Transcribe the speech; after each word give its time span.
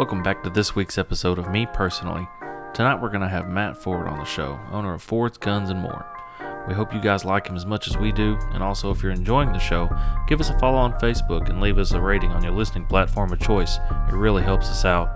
Welcome 0.00 0.22
back 0.22 0.42
to 0.44 0.48
this 0.48 0.74
week's 0.74 0.96
episode 0.96 1.38
of 1.38 1.50
Me 1.50 1.66
Personally. 1.66 2.26
Tonight 2.72 3.02
we're 3.02 3.10
going 3.10 3.20
to 3.20 3.28
have 3.28 3.50
Matt 3.50 3.76
Ford 3.76 4.08
on 4.08 4.18
the 4.18 4.24
show, 4.24 4.58
owner 4.72 4.94
of 4.94 5.02
Ford's 5.02 5.36
Guns 5.36 5.68
and 5.68 5.78
More. 5.78 6.06
We 6.66 6.72
hope 6.72 6.94
you 6.94 7.02
guys 7.02 7.26
like 7.26 7.46
him 7.46 7.54
as 7.54 7.66
much 7.66 7.86
as 7.86 7.98
we 7.98 8.10
do, 8.10 8.38
and 8.54 8.62
also 8.62 8.90
if 8.90 9.02
you're 9.02 9.12
enjoying 9.12 9.52
the 9.52 9.58
show, 9.58 9.90
give 10.26 10.40
us 10.40 10.48
a 10.48 10.58
follow 10.58 10.78
on 10.78 10.98
Facebook 11.00 11.50
and 11.50 11.60
leave 11.60 11.76
us 11.76 11.92
a 11.92 12.00
rating 12.00 12.30
on 12.30 12.42
your 12.42 12.54
listening 12.54 12.86
platform 12.86 13.30
of 13.30 13.40
choice. 13.40 13.76
It 14.08 14.14
really 14.14 14.42
helps 14.42 14.68
us 14.68 14.86
out. 14.86 15.10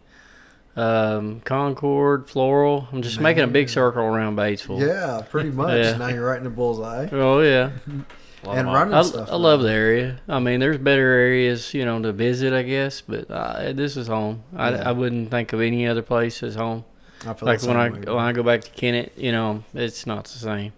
um, 0.76 1.40
Concord, 1.40 2.30
Floral. 2.30 2.88
I'm 2.90 3.02
just 3.02 3.20
making 3.20 3.42
a 3.42 3.48
big 3.48 3.68
circle 3.68 4.02
around 4.02 4.36
Batesville. 4.36 4.80
Yeah, 4.80 5.22
pretty 5.28 5.50
much. 5.50 5.76
Yeah. 5.84 5.96
Now 5.98 6.08
you're 6.08 6.26
right 6.26 6.38
in 6.38 6.44
the 6.44 6.50
bullseye. 6.50 7.08
Oh 7.12 7.40
yeah. 7.40 7.72
and 8.48 8.66
running 8.72 8.94
I, 8.94 9.02
stuff. 9.02 9.28
I 9.30 9.36
love 9.36 9.62
the 9.62 9.70
area. 9.72 10.20
I 10.28 10.38
mean, 10.38 10.60
there's 10.60 10.78
better 10.78 11.06
areas, 11.12 11.72
you 11.74 11.84
know, 11.84 12.00
to 12.02 12.12
visit, 12.12 12.52
I 12.52 12.62
guess, 12.62 13.00
but 13.00 13.30
uh, 13.30 13.72
this 13.72 13.96
is 13.96 14.08
home. 14.08 14.42
I, 14.56 14.70
Yeah. 14.70 14.88
I 14.88 14.92
wouldn't 14.92 15.30
think 15.30 15.52
of 15.52 15.60
any 15.60 15.86
other 15.86 16.02
place 16.02 16.42
as 16.42 16.54
home. 16.54 16.84
I 17.26 17.34
feel 17.34 17.46
Like 17.46 17.62
when 17.62 17.76
I 17.76 17.90
way, 17.90 18.00
when 18.00 18.18
I 18.24 18.32
go 18.32 18.42
back 18.42 18.62
to 18.62 18.70
Kennett, 18.70 19.12
you 19.16 19.30
know, 19.32 19.62
it's 19.74 20.06
not 20.06 20.24
the 20.24 20.38
same. 20.38 20.72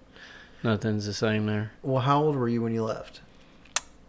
Nothing's 0.62 1.06
the 1.06 1.14
same 1.14 1.46
there. 1.46 1.72
Well, 1.82 2.02
how 2.02 2.22
old 2.22 2.36
were 2.36 2.48
you 2.48 2.60
when 2.62 2.74
you 2.74 2.84
left? 2.84 3.20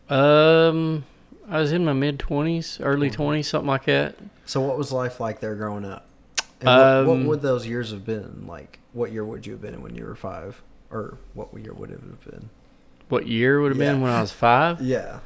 Um, 0.10 1.06
I 1.50 1.60
was 1.60 1.72
in 1.72 1.86
my 1.86 1.94
mid 1.94 2.20
twenties, 2.20 2.80
early 2.82 3.10
Mhm. 3.10 3.14
twenties, 3.14 3.48
something 3.48 3.68
like 3.68 3.86
that. 3.86 4.16
So, 4.46 4.62
what 4.62 4.78
was 4.78 4.92
life 4.92 5.20
like 5.20 5.40
there 5.40 5.56
growing 5.56 5.86
up? 5.86 6.06
And 6.62 6.68
what, 6.68 7.08
what 7.08 7.14
Um, 7.22 7.26
would 7.28 7.42
those 7.42 7.68
years 7.68 7.92
have 7.92 8.06
been? 8.06 8.46
Like, 8.48 8.80
what 8.94 9.12
year 9.12 9.26
would 9.26 9.46
you 9.46 9.54
have 9.54 9.62
been 9.62 9.74
in 9.74 9.82
when 9.82 9.96
you 9.96 10.06
were 10.06 10.16
five? 10.16 10.62
Or 10.92 11.18
what 11.34 11.50
year 11.60 11.74
would 11.74 11.90
it 11.90 12.00
have 12.00 12.24
been? 12.32 12.50
What 13.10 13.28
year 13.28 13.62
would 13.62 13.72
have 13.72 13.78
been 13.80 14.02
when 14.02 14.12
I 14.12 14.22
was 14.22 14.32
five? 14.32 14.82
Yeah. 14.82 15.20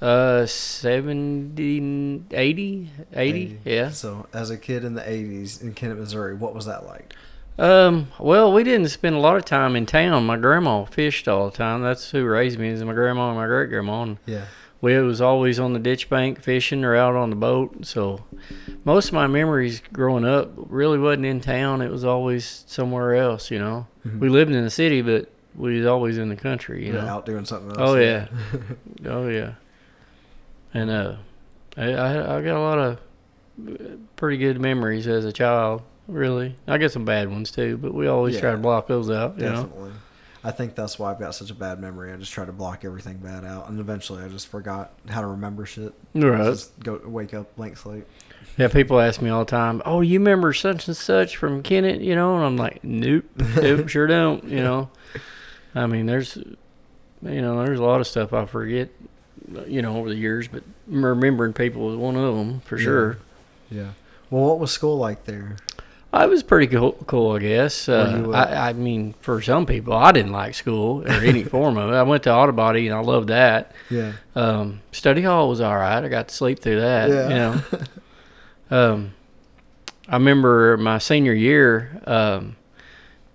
Uh, 0.00 0.44
70, 0.46 2.24
80, 2.32 2.90
80, 3.12 3.58
yeah. 3.64 3.90
So, 3.90 4.26
as 4.32 4.50
a 4.50 4.58
kid 4.58 4.84
in 4.84 4.94
the 4.94 5.00
80s 5.02 5.62
in 5.62 5.72
Kennett, 5.74 5.98
Missouri, 5.98 6.34
what 6.34 6.54
was 6.54 6.66
that 6.66 6.84
like? 6.84 7.14
Um, 7.58 8.08
well, 8.18 8.52
we 8.52 8.64
didn't 8.64 8.88
spend 8.88 9.14
a 9.14 9.20
lot 9.20 9.36
of 9.36 9.44
time 9.44 9.76
in 9.76 9.86
town. 9.86 10.26
My 10.26 10.36
grandma 10.36 10.84
fished 10.84 11.28
all 11.28 11.48
the 11.50 11.56
time. 11.56 11.82
That's 11.82 12.10
who 12.10 12.24
raised 12.24 12.58
me, 12.58 12.68
is 12.68 12.82
my 12.84 12.92
grandma 12.92 13.28
and 13.28 13.38
my 13.38 13.46
great 13.46 13.70
grandma. 13.70 14.14
Yeah. 14.26 14.44
we 14.80 14.98
was 15.00 15.20
always 15.20 15.58
on 15.58 15.72
the 15.72 15.78
ditch 15.78 16.10
bank 16.10 16.42
fishing 16.42 16.84
or 16.84 16.94
out 16.94 17.14
on 17.14 17.30
the 17.30 17.36
boat. 17.36 17.86
So 17.86 18.24
most 18.84 19.08
of 19.08 19.14
my 19.14 19.26
memories 19.26 19.80
growing 19.92 20.24
up 20.26 20.52
really 20.56 20.98
wasn't 20.98 21.24
in 21.26 21.40
town. 21.40 21.80
It 21.80 21.90
was 21.90 22.04
always 22.04 22.64
somewhere 22.66 23.14
else, 23.14 23.50
you 23.50 23.58
know. 23.58 23.86
Mhm. 24.06 24.18
We 24.18 24.28
lived 24.28 24.52
in 24.52 24.62
the 24.62 24.68
city, 24.70 25.00
but 25.00 25.30
we 25.56 25.78
was 25.78 25.86
always 25.86 26.18
in 26.18 26.28
the 26.28 26.36
country, 26.36 26.86
you 26.86 26.92
know. 26.92 27.00
out 27.00 27.26
doing 27.26 27.44
something 27.44 27.70
else. 27.70 27.90
Oh, 27.90 27.96
yeah. 27.96 28.28
Oh 29.06 29.28
yeah. 29.28 29.54
And 30.72 30.90
uh, 30.90 31.16
I, 31.76 31.92
I 31.92 32.38
I 32.38 32.42
got 32.42 32.56
a 32.56 32.60
lot 32.60 32.78
of 32.78 32.98
pretty 34.16 34.38
good 34.38 34.60
memories 34.60 35.06
as 35.06 35.24
a 35.24 35.32
child. 35.32 35.82
Really, 36.08 36.56
I 36.66 36.78
got 36.78 36.90
some 36.90 37.04
bad 37.04 37.30
ones 37.30 37.50
too, 37.50 37.76
but 37.76 37.94
we 37.94 38.06
always 38.08 38.38
try 38.38 38.50
to 38.52 38.58
block 38.58 38.86
those 38.86 39.10
out. 39.10 39.38
You 39.38 39.44
know. 39.46 39.62
Definitely. 39.62 39.92
I 40.46 40.50
think 40.50 40.74
that's 40.74 40.98
why 40.98 41.10
I've 41.10 41.18
got 41.18 41.34
such 41.34 41.50
a 41.50 41.54
bad 41.54 41.80
memory. 41.80 42.12
I 42.12 42.16
just 42.16 42.32
try 42.32 42.44
to 42.44 42.52
block 42.52 42.84
everything 42.84 43.16
bad 43.16 43.44
out, 43.46 43.70
and 43.70 43.80
eventually 43.80 44.22
I 44.22 44.28
just 44.28 44.48
forgot 44.48 44.92
how 45.08 45.22
to 45.22 45.26
remember 45.26 45.64
shit. 45.64 45.94
Right. 46.14 46.44
Just 46.44 46.78
go 46.80 47.00
wake 47.04 47.32
up 47.32 47.56
blank 47.56 47.78
slate. 47.78 48.04
Yeah, 48.58 48.68
people 48.68 49.00
ask 49.00 49.22
me 49.22 49.30
all 49.30 49.44
the 49.44 49.50
time, 49.50 49.80
"Oh, 49.86 50.02
you 50.02 50.18
remember 50.18 50.52
such 50.52 50.86
and 50.86 50.96
such 50.96 51.36
from 51.36 51.62
Kennett?" 51.62 52.02
You 52.02 52.14
know, 52.14 52.36
and 52.36 52.44
I'm 52.44 52.56
like, 52.58 52.84
"Nope, 52.84 53.24
nope, 53.56 53.88
sure 53.88 54.06
don't." 54.06 54.44
You 54.44 54.60
know, 54.60 54.90
I 55.74 55.86
mean, 55.86 56.06
there's, 56.06 56.36
you 56.36 57.40
know, 57.42 57.64
there's 57.64 57.78
a 57.80 57.84
lot 57.84 58.00
of 58.00 58.06
stuff 58.06 58.32
I 58.32 58.46
forget, 58.46 58.88
you 59.66 59.82
know, 59.82 59.96
over 59.96 60.08
the 60.08 60.14
years, 60.16 60.46
but 60.48 60.62
remembering 60.86 61.52
people 61.52 61.86
was 61.86 61.96
one 61.96 62.16
of 62.16 62.36
them 62.36 62.60
for 62.60 62.76
Yeah. 62.78 62.84
sure. 62.84 63.18
Yeah. 63.70 63.88
Well, 64.30 64.44
what 64.44 64.58
was 64.58 64.70
school 64.70 64.96
like 64.98 65.24
there? 65.24 65.56
I 66.12 66.26
was 66.26 66.44
pretty 66.44 66.68
cool, 66.68 66.92
cool 67.08 67.32
I 67.32 67.40
guess. 67.40 67.88
Uh, 67.88 68.24
uh, 68.28 68.36
I, 68.36 68.68
I 68.68 68.72
mean, 68.72 69.14
for 69.20 69.42
some 69.42 69.66
people, 69.66 69.94
I 69.94 70.12
didn't 70.12 70.30
like 70.30 70.54
school 70.54 71.02
or 71.02 71.08
any 71.10 71.42
form 71.54 71.76
of 71.76 71.90
it. 71.90 71.94
I 71.94 72.04
went 72.04 72.22
to 72.22 72.32
auto 72.32 72.52
body 72.52 72.86
and 72.86 72.96
I 72.96 73.00
loved 73.00 73.30
that. 73.30 73.72
Yeah. 73.90 74.12
Um, 74.36 74.80
study 74.92 75.22
hall 75.22 75.48
was 75.48 75.60
all 75.60 75.74
right. 75.76 76.04
I 76.04 76.08
got 76.08 76.28
to 76.28 76.34
sleep 76.34 76.60
through 76.60 76.80
that. 76.80 77.10
Yeah. 77.10 77.28
You 77.28 77.34
know. 77.34 77.60
um, 78.92 79.14
I 80.08 80.14
remember 80.14 80.76
my 80.76 80.98
senior 80.98 81.32
year. 81.34 82.00
Um, 82.06 82.54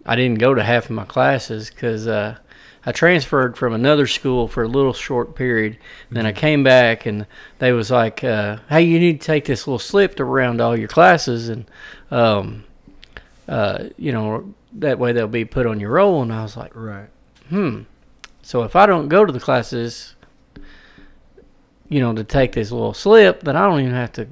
I 0.09 0.15
didn't 0.15 0.39
go 0.39 0.55
to 0.55 0.63
half 0.63 0.85
of 0.85 0.91
my 0.91 1.05
classes 1.05 1.69
because 1.69 2.07
uh, 2.07 2.35
I 2.83 2.91
transferred 2.91 3.55
from 3.55 3.73
another 3.73 4.07
school 4.07 4.47
for 4.47 4.63
a 4.63 4.67
little 4.67 4.91
short 4.91 5.35
period. 5.35 5.77
Then 6.09 6.25
I 6.25 6.31
came 6.31 6.63
back 6.63 7.05
and 7.05 7.27
they 7.59 7.73
was 7.73 7.91
like, 7.91 8.23
uh, 8.23 8.57
"Hey, 8.69 8.81
you 8.81 8.97
need 8.97 9.21
to 9.21 9.27
take 9.27 9.45
this 9.45 9.67
little 9.67 9.77
slip 9.77 10.15
to 10.15 10.25
round 10.25 10.61
all 10.61 10.75
your 10.75 10.87
classes, 10.87 11.49
and 11.49 11.69
um, 12.09 12.63
uh, 13.47 13.89
you 13.97 14.11
know 14.11 14.51
that 14.73 14.97
way 14.97 15.11
they'll 15.11 15.27
be 15.27 15.45
put 15.45 15.67
on 15.67 15.79
your 15.79 15.91
roll." 15.91 16.23
And 16.23 16.33
I 16.33 16.41
was 16.41 16.57
like, 16.57 16.71
right. 16.73 17.09
"Hmm." 17.49 17.81
So 18.41 18.63
if 18.63 18.75
I 18.75 18.87
don't 18.87 19.09
go 19.09 19.25
to 19.25 19.31
the 19.31 19.39
classes, 19.39 20.15
you 21.87 21.99
know, 21.99 22.13
to 22.15 22.23
take 22.23 22.53
this 22.53 22.71
little 22.71 22.95
slip, 22.95 23.41
then 23.41 23.55
I 23.55 23.67
don't 23.67 23.81
even 23.81 23.93
have 23.93 24.13
to. 24.13 24.27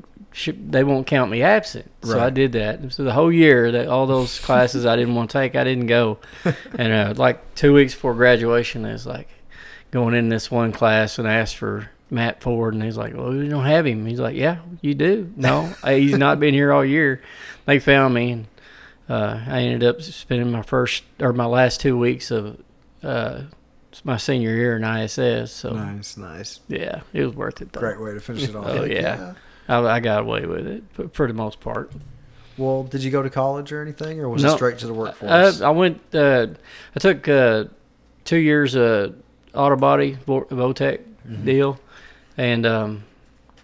They 0.69 0.83
won't 0.83 1.07
count 1.07 1.31
me 1.31 1.41
absent. 1.41 1.89
So 2.03 2.19
I 2.19 2.29
did 2.29 2.51
that. 2.51 2.93
So 2.93 3.03
the 3.03 3.13
whole 3.13 3.31
year, 3.31 3.71
that 3.71 3.88
all 3.88 4.05
those 4.05 4.39
classes 4.45 4.85
I 4.85 4.95
didn't 4.95 5.15
want 5.15 5.31
to 5.31 5.39
take, 5.39 5.55
I 5.55 5.63
didn't 5.63 5.88
go. 5.88 6.19
and 6.77 6.93
uh, 6.93 7.13
like 7.17 7.55
two 7.55 7.73
weeks 7.73 7.93
before 7.93 8.13
graduation, 8.13 8.85
I 8.85 8.91
was 8.91 9.05
like 9.05 9.29
going 9.91 10.13
in 10.13 10.29
this 10.29 10.51
one 10.51 10.71
class 10.71 11.17
and 11.17 11.27
I 11.27 11.35
asked 11.35 11.55
for 11.57 11.89
Matt 12.09 12.41
Ford, 12.41 12.73
and 12.73 12.83
he's 12.83 12.95
like, 12.97 13.15
"Well, 13.15 13.31
we 13.31 13.49
don't 13.49 13.65
have 13.65 13.85
him." 13.85 14.05
He's 14.05 14.19
like, 14.19 14.35
"Yeah, 14.35 14.59
you 14.81 14.93
do." 14.93 15.33
No, 15.35 15.73
he's 15.85 16.17
not 16.17 16.39
been 16.39 16.53
here 16.53 16.71
all 16.71 16.85
year. 16.85 17.21
They 17.65 17.79
found 17.79 18.13
me, 18.13 18.31
and 18.31 18.47
uh, 19.09 19.41
I 19.45 19.61
ended 19.63 19.83
up 19.83 20.01
spending 20.01 20.49
my 20.51 20.61
first 20.61 21.03
or 21.19 21.33
my 21.33 21.45
last 21.45 21.81
two 21.81 21.97
weeks 21.97 22.31
of 22.31 22.61
uh, 23.03 23.41
my 24.05 24.15
senior 24.15 24.51
year 24.55 24.77
in 24.77 24.83
ISS. 24.85 25.51
So 25.51 25.71
Nice, 25.71 26.15
nice. 26.15 26.59
yeah, 26.69 27.01
it 27.11 27.25
was 27.25 27.35
worth 27.35 27.61
it 27.61 27.73
though. 27.73 27.81
Great 27.81 27.99
way 27.99 28.13
to 28.13 28.21
finish 28.21 28.44
it 28.47 28.55
off. 28.55 28.65
Oh, 28.67 28.83
yeah. 28.85 29.33
I, 29.67 29.79
I 29.79 30.00
got 30.00 30.22
away 30.22 30.45
with 30.45 30.66
it 30.67 30.83
for, 31.13 31.28
the 31.28 31.33
most 31.33 31.59
part. 31.59 31.91
Well, 32.57 32.83
did 32.83 33.03
you 33.03 33.11
go 33.11 33.22
to 33.22 33.29
college 33.29 33.72
or 33.72 33.81
anything, 33.81 34.19
or 34.19 34.29
was 34.29 34.44
No. 34.44 34.53
it 34.53 34.55
straight 34.55 34.78
to 34.79 34.88
the 34.88 34.94
workforce? 34.94 35.61
Uh, 35.61 35.67
I 35.67 35.69
went. 35.72 36.01
Uh, 36.13 36.47
I 36.95 37.00
took 37.00 37.27
uh, 37.27 37.65
two 38.25 38.38
years 38.38 38.75
uh, 38.75 39.12
auto 39.53 39.75
body 39.75 40.18
vo- 40.25 40.45
Votech 40.45 41.01
Mhm. 41.30 41.45
deal, 41.45 41.80
and 42.38 42.65
um, 42.65 43.03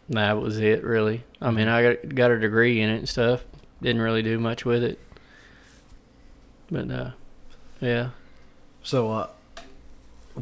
that 0.09 0.39
was 0.39 0.59
it 0.59 0.83
really. 0.83 1.23
I 1.41 1.49
mean, 1.51 1.67
I 1.67 1.81
got 1.95 2.13
got 2.15 2.31
a 2.31 2.39
degree 2.39 2.81
in 2.81 2.89
it 2.89 2.97
and 2.99 3.09
stuff. 3.09 3.43
Didn't 3.81 4.01
really 4.01 4.21
do 4.21 4.37
much 4.39 4.63
with 4.65 4.83
it, 4.83 4.99
but 6.71 6.89
uh, 6.91 7.11
yeah. 7.81 8.09
So, 8.83 9.11
uh, 9.11 9.27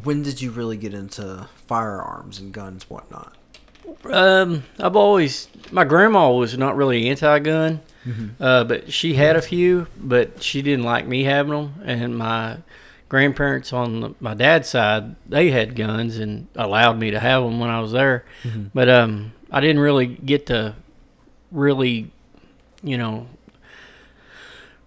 when 0.02 0.22
did 0.22 0.40
you 0.42 0.50
really 0.50 0.76
get 0.76 0.94
into 0.94 1.48
firearms 1.66 2.38
and 2.38 2.52
guns, 2.52 2.88
whatnot? 2.90 3.36
Um, 4.04 4.64
I've 4.78 4.96
always 4.96 5.48
my 5.70 5.84
grandma 5.84 6.30
was 6.30 6.56
not 6.58 6.76
really 6.76 7.08
anti-gun, 7.08 7.80
uh, 8.40 8.64
but 8.64 8.92
she 8.92 9.14
had 9.14 9.36
a 9.36 9.42
few, 9.42 9.86
but 9.96 10.42
she 10.42 10.60
didn't 10.62 10.84
like 10.84 11.06
me 11.06 11.24
having 11.24 11.52
them. 11.52 11.74
And 11.84 12.16
my 12.18 12.58
grandparents 13.08 13.72
on 13.72 14.00
the, 14.00 14.14
my 14.20 14.34
dad's 14.34 14.68
side, 14.68 15.14
they 15.28 15.50
had 15.50 15.76
guns 15.76 16.18
and 16.18 16.48
allowed 16.56 16.98
me 16.98 17.10
to 17.10 17.20
have 17.20 17.42
them 17.42 17.58
when 17.60 17.70
I 17.70 17.80
was 17.80 17.92
there. 17.92 18.24
Mhm. 18.42 18.70
But 18.74 18.88
um, 18.88 19.32
I 19.50 19.60
didn't 19.60 19.80
really 19.80 20.06
get 20.06 20.46
to 20.46 20.74
really, 21.50 22.10
you 22.82 22.98
know, 22.98 23.26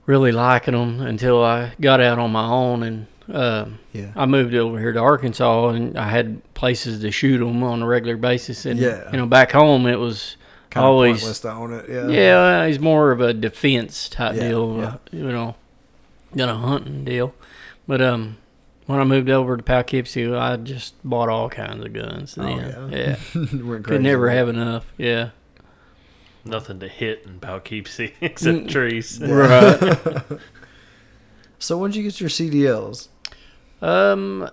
really 0.06 0.32
liking 0.32 0.74
them 0.74 1.02
until 1.02 1.44
I 1.44 1.74
got 1.82 2.00
out 2.02 2.20
on 2.20 2.32
my 2.32 2.46
own 2.48 2.84
and 2.84 3.08
um 3.34 3.80
Yeah. 3.94 4.12
I 4.16 4.26
moved 4.26 4.54
over 4.54 4.80
here 4.80 4.94
to 4.94 5.00
Arkansas 5.00 5.70
and 5.70 5.98
I 5.98 6.10
had 6.10 6.42
places 6.54 7.02
to 7.02 7.12
shoot 7.12 7.40
them 7.40 7.64
on 7.64 7.82
a 7.82 7.86
regular 7.88 8.18
basis. 8.18 8.66
And 8.66 8.80
Yeah. 8.80 9.10
you 9.12 9.18
know, 9.18 9.26
back 9.26 9.52
home 9.52 9.88
it 9.88 10.00
was 10.00 10.38
Kind 10.70 10.86
always 10.86 11.16
of 11.18 11.22
pointless 11.22 11.40
to 11.42 11.52
own 11.52 11.74
it. 11.74 11.86
Yeah. 11.90 12.08
yeah, 12.10 12.68
he's 12.68 12.80
more 12.80 13.12
of 13.12 13.22
a 13.22 13.34
defense 13.34 14.10
type 14.10 14.36
Yeah, 14.36 14.50
deal, 14.50 14.76
yeah. 14.78 14.86
uh, 14.86 14.98
you 15.12 15.24
know, 15.32 15.56
than 16.34 16.50
a 16.50 16.56
hunting 16.58 17.06
deal. 17.06 17.34
But 17.88 18.02
um, 18.02 18.38
when 18.86 19.00
I 19.00 19.04
moved 19.06 19.30
over 19.30 19.56
to 19.56 19.64
Poughkeepsie, 19.64 20.34
I 20.34 20.58
just 20.58 20.96
bought 21.04 21.30
all 21.30 21.50
kinds 21.50 21.86
of 21.86 21.94
guns. 21.94 22.38
Oh, 22.38 22.46
yeah. 22.48 22.88
yeah, 22.90 23.16
Went 23.64 23.86
could 23.86 24.02
never 24.02 24.24
with 24.26 24.34
have 24.34 24.50
enough. 24.50 24.86
Yeah, 24.98 25.30
Nothing 26.44 26.80
to 26.82 26.88
hit 26.88 27.24
in 27.26 27.40
Poughkeepsie 27.40 28.14
except 28.22 28.58
Mm. 28.68 28.70
trees. 28.70 29.20
right. 29.22 30.22
So 31.58 31.78
when 31.78 31.92
did 31.92 31.98
you 31.98 32.04
get 32.04 32.20
your 32.20 32.30
CDLs? 32.30 33.08
Um, 33.86 34.50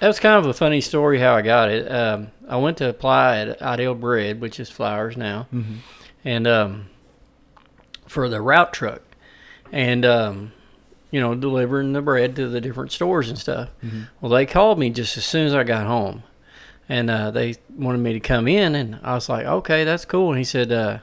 that 0.00 0.06
was 0.08 0.18
kind 0.18 0.36
of 0.36 0.46
a 0.46 0.54
funny 0.54 0.80
story 0.80 1.18
how 1.18 1.34
I 1.34 1.42
got 1.42 1.70
it. 1.70 1.90
Um, 1.90 2.28
I 2.48 2.56
went 2.56 2.78
to 2.78 2.88
apply 2.88 3.38
at 3.38 3.60
Ideal 3.62 3.94
Bread, 3.94 4.40
which 4.40 4.58
is 4.58 4.70
Flowers 4.70 5.16
now, 5.16 5.46
Mm-hmm. 5.54 5.74
and 6.24 6.46
um, 6.46 6.86
for 8.06 8.28
the 8.28 8.40
route 8.40 8.72
truck, 8.72 9.02
and 9.72 10.04
um, 10.06 10.52
you 11.10 11.20
know, 11.20 11.34
delivering 11.34 11.92
the 11.92 12.00
bread 12.02 12.34
to 12.36 12.48
the 12.48 12.60
different 12.60 12.92
stores 12.92 13.28
and 13.28 13.38
stuff. 13.38 13.68
Mhm. 13.84 14.08
Well, 14.20 14.30
they 14.32 14.46
called 14.46 14.78
me 14.78 14.90
just 14.90 15.16
as 15.16 15.24
soon 15.24 15.46
as 15.46 15.54
I 15.54 15.64
got 15.64 15.86
home, 15.86 16.22
and 16.88 17.10
uh, 17.10 17.30
they 17.30 17.56
wanted 17.76 17.98
me 17.98 18.12
to 18.14 18.20
come 18.20 18.48
in, 18.48 18.74
and 18.74 18.98
I 19.02 19.14
was 19.14 19.28
like, 19.28 19.44
okay, 19.46 19.84
that's 19.84 20.04
cool. 20.06 20.30
And 20.30 20.38
he 20.38 20.44
said, 20.44 20.72
uh, 20.72 20.98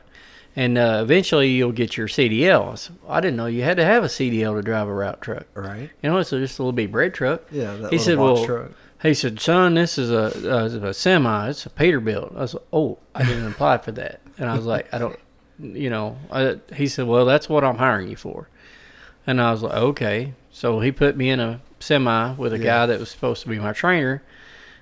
and 0.58 0.78
uh, 0.78 1.00
eventually 1.04 1.52
you'll 1.52 1.72
get 1.72 1.96
your 1.96 2.08
CDL. 2.10 2.92
I, 3.08 3.18
I 3.18 3.22
didn't 3.22 3.38
know 3.38 3.46
you 3.46 3.64
had 3.64 3.78
to 3.78 3.86
have 3.86 4.04
a 4.04 4.08
CDL 4.08 4.56
to 4.56 4.62
drive 4.62 4.88
a 4.90 4.94
route 4.94 5.22
truck. 5.22 5.46
Right. 5.54 5.90
You 6.04 6.10
know, 6.10 6.18
it's 6.18 6.32
just 6.32 6.60
a 6.60 6.62
little 6.64 6.74
bitty 6.74 6.88
bread 6.88 7.14
truck. 7.14 7.44
Yeah. 7.52 7.76
That 7.76 7.92
He 7.94 7.98
little 7.98 8.00
said, 8.00 8.18
box 8.18 8.38
well, 8.40 8.46
truck. 8.46 8.72
He 9.04 9.14
said, 9.14 9.40
"Son, 9.40 9.76
this 9.76 9.98
is 10.00 10.10
a, 10.10 10.50
a, 10.84 10.90
a 10.90 10.94
semi. 10.94 11.50
It's 11.50 11.66
a 11.66 11.70
Peterbilt." 11.70 12.36
I 12.36 12.40
was 12.42 12.56
like, 12.56 12.64
"Oh, 12.74 12.98
I 13.16 13.24
didn't 13.24 13.48
apply 13.52 13.78
for 13.78 13.92
that." 13.94 14.20
And 14.40 14.50
I 14.50 14.56
was 14.58 14.66
like, 14.66 14.92
"I 14.94 14.98
don't, 14.98 15.18
you 15.60 15.90
know." 15.92 16.18
I, 16.32 16.58
he 16.76 16.88
said, 16.88 17.06
"Well, 17.08 17.24
that's 17.26 17.48
what 17.48 17.64
I'm 17.64 17.78
hiring 17.78 18.08
you 18.10 18.16
for." 18.16 18.50
And 19.28 19.40
I 19.40 19.52
was 19.52 19.62
like, 19.62 19.76
"Okay." 19.76 20.34
So 20.50 20.80
he 20.80 20.92
put 20.92 21.16
me 21.16 21.30
in 21.30 21.40
a 21.40 21.62
semi 21.80 22.34
with 22.34 22.54
a 22.54 22.58
Yeah. 22.58 22.64
guy 22.64 22.86
that 22.88 23.00
was 23.00 23.12
supposed 23.12 23.44
to 23.44 23.50
be 23.50 23.60
my 23.60 23.72
trainer. 23.72 24.24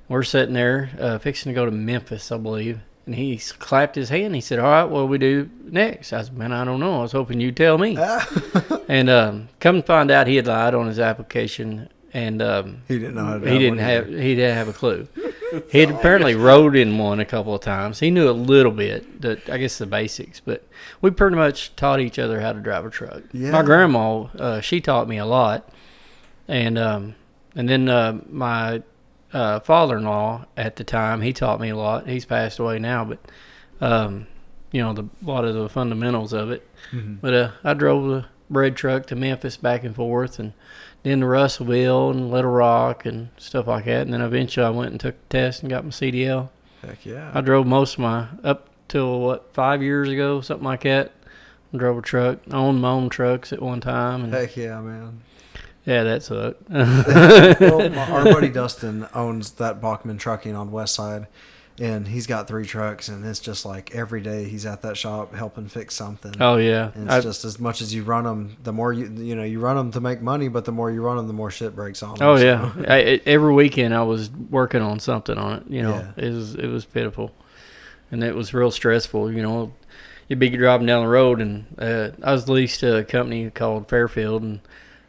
We're 0.07 0.23
sitting 0.23 0.53
there, 0.53 0.91
uh, 0.97 1.17
fixing 1.17 1.49
to 1.51 1.53
go 1.53 1.65
to 1.65 1.71
Memphis, 1.71 2.31
I 2.31 2.37
believe. 2.37 2.79
And 3.05 3.13
he 3.13 3.37
clapped 3.59 3.95
his 3.95 4.09
hand. 4.09 4.33
He 4.33 4.41
said, 4.41 4.57
"All 4.57 4.65
right, 4.65 4.83
what 4.83 5.01
do 5.01 5.05
we 5.05 5.17
do 5.19 5.49
next?" 5.63 6.11
I 6.11 6.23
said, 6.23 6.35
"Man, 6.35 6.51
I 6.51 6.65
don't 6.65 6.79
know. 6.79 6.99
I 6.99 7.01
was 7.03 7.11
hoping 7.11 7.39
you'd 7.39 7.55
tell 7.57 7.77
me." 7.77 7.97
and 8.87 9.09
um, 9.09 9.49
come 9.59 9.81
to 9.81 9.85
find 9.85 10.09
out, 10.09 10.25
he 10.25 10.37
had 10.37 10.47
lied 10.47 10.73
on 10.73 10.87
his 10.87 10.99
application, 10.99 11.89
and 12.13 12.41
um, 12.41 12.81
he 12.87 12.97
didn't 12.97 13.13
know 13.15 13.25
how 13.25 13.37
to. 13.37 13.51
he 13.51 13.59
didn't 13.59 13.77
have 13.77 14.07
either. 14.09 14.21
he 14.21 14.35
didn't 14.35 14.55
have 14.55 14.67
a 14.69 14.73
clue. 14.73 15.07
He 15.71 15.79
had 15.79 15.91
apparently 15.91 16.35
rode 16.35 16.75
in 16.75 16.97
one 16.97 17.21
a 17.21 17.25
couple 17.25 17.53
of 17.55 17.61
times. 17.61 17.99
He 17.99 18.09
knew 18.11 18.27
a 18.29 18.31
little 18.31 18.71
bit, 18.73 19.21
the, 19.21 19.39
I 19.49 19.57
guess 19.57 19.77
the 19.77 19.85
basics, 19.85 20.41
but 20.41 20.67
we 21.01 21.11
pretty 21.11 21.37
much 21.37 21.73
taught 21.77 22.01
each 22.01 22.19
other 22.19 22.41
how 22.41 22.51
to 22.51 22.59
drive 22.59 22.83
a 22.85 22.89
truck. 22.89 23.21
Yeah. 23.31 23.51
My 23.51 23.61
grandma, 23.61 24.23
uh, 24.37 24.59
she 24.59 24.81
taught 24.81 25.07
me 25.07 25.17
a 25.17 25.25
lot, 25.25 25.69
and 26.47 26.77
um, 26.77 27.15
and 27.55 27.69
then 27.69 27.87
uh, 27.87 28.19
my 28.27 28.81
uh, 29.35 29.59
father-in-law 29.59 30.45
at 30.55 30.77
the 30.77 30.83
time 30.83 31.21
he 31.21 31.33
taught 31.33 31.59
me 31.59 31.69
a 31.69 31.75
lot. 31.75 32.07
He's 32.07 32.25
passed 32.25 32.57
away 32.57 32.79
now, 32.79 33.03
but 33.05 33.19
um, 33.81 34.27
you 34.71 34.81
know 34.81 34.93
the 34.93 35.03
a 35.03 35.25
lot 35.29 35.45
of 35.45 35.53
the 35.53 35.69
fundamentals 35.69 36.33
of 36.33 36.49
it. 36.51 36.67
Mhm. 36.91 37.19
But 37.21 37.33
uh, 37.33 37.51
I 37.63 37.73
drove 37.73 38.07
the 38.09 38.25
bread 38.49 38.75
truck 38.75 39.05
to 39.07 39.15
Memphis 39.15 39.57
back 39.57 39.83
and 39.83 39.95
forth, 39.95 40.39
and 40.39 40.53
then 41.03 41.19
to 41.19 41.25
Russellville 41.27 42.11
and 42.11 42.31
Little 42.31 42.51
Rock 42.51 43.05
and 43.05 43.29
stuff 43.37 43.67
like 43.67 43.85
that. 43.85 44.01
And 44.01 44.13
then 44.13 44.21
eventually 44.21 44.65
I 44.65 44.69
went 44.69 44.91
and 44.91 44.99
took 44.99 45.15
the 45.29 45.37
test 45.37 45.61
and 45.61 45.69
got 45.69 45.83
my 45.83 45.91
CDL. 45.91 46.49
Heck 46.81 47.05
yeah. 47.05 47.31
I 47.33 47.41
drove 47.41 47.67
most 47.67 47.93
of 47.93 47.99
my 47.99 48.27
up 48.43 48.69
till 48.87 49.19
what 49.19 49.53
five 49.53 49.81
years 49.83 50.09
ago, 50.09 50.41
something 50.41 50.65
like 50.65 50.81
that. 50.83 51.11
I 51.73 51.77
drove 51.77 51.97
a 51.97 52.01
truck, 52.01 52.39
I 52.51 52.55
owned 52.55 52.79
my 52.81 52.89
own 52.91 53.09
trucks 53.09 53.51
at 53.51 53.61
one 53.61 53.81
time, 53.81 54.23
and 54.23 54.33
Heck 54.33 54.55
yeah, 54.55 54.79
man. 54.79 55.21
Yeah, 55.85 56.03
that 56.03 56.23
sucked. 56.23 56.69
well, 56.69 57.89
my, 57.89 58.09
our 58.11 58.23
buddy 58.25 58.49
Dustin 58.49 59.07
owns 59.13 59.51
that 59.51 59.81
Bachman 59.81 60.17
Trucking 60.17 60.55
on 60.55 60.71
West 60.71 60.95
Side, 60.95 61.27
and 61.79 62.07
he's 62.07 62.25
got 62.25 62.47
three 62.47 62.65
trucks, 62.65 63.07
and 63.09 63.25
it's 63.25 63.39
just 63.39 63.65
like 63.65 63.93
every 63.93 64.21
day 64.21 64.45
he's 64.45 64.65
at 64.65 64.81
that 64.83 64.95
shop 64.97 65.35
helping 65.35 65.67
fix 65.67 65.93
something. 65.95 66.33
oh 66.39 66.55
yeah, 66.57 66.91
And 66.95 67.09
it's 67.11 67.25
just 67.25 67.45
as 67.45 67.59
much 67.59 67.81
as 67.81 67.93
you 67.93 68.03
run 68.03 68.23
them, 68.23 68.57
the 68.63 68.71
more 68.73 68.93
you 68.93 69.05
you 69.23 69.35
know 69.35 69.43
you 69.43 69.59
run 69.59 69.75
them 69.75 69.91
to 69.91 69.99
make 70.01 70.21
money, 70.21 70.47
but 70.47 70.65
the 70.65 70.71
more 70.71 70.89
you 70.89 71.01
run 71.01 71.17
them, 71.17 71.27
the 71.27 71.33
more 71.33 71.51
shit 71.51 71.75
breaks 71.75 72.01
on 72.01 72.11
'em, 72.21 72.27
Oh 72.27 72.37
so- 72.37 72.43
yeah, 72.45 72.71
I, 72.87 72.97
it- 72.97 73.23
every 73.25 73.53
weekend 73.53 73.93
I 73.93 74.03
was 74.03 74.29
working 74.31 74.81
on 74.81 74.99
something 74.99 75.37
on 75.37 75.57
it. 75.57 75.63
You 75.67 75.81
know, 75.83 75.95
Yeah. 76.17 76.25
it 76.25 76.33
was 76.33 76.55
it 76.55 76.67
was 76.67 76.85
pitiful, 76.85 77.31
and 78.11 78.23
it 78.23 78.35
was 78.35 78.53
real 78.53 78.71
stressful. 78.71 79.31
You 79.31 79.41
know, 79.41 79.73
you'd 80.29 80.39
be 80.39 80.49
driving 80.49 80.87
down 80.87 81.03
the 81.03 81.09
road, 81.09 81.41
and 81.41 81.65
uh, 81.77 82.09
I 82.23 82.31
was 82.31 82.47
leased 82.49 82.79
to 82.79 82.97
a 82.97 83.03
company 83.03 83.49
called 83.51 83.89
Fairfield, 83.89 84.41
and 84.43 84.61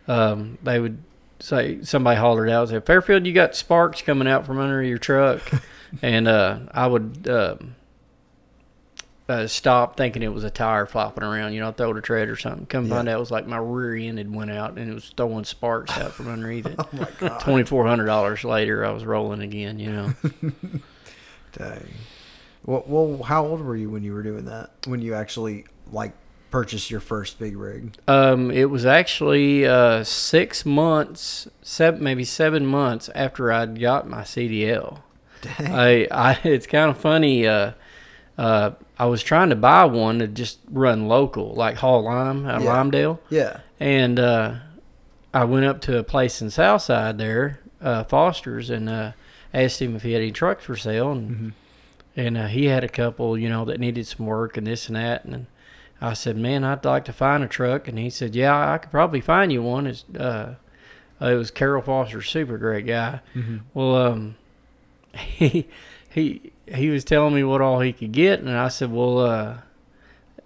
um, 0.08 0.58
they 0.62 0.80
would 0.80 0.98
say 1.38 1.82
somebody 1.82 2.18
hollered 2.18 2.50
out, 2.50 2.68
say 2.68 2.80
Fairfield, 2.80 3.26
you 3.26 3.32
got 3.32 3.54
sparks 3.54 4.02
coming 4.02 4.28
out 4.28 4.46
from 4.46 4.58
under 4.58 4.82
your 4.82 4.98
truck, 4.98 5.42
and 6.02 6.28
uh, 6.28 6.60
I 6.72 6.86
would. 6.86 7.28
Um, 7.28 7.76
uh, 9.28 9.46
stop 9.46 9.96
thinking 9.96 10.22
it 10.22 10.32
was 10.32 10.44
a 10.44 10.50
tire 10.50 10.86
flopping 10.86 11.24
around, 11.24 11.52
you 11.52 11.60
know, 11.60 11.68
I 11.68 11.72
throw 11.72 11.92
the 11.92 12.00
tread 12.00 12.28
or 12.28 12.36
something. 12.36 12.66
Come 12.66 12.88
find 12.88 13.08
out 13.08 13.16
it 13.16 13.18
was 13.18 13.30
like 13.30 13.46
my 13.46 13.58
rear 13.58 13.96
end 13.96 14.18
had 14.18 14.32
went 14.32 14.52
out 14.52 14.78
and 14.78 14.88
it 14.88 14.94
was 14.94 15.12
throwing 15.16 15.44
sparks 15.44 15.96
out 15.98 16.12
from 16.12 16.28
underneath 16.28 16.66
it 16.66 16.78
Oh 17.22 17.38
twenty 17.40 17.64
four 17.64 17.86
hundred 17.86 18.06
dollars 18.06 18.44
later, 18.44 18.84
I 18.84 18.90
was 18.90 19.04
rolling 19.04 19.40
again. 19.42 19.80
You 19.80 19.92
know, 19.92 20.14
Dang. 21.58 21.88
Well, 22.64 22.84
well, 22.86 23.22
how 23.24 23.46
old 23.46 23.60
were 23.60 23.76
you 23.76 23.90
when 23.90 24.02
you 24.02 24.12
were 24.12 24.22
doing 24.22 24.44
that? 24.44 24.70
When 24.86 25.02
you 25.02 25.14
actually 25.14 25.66
like 25.90 26.12
purchased 26.50 26.90
your 26.90 27.00
first 27.00 27.38
big 27.38 27.56
rig? 27.56 27.94
um, 28.08 28.50
it 28.50 28.70
was 28.70 28.86
actually 28.86 29.66
uh, 29.66 30.04
six 30.04 30.64
months, 30.64 31.48
seven 31.62 32.02
maybe 32.02 32.24
seven 32.24 32.64
months 32.66 33.08
after 33.14 33.52
I'd 33.52 33.80
got 33.80 34.08
my 34.08 34.22
CDL. 34.22 35.00
Dang. 35.42 35.74
I, 35.74 36.06
I, 36.10 36.38
it's 36.44 36.66
kind 36.66 36.90
of 36.90 36.98
funny. 36.98 37.46
Uh, 37.46 37.72
uh, 38.38 38.70
I 38.98 39.06
was 39.06 39.22
trying 39.22 39.50
to 39.50 39.56
buy 39.56 39.84
one 39.86 40.18
to 40.20 40.26
just 40.28 40.58
run 40.70 41.08
local, 41.08 41.54
like 41.54 41.76
Hall 41.76 42.02
Lime 42.02 42.46
out 42.46 42.56
of 42.56 42.62
Yeah. 42.64 42.70
Limedale, 42.82 43.18
yeah. 43.30 43.60
and 43.80 44.18
uh, 44.18 44.54
I 45.32 45.44
went 45.44 45.64
up 45.66 45.80
to 45.82 45.98
a 45.98 46.02
place 46.02 46.40
in 46.42 46.50
Southside 46.50 47.18
there, 47.18 47.60
uh, 47.80 48.04
Foster's, 48.04 48.70
and 48.70 48.88
uh, 48.88 49.12
asked 49.54 49.80
him 49.80 49.96
if 49.96 50.02
he 50.02 50.12
had 50.12 50.22
any 50.22 50.32
trucks 50.32 50.64
for 50.64 50.76
sale, 50.76 51.12
and 51.12 51.30
Mhm. 51.30 51.52
and 52.16 52.36
uh, 52.38 52.46
he 52.46 52.66
had 52.66 52.84
a 52.84 52.88
couple, 52.88 53.36
you 53.38 53.48
know, 53.48 53.64
that 53.66 53.78
needed 53.80 54.06
some 54.06 54.24
work 54.26 54.56
and 54.56 54.66
this 54.66 54.86
and 54.86 54.96
that. 54.96 55.24
And 55.24 55.46
I 56.00 56.12
said, 56.12 56.36
"Man, 56.36 56.62
I'd 56.64 56.84
like 56.84 57.04
to 57.06 57.12
find 57.12 57.42
a 57.42 57.48
truck." 57.48 57.88
And 57.88 57.98
he 57.98 58.10
said, 58.10 58.34
"Yeah, 58.34 58.72
I 58.72 58.78
could 58.78 58.90
probably 58.90 59.20
find 59.20 59.50
you 59.52 59.62
one." 59.62 59.86
It's, 59.86 60.04
uh, 60.18 60.54
uh, 61.20 61.26
it 61.26 61.34
was 61.36 61.50
Carol 61.50 61.82
Foster, 61.82 62.20
super 62.22 62.58
great 62.58 62.86
guy. 62.86 63.20
Mhm. 63.34 63.60
Well, 63.74 63.96
um, 63.96 64.36
he 65.14 65.66
he 66.10 66.52
he 66.66 66.90
was 66.90 67.04
telling 67.04 67.34
me 67.34 67.44
what 67.44 67.60
all 67.60 67.80
he 67.80 67.92
could 67.92 68.12
get, 68.12 68.40
and 68.40 68.50
I 68.50 68.68
said, 68.68 68.92
"Well, 68.92 69.18
uh, 69.20 69.54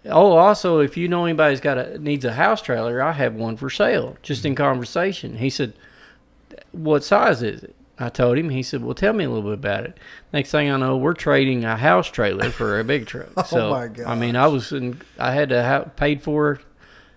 oh, 0.06 0.32
also, 0.36 0.78
if 0.78 0.96
you 0.96 1.08
know 1.08 1.24
anybody's 1.24 1.60
got 1.60 1.78
a 1.78 1.98
needs 1.98 2.24
a 2.24 2.32
house 2.34 2.62
trailer, 2.62 3.02
I 3.02 3.12
have 3.12 3.34
one 3.34 3.56
for 3.56 3.70
sale." 3.70 4.16
Just 4.22 4.44
in 4.44 4.54
conversation, 4.54 5.36
he 5.38 5.50
said, 5.50 5.72
"What 6.72 7.02
size 7.04 7.42
is 7.42 7.64
it?" 7.64 7.74
I 8.00 8.08
told 8.08 8.38
him. 8.38 8.48
He 8.48 8.62
said, 8.62 8.82
"Well, 8.82 8.94
tell 8.94 9.12
me 9.12 9.24
a 9.24 9.28
little 9.28 9.50
bit 9.50 9.58
about 9.58 9.84
it." 9.84 9.98
Next 10.32 10.50
thing 10.50 10.70
I 10.70 10.76
know, 10.78 10.96
we're 10.96 11.12
trading 11.12 11.64
a 11.64 11.76
house 11.76 12.10
trailer 12.10 12.50
for 12.50 12.80
a 12.80 12.84
big 12.84 13.06
truck. 13.06 13.28
Oh 13.36 13.42
so, 13.42 13.70
my 13.70 13.90
I 14.06 14.14
mean, 14.14 14.36
I 14.36 14.48
was 14.48 14.72
in, 14.72 15.02
I 15.18 15.32
had 15.32 15.50
to 15.50 15.62
have 15.62 15.94
paid 15.96 16.22
for 16.22 16.60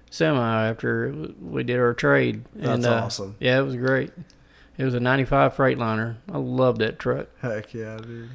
semi 0.09 0.69
after 0.69 1.15
we 1.41 1.63
did 1.63 1.79
our 1.79 1.93
trade. 1.93 2.43
That's 2.53 2.85
and, 2.85 2.85
uh, 2.85 3.03
awesome. 3.05 3.35
Yeah, 3.39 3.59
it 3.59 3.63
was 3.63 3.77
great. 3.77 4.11
It 4.77 4.83
was 4.83 4.93
a 4.93 4.99
'95 4.99 5.55
Freightliner. 5.55 6.17
I 6.31 6.37
loved 6.37 6.79
that 6.79 6.99
truck. 6.99 7.27
Heck 7.39 7.73
yeah, 7.73 7.97
dude. 7.97 8.31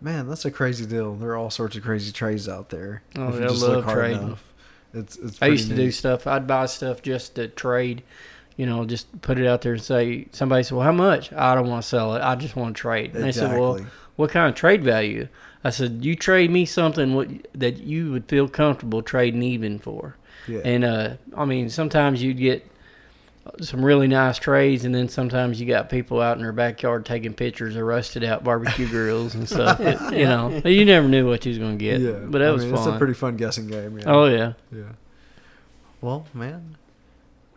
Man, 0.00 0.28
that's 0.28 0.44
a 0.44 0.50
crazy 0.50 0.84
deal. 0.84 1.14
There 1.14 1.30
are 1.30 1.36
all 1.36 1.50
sorts 1.50 1.76
of 1.76 1.84
crazy 1.84 2.10
trades 2.10 2.48
out 2.48 2.70
there. 2.70 3.02
Oh, 3.16 3.28
I 3.28 3.46
love 3.46 3.88
trading. 3.88 4.22
enough. 4.22 4.44
It's 4.92 5.16
it's. 5.16 5.40
I 5.40 5.46
used 5.46 5.68
to 5.68 5.74
pretty 5.74 5.86
do 5.86 5.92
stuff. 5.92 6.26
I'd 6.26 6.48
buy 6.48 6.66
stuff 6.66 7.00
just 7.02 7.36
to 7.36 7.46
trade. 7.46 8.02
You 8.56 8.66
know, 8.66 8.84
just 8.84 9.20
put 9.22 9.38
it 9.38 9.46
out 9.46 9.62
there 9.62 9.72
and 9.72 9.82
say. 9.82 10.26
Somebody 10.32 10.62
said, 10.62 10.76
"Well, 10.76 10.84
how 10.84 10.92
much?" 10.92 11.32
I 11.32 11.54
don't 11.54 11.68
want 11.68 11.82
to 11.82 11.88
sell 11.88 12.14
it. 12.14 12.22
I 12.22 12.34
just 12.34 12.56
want 12.56 12.76
to 12.76 12.80
trade. 12.80 13.14
And 13.14 13.24
they 13.24 13.32
said, 13.32 13.58
"Well, 13.58 13.84
what 14.16 14.30
kind 14.30 14.48
of 14.48 14.54
trade 14.54 14.82
value?" 14.84 15.28
I 15.64 15.70
said, 15.70 16.04
"You 16.04 16.16
trade 16.16 16.50
me 16.50 16.64
something 16.64 17.14
what, 17.14 17.28
that 17.54 17.78
you 17.78 18.12
would 18.12 18.26
feel 18.26 18.48
comfortable 18.48 19.02
trading 19.02 19.42
even 19.42 19.78
for." 19.78 20.16
Yeah. 20.48 20.60
And 20.64 20.84
uh, 20.84 21.10
I 21.36 21.44
mean, 21.44 21.70
sometimes 21.70 22.22
you'd 22.22 22.38
get 22.38 22.66
some 23.60 23.84
really 23.84 24.06
nice 24.06 24.38
trades, 24.38 24.84
and 24.84 24.94
then 24.94 25.08
sometimes 25.08 25.60
you 25.60 25.66
got 25.66 25.90
people 25.90 26.20
out 26.20 26.36
in 26.36 26.42
their 26.42 26.52
backyard 26.52 27.04
taking 27.04 27.34
pictures 27.34 27.74
of 27.76 27.82
rusted 27.82 28.22
out 28.24 28.44
barbecue 28.44 28.88
grills 28.88 29.34
and 29.34 29.48
stuff. 29.48 29.78
But, 29.82 30.16
you 30.16 30.24
know, 30.24 30.62
you 30.64 30.84
never 30.84 31.08
knew 31.08 31.28
what 31.28 31.44
you 31.44 31.50
was 31.50 31.58
gonna 31.58 31.76
get. 31.76 32.00
yeah. 32.00 32.12
but 32.12 32.38
that 32.38 32.48
I 32.48 32.52
was 32.52 32.64
mean, 32.64 32.74
fun. 32.74 32.88
It's 32.88 32.94
a 32.94 32.98
pretty 32.98 33.14
fun 33.14 33.36
guessing 33.36 33.66
game. 33.66 33.98
Yeah. 33.98 34.04
oh 34.06 34.26
yeah. 34.26 34.52
Yeah. 34.70 34.82
Well, 36.00 36.26
man, 36.34 36.76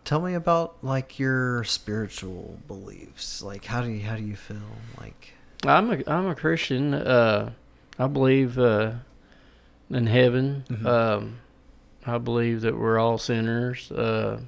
tell 0.06 0.22
me 0.22 0.34
about 0.34 0.78
like 0.82 1.20
your 1.20 1.64
spiritual 1.66 2.60
beliefs. 2.68 3.42
Like, 3.42 3.66
how 3.66 3.82
do 3.82 3.90
you 3.90 4.06
how 4.06 4.16
do 4.16 4.24
you 4.24 4.36
feel? 4.38 4.62
Like, 5.00 5.34
I'm 5.66 5.92
a 5.92 6.04
I'm 6.08 6.28
a 6.28 6.36
Christian. 6.36 6.94
Uh, 6.94 7.52
I 8.00 8.08
believe 8.08 8.58
uh, 8.58 8.92
in 9.90 10.08
heaven. 10.08 10.64
Mhm. 10.70 10.86
Um, 10.86 11.38
I 12.06 12.18
believe 12.20 12.62
that 12.62 12.78
we're 12.78 13.00
all 13.00 13.18
sinners. 13.18 13.92
Uh, 13.92 14.40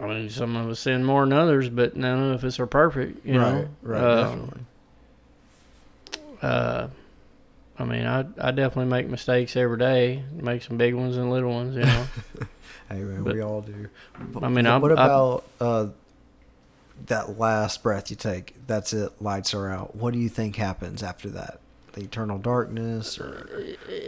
I 0.00 0.06
mean, 0.06 0.30
some 0.30 0.54
of 0.56 0.68
us 0.70 0.78
sin 0.80 1.04
more 1.04 1.24
than 1.24 1.32
others, 1.32 1.68
but 1.68 1.96
none 1.96 2.32
of 2.32 2.44
us 2.44 2.60
are 2.60 2.66
perfect. 2.68 3.26
You 3.26 3.40
right, 3.40 3.52
know, 3.52 3.68
right, 3.82 4.00
Um, 4.04 4.24
definitely. 4.24 4.60
Uh, 6.40 6.86
I 7.80 7.84
mean, 7.84 8.06
I 8.06 8.20
I 8.40 8.50
definitely 8.52 8.84
make 8.86 9.08
mistakes 9.08 9.56
every 9.56 9.78
day. 9.78 10.22
Make 10.32 10.62
some 10.62 10.76
big 10.76 10.94
ones 10.94 11.16
and 11.16 11.30
little 11.30 11.50
ones. 11.50 11.74
You 11.74 11.82
know. 11.82 12.06
Hey, 12.88 13.00
man, 13.00 13.22
but- 13.22 13.34
we 13.34 13.40
all 13.42 13.60
do. 13.60 13.88
But 14.32 14.44
I 14.44 14.48
mean, 14.48 14.64
what 14.64 14.66
I'm- 14.72 14.80
what 14.82 14.90
I'm- 14.98 14.98
about 15.10 15.44
uh, 15.60 15.86
that 17.06 17.38
last 17.38 17.82
breath 17.82 18.10
you 18.10 18.16
take? 18.16 18.54
That's 18.66 18.92
it. 18.92 19.12
Lights 19.20 19.54
are 19.54 19.68
out. 19.70 19.94
What 19.96 20.12
do 20.12 20.18
you 20.18 20.28
think 20.28 20.56
happens 20.56 21.02
after 21.02 21.28
that? 21.30 21.60
The 21.92 22.02
eternal 22.04 22.38
darkness, 22.38 23.18
or 23.18 23.46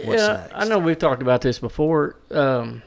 what's 0.04 0.22
yeah, 0.22 0.32
next? 0.34 0.52
I 0.54 0.64
know 0.66 0.78
we've 0.78 0.99
talked 0.99 1.22
about 1.22 1.40
this 1.40 1.58
before. 1.58 2.16
Um, 2.30 2.82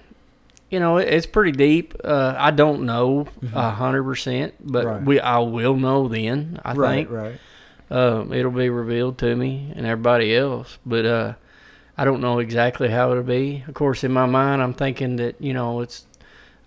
you 0.70 0.80
know, 0.80 0.98
it, 0.98 1.08
it's 1.10 1.26
pretty 1.26 1.52
deep. 1.52 1.94
Uh, 2.04 2.36
I 2.38 2.52
don't 2.52 2.84
know 2.84 3.28
a 3.54 3.70
hundred 3.72 4.04
percent, 4.04 4.54
but 4.60 4.86
Mm-hmm. 4.86 4.96
Right. 4.96 5.04
we 5.06 5.20
I 5.20 5.40
will 5.40 5.76
know 5.76 6.08
then. 6.08 6.60
I 6.64 6.74
right, 6.74 7.08
think 7.08 7.10
right. 7.12 7.40
um, 7.92 8.32
it'll 8.34 8.52
be 8.52 8.70
revealed 8.70 9.18
to 9.20 9.36
me 9.36 9.72
and 9.76 9.86
everybody 9.86 10.36
else. 10.36 10.78
But 10.86 11.06
uh, 11.06 11.34
I 11.98 12.06
don't 12.06 12.22
know 12.22 12.40
exactly 12.40 12.90
how 12.90 13.12
it'll 13.12 13.24
be. 13.24 13.64
Of 13.68 13.74
course, 13.76 14.04
in 14.04 14.12
my 14.12 14.26
mind, 14.26 14.62
I'm 14.62 14.74
thinking 14.74 15.18
that 15.18 15.40
you 15.42 15.54
know 15.54 15.82
it's 15.82 16.06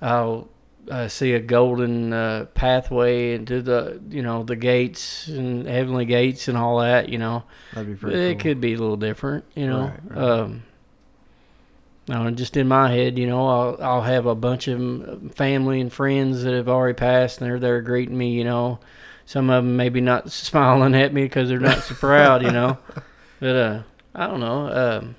I'll 0.00 0.48
uh, 0.90 1.08
see 1.08 1.32
a 1.32 1.40
golden 1.40 2.12
uh, 2.12 2.46
pathway 2.54 3.34
into 3.34 3.60
the 3.60 4.00
you 4.08 4.22
know 4.22 4.44
the 4.44 4.54
gates 4.56 5.26
and 5.28 5.66
heavenly 5.66 6.04
gates 6.04 6.46
and 6.48 6.56
all 6.56 6.78
that. 6.78 7.08
You 7.08 7.18
know, 7.18 7.42
That'd 7.74 7.88
be 7.88 7.94
pretty. 7.96 8.18
it 8.18 8.34
cool. 8.34 8.40
could 8.42 8.60
be 8.60 8.74
a 8.74 8.78
little 8.78 8.96
different. 8.96 9.44
You 9.56 9.66
know, 9.66 9.80
Right, 9.80 10.00
right. 10.16 10.18
um, 10.40 10.62
no, 12.08 12.30
just 12.30 12.56
in 12.56 12.68
my 12.68 12.88
head, 12.92 13.18
you 13.18 13.26
know, 13.26 13.48
I'll 13.48 13.78
I'll 13.82 14.02
have 14.02 14.26
a 14.26 14.34
bunch 14.36 14.68
of 14.68 15.32
family 15.34 15.80
and 15.80 15.92
friends 15.92 16.44
that 16.44 16.54
have 16.54 16.68
already 16.68 16.94
passed, 16.94 17.40
and 17.40 17.50
they're 17.50 17.58
there 17.58 17.82
greeting 17.82 18.16
me. 18.16 18.30
You 18.30 18.44
know, 18.44 18.78
some 19.24 19.50
of 19.50 19.64
them 19.64 19.76
maybe 19.76 20.00
not 20.00 20.30
smiling 20.32 20.94
at 20.94 21.12
me 21.12 21.22
because 21.24 21.48
they're 21.48 21.58
not 21.58 21.82
so 21.82 21.96
proud. 21.96 22.42
You 22.44 22.52
know, 22.52 22.78
but 23.40 23.56
uh, 23.56 23.82
I 24.16 24.26
don't 24.26 24.40
know. 24.40 24.68
Um, 24.98 25.14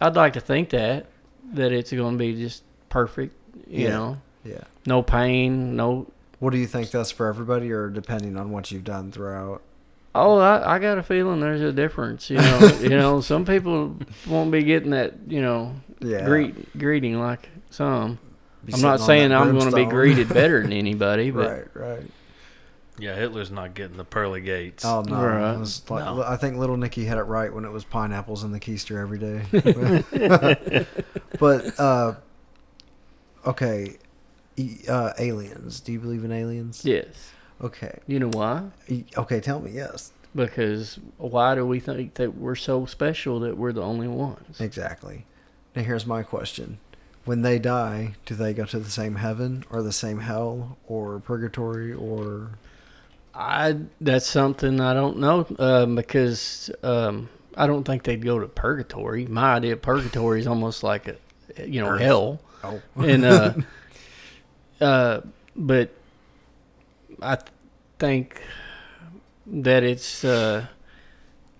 I'd 0.00 0.16
like 0.16 0.32
to 0.34 0.40
think 0.40 0.70
that 0.70 1.06
that 1.54 1.70
it's 1.72 1.92
going 1.92 2.14
to 2.14 2.18
be 2.18 2.34
just 2.34 2.64
perfect. 2.88 3.34
You 3.68 3.84
Yeah. 3.84 3.90
know, 3.90 4.18
Yeah. 4.44 4.64
no 4.86 5.02
pain, 5.02 5.76
no. 5.76 6.06
What 6.40 6.50
do 6.50 6.58
you 6.58 6.66
think 6.66 6.90
that's 6.90 7.10
for 7.12 7.26
everybody, 7.28 7.70
or 7.70 7.88
depending 7.88 8.36
on 8.36 8.50
what 8.50 8.70
you've 8.72 8.84
done 8.84 9.12
throughout? 9.12 9.62
Oh, 10.14 10.38
I, 10.38 10.74
I 10.74 10.78
got 10.78 10.98
a 10.98 11.02
feeling 11.02 11.40
there's 11.40 11.60
a 11.62 11.72
difference. 11.72 12.28
You 12.30 12.36
know, 12.38 12.58
you 12.80 12.88
know, 12.90 13.20
some 13.20 13.44
people 13.44 13.96
won't 14.26 14.50
be 14.50 14.62
getting 14.64 14.90
that. 14.90 15.14
You 15.28 15.40
know, 15.42 15.74
Yeah. 16.00 16.24
greet 16.24 16.76
greeting 16.78 17.18
like 17.20 17.48
some. 17.70 18.18
Be 18.64 18.74
I'm 18.74 18.80
not 18.80 19.00
saying 19.00 19.32
I'm 19.32 19.52
going 19.58 19.70
to 19.70 19.76
be 19.76 19.84
greeted 19.84 20.28
better 20.28 20.62
than 20.62 20.72
anybody, 20.84 21.30
but 21.30 21.50
right, 21.50 21.68
right. 21.74 22.10
Yeah, 22.98 23.14
Hitler's 23.16 23.50
not 23.50 23.74
getting 23.74 23.96
the 23.96 24.04
pearly 24.04 24.40
gates. 24.42 24.84
Oh 24.84 25.02
no! 25.02 25.22
Right. 25.24 25.54
Like- 25.56 26.04
No. 26.04 26.22
I 26.22 26.36
think 26.36 26.56
little 26.56 26.76
Nicky 26.76 27.04
had 27.06 27.18
it 27.18 27.22
right 27.22 27.52
when 27.52 27.64
it 27.64 27.70
was 27.70 27.84
pineapples 27.84 28.44
in 28.44 28.52
the 28.52 28.60
keister 28.60 29.00
every 29.00 29.18
day. 29.18 30.86
but 31.38 31.80
uh, 31.80 32.14
okay, 33.46 33.96
uh, 34.88 35.12
aliens. 35.18 35.80
Do 35.80 35.92
you 35.92 36.00
believe 36.00 36.24
in 36.24 36.32
aliens? 36.32 36.84
yes. 36.84 37.32
Okay. 37.60 38.00
You 38.08 38.18
know 38.18 38.28
why? 38.30 38.70
Okay, 39.16 39.38
tell 39.40 39.60
me. 39.60 39.70
Yes. 39.70 40.10
Because 40.34 40.98
why 41.16 41.54
do 41.54 41.64
we 41.64 41.78
think 41.78 42.14
that 42.14 42.36
we're 42.36 42.56
so 42.56 42.86
special 42.86 43.38
that 43.40 43.56
we're 43.56 43.72
the 43.72 43.82
only 43.82 44.08
ones? 44.08 44.60
Exactly. 44.60 45.26
Now 45.76 45.82
here's 45.82 46.04
my 46.06 46.22
question: 46.24 46.78
When 47.24 47.42
they 47.42 47.58
die, 47.60 48.14
do 48.26 48.34
they 48.34 48.52
go 48.52 48.64
to 48.64 48.78
the 48.80 48.90
same 48.90 49.14
heaven 49.16 49.64
or 49.70 49.80
the 49.82 49.92
same 49.92 50.20
hell 50.20 50.76
or 50.86 51.20
purgatory 51.20 51.92
or? 51.92 52.58
I 53.34 53.76
that's 54.00 54.26
something 54.26 54.80
I 54.80 54.92
don't 54.94 55.18
know 55.18 55.46
um, 55.58 55.94
because 55.96 56.70
um, 56.82 57.28
I 57.56 57.66
don't 57.66 57.84
think 57.84 58.02
they'd 58.02 58.22
go 58.24 58.38
to 58.38 58.46
purgatory. 58.48 59.26
My 59.26 59.54
idea 59.54 59.72
of 59.74 59.82
purgatory 59.82 60.40
is 60.40 60.46
almost 60.46 60.82
like 60.82 61.08
a 61.08 61.16
you 61.66 61.80
know 61.80 61.88
Earth. 61.90 62.00
hell, 62.00 62.40
Oh. 62.64 62.80
and 62.96 63.24
uh, 63.24 63.54
uh, 64.80 65.20
but 65.56 65.90
I 67.20 67.36
th- 67.36 67.48
think 67.98 68.40
that 69.46 69.82
it's 69.82 70.24
uh, 70.24 70.66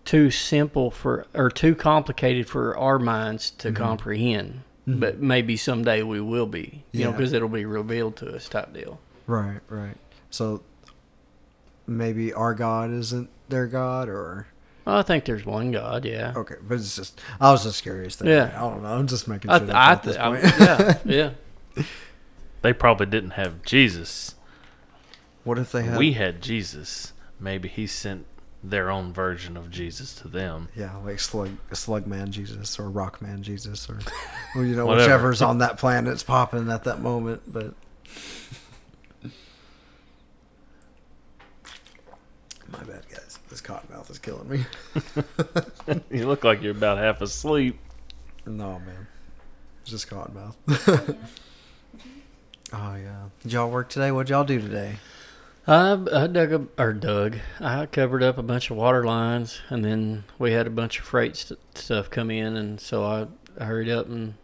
too 0.04 0.30
simple 0.30 0.90
for 0.90 1.26
or 1.34 1.50
too 1.50 1.74
complicated 1.74 2.48
for 2.48 2.76
our 2.76 2.98
minds 2.98 3.50
to 3.58 3.72
comprehend. 3.72 4.62
Mhm. 4.86 4.98
But 5.00 5.20
maybe 5.20 5.56
someday 5.56 6.02
we 6.02 6.20
will 6.20 6.46
be, 6.46 6.84
you 6.92 7.04
know, 7.04 7.12
because 7.12 7.32
it'll 7.32 7.48
be 7.48 7.64
revealed 7.64 8.16
to 8.16 8.34
us, 8.34 8.48
type 8.48 8.72
deal. 8.74 8.98
Right, 9.28 9.60
right. 9.68 9.96
So 10.30 10.62
maybe 11.86 12.32
our 12.32 12.54
God 12.54 12.90
isn't 12.90 13.28
their 13.48 13.66
God, 13.66 14.08
or 14.08 14.46
Well, 14.84 14.96
I 14.96 15.02
think 15.02 15.24
there's 15.24 15.44
one 15.46 15.70
God, 15.72 16.04
yeah. 16.04 16.32
okay, 16.36 16.56
but 16.66 16.74
it's 16.76 16.96
just 16.96 17.20
I 17.40 17.50
was 17.52 17.62
just 17.64 17.82
curious. 17.82 18.16
There. 18.16 18.28
Yeah. 18.32 18.56
I 18.56 18.60
don't 18.70 18.82
know. 18.82 18.88
I'm 18.88 19.06
just 19.06 19.28
making 19.28 19.50
I, 19.50 19.58
th- 19.58 19.70
I, 19.70 19.92
at 19.92 20.02
this 20.02 20.16
th- 20.16 20.24
I, 20.24 20.40
point. 20.40 20.54
yeah, 21.06 21.32
yeah. 21.76 21.84
They 22.62 22.72
probably 22.72 23.06
didn't 23.06 23.30
have 23.32 23.62
Jesus. 23.62 24.34
what 25.44 25.58
if 25.58 25.72
they 25.72 25.82
had? 25.82 25.98
We 25.98 26.12
had 26.12 26.40
Jesus. 26.40 27.12
Maybe 27.40 27.68
he 27.68 27.86
sent 27.88 28.26
their 28.64 28.88
own 28.92 29.12
version 29.12 29.56
of 29.56 29.68
Jesus 29.72 30.14
to 30.14 30.28
them. 30.28 30.68
yeah, 30.76 30.96
like 30.98 31.18
slug, 31.18 31.50
slug 31.72 32.06
man 32.06 32.30
Jesus 32.30 32.78
or 32.78 32.88
rock 32.88 33.20
man 33.20 33.42
Jesus 33.42 33.90
or, 33.90 33.98
well, 34.54 34.64
you 34.64 34.76
know, 34.76 34.86
whichever's 34.94 35.42
on 35.42 35.58
that 35.58 35.76
planet's 35.78 36.22
popping 36.22 36.70
at 36.70 36.84
that 36.84 37.00
moment. 37.00 37.42
But 37.52 37.74
my 42.70 42.78
bad, 42.84 43.02
guys. 43.10 43.38
This 43.50 43.51
cottonmouth 43.62 44.10
is 44.10 44.18
killing 44.18 44.48
me. 44.48 44.64
You 46.10 46.26
look 46.28 46.44
like 46.44 46.62
you're 46.62 46.72
about 46.72 46.98
half 46.98 47.20
asleep. 47.22 47.78
No, 48.46 48.78
man. 48.80 49.06
It's 49.82 49.90
just 49.90 50.08
cottonmouth. 50.10 50.54
oh 50.68 50.74
yeah. 50.78 51.16
Mm-hmm. 52.72 53.10
Oh, 53.26 53.30
did 53.42 53.52
y'all 53.52 53.70
work 53.70 53.88
today? 53.90 54.10
What'd 54.10 54.30
y'all 54.30 54.44
do 54.44 54.60
today? 54.60 54.96
I, 55.66 55.92
I 56.12 56.26
dug 56.26 56.52
up, 56.52 56.80
or 56.80 56.92
dug. 56.94 57.36
I 57.60 57.84
covered 57.86 58.22
up 58.22 58.38
a 58.38 58.42
bunch 58.42 58.70
of 58.70 58.76
water 58.78 59.04
lines, 59.04 59.60
and 59.68 59.84
then 59.84 60.24
we 60.38 60.52
had 60.52 60.66
a 60.66 60.70
bunch 60.70 60.98
of 60.98 61.04
freight 61.04 61.36
st- 61.36 61.58
stuff 61.74 62.08
come 62.10 62.30
in, 62.30 62.56
and 62.56 62.80
so 62.80 63.04
I, 63.04 63.26
I 63.60 63.66
hurried 63.66 63.90
up 63.90 64.06
and 64.08 64.34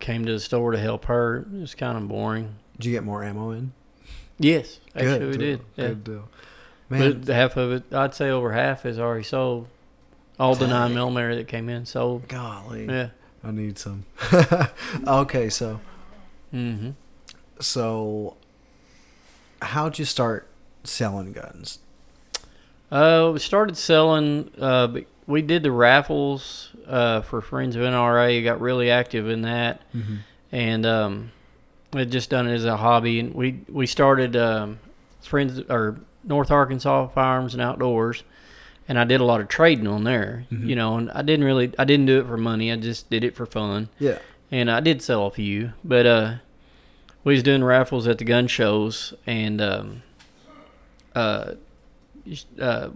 came 0.00 0.26
to 0.26 0.32
the 0.32 0.40
store 0.40 0.72
to 0.72 0.78
help 0.78 1.04
her. 1.06 1.46
It 1.54 1.60
was 1.60 1.74
kind 1.76 1.96
of 1.96 2.08
boring. 2.08 2.56
Did 2.76 2.86
you 2.86 2.92
get 2.92 3.04
more 3.04 3.22
ammo 3.24 3.52
in? 3.52 3.72
Yes, 4.38 4.80
actually 4.94 5.18
Good 5.20 5.26
we 5.28 5.32
deal. 5.32 5.40
did. 5.40 5.60
Yeah. 5.76 5.88
Good 5.88 6.04
deal. 6.04 6.28
Man, 6.88 7.20
But 7.24 7.34
half 7.34 7.56
of 7.56 7.72
it, 7.72 7.92
I'd 7.92 8.14
say 8.14 8.30
over 8.30 8.52
half, 8.52 8.86
is 8.86 8.98
already 8.98 9.24
sold. 9.24 9.66
All 10.38 10.54
the 10.54 10.66
nine 10.68 10.92
millimeter 10.94 11.34
that 11.36 11.48
came 11.48 11.68
in 11.68 11.86
sold. 11.86 12.28
golly. 12.28 12.86
Yeah. 12.86 13.08
I 13.42 13.50
need 13.52 13.78
some. 13.78 14.04
okay, 15.06 15.48
so 15.48 15.80
Mm-hmm. 16.54 16.90
so 17.60 18.36
how'd 19.62 19.98
you 19.98 20.04
start 20.04 20.46
selling 20.84 21.32
guns? 21.32 21.78
Uh, 22.90 23.30
we 23.34 23.38
started 23.40 23.76
selling. 23.76 24.50
Uh, 24.58 24.88
we 25.26 25.42
did 25.42 25.62
the 25.64 25.72
raffles 25.72 26.70
uh, 26.86 27.20
for 27.22 27.40
Friends 27.40 27.74
of 27.76 27.82
NRA. 27.82 28.42
Got 28.44 28.60
really 28.60 28.90
active 28.90 29.28
in 29.28 29.42
that, 29.42 29.80
Mm-hmm. 29.94 30.16
and 30.52 30.86
um, 30.86 31.32
we 31.92 32.00
had 32.00 32.12
just 32.12 32.30
done 32.30 32.46
it 32.46 32.54
as 32.54 32.64
a 32.64 32.76
hobby. 32.76 33.18
And 33.20 33.34
we 33.34 33.60
we 33.68 33.86
started 33.86 34.36
um, 34.36 34.78
Friends 35.22 35.60
or 35.68 35.98
North 36.26 36.50
Arkansas 36.50 37.08
Firearms 37.08 37.54
and 37.54 37.62
Outdoors, 37.62 38.24
and 38.88 38.98
I 38.98 39.04
did 39.04 39.20
a 39.20 39.24
lot 39.24 39.40
of 39.40 39.48
trading 39.48 39.86
on 39.86 40.04
there. 40.04 40.44
Mhm. 40.52 40.66
You 40.68 40.76
know, 40.76 40.96
and 40.96 41.10
I 41.12 41.22
didn't 41.22 41.44
really 41.44 41.72
I 41.78 41.84
didn't 41.84 42.06
do 42.06 42.18
it 42.20 42.26
for 42.26 42.36
money. 42.36 42.70
I 42.72 42.76
just 42.76 43.08
did 43.10 43.24
it 43.24 43.34
for 43.36 43.46
fun. 43.46 43.88
Yeah. 43.98 44.18
and 44.52 44.70
I 44.70 44.78
did 44.78 45.02
sell 45.02 45.26
a 45.26 45.30
few, 45.32 45.72
but 45.84 46.06
uh, 46.06 46.34
we 47.24 47.32
was 47.34 47.42
doing 47.42 47.64
raffles 47.64 48.06
at 48.06 48.18
the 48.18 48.24
gun 48.24 48.46
shows, 48.46 49.12
and 49.26 49.60
um, 49.60 50.02
uh, 51.16 51.54
uh, 52.60 52.88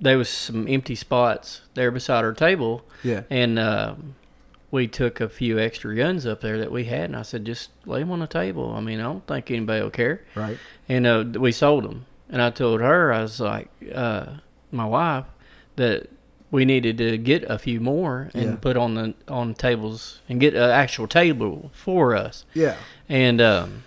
there 0.00 0.18
was 0.18 0.28
some 0.28 0.66
empty 0.68 0.94
spots 0.94 1.62
there 1.74 1.90
beside 1.90 2.24
our 2.24 2.32
table, 2.34 2.84
Yeah. 3.02 3.22
and 3.30 3.58
um 3.58 4.14
we 4.70 4.88
took 4.88 5.20
a 5.20 5.28
few 5.28 5.56
extra 5.58 5.94
guns 5.94 6.26
up 6.26 6.40
there 6.40 6.58
that 6.58 6.72
we 6.72 6.84
had, 6.86 7.04
and 7.04 7.14
I 7.16 7.22
said, 7.22 7.44
just 7.44 7.70
lay 7.86 8.00
them 8.00 8.10
on 8.10 8.18
the 8.18 8.26
table. 8.26 8.74
I 8.76 8.80
mean, 8.80 8.98
I 8.98 9.04
don't 9.04 9.24
think 9.24 9.48
anybody 9.52 9.80
will 9.82 9.90
care, 9.90 10.22
Right. 10.34 10.58
and 10.88 11.06
uh, 11.06 11.24
we 11.38 11.52
sold 11.52 11.84
them. 11.84 12.06
And 12.34 12.42
I 12.42 12.50
told 12.50 12.80
her, 12.80 13.12
I 13.12 13.22
was 13.22 13.38
like, 13.38 13.68
uh, 13.94 14.24
my 14.72 14.84
wife, 14.84 15.24
that 15.76 16.08
we 16.50 16.64
needed 16.64 16.98
to 16.98 17.16
get 17.16 17.44
a 17.44 17.58
few 17.60 17.78
more 17.80 18.28
and 18.34 18.42
Yeah. 18.44 18.56
put 18.56 18.76
on 18.76 18.94
the 18.94 19.14
on 19.28 19.54
tables 19.54 20.20
and 20.28 20.40
get 20.40 20.54
an 20.54 20.68
actual 20.70 21.06
table 21.06 21.70
for 21.72 22.16
us. 22.16 22.44
Yeah. 22.52 22.74
And 23.08 23.40
um, 23.40 23.84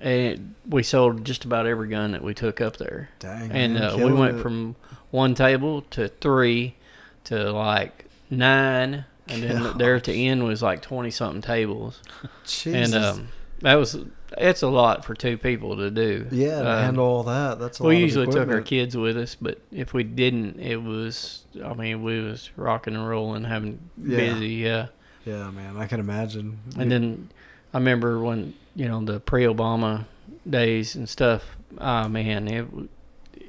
and 0.00 0.54
we 0.68 0.84
sold 0.84 1.24
just 1.24 1.44
about 1.44 1.66
every 1.66 1.88
gun 1.88 2.12
that 2.12 2.22
we 2.22 2.34
took 2.34 2.60
up 2.60 2.76
there. 2.76 3.08
Dang. 3.18 3.50
And 3.50 3.74
man, 3.74 3.82
uh, 3.82 3.96
we 3.96 4.12
went 4.12 4.38
it. 4.38 4.42
from 4.42 4.76
one 5.10 5.34
table 5.34 5.82
to 5.90 6.06
three 6.08 6.76
to 7.24 7.50
like 7.50 8.04
nine, 8.30 9.06
and 9.26 9.42
then 9.42 9.58
there 9.78 9.96
at 9.96 10.04
the 10.04 10.28
end 10.28 10.44
was 10.44 10.62
like 10.62 10.82
twenty 10.82 11.10
something 11.10 11.42
tables. 11.42 12.00
Jesus. 12.46 12.92
And 12.94 12.94
um, 13.04 13.28
that 13.62 13.74
was 13.74 13.96
it's 14.36 14.62
a 14.62 14.68
lot 14.68 15.04
for 15.04 15.14
two 15.14 15.38
people 15.38 15.76
to 15.76 15.90
do. 15.90 16.26
yeah, 16.30 16.62
to 16.62 16.70
Um, 16.70 16.82
handle 16.84 17.04
all 17.06 17.22
that. 17.24 17.58
That's 17.58 17.78
a 17.78 17.82
lot 17.82 17.88
we 17.88 17.96
usually 17.98 18.26
took 18.26 18.48
our 18.48 18.60
kids 18.60 18.96
with 18.96 19.16
us, 19.16 19.34
but 19.40 19.58
if 19.72 19.94
we 19.94 20.02
didn't, 20.04 20.60
it 20.60 20.82
was 20.82 21.44
I 21.64 21.72
mean 21.74 22.02
we 22.02 22.20
was 22.20 22.50
rocking 22.56 22.94
and 22.94 23.08
rolling, 23.08 23.44
having 23.44 23.78
Yeah. 24.02 24.16
busy, 24.16 24.48
yeah. 24.48 24.86
Yeah, 25.24 25.50
man, 25.50 25.76
I 25.76 25.86
can 25.86 26.00
imagine. 26.00 26.58
And 26.78 26.90
then 26.92 27.28
I 27.72 27.78
remember 27.78 28.18
when 28.20 28.54
you 28.74 28.86
know 28.88 29.02
the 29.04 29.20
pre-Obama 29.20 30.04
days 30.48 30.94
and 30.94 31.08
stuff. 31.08 31.56
Ah 31.78 32.08
man, 32.08 32.48
it 32.48 32.66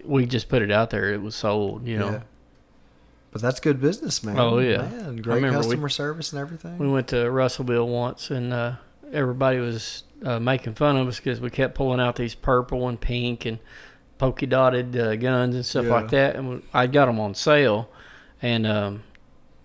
we 0.06 0.26
just 0.26 0.50
put 0.50 0.62
it 0.62 0.72
out 0.72 0.90
there. 0.92 1.14
It 1.14 1.22
was 1.22 1.36
sold. 1.36 1.86
You 1.88 1.98
know, 2.00 2.10
Yeah. 2.12 2.20
But 3.32 3.42
that's 3.44 3.60
good 3.60 3.80
business, 3.80 4.24
man. 4.24 4.40
Oh, 4.40 4.58
yeah. 4.58 4.78
man, 4.90 5.18
great 5.18 5.36
remember 5.36 5.60
we- 5.60 5.64
customer 5.66 5.90
service 5.90 6.32
and 6.34 6.42
everything. 6.42 6.80
we 6.80 6.88
went 6.90 7.10
to 7.10 7.30
Russellville 7.30 7.88
once, 7.88 8.32
and 8.32 8.52
uh, 8.52 8.72
everybody 9.14 9.60
was 9.60 10.04
uh, 10.26 10.40
making 10.40 10.74
fun 10.76 10.98
of 10.98 11.08
us 11.08 11.18
because 11.18 11.40
we 11.40 11.50
kept 11.50 11.76
pulling 11.76 12.00
out 12.00 12.16
these 12.16 12.36
purple 12.36 12.88
and 12.88 13.00
pink 13.00 13.46
and 13.46 13.60
polka 14.18 14.46
dotted 14.46 14.96
uh, 14.98 15.16
guns 15.16 15.56
and 15.56 15.66
stuff 15.66 15.86
Yeah. 15.86 15.92
like 15.92 16.10
that. 16.12 16.36
And 16.36 16.50
we- 16.50 16.62
I 16.74 16.88
got 16.88 17.06
them 17.06 17.20
on 17.20 17.34
sale, 17.36 17.90
and 18.42 18.68
um, 18.68 19.04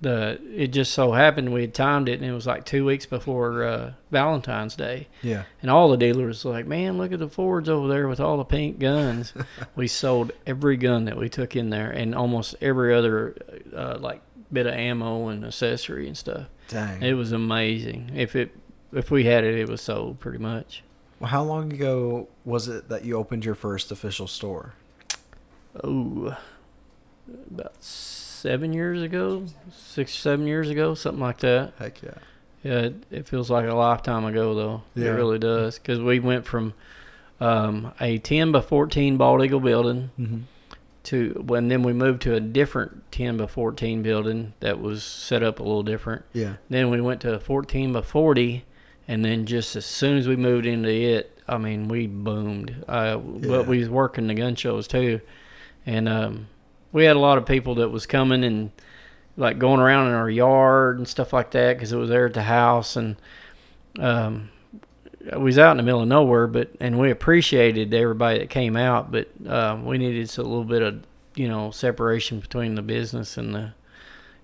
the 0.00 0.38
it 0.54 0.68
just 0.68 0.92
so 0.92 1.12
happened 1.12 1.52
we 1.52 1.62
had 1.62 1.74
timed 1.74 2.08
it, 2.08 2.20
and 2.20 2.24
it 2.28 2.32
was 2.32 2.46
like 2.46 2.64
two 2.64 2.84
weeks 2.84 3.06
before 3.06 3.64
uh, 3.64 3.92
Valentine's 4.10 4.76
Day. 4.76 5.08
yeah, 5.22 5.44
And 5.62 5.70
all 5.70 5.88
the 5.90 5.96
dealers 5.96 6.44
were 6.44 6.52
like, 6.52 6.66
man, 6.66 6.98
look 6.98 7.12
at 7.12 7.18
the 7.18 7.28
Fords 7.28 7.68
over 7.68 7.88
there 7.88 8.06
with 8.06 8.20
all 8.20 8.36
the 8.36 8.44
pink 8.44 8.78
guns. 8.78 9.32
we 9.76 9.88
sold 9.88 10.32
every 10.46 10.76
gun 10.76 11.06
that 11.06 11.16
we 11.16 11.28
took 11.28 11.56
in 11.56 11.70
there, 11.70 11.90
and 11.90 12.14
almost 12.14 12.54
every 12.60 12.94
other 12.94 13.34
uh, 13.74 13.96
like 13.98 14.20
bit 14.52 14.66
of 14.66 14.74
ammo 14.74 15.28
and 15.28 15.44
accessory 15.44 16.06
and 16.06 16.16
stuff. 16.16 16.46
dang. 16.68 17.02
It 17.02 17.14
was 17.14 17.32
amazing. 17.32 18.12
If 18.14 18.36
it 18.36 18.52
if 18.94 19.10
we 19.10 19.24
had 19.24 19.44
it, 19.44 19.54
it 19.58 19.68
was 19.68 19.80
sold 19.80 20.20
pretty 20.20 20.38
much. 20.38 20.82
well, 21.20 21.30
how 21.30 21.42
long 21.42 21.72
ago 21.72 22.28
was 22.44 22.68
it 22.68 22.88
that 22.88 23.04
you 23.04 23.16
opened 23.16 23.44
your 23.44 23.54
first 23.54 23.90
official 23.92 24.26
store? 24.26 24.74
Oh, 25.82 26.36
about 27.50 27.82
seven 27.82 28.72
years 28.72 29.02
ago, 29.02 29.46
six 29.72 30.12
seven 30.14 30.46
years 30.46 30.70
ago, 30.70 30.94
something 30.94 31.20
like 31.22 31.38
that. 31.38 31.72
Heck 31.78 32.02
yeah. 32.02 32.10
Yeah, 32.62 32.78
it, 32.80 32.94
it 33.10 33.28
feels 33.28 33.50
like 33.50 33.68
a 33.68 33.74
lifetime 33.74 34.24
ago 34.24 34.54
though. 34.54 34.82
Yeah. 34.94 35.10
It 35.10 35.14
really 35.16 35.38
does 35.38 35.78
because 35.78 36.00
we 36.00 36.20
went 36.20 36.46
from 36.46 36.74
um, 37.40 37.92
a 38.00 38.18
ten 38.18 38.52
by 38.52 38.60
fourteen 38.60 39.16
bald 39.16 39.42
eagle 39.44 39.60
building 39.60 40.10
Mm-hmm. 40.18 40.38
to 41.04 41.42
when 41.46 41.68
then 41.68 41.82
we 41.82 41.92
moved 41.92 42.22
to 42.22 42.34
a 42.34 42.40
different 42.40 43.10
10 43.12 43.36
by 43.36 43.46
14 43.46 44.02
building 44.02 44.54
that 44.60 44.80
was 44.80 45.02
set 45.04 45.42
up 45.42 45.58
a 45.58 45.62
little 45.62 45.82
different 45.82 46.24
Yeah. 46.32 46.54
then 46.70 46.88
we 46.90 47.00
went 47.00 47.20
to 47.22 47.34
a 47.34 47.38
14 47.40 47.92
by 47.92 48.00
40 48.02 48.64
and 49.08 49.24
then 49.24 49.46
just 49.46 49.76
as 49.76 49.84
soon 49.86 50.16
as 50.18 50.26
we 50.28 50.36
moved 50.36 50.66
into 50.66 50.88
it 50.90 51.38
i 51.48 51.56
mean 51.58 51.88
we 51.88 52.06
boomed 52.06 52.74
uh, 52.88 53.18
Yeah. 53.40 53.48
but 53.48 53.66
we 53.66 53.78
was 53.78 53.88
working 53.88 54.26
the 54.26 54.34
gun 54.34 54.54
shows 54.54 54.86
too 54.88 55.20
and 55.86 56.08
um, 56.08 56.46
we 56.92 57.04
had 57.04 57.16
a 57.16 57.18
lot 57.20 57.36
of 57.38 57.44
people 57.46 57.74
that 57.76 57.90
was 57.90 58.06
coming 58.06 58.42
and 58.44 58.70
like 59.36 59.58
going 59.58 59.80
around 59.80 60.08
in 60.08 60.14
our 60.14 60.30
yard 60.30 60.96
and 60.98 61.06
stuff 61.08 61.32
like 61.32 61.50
that 61.50 61.74
because 61.74 61.92
it 61.92 61.96
was 61.96 62.08
there 62.08 62.26
at 62.26 62.34
the 62.34 62.42
house 62.42 62.96
and 62.96 63.16
um, 63.98 64.48
we 65.32 65.44
was 65.44 65.58
out 65.58 65.70
in 65.72 65.76
the 65.78 65.82
middle 65.82 66.02
of 66.02 66.08
nowhere, 66.08 66.46
but 66.46 66.70
and 66.80 66.98
we 66.98 67.10
appreciated 67.10 67.94
everybody 67.94 68.40
that 68.40 68.50
came 68.50 68.76
out, 68.76 69.10
but 69.10 69.28
um, 69.46 69.84
we 69.86 69.96
needed 69.96 70.30
a 70.36 70.42
little 70.42 70.64
bit 70.64 70.82
of 70.82 71.02
you 71.34 71.48
know 71.48 71.70
separation 71.70 72.40
between 72.40 72.74
the 72.74 72.82
business 72.82 73.36
and 73.38 73.54
the 73.54 73.72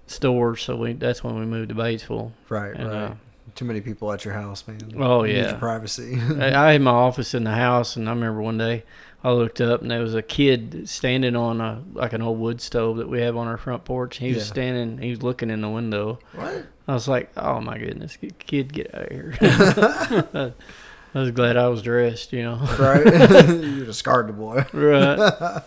store, 0.06 0.56
so 0.56 0.76
we 0.76 0.92
that's 0.94 1.22
when 1.22 1.38
we 1.38 1.44
moved 1.44 1.68
to 1.68 1.74
Batesville. 1.74 2.32
Right, 2.48 2.74
And, 2.74 2.88
right. 2.88 2.96
uh, 3.10 3.14
Too 3.54 3.64
many 3.64 3.80
people 3.80 4.12
at 4.12 4.24
your 4.24 4.34
house, 4.34 4.66
man. 4.66 4.78
Oh, 4.98 5.24
You 5.24 5.36
yeah. 5.36 5.50
your 5.50 5.58
privacy. 5.58 6.18
I, 6.40 6.72
had 6.72 6.82
my 6.82 6.90
office 6.90 7.34
in 7.34 7.44
the 7.44 7.50
house, 7.52 7.96
and 7.96 8.08
I 8.08 8.12
remember 8.12 8.40
one 8.42 8.58
day 8.58 8.84
I 9.22 9.32
looked 9.32 9.60
up 9.60 9.82
and 9.82 9.90
there 9.90 10.00
was 10.00 10.14
a 10.14 10.22
kid 10.22 10.88
standing 10.88 11.36
on 11.36 11.60
a 11.60 11.82
like 11.92 12.12
an 12.12 12.22
old 12.22 12.38
wood 12.38 12.60
stove 12.60 12.96
that 12.98 13.08
we 13.08 13.20
have 13.20 13.36
on 13.36 13.46
our 13.46 13.56
front 13.58 13.84
porch. 13.84 14.16
He 14.18 14.32
was 14.32 14.46
standing, 14.46 14.98
he 14.98 15.10
was 15.10 15.22
looking 15.22 15.50
in 15.50 15.60
the 15.60 15.68
window. 15.68 16.18
what? 16.34 16.66
I 16.88 16.94
was 16.94 17.06
like, 17.06 17.30
"Oh 17.36 17.60
my 17.60 17.78
goodness, 17.78 18.16
kid, 18.38 18.72
get 18.72 18.94
out 18.94 19.06
of 19.06 19.12
here!" 19.12 19.34
I 21.14 21.18
was 21.18 21.30
glad 21.32 21.56
I 21.56 21.68
was 21.68 21.82
dressed, 21.82 22.32
you 22.32 22.42
know. 22.42 22.56
Right? 22.78 23.04
you 23.48 23.84
just 23.84 23.98
scarred 23.98 24.28
the 24.28 24.32
boy. 24.32 24.64
right. 24.72 25.62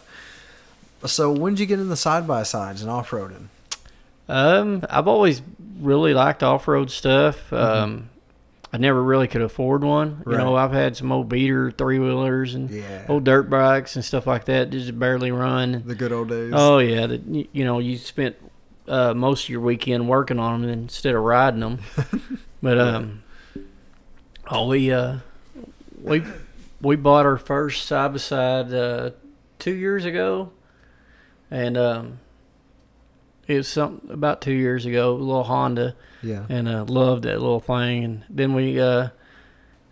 So 1.06 1.32
when 1.32 1.54
did 1.54 1.60
you 1.62 1.66
get 1.66 1.80
in 1.80 1.90
the 1.90 1.98
side 1.98 2.28
by 2.28 2.44
sides 2.44 2.82
and 2.82 2.90
off 2.90 3.12
roading? 3.12 3.48
Um, 4.30 4.86
I've 4.90 5.08
always 5.08 5.42
really 5.80 6.14
liked 6.14 6.44
off-road 6.44 6.92
stuff. 6.92 7.52
Um, 7.54 8.10
I 8.72 8.78
never 8.78 9.04
really 9.04 9.28
could 9.28 9.42
afford 9.44 9.84
one. 9.84 10.24
You 10.26 10.36
know, 10.38 10.56
I've 10.56 10.72
had 10.72 10.98
some 10.98 11.12
old 11.12 11.30
beater 11.30 11.70
three 11.72 12.00
wheelers 12.00 12.56
and 12.56 12.70
Yeah. 12.72 13.06
old 13.08 13.24
dirt 13.24 13.50
bikes 13.50 13.96
and 13.96 14.04
stuff 14.04 14.26
like 14.26 14.46
that. 14.46 14.72
Just 14.72 14.98
barely 14.98 15.32
run. 15.32 15.84
The 15.86 15.94
good 15.96 16.12
old 16.12 16.30
days. 16.30 16.54
Oh 16.56 16.80
yeah, 16.80 17.06
that 17.06 17.24
you, 17.28 17.48
you 17.52 17.66
know 17.66 17.78
you 17.80 17.98
spent 17.98 18.36
uh, 18.88 19.14
most 19.14 19.44
of 19.44 19.50
your 19.50 19.62
weekend 19.62 20.10
working 20.10 20.40
on 20.40 20.62
them 20.62 20.70
instead 20.72 21.14
of 21.14 21.22
riding 21.22 21.60
them. 21.60 21.80
but 22.64 22.80
um, 22.80 23.24
oh 24.50 24.68
we 24.68 24.92
uh 24.92 25.18
we 26.02 26.24
we 26.82 26.96
bought 26.96 27.26
our 27.28 27.38
first 27.38 27.86
side 27.86 28.12
by 28.12 28.18
side 28.18 28.74
uh 28.74 29.12
two 29.60 29.74
years 29.74 30.04
ago, 30.04 30.52
and 31.52 31.78
um 31.78 32.20
it 33.48 33.56
was 33.58 33.68
something 33.68 34.10
about 34.12 34.42
two 34.42 34.54
years 34.54 34.86
ago, 34.86 35.12
a 35.12 35.18
little 35.18 35.44
Honda 35.44 35.96
Yeah. 36.22 36.46
and 36.50 36.68
uh, 36.68 36.86
loved 36.86 37.24
that 37.24 37.40
little 37.42 37.60
thing. 37.60 38.04
And 38.04 38.24
then 38.30 38.54
we 38.54 38.80
uh, 38.80 39.10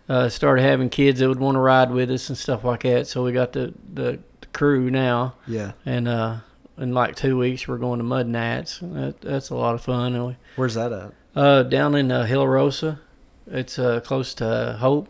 uh, 0.08 0.28
started 0.28 0.62
having 0.62 0.88
kids 0.90 1.20
that 1.20 1.28
would 1.28 1.40
want 1.40 1.56
to 1.56 1.60
ride 1.60 1.90
with 1.90 2.10
us 2.10 2.28
and 2.28 2.36
stuff 2.38 2.64
like 2.64 2.82
that. 2.82 3.06
So 3.06 3.22
we 3.24 3.32
got 3.32 3.52
the, 3.52 3.74
the, 3.92 4.18
the 4.40 4.46
crew 4.52 4.90
now, 4.90 5.34
Yeah. 5.46 5.72
and 5.86 6.08
uh, 6.08 6.36
in 6.78 6.92
like 6.94 7.14
two 7.16 7.38
weeks 7.38 7.68
we're 7.68 7.78
going 7.78 7.98
to 7.98 8.04
Mud 8.04 8.26
Nats. 8.26 8.78
That, 8.82 9.20
that's 9.20 9.50
a 9.50 9.54
lot 9.54 9.74
of 9.74 9.82
fun. 9.82 10.14
And 10.14 10.26
we, 10.28 10.36
Where's 10.56 10.74
that 10.74 10.92
at? 10.92 11.12
uh, 11.36 11.62
down 11.64 11.94
in 11.94 12.10
uh, 12.10 12.24
Hillarosa, 12.26 12.98
it's 13.46 13.78
uh, 13.78 14.00
close 14.00 14.34
to 14.34 14.76
Hope, 14.80 15.08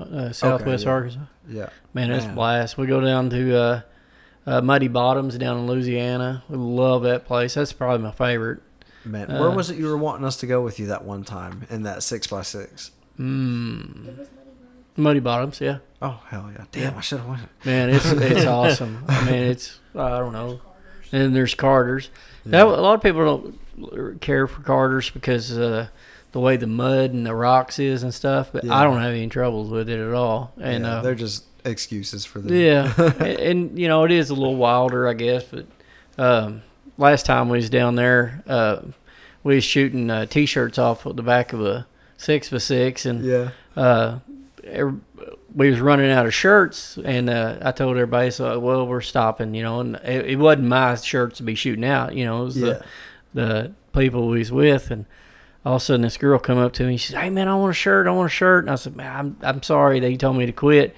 uh, 0.00 0.32
Southwest 0.32 0.84
yeah. 0.84 0.90
Arkansas. 0.90 1.20
Yeah. 1.48 1.68
Man, 1.92 2.10
it's 2.10 2.24
a 2.26 2.28
blast. 2.30 2.76
We 2.78 2.86
go 2.86 3.00
down 3.00 3.30
to 3.30 3.56
uh, 3.56 3.80
uh, 4.46 4.60
Muddy 4.60 4.88
Bottoms 4.88 5.36
down 5.38 5.58
in 5.58 5.66
Louisiana. 5.66 6.42
We 6.48 6.56
love 6.56 7.02
that 7.04 7.24
place. 7.26 7.54
That's 7.54 7.72
probably 7.72 8.04
my 8.04 8.12
favorite. 8.12 8.60
Man, 9.04 9.30
Uh, 9.30 9.40
where 9.40 9.50
was 9.50 9.70
it 9.70 9.76
you 9.76 9.86
were 9.86 9.98
wanting 9.98 10.24
us 10.24 10.36
to 10.38 10.46
go 10.46 10.62
with 10.62 10.78
you 10.80 10.86
that 10.86 11.04
one 11.04 11.24
time 11.24 11.66
in 11.70 11.82
that 11.82 12.02
six 12.02 12.26
by 12.26 12.42
six? 12.42 12.90
Mm. 13.18 14.26
Muddy 14.96 15.20
Bottoms, 15.20 15.60
yeah. 15.60 15.78
Oh 16.00 16.20
hell 16.28 16.50
yeah! 16.56 16.64
Damn, 16.72 16.96
I 16.96 17.00
should 17.00 17.18
have 17.18 17.28
went. 17.28 17.42
Man, 17.64 17.90
it's 17.90 18.04
it's 18.12 18.44
awesome. 18.46 19.04
I 19.08 19.24
mean, 19.24 19.34
it's 19.42 19.80
I 19.94 20.18
don't 20.18 20.32
know. 20.32 20.60
And 21.12 21.34
there's 21.34 21.54
Carter's. 21.54 22.10
That, 22.46 22.66
a 22.66 22.68
lot 22.68 22.94
of 22.94 23.02
people 23.02 23.58
don't 23.84 24.20
care 24.20 24.46
for 24.46 24.62
Carter's 24.62 25.10
because 25.10 25.56
uh, 25.56 25.88
the 26.32 26.40
way 26.40 26.56
the 26.56 26.66
mud 26.66 27.12
and 27.12 27.24
the 27.26 27.34
rocks 27.34 27.78
is 27.78 28.02
and 28.02 28.12
stuff. 28.12 28.50
But 28.52 28.64
Yeah. 28.64 28.74
I 28.74 28.84
don't 28.84 29.00
have 29.00 29.12
any 29.12 29.28
troubles 29.28 29.70
with 29.70 29.88
it 29.88 29.98
at 29.98 30.12
all. 30.14 30.52
And 30.60 30.84
yeah, 30.84 30.96
uh, 30.98 31.02
they're 31.02 31.14
just 31.14 31.44
excuses 31.64 32.24
for 32.24 32.40
them. 32.40 32.54
yeah, 32.54 32.92
and, 33.18 33.38
and, 33.40 33.78
you 33.78 33.88
know 33.88 34.04
it 34.04 34.10
is 34.12 34.30
a 34.30 34.34
little 34.34 34.56
wilder, 34.56 35.08
I 35.08 35.14
guess. 35.14 35.44
But 35.44 35.66
um, 36.18 36.62
last 36.98 37.26
time 37.26 37.48
we 37.48 37.58
was 37.58 37.70
down 37.70 37.94
there, 37.96 38.42
uh, 38.46 38.82
we 39.42 39.56
was 39.56 39.64
shooting 39.64 40.10
uh, 40.10 40.26
t-shirts 40.26 40.78
off 40.78 41.06
of 41.06 41.16
the 41.16 41.22
back 41.22 41.52
of 41.52 41.60
a 41.64 41.86
six 42.16 42.48
by 42.50 42.58
six, 42.58 43.06
and 43.06 43.24
Yeah. 43.24 43.50
uh, 43.76 44.18
we 45.54 45.70
was 45.70 45.80
running 45.80 46.10
out 46.10 46.26
of 46.26 46.34
shirts, 46.34 46.98
and 47.04 47.30
uh, 47.30 47.58
I 47.62 47.72
told 47.72 47.96
everybody, 47.96 48.30
so 48.30 48.58
well, 48.58 48.86
we're 48.86 49.00
stopping, 49.00 49.54
you 49.54 49.62
know, 49.62 49.80
and 49.80 49.96
it, 49.96 50.26
it 50.30 50.36
wasn't 50.36 50.68
my 50.68 50.94
shirts 50.96 51.36
to 51.38 51.42
be 51.42 51.54
shooting 51.54 51.84
out, 51.84 52.14
you 52.14 52.24
know, 52.24 52.42
it 52.42 52.44
was 52.46 52.56
Yeah. 52.58 52.66
the 52.66 52.84
the 53.34 53.72
people 54.00 54.28
we 54.28 54.38
was 54.38 54.50
with, 54.52 54.90
and 54.90 55.06
all 55.64 55.76
of 55.76 55.82
a 55.82 55.84
sudden 55.84 56.02
this 56.02 56.16
girl 56.16 56.38
come 56.38 56.58
up 56.58 56.72
to 56.74 56.84
me, 56.84 56.96
she 56.96 57.12
said, 57.12 57.20
"Hey 57.22 57.30
man, 57.30 57.48
I 57.48 57.54
want 57.56 57.70
a 57.70 57.74
shirt, 57.74 58.06
I 58.06 58.10
want 58.10 58.26
a 58.26 58.34
shirt," 58.34 58.64
and 58.64 58.70
I 58.70 58.74
said, 58.76 58.96
"Man, 58.96 59.14
I'm 59.16 59.36
I'm 59.42 59.62
sorry, 59.62 59.98
they 60.00 60.16
told 60.16 60.36
me 60.36 60.46
to 60.46 60.52
quit." 60.52 60.94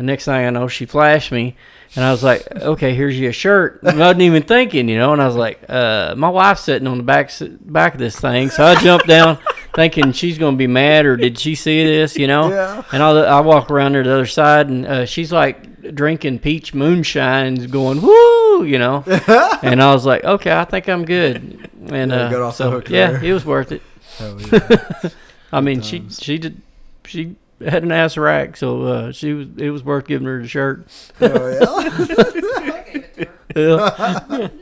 And 0.00 0.06
next 0.06 0.24
thing 0.24 0.46
I 0.46 0.48
know, 0.48 0.66
she 0.66 0.86
flashed 0.86 1.30
me, 1.30 1.56
and 1.94 2.02
I 2.02 2.10
was 2.10 2.22
like, 2.22 2.50
"Okay, 2.56 2.94
here's 2.94 3.20
your 3.20 3.34
shirt." 3.34 3.80
I 3.82 3.94
wasn't 3.94 4.22
even 4.22 4.42
thinking, 4.44 4.88
you 4.88 4.96
know, 4.96 5.12
and 5.12 5.20
I 5.20 5.26
was 5.26 5.36
like, 5.36 5.62
uh, 5.68 6.14
"My 6.16 6.30
wife's 6.30 6.62
sitting 6.62 6.88
on 6.88 6.96
the 6.96 7.02
back 7.04 7.30
back 7.60 7.92
of 7.92 8.00
this 8.00 8.18
thing," 8.18 8.48
so 8.48 8.64
I 8.64 8.76
jumped 8.76 9.06
down, 9.06 9.36
thinking 9.74 10.12
she's 10.12 10.38
gonna 10.38 10.56
be 10.56 10.66
mad, 10.66 11.04
or 11.04 11.18
did 11.18 11.38
she 11.38 11.54
see 11.54 11.84
this, 11.84 12.16
you 12.16 12.26
know? 12.28 12.48
Yeah. 12.48 12.82
And 12.92 13.02
I, 13.02 13.10
I 13.10 13.40
walk 13.40 13.70
around 13.70 13.92
there 13.92 14.02
to 14.02 14.08
the 14.08 14.14
other 14.14 14.26
side, 14.26 14.70
and 14.70 14.86
uh, 14.86 15.04
she's 15.04 15.32
like 15.32 15.94
drinking 15.94 16.38
peach 16.38 16.72
moonshine 16.72 17.46
and 17.58 17.70
going, 17.70 18.00
woo, 18.00 18.64
you 18.64 18.78
know. 18.78 19.04
and 19.62 19.82
I 19.82 19.92
was 19.92 20.06
like, 20.06 20.24
okay, 20.24 20.58
I 20.58 20.64
think 20.64 20.88
I'm 20.88 21.04
good. 21.04 21.68
and 21.90 22.10
Yeah, 22.10 22.16
uh, 22.16 22.30
got 22.30 22.40
off 22.40 22.56
the 22.56 22.64
so 22.64 22.82
yeah, 22.88 23.10
there. 23.12 23.24
it 23.24 23.32
was 23.34 23.44
worth 23.44 23.70
it. 23.72 23.82
Yeah. 24.18 25.10
I 25.52 25.60
mean, 25.60 25.82
she 25.82 26.04
she 26.08 26.38
did 26.38 26.62
she 27.04 27.36
had 27.64 27.82
an 27.82 27.92
ass 27.92 28.16
rack, 28.16 28.56
so 28.56 28.82
uh, 28.82 29.12
she 29.12 29.32
was 29.32 29.48
it 29.56 29.70
was 29.70 29.82
worth 29.84 30.06
giving 30.06 30.26
her 30.26 30.40
the 30.42 30.48
shirt. 30.48 30.86
oh 31.20 31.26
yeah. 31.48 31.60
I 32.74 32.84
gave 32.92 33.04
it 33.18 33.38
to 33.54 33.78
her. 33.88 34.50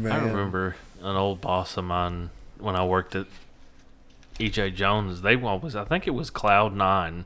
Yeah. 0.00 0.14
I 0.14 0.18
remember 0.18 0.76
an 1.02 1.16
old 1.16 1.40
boss 1.40 1.76
of 1.78 1.84
mine 1.84 2.28
when 2.58 2.76
I 2.76 2.84
worked 2.84 3.14
at 3.16 3.26
EJ 4.38 4.74
Jones. 4.74 5.22
They 5.22 5.34
was 5.34 5.74
I 5.74 5.84
think 5.84 6.06
it 6.06 6.10
was 6.10 6.28
Cloud 6.28 6.74
Nine. 6.76 7.24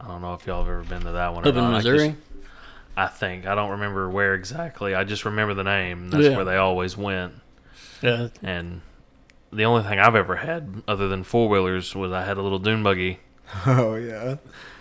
I 0.00 0.08
don't 0.08 0.20
know 0.20 0.34
if 0.34 0.46
y'all 0.46 0.62
have 0.64 0.68
ever 0.70 0.82
been 0.82 1.02
to 1.02 1.12
that 1.12 1.32
one. 1.32 1.46
Up 1.46 1.54
in 1.54 1.54
not. 1.56 1.74
I 1.74 1.80
just- 1.80 1.86
Missouri. 1.92 2.16
I 2.96 3.06
think 3.06 3.46
I 3.46 3.54
don't 3.54 3.70
remember 3.70 4.08
where 4.10 4.34
exactly. 4.34 4.94
I 4.94 5.04
just 5.04 5.24
remember 5.24 5.54
the 5.54 5.64
name. 5.64 6.10
That's 6.10 6.24
Yeah. 6.24 6.36
where 6.36 6.44
they 6.44 6.56
always 6.56 6.96
went. 6.96 7.34
Yeah. 8.02 8.28
And 8.42 8.80
the 9.56 9.64
only 9.64 9.82
thing 9.82 9.98
I've 9.98 10.14
ever 10.14 10.36
had 10.36 10.82
other 10.86 11.08
than 11.08 11.22
four 11.24 11.48
wheelers 11.48 11.94
was 11.94 12.12
I 12.12 12.24
had 12.24 12.36
a 12.36 12.42
little 12.42 12.58
dune 12.58 12.82
buggy 12.82 13.18
Oh 13.66 13.94
yeah. 13.96 14.36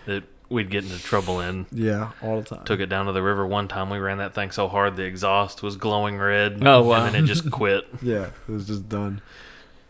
that 0.06 0.24
we'd 0.50 0.70
get 0.70 0.84
into 0.84 1.02
trouble 1.02 1.40
in. 1.40 1.66
Yeah, 1.72 2.12
all 2.22 2.40
the 2.42 2.56
time. 2.56 2.66
Took 2.66 2.80
it 2.80 2.88
down 2.88 3.08
to 3.08 3.12
the 3.12 3.24
river 3.24 3.46
one 3.48 3.68
time. 3.68 3.90
We 3.90 3.98
ran 3.98 4.20
that 4.20 4.34
thing 4.36 4.52
so 4.52 4.68
hard 4.68 4.96
the 4.96 5.04
exhaust 5.04 5.64
was 5.64 5.76
glowing 5.76 6.18
red. 6.18 6.62
Oh, 6.66 6.84
wow. 6.84 7.06
And 7.06 7.16
then 7.16 7.24
it 7.24 7.28
just 7.28 7.50
quit. 7.52 7.88
Yeah, 8.02 8.28
it 8.48 8.52
was 8.52 8.68
just 8.68 8.88
done. 8.88 9.22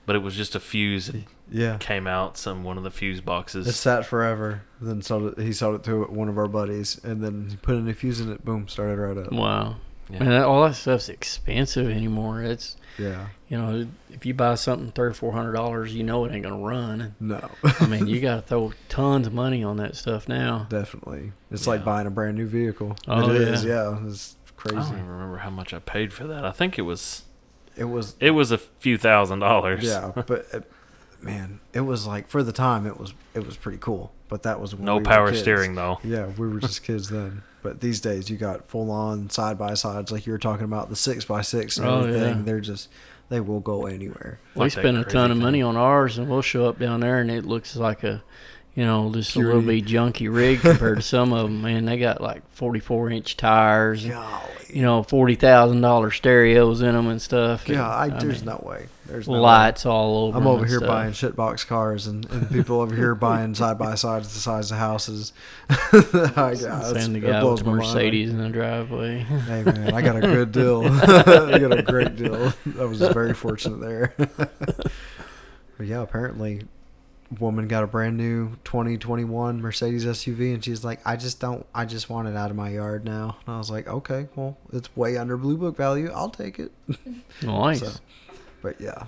But 0.06 0.16
it 0.16 0.20
was 0.20 0.36
just 0.36 0.54
a 0.56 0.60
fuse 0.60 1.08
that 1.08 1.24
Yeah. 1.52 1.78
came 1.80 2.06
out 2.08 2.38
some 2.38 2.64
one 2.64 2.78
of 2.78 2.84
the 2.84 2.92
fuse 2.92 3.22
boxes. 3.22 3.68
It 3.68 3.74
sat 3.74 4.06
forever. 4.06 4.62
Then 4.80 5.02
sold 5.02 5.38
it. 5.38 5.42
He 5.44 5.52
sold 5.52 5.76
it 5.76 5.84
to 5.86 6.04
one 6.04 6.30
of 6.30 6.38
our 6.38 6.48
buddies, 6.48 7.04
and 7.04 7.24
then 7.24 7.48
he 7.50 7.56
put 7.58 7.76
a 7.76 7.80
new 7.82 7.94
fuse 7.94 8.20
in 8.22 8.32
it. 8.32 8.46
Boom, 8.46 8.68
started 8.68 8.98
right 9.00 9.18
up. 9.18 9.32
Wow. 9.32 9.78
Yeah. 10.10 10.20
Man, 10.24 10.44
all 10.44 10.64
that 10.68 10.76
stuff's 10.76 11.10
expensive 11.10 11.90
anymore. 11.90 12.42
It's 12.44 12.78
Yeah. 13.00 13.28
you 13.50 13.58
know, 13.58 13.88
if 14.12 14.26
you 14.26 14.34
buy 14.34 14.56
something 14.56 14.92
three 14.92 15.08
or 15.08 15.14
four 15.14 15.32
hundred 15.34 15.54
dollars, 15.54 15.96
you 15.96 16.04
know 16.04 16.26
it 16.26 16.32
ain't 16.34 16.44
gonna 16.44 16.58
run. 16.58 17.16
No, 17.20 17.50
I 17.80 17.88
mean, 17.88 18.06
you 18.08 18.22
got 18.22 18.36
to 18.36 18.42
throw 18.44 18.74
tons 18.90 19.26
of 19.28 19.34
money 19.34 19.64
on 19.64 19.78
that 19.78 19.96
stuff 19.96 20.28
now. 20.30 20.68
definitely. 20.70 21.32
It's 21.52 21.66
Yeah. 21.66 21.72
like 21.74 21.84
buying 21.86 22.06
a 22.08 22.12
brand 22.12 22.38
new 22.38 22.46
vehicle. 22.48 22.96
Oh, 23.08 23.30
it 23.32 23.42
is. 23.42 23.64
yeah. 23.66 23.92
Yeah, 24.00 24.08
it's 24.08 24.36
I 24.64 24.70
don't 24.70 24.78
crazy. 24.78 24.94
even 24.94 25.08
remember 25.08 25.38
how 25.38 25.50
much 25.50 25.74
I 25.74 25.80
paid 25.80 26.14
for 26.14 26.26
that. 26.28 26.46
I 26.46 26.52
think 26.52 26.78
it 26.80 26.84
was 26.84 27.24
It 27.76 27.86
was. 27.86 28.16
it 28.20 28.32
was 28.32 28.52
a 28.52 28.58
few 28.58 28.98
thousand 28.98 29.40
dollars. 29.40 29.84
Yeah, 29.84 30.12
but 30.16 30.46
uh, 30.54 30.60
man, 31.26 31.60
it 31.74 31.82
was 31.82 32.06
like 32.08 32.28
for 32.28 32.44
the 32.44 32.54
time, 32.54 32.86
it 32.86 32.98
was 33.00 33.14
it 33.34 33.46
was 33.46 33.58
pretty 33.58 33.80
cool. 33.80 34.14
But 34.30 34.44
that 34.44 34.60
was 34.60 34.74
when 34.76 34.86
No 34.86 34.94
we 34.96 35.00
were 35.00 35.06
power 35.06 35.28
kids. 35.30 35.42
steering 35.42 35.76
though. 35.76 36.00
Yeah, 36.04 36.28
we 36.38 36.48
were 36.48 36.60
just 36.60 36.84
kids 36.86 37.10
then. 37.10 37.44
But 37.62 37.82
these 37.82 38.00
days, 38.00 38.30
you 38.30 38.38
got 38.38 38.68
full 38.68 38.92
on 38.92 39.30
side 39.32 39.58
by 39.58 39.74
sides, 39.74 40.12
like 40.12 40.26
you 40.28 40.32
were 40.32 40.38
talking 40.40 40.66
about 40.66 40.90
the 40.90 40.96
six 40.96 41.26
by 41.26 41.42
six 41.42 41.78
and 41.78 41.88
Oh, 41.88 42.00
everything. 42.02 42.38
yeah. 42.38 42.44
They're 42.44 42.60
just 42.60 42.90
they 43.30 43.40
will 43.40 43.60
go 43.60 43.88
anywhere. 43.88 44.40
we 44.54 44.62
Like 44.62 44.72
spend 44.72 44.98
a 44.98 45.04
crazy 45.04 45.14
ton 45.18 45.32
of 45.32 45.38
thing. 45.38 45.44
money 45.44 45.62
on 45.64 45.76
ours, 45.76 46.18
and 46.20 46.30
we'll 46.30 46.44
show 46.44 46.68
up 46.70 46.78
down 46.80 47.00
there, 47.00 47.20
and 47.20 47.32
it 47.32 47.44
looks 47.44 47.76
like 47.76 48.04
a, 48.04 48.22
you 48.76 48.84
know, 48.86 49.12
just 49.12 49.36
a 49.36 49.40
little 49.40 49.62
Purity. 49.64 49.82
bit 49.82 49.92
junky 49.92 50.32
rig 50.36 50.60
compared 50.62 50.98
to 50.98 51.02
some 51.02 51.34
of 51.34 51.44
them. 51.48 51.62
Man, 51.64 51.86
they 51.86 51.98
got 51.98 52.22
like 52.22 52.48
forty-four 52.52 53.10
inch 53.10 53.36
tires, 53.36 54.04
and, 54.04 54.14
Golly. 54.14 54.42
you 54.70 54.84
know, 54.84 55.02
forty 55.02 55.34
thousand 55.36 55.82
dollar 55.82 56.12
stereos 56.12 56.82
in 56.84 56.94
them 56.94 57.08
and 57.08 57.20
stuff. 57.22 57.68
Yeah, 57.68 57.88
I, 57.90 58.08
and, 58.08 58.22
there's 58.22 58.46
mean, 58.46 58.56
no 58.58 58.64
way. 58.68 58.88
There's 59.08 59.28
no 59.28 59.36
way. 59.36 59.40
lights 59.40 59.86
all 59.86 60.26
over. 60.26 60.38
I'm 60.38 60.48
over 60.48 60.66
here 60.66 60.78
stuff. 60.78 60.88
buying 60.88 61.12
shitbox 61.12 61.68
cars, 61.68 62.08
and, 62.08 62.26
and 62.32 62.50
people 62.50 62.82
over 62.82 62.96
here 62.96 63.14
buying 63.14 63.54
side 63.56 63.78
by 63.78 63.96
sides 63.96 64.34
the 64.34 64.40
size 64.40 64.72
of 64.72 64.78
houses. 64.78 65.32
I, 65.70 66.54
Send 66.56 67.16
the 67.16 67.20
guy 67.22 67.44
with 67.44 67.64
the. 67.64 67.72
Mercedes 67.72 68.32
in 68.32 68.40
the 68.40 68.50
driveway. 68.50 69.20
Hey 69.20 69.64
man, 69.66 69.94
I 69.94 70.02
got 70.02 70.16
a 70.18 70.22
good 70.22 70.52
deal. 70.52 70.84
I 70.86 71.60
got 71.60 71.78
a 71.78 71.84
great 71.84 72.16
deal. 72.16 72.54
I 72.80 72.86
was 72.86 73.00
very 73.00 73.34
fortunate 73.34 73.80
there. 73.80 74.14
but 74.18 75.88
yeah, 75.88 76.02
apparently, 76.02 76.64
woman 77.40 77.68
got 77.68 77.84
a 77.84 77.88
brand 77.88 78.18
new 78.18 78.56
2021 78.64 79.62
Mercedes 79.62 80.06
SUV, 80.06 80.54
and 80.54 80.64
she's 80.64 80.84
like, 80.84 81.00
"I 81.06 81.16
just 81.16 81.40
don't. 81.40 81.66
I 81.76 81.86
just 81.86 82.10
want 82.10 82.28
it 82.28 82.36
out 82.36 82.50
of 82.50 82.56
my 82.56 82.70
yard 82.70 83.06
now." 83.06 83.38
And 83.46 83.56
I 83.56 83.58
was 83.60 83.70
like, 83.70 83.88
"Okay, 83.88 84.28
well, 84.36 84.58
it's 84.74 84.96
way 84.96 85.18
under 85.18 85.38
blue 85.38 85.58
book 85.58 85.78
value. 85.78 86.12
I'll 86.14 86.30
take 86.30 86.60
it." 86.60 86.72
Nice. 87.42 87.82
So, 87.82 87.92
but 88.66 88.82
yeah, 88.82 89.04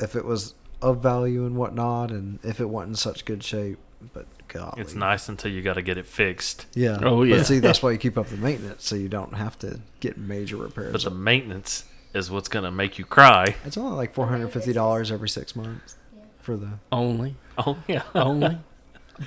if 0.00 0.16
it 0.16 0.24
was 0.24 0.54
of 0.80 1.02
value 1.02 1.44
and 1.46 1.56
whatnot, 1.56 2.10
and 2.10 2.38
if 2.42 2.60
it 2.60 2.66
wasn't 2.70 2.90
in 2.92 2.96
such 2.96 3.24
good 3.24 3.42
shape, 3.44 3.78
but 4.12 4.26
golly, 4.48 4.80
It's 4.80 4.94
nice 4.94 5.28
until 5.28 5.50
you 5.52 5.60
got 5.62 5.74
to 5.74 5.82
get 5.82 5.96
it 5.98 6.06
fixed. 6.06 6.66
Yeah. 6.74 6.98
Oh, 7.02 7.22
yeah. 7.22 7.36
But 7.38 7.46
see, 7.46 7.58
that's 7.58 7.82
why 7.82 7.92
you 7.92 7.98
keep 7.98 8.16
up 8.18 8.28
the 8.28 8.36
maintenance, 8.36 8.86
so 8.86 8.96
you 8.96 9.08
don't 9.08 9.34
have 9.34 9.58
to 9.60 9.80
get 10.00 10.16
major 10.18 10.56
repairs. 10.56 10.92
But 10.92 11.02
the 11.04 11.10
maintenance 11.10 11.84
is 12.14 12.30
what's 12.30 12.48
gonna 12.48 12.70
make 12.70 12.98
you 12.98 13.04
cry. 13.04 13.56
It's 13.64 13.76
only 13.76 13.96
like 13.96 14.14
four 14.14 14.26
hundred 14.28 14.48
fifty 14.52 14.72
dollars 14.72 15.10
every 15.12 15.28
six 15.28 15.54
months 15.56 15.96
for 16.40 16.56
the. 16.56 16.78
Only, 16.92 17.36
Oh 17.58 17.76
yeah. 17.88 18.02
only. 18.14 18.58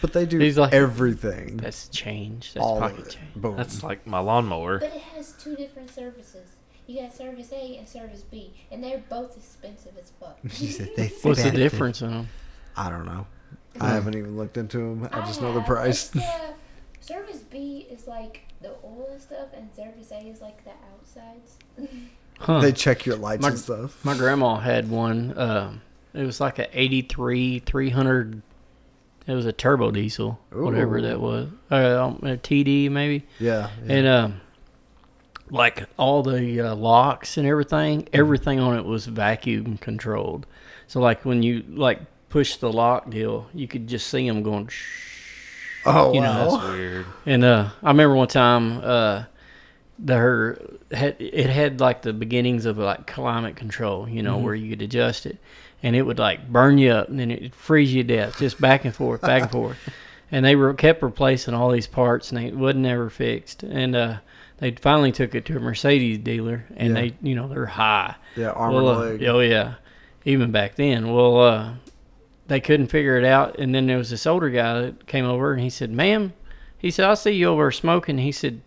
But 0.02 0.12
they 0.13 0.26
do 0.26 0.38
He's 0.40 0.58
like- 0.58 0.74
everything. 0.74 1.58
That's 1.58 1.88
change. 1.90 2.54
That's 2.54 2.63
all 2.66 2.76
of 2.76 2.82
pocket 2.82 3.08
it. 3.08 3.12
change. 3.12 3.34
Boom. 3.36 3.56
That's 3.56 3.84
like 3.84 4.06
my 4.06 4.20
lawnmower. 4.20 4.80
But 4.80 4.94
it 4.94 5.02
has 5.16 5.32
two 5.34 5.56
different 5.56 5.90
services. 5.90 6.57
You 6.88 7.02
got 7.02 7.13
service 7.13 7.52
A 7.52 7.78
and 7.78 7.88
service 7.88 8.23
B, 8.32 8.54
and 8.71 8.82
they're 8.82 9.04
both 9.10 9.36
expensive 9.36 9.91
as 10.02 10.12
fuck. 10.19 10.39
She 10.50 10.67
said 10.67 10.89
they 10.95 11.08
What's 11.21 11.43
the 11.43 11.52
difference 11.52 12.02
in 12.02 12.12
them? 12.12 12.30
I 12.78 12.89
don't 12.89 13.06
know. 13.06 13.28
I 13.80 13.89
haven't 13.89 14.15
even 14.15 14.38
looked 14.38 14.58
into 14.58 14.78
them. 14.78 15.10
I 15.12 15.19
just 15.26 15.41
know 15.41 15.54
the 15.54 15.62
price. 15.62 16.06
It's 16.06 16.10
the- 16.10 16.54
service 17.02 17.39
B 17.39 17.88
is 17.91 18.08
like 18.08 18.43
the 18.62 18.69
oil 18.84 19.10
and 19.12 19.21
stuff, 19.21 19.50
and 19.56 19.69
service 19.76 20.12
A 20.12 20.19
is 20.28 20.41
like 20.41 20.63
the 20.63 20.71
outsides. 20.93 21.58
Huh. 22.39 22.60
they 22.62 22.71
check 22.71 23.06
your 23.06 23.17
lights 23.17 23.41
My- 23.41 23.50
and 23.50 23.60
stuff. 23.60 24.04
My 24.06 24.15
grandma 24.15 24.56
had 24.58 24.89
one. 24.89 25.38
Um, 25.38 25.82
it 26.13 26.23
was 26.23 26.39
like 26.39 26.58
a 26.58 26.67
'83 26.80 27.60
300. 27.60 28.41
It 29.28 29.34
was 29.34 29.45
a 29.45 29.52
turbo 29.52 29.91
diesel, 29.91 30.39
whatever 30.54 31.02
that 31.02 31.19
was. 31.19 31.50
Uh, 31.69 32.02
um, 32.06 32.19
a 32.23 32.38
TD 32.38 32.89
maybe. 32.89 33.26
Yeah. 33.39 33.69
yeah. 33.86 33.93
And 33.93 34.08
um, 34.08 34.41
like 35.49 35.88
all 35.97 36.23
the 36.23 36.62
uh, 36.62 36.75
locks 36.75 37.38
and 37.38 37.47
everything, 37.47 38.07
everything 38.13 38.60
on 38.60 38.77
it 38.77 38.86
was 38.86 39.05
vacuum 39.05 39.77
controlled. 39.77 40.45
So 40.88 40.99
like 40.99 41.25
when 41.25 41.43
you 41.43 41.63
like 41.69 42.01
push 42.29 42.57
the 42.57 42.71
lock 42.71 43.10
deal, 43.10 43.47
you 43.53 43.67
could 43.67 43.88
just 43.88 44.07
see 44.07 44.27
them 44.27 44.43
going. 44.43 44.67
Shh. 44.67 45.81
oh 45.86 46.13
you 46.13 46.21
know. 46.21 46.57
That's 46.57 46.67
weird. 46.69 47.05
And 47.25 47.43
uh, 47.43 47.69
I 47.83 47.89
remember 47.89 48.15
one 48.15 48.27
time, 48.27 48.79
uh, 48.83 49.23
the 49.99 50.15
her 50.15 50.62
had 50.91 51.15
it 51.19 51.49
had 51.49 51.79
like 51.79 52.01
the 52.01 52.13
beginnings 52.13 52.65
of 52.65 52.77
like 52.77 53.07
climate 53.07 53.55
control, 53.55 54.07
you 54.07 54.21
know, 54.21 54.38
where 54.38 54.55
you 54.55 54.69
could 54.69 54.81
adjust 54.81 55.25
it, 55.25 55.38
and 55.81 55.95
it 55.95 56.03
would 56.03 56.19
like 56.19 56.47
burn 56.49 56.77
you 56.77 56.91
up, 56.91 57.10
and 57.10 57.19
then 57.19 57.31
it'd 57.31 57.55
freeze 57.55 57.93
you 57.93 58.03
to 58.03 58.15
death, 58.15 58.38
just 58.38 58.62
back 58.62 58.86
and 58.86 58.95
forth, 58.95 59.21
back 59.21 59.43
and 59.43 59.51
forth. 59.51 59.77
And 60.29 60.43
they 60.43 60.57
were 60.57 60.73
kept 60.73 61.03
replacing 61.03 61.53
all 61.53 61.71
these 61.71 61.88
parts, 61.88 62.33
and 62.33 62.38
they 62.38 62.51
wasn't 62.51 62.86
ever 62.86 63.10
fixed. 63.10 63.63
And 63.63 63.95
uh, 63.95 64.17
they 64.60 64.72
finally 64.72 65.12
took 65.12 65.36
it 65.36 65.46
to 65.46 65.58
a 65.58 65.60
Mercedes 65.60 66.17
dealer, 66.20 66.65
and 66.76 66.89
Yeah. 66.96 67.02
they, 67.02 67.13
you 67.22 67.36
know, 67.36 67.48
they're 67.48 67.65
high. 67.65 68.15
yeah. 68.36 68.50
Armored 68.52 68.84
Well, 68.84 68.93
uh, 68.96 69.00
leg. 69.06 69.24
Oh 69.26 69.39
yeah, 69.39 69.74
even 70.26 70.52
back 70.52 70.76
then. 70.76 71.13
Well, 71.13 71.39
uh, 71.41 71.70
they 72.48 72.60
couldn't 72.60 72.88
figure 72.88 73.17
it 73.17 73.26
out, 73.26 73.60
and 73.60 73.74
then 73.76 73.88
there 73.88 73.98
was 73.98 74.10
this 74.10 74.26
older 74.26 74.50
guy 74.50 74.82
that 74.82 75.06
came 75.08 75.26
over, 75.26 75.52
and 75.54 75.62
he 75.62 75.70
said, 75.70 75.91
"Ma'am," 75.91 76.34
he 76.78 76.89
said, 76.91 77.06
"I 77.06 77.13
see 77.15 77.32
you 77.32 77.48
over 77.48 77.72
smoking." 77.72 78.17
He 78.20 78.32
said, 78.32 78.62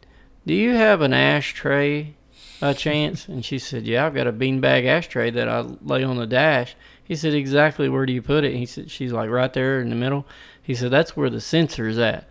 "Do 0.46 0.55
you 0.55 0.74
have 0.74 1.00
an 1.00 1.12
ashtray, 1.12 2.14
a 2.62 2.74
chance?" 2.87 3.26
And 3.29 3.44
she 3.44 3.59
said, 3.59 3.87
"Yeah, 3.87 4.07
I've 4.07 4.14
got 4.14 4.26
a 4.26 4.33
beanbag 4.33 4.85
ashtray 4.87 5.31
that 5.31 5.48
I 5.48 5.61
lay 5.83 6.03
on 6.05 6.16
the 6.16 6.26
dash." 6.26 6.76
He 7.03 7.16
said, 7.16 7.35
"Exactly 7.35 7.88
where 7.88 8.07
do 8.07 8.12
you 8.12 8.22
put 8.22 8.44
it?" 8.44 8.55
He 8.55 8.66
said, 8.66 8.90
"She's 8.90 9.12
like 9.12 9.31
right 9.31 9.53
there 9.53 9.81
in 9.81 9.88
the 9.90 9.96
middle." 9.96 10.26
He 10.62 10.74
said, 10.74 10.90
"That's 10.92 11.16
where 11.16 11.31
the 11.31 11.40
sensor's 11.40 11.98
at." 11.98 12.29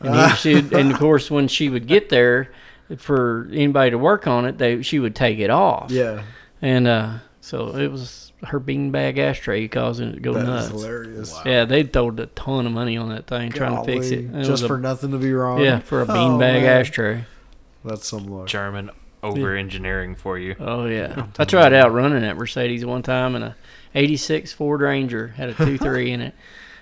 And 0.00 0.14
he, 0.14 0.36
she, 0.36 0.52
and 0.58 0.92
of 0.92 0.98
course, 0.98 1.30
when 1.30 1.48
she 1.48 1.68
would 1.70 1.86
get 1.86 2.08
there, 2.10 2.50
for 2.96 3.48
anybody 3.52 3.90
to 3.90 3.98
work 3.98 4.26
on 4.26 4.44
it, 4.46 4.58
they 4.58 4.82
she 4.82 4.98
would 4.98 5.14
take 5.14 5.38
it 5.38 5.50
off. 5.50 5.90
yeah. 5.90 6.22
And 6.62 6.88
uh, 6.88 7.18
so 7.40 7.76
it 7.76 7.88
was 7.90 8.32
her 8.44 8.58
beanbag 8.60 9.18
ashtray 9.18 9.68
causing 9.68 10.08
it 10.10 10.14
to 10.14 10.20
go 10.20 10.32
That 10.32 10.40
is 10.42 10.46
nuts. 10.46 10.68
hilarious. 10.68 11.40
Yeah, 11.44 11.64
they 11.64 11.82
throwed 11.82 12.18
a 12.20 12.26
ton 12.26 12.66
of 12.66 12.72
money 12.72 12.96
on 12.96 13.08
that 13.10 13.26
thing 13.26 13.50
trying 13.52 13.76
to 13.76 13.84
fix 13.84 14.10
it. 14.10 14.24
It 14.24 14.32
just 14.38 14.50
was 14.50 14.62
a- 14.62 14.68
for 14.68 14.78
nothing 14.78 15.10
to 15.12 15.18
be 15.18 15.32
wrong. 15.32 15.60
yeah, 15.60 15.78
for 15.80 16.00
a 16.00 16.04
Oh, 16.04 16.06
beanbag 16.06 16.38
man. 16.38 16.64
ashtray. 16.64 17.24
That's 17.84 18.06
some 18.08 18.26
luck. 18.26 18.46
German 18.48 18.90
over 19.22 19.54
engineering 19.56 20.14
for 20.14 20.38
you. 20.38 20.54
Oh 20.60 20.86
yeah, 20.86 21.26
I 21.38 21.44
tried 21.44 21.72
out 21.72 21.92
running 21.92 22.24
at 22.24 22.36
Mercedes 22.36 22.84
one 22.84 23.02
time 23.02 23.34
in 23.36 23.42
a 23.42 23.56
'86 23.94 24.52
Ford 24.52 24.80
Ranger 24.80 25.28
had 25.28 25.48
a 25.50 25.54
two 25.54 25.78
three 25.78 26.10
in 26.12 26.20
it. 26.20 26.34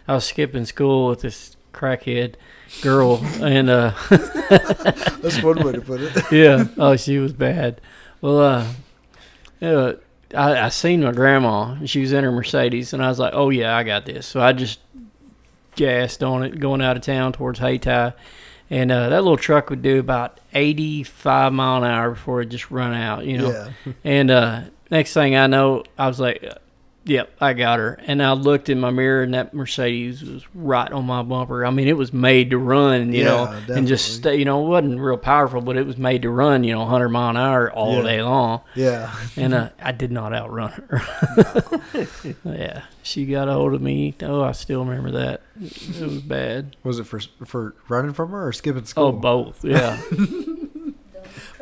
I 0.08 0.14
was 0.14 0.24
skipping 0.24 0.64
school 0.66 1.08
with 1.08 1.20
this 1.22 1.55
crackhead 1.76 2.34
girl, 2.82 3.18
and 3.40 3.68
uh, 3.70 3.92
That's 4.10 5.42
one 5.42 5.62
way 5.64 5.72
to 5.72 5.80
put 5.80 6.00
it. 6.00 6.16
yeah. 6.32 6.66
Oh, 6.76 6.96
she 6.96 7.18
was 7.18 7.32
bad. 7.32 7.80
Well, 8.20 8.40
uh, 8.40 8.66
uh 9.64 9.92
I, 10.34 10.66
I 10.66 10.68
seen 10.70 11.02
my 11.02 11.12
grandma. 11.12 11.72
and 11.72 11.88
She 11.88 12.00
was 12.00 12.12
in 12.12 12.24
her 12.24 12.32
Mercedes, 12.32 12.92
and 12.92 13.02
I 13.04 13.08
was 13.08 13.18
like, 13.18 13.32
"Oh 13.34 13.50
yeah, 13.50 13.76
I 13.76 13.84
got 13.84 14.06
this." 14.06 14.26
So 14.26 14.40
I 14.40 14.52
just 14.52 14.80
gassed 15.76 16.22
on 16.22 16.42
it, 16.42 16.58
going 16.58 16.80
out 16.82 16.96
of 16.96 17.02
town 17.02 17.32
towards 17.32 17.58
Hayti, 17.60 18.12
and 18.70 18.90
uh, 18.90 19.08
that 19.10 19.22
little 19.22 19.36
truck 19.36 19.70
would 19.70 19.82
do 19.82 20.00
about 20.00 20.40
eighty-five 20.54 21.52
mile 21.52 21.84
an 21.84 21.90
hour 21.90 22.10
before 22.10 22.40
it 22.42 22.46
just 22.46 22.70
run 22.70 22.92
out. 22.94 23.24
You 23.24 23.38
know, 23.38 23.50
Yeah. 23.86 23.92
and 24.04 24.30
uh, 24.30 24.60
next 24.90 25.12
thing 25.14 25.36
I 25.36 25.46
know, 25.46 25.84
I 25.96 26.08
was 26.08 26.18
like, 26.18 26.44
"Yep, 27.06 27.30
I 27.40 27.52
got 27.54 27.78
her." 27.78 27.98
And 28.06 28.22
I 28.22 28.32
looked 28.32 28.68
in 28.68 28.78
my 28.80 28.90
mirror, 28.90 29.22
and 29.22 29.32
that 29.34 29.54
Mercedes 29.54 30.22
was 30.22 30.44
right 30.54 30.90
on 30.92 31.06
my 31.06 31.22
bumper. 31.22 31.64
I 31.64 31.70
mean, 31.70 31.88
it 31.88 31.96
was 31.96 32.12
made 32.12 32.50
to 32.50 32.58
run, 32.58 33.12
you 33.12 33.22
Yeah, 33.22 33.24
know, 33.28 33.62
and 33.74 33.86
just 33.86 34.16
stay. 34.16 34.36
You 34.36 34.44
know, 34.44 34.64
it 34.64 34.68
wasn't 34.68 35.00
real 35.00 35.16
powerful, 35.16 35.60
but 35.60 35.76
it 35.76 35.86
was 35.86 35.96
made 35.96 36.22
to 36.22 36.30
run, 36.30 36.64
you 36.64 36.72
know, 36.72 36.80
100 36.80 37.08
mile 37.08 37.30
an 37.30 37.36
hour 37.36 37.70
all 37.72 37.96
Yeah. 37.96 38.02
day 38.02 38.22
long. 38.22 38.60
Yeah. 38.74 39.14
And 39.36 39.54
uh, 39.54 39.68
I 39.82 39.92
did 39.92 40.10
not 40.12 40.32
outrun 40.34 40.70
her. 40.72 41.02
yeah, 42.44 42.82
she 43.02 43.24
got 43.26 43.48
a 43.48 43.52
hold 43.52 43.74
of 43.74 43.82
me. 43.82 44.14
Oh, 44.22 44.42
I 44.42 44.52
still 44.52 44.84
remember 44.84 45.12
that. 45.12 45.42
It 45.60 46.00
was 46.00 46.20
bad. 46.20 46.76
Was 46.84 46.98
it 46.98 47.04
for 47.04 47.20
for 47.44 47.74
running 47.88 48.12
from 48.12 48.30
her 48.30 48.48
or 48.48 48.52
skipping 48.52 48.84
school? 48.84 49.04
Oh, 49.04 49.12
both. 49.12 49.64
Yeah. 49.64 50.00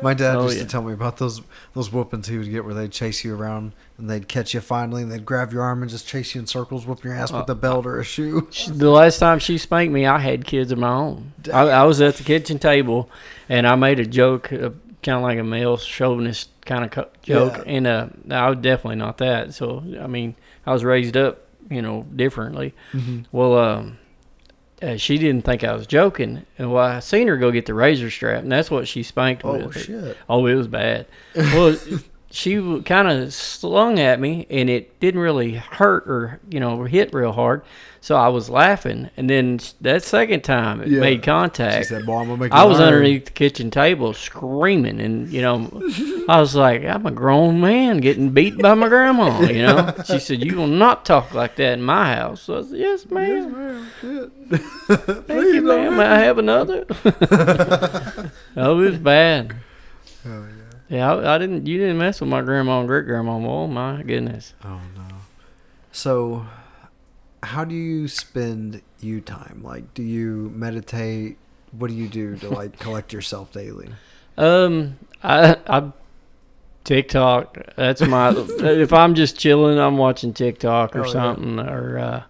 My 0.01 0.13
dad 0.13 0.35
Oh, 0.35 0.43
used 0.43 0.57
yeah. 0.57 0.63
to 0.63 0.69
tell 0.69 0.81
me 0.81 0.93
about 0.93 1.17
those 1.17 1.41
those 1.73 1.91
whoopings 1.91 2.27
he 2.27 2.37
would 2.37 2.49
get 2.49 2.65
where 2.65 2.73
they'd 2.73 2.91
chase 2.91 3.23
you 3.23 3.35
around 3.35 3.71
and 3.97 4.09
they'd 4.09 4.27
catch 4.27 4.53
you 4.53 4.59
finally 4.61 5.03
and 5.03 5.11
they'd 5.11 5.25
grab 5.25 5.53
your 5.53 5.61
arm 5.63 5.81
and 5.81 5.89
just 5.91 6.07
chase 6.07 6.35
you 6.35 6.41
in 6.41 6.47
circles, 6.47 6.85
whoop 6.85 7.03
your 7.03 7.13
ass 7.13 7.31
Uh, 7.33 7.37
with 7.37 7.49
a 7.49 7.55
belt 7.55 7.85
or 7.85 7.99
a 7.99 8.03
shoe. 8.03 8.47
The 8.67 8.89
last 8.89 9.19
time 9.19 9.39
she 9.39 9.57
spanked 9.57 9.93
me, 9.93 10.05
I 10.05 10.19
had 10.19 10.45
kids 10.45 10.71
of 10.71 10.79
my 10.79 10.89
own. 10.89 11.31
I, 11.53 11.61
I 11.69 11.83
was 11.83 12.01
at 12.01 12.15
the 12.15 12.23
kitchen 12.23 12.59
table, 12.59 13.09
and 13.49 13.65
I 13.67 13.75
made 13.75 13.99
a 13.99 14.05
joke, 14.05 14.51
uh, 14.51 14.71
kind 15.03 15.17
of 15.17 15.21
like 15.23 15.37
a 15.39 15.43
male 15.43 15.77
chauvinist 15.77 16.49
kind 16.65 16.83
of 16.83 16.91
co- 16.91 17.09
joke, 17.23 17.57
Yeah. 17.57 17.63
and 17.73 17.87
uh, 17.87 18.07
I 18.31 18.49
was 18.49 18.57
definitely 18.59 18.95
not 18.97 19.17
that. 19.19 19.53
So 19.53 19.83
I 20.01 20.07
mean, 20.07 20.35
I 20.65 20.73
was 20.73 20.83
raised 20.83 21.15
up, 21.15 21.41
you 21.69 21.81
know, 21.81 22.05
differently. 22.15 22.73
Well, 23.31 23.57
um, 23.57 23.97
uh, 24.81 24.97
she 24.97 25.17
didn't 25.17 25.45
think 25.45 25.63
I 25.63 25.73
was 25.73 25.87
joking, 25.87 26.45
and 26.57 26.71
well, 26.71 26.83
I 26.83 26.99
seen 26.99 27.27
her 27.27 27.37
go 27.37 27.51
get 27.51 27.65
the 27.65 27.73
razor 27.73 28.09
strap, 28.09 28.43
and 28.43 28.51
that's 28.51 28.69
what 28.69 28.87
she 28.87 29.03
spanked 29.03 29.43
with. 29.43 29.61
Oh 29.61 29.67
with. 29.67 29.81
shit! 29.81 30.17
Oh, 30.29 30.45
it 30.45 30.55
was 30.55 30.67
bad. 30.67 31.05
Well, 31.35 31.77
she 32.35 32.81
kind 32.81 33.07
of 33.07 33.33
slung 33.33 33.97
at 33.97 34.19
me, 34.19 34.45
and 34.49 34.69
it 34.69 34.99
didn't 34.99 35.21
really 35.21 35.53
hurt 35.53 36.05
or 36.07 36.39
you 36.49 36.59
know 36.59 36.83
hit 36.83 37.13
real 37.13 37.31
hard. 37.31 37.61
So 38.01 38.15
I 38.15 38.27
was 38.27 38.49
laughing, 38.51 39.09
and 39.17 39.27
then 39.29 39.59
that 39.81 40.03
second 40.03 40.43
time 40.43 40.81
it 40.81 40.89
Yeah. 40.89 40.99
made 40.99 41.19
She 41.21 41.25
contact. 41.25 41.87
said, 41.87 42.05
"Boy, 42.05 42.17
I'm 42.19 42.27
gonna 42.27 42.37
make." 42.37 42.51
You 42.51 42.57
I 42.59 42.65
was 42.65 42.77
learn." 42.77 42.89
underneath 42.89 43.25
the 43.25 43.31
kitchen 43.31 43.71
table 43.71 44.13
screaming, 44.13 44.99
and 44.99 45.29
you 45.31 45.41
know, 45.41 45.71
I 46.27 46.39
was 46.39 46.55
like, 46.55 46.83
"I'm 46.85 47.05
a 47.05 47.11
grown 47.11 47.61
man 47.61 47.97
getting 47.99 48.29
beat 48.31 48.57
by 48.59 48.73
my 48.75 48.89
grandma." 48.89 49.39
You 49.41 49.63
know, 49.65 49.93
she 50.05 50.19
said, 50.19 50.43
"You 50.43 50.57
will 50.57 50.67
not 50.67 51.05
talk 51.05 51.33
like 51.33 51.55
that 51.55 51.73
in 51.73 51.81
my 51.83 52.15
house." 52.15 52.41
So 52.41 52.59
I 52.59 52.61
said, 52.63 52.77
"Yes, 52.77 53.09
ma'am. 53.09 53.51
Man, 53.53 53.87
shit. 54.01 54.61
Thank 55.27 55.53
you, 55.55 55.61
ma'am. 55.61 55.97
May 55.97 56.05
I 56.05 56.19
have 56.19 56.37
another?" 56.37 56.85
oh, 58.57 58.81
it 58.81 58.89
was 58.91 58.97
bad. 58.97 59.55
Oh 60.27 60.29
yeah. 60.29 60.54
Yeah, 60.89 61.13
I, 61.13 61.35
I 61.35 61.37
didn't. 61.37 61.65
You 61.67 61.77
didn't 61.79 61.97
mess 61.97 62.21
with 62.21 62.29
my 62.29 62.41
grandma 62.41 62.79
and 62.79 62.87
great 62.87 63.05
grandma. 63.05 63.33
Oh 63.37 63.67
my 63.67 64.03
goodness. 64.03 64.53
Oh 64.63 64.81
no. 64.95 65.15
So, 65.91 66.45
how 67.43 67.63
do 67.63 67.73
you 67.75 68.07
spend 68.07 68.81
you 68.99 69.21
time? 69.21 69.61
Like, 69.63 69.93
do 69.93 70.03
you 70.03 70.51
meditate? 70.53 71.37
What 71.71 71.87
do 71.89 71.93
you 71.95 72.07
do 72.07 72.35
to 72.37 72.49
like 72.49 72.77
collect 72.79 73.13
yourself 73.13 73.51
daily? 73.51 73.89
Um, 74.37 74.97
I 75.23 75.55
I 75.67 75.91
TikTok. 76.83 77.57
That's 77.75 78.01
my. 78.01 78.29
if 78.35 78.93
I'm 78.93 79.15
just 79.15 79.39
chilling, 79.39 79.79
I'm 79.79 79.97
watching 79.97 80.33
TikTok 80.33 80.95
or 80.95 81.01
Oh, 81.01 81.05
yeah. 81.05 81.11
something. 81.11 81.59
Or 81.59 81.97
uh, 81.97 82.23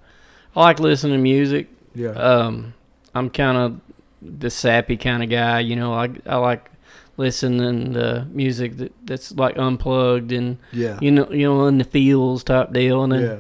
I 0.55 0.59
like 0.59 0.79
listening 0.79 1.13
to 1.17 1.21
music. 1.21 1.67
Yeah. 1.93 2.09
Um, 2.11 2.73
I'm 3.13 3.29
kind 3.29 3.57
of 3.57 3.81
the 4.21 4.49
sappy 4.49 4.97
kind 4.97 5.23
of 5.23 5.29
guy. 5.29 5.59
You 5.59 5.75
know, 5.75 5.93
I 5.93 6.09
I 6.25 6.37
like 6.37 6.69
listening 7.17 7.93
to 7.93 8.27
music 8.29 8.77
that, 8.77 8.93
that's 9.03 9.31
like 9.31 9.57
unplugged 9.57 10.31
and 10.31 10.57
yeah. 10.71 10.99
you 11.01 11.11
know 11.11 11.31
you 11.31 11.47
know 11.47 11.67
in 11.67 11.77
the 11.77 11.83
feels 11.83 12.43
type 12.43 12.73
deal. 12.73 13.03
And 13.03 13.13
then 13.13 13.21
yeah. 13.21 13.39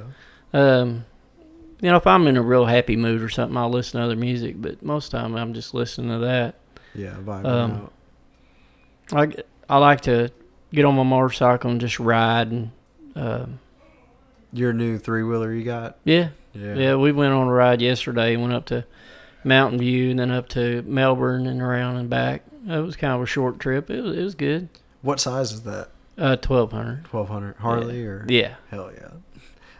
Um, 0.53 1.05
you 1.81 1.91
know, 1.91 1.97
if 1.97 2.07
I'm 2.07 2.27
in 2.27 2.37
a 2.37 2.41
real 2.41 2.65
happy 2.65 2.95
mood 2.95 3.21
or 3.21 3.29
something, 3.29 3.57
I'll 3.57 3.69
listen 3.69 3.99
to 3.99 4.05
other 4.05 4.15
music. 4.15 4.55
But 4.57 4.81
most 4.81 5.07
of 5.07 5.11
the 5.11 5.17
time, 5.19 5.35
I'm 5.35 5.53
just 5.53 5.73
listening 5.73 6.09
to 6.09 6.25
that. 6.25 6.55
Yeah. 6.93 7.15
Vibing 7.21 7.45
um, 7.45 7.71
out. 7.71 7.93
I 9.11 9.43
I 9.69 9.77
like 9.77 10.01
to 10.01 10.31
get 10.73 10.85
on 10.85 10.95
my 10.95 11.03
motorcycle 11.03 11.69
and 11.71 11.81
just 11.81 11.99
ride. 11.99 12.47
And 12.51 12.71
um, 13.15 13.59
Your 14.53 14.73
new 14.73 14.97
three 14.97 15.23
wheeler 15.23 15.53
you 15.53 15.63
got? 15.63 15.97
yeah, 16.05 16.29
Yeah. 16.53 16.75
yeah, 16.75 16.95
we 16.95 17.11
went 17.11 17.33
on 17.33 17.47
a 17.47 17.51
ride 17.51 17.81
yesterday. 17.81 18.35
Went 18.37 18.53
up 18.53 18.65
to 18.67 18.85
Mountain 19.43 19.79
View 19.79 20.11
and 20.11 20.19
then 20.19 20.31
up 20.31 20.47
to 20.49 20.81
Melbourne 20.83 21.45
and 21.47 21.61
around 21.61 21.97
and 21.97 22.09
back. 22.09 22.43
It 22.67 22.79
was 22.79 22.95
kind 22.95 23.13
of 23.13 23.21
a 23.21 23.25
short 23.25 23.59
trip. 23.59 23.89
It 23.89 24.01
was 24.01 24.17
it 24.17 24.23
was 24.23 24.35
good. 24.35 24.69
What 25.01 25.19
size 25.19 25.51
is 25.51 25.61
that? 25.63 25.89
Uh, 26.17 26.35
twelve 26.37 26.71
hundred. 26.71 27.05
Twelve 27.05 27.29
hundred 27.29 27.55
Harley 27.57 28.05
or? 28.05 28.25
Yeah. 28.29 28.55
Hell 28.71 28.91
yeah. 28.93 29.09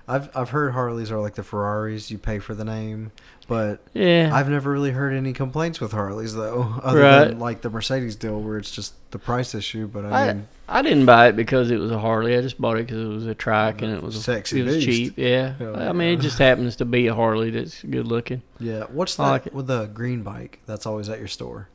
I've 0.08 0.30
I've 0.38 0.50
heard 0.50 0.74
Harleys 0.74 1.12
are 1.12 1.20
like 1.20 1.34
the 1.36 1.44
Ferraris. 1.44 2.12
You 2.12 2.20
pay 2.20 2.38
for 2.38 2.54
the 2.54 2.64
name, 2.66 3.12
but 3.48 3.80
Yeah. 3.96 4.30
I've 4.32 4.50
never 4.50 4.72
really 4.72 4.92
heard 4.92 5.14
any 5.14 5.34
complaints 5.34 5.80
with 5.82 5.94
Harleys 5.94 6.36
though, 6.36 6.76
other 6.84 7.00
Right. 7.00 7.26
than 7.30 7.40
like 7.40 7.62
the 7.62 7.72
Mercedes 7.72 8.16
deal 8.16 8.40
where 8.40 8.60
it's 8.60 8.70
just 8.70 8.94
the 9.10 9.18
price 9.18 9.56
issue. 9.56 9.88
But 9.88 10.06
I, 10.06 10.10
I- 10.30 10.34
mean, 10.34 10.48
I 10.70 10.82
didn't 10.84 11.08
buy 11.08 11.30
it 11.30 11.36
because 11.36 11.72
it 11.72 11.78
was 11.80 11.90
a 11.90 11.98
Harley. 11.98 12.38
I 12.38 12.42
just 12.42 12.62
bought 12.62 12.78
it 12.78 12.86
because 12.86 13.02
it 13.02 13.08
was 13.08 13.26
a 13.26 13.34
trike 13.34 13.82
and 13.82 13.92
it 13.94 14.04
was 14.04 14.24
Sexy 14.24 14.62
It 14.62 14.66
was 14.66 14.76
beast. 14.76 14.88
cheap. 14.88 15.14
Yeah. 15.18 15.54
Hell 15.58 15.76
I 15.80 15.92
mean, 15.92 16.20
it 16.20 16.22
just 16.22 16.38
happens 16.38 16.76
to 16.78 16.86
be 16.86 17.08
a 17.08 17.16
Harley 17.16 17.50
that's 17.50 17.82
good 17.82 18.06
looking. 18.08 18.44
yeah. 18.60 18.84
What's 18.92 19.16
that 19.16 19.24
like 19.24 19.54
with 19.56 19.66
the 19.68 19.86
green 19.88 20.22
bike? 20.22 20.60
That's 20.68 20.86
always 20.86 21.10
at 21.10 21.18
your 21.18 21.28
store. 21.28 21.70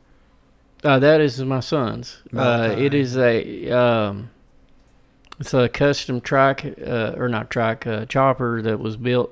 Uh, 0.83 0.99
that 0.99 1.21
is 1.21 1.43
my 1.43 1.61
son's. 1.61 2.23
Uh, 2.35 2.75
it 2.79 2.95
is 2.95 3.17
a 3.17 3.71
um, 3.71 4.31
it's 5.39 5.53
a 5.53 5.69
custom 5.69 6.21
trike 6.21 6.79
uh, 6.87 7.13
or 7.17 7.29
not 7.29 7.55
uh, 7.57 8.07
chopper 8.07 8.63
that 8.63 8.81
was 8.81 8.97
built 8.97 9.31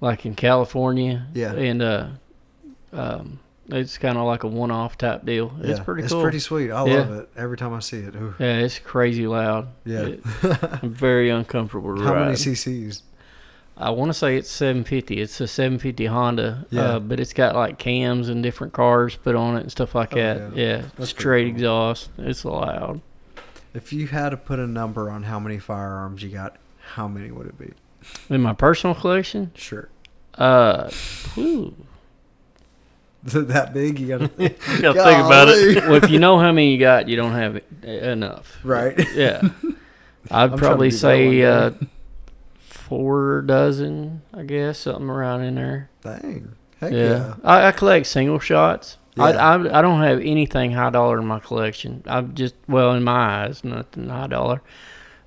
like 0.00 0.24
in 0.24 0.34
California. 0.34 1.26
Yeah. 1.34 1.52
And 1.54 1.82
uh, 1.82 2.06
um, 2.92 3.40
it's 3.68 3.98
kind 3.98 4.16
of 4.16 4.24
like 4.26 4.42
a 4.44 4.48
one-off 4.48 4.96
type 4.98 5.24
deal. 5.24 5.52
Yeah. 5.60 5.70
It's 5.70 5.80
pretty 5.80 6.04
It's 6.04 6.12
cool. 6.12 6.22
pretty 6.22 6.38
sweet. 6.40 6.70
I 6.70 6.84
Yeah. 6.86 6.94
love 6.98 7.12
it 7.12 7.28
every 7.36 7.56
time 7.56 7.72
I 7.74 7.80
see 7.80 7.98
it. 7.98 8.14
Ooh. 8.16 8.34
yeah, 8.38 8.58
it's 8.58 8.78
crazy 8.78 9.26
loud. 9.26 9.68
Yeah. 9.84 10.00
It- 10.06 10.20
I'm 10.82 10.92
very 10.92 11.30
uncomfortable 11.30 11.96
to 11.96 12.02
How 12.04 12.14
ride. 12.14 12.20
many 12.26 12.34
CCs? 12.36 13.02
I 13.80 13.90
want 13.90 14.10
to 14.10 14.14
say 14.14 14.36
it's 14.36 14.50
750. 14.50 15.20
It's 15.20 15.40
a 15.40 15.46
750 15.48 16.06
Honda, 16.06 16.66
Yeah. 16.70 16.82
uh, 16.82 16.98
but 17.00 17.18
it's 17.18 17.32
got 17.32 17.54
like 17.56 17.78
cams 17.78 18.28
and 18.28 18.42
different 18.42 18.72
cars 18.74 19.16
put 19.16 19.34
on 19.34 19.56
it 19.56 19.60
and 19.60 19.72
stuff 19.72 19.94
like 19.94 20.12
Oh, 20.12 20.16
that. 20.16 20.56
yeah. 20.56 20.82
Yeah, 20.98 21.04
straight 21.06 21.44
cool. 21.46 21.54
exhaust. 21.54 22.10
It's 22.18 22.44
loud. 22.44 23.00
If 23.72 23.92
you 23.92 24.08
had 24.08 24.30
to 24.30 24.36
put 24.36 24.58
a 24.58 24.66
number 24.66 25.08
on 25.10 25.22
how 25.24 25.40
many 25.40 25.58
firearms 25.58 26.22
you 26.22 26.28
got, 26.28 26.56
how 26.94 27.08
many 27.08 27.30
would 27.30 27.46
it 27.46 27.58
be? 27.58 27.72
In 28.28 28.40
my 28.42 28.52
personal 28.52 28.94
collection, 28.94 29.52
Sure. 29.54 29.88
uh, 30.36 30.90
whew. 31.34 31.74
Is 33.26 33.34
it 33.34 33.48
that 33.48 33.72
big? 33.74 33.98
You 33.98 34.08
gotta 34.08 34.28
think. 34.28 34.58
gotta 34.80 35.02
think 35.04 35.24
about 35.26 35.48
it. 35.48 35.76
Well, 35.84 36.02
if 36.02 36.10
you 36.10 36.18
know 36.18 36.38
how 36.38 36.52
many 36.52 36.72
you 36.72 36.78
got, 36.78 37.06
you 37.08 37.16
don't 37.16 37.32
have 37.32 37.60
enough. 37.82 38.56
Right. 38.64 38.98
Yeah, 39.14 39.42
I'd 40.30 40.52
I'm 40.52 40.58
probably 40.58 40.90
to 40.90 40.96
do 40.96 40.96
that 40.96 41.00
say 41.00 41.42
uh. 41.44 41.70
Four 42.90 43.40
dozen. 43.42 44.20
I 44.34 44.42
guess 44.42 44.80
something 44.80 45.08
around 45.08 45.42
in 45.42 45.54
there. 45.54 45.88
Dang. 46.02 46.52
Heck 46.80 46.92
yeah, 46.92 46.98
yeah. 46.98 47.34
I, 47.44 47.68
I 47.68 47.72
collect 47.72 48.06
single 48.06 48.38
shots. 48.40 48.98
I, 49.18 49.30
Yeah. 49.32 49.46
I 49.46 49.78
I 49.78 49.82
don't 49.82 50.00
have 50.02 50.20
anything 50.20 50.72
high 50.72 50.90
dollar 50.90 51.18
in 51.18 51.26
my 51.26 51.38
collection. 51.40 52.02
I'm 52.06 52.34
just 52.34 52.54
well 52.68 52.92
in 52.92 53.02
my 53.04 53.44
eyes, 53.46 53.64
nothing 53.64 54.08
high 54.08 54.26
dollar. 54.26 54.60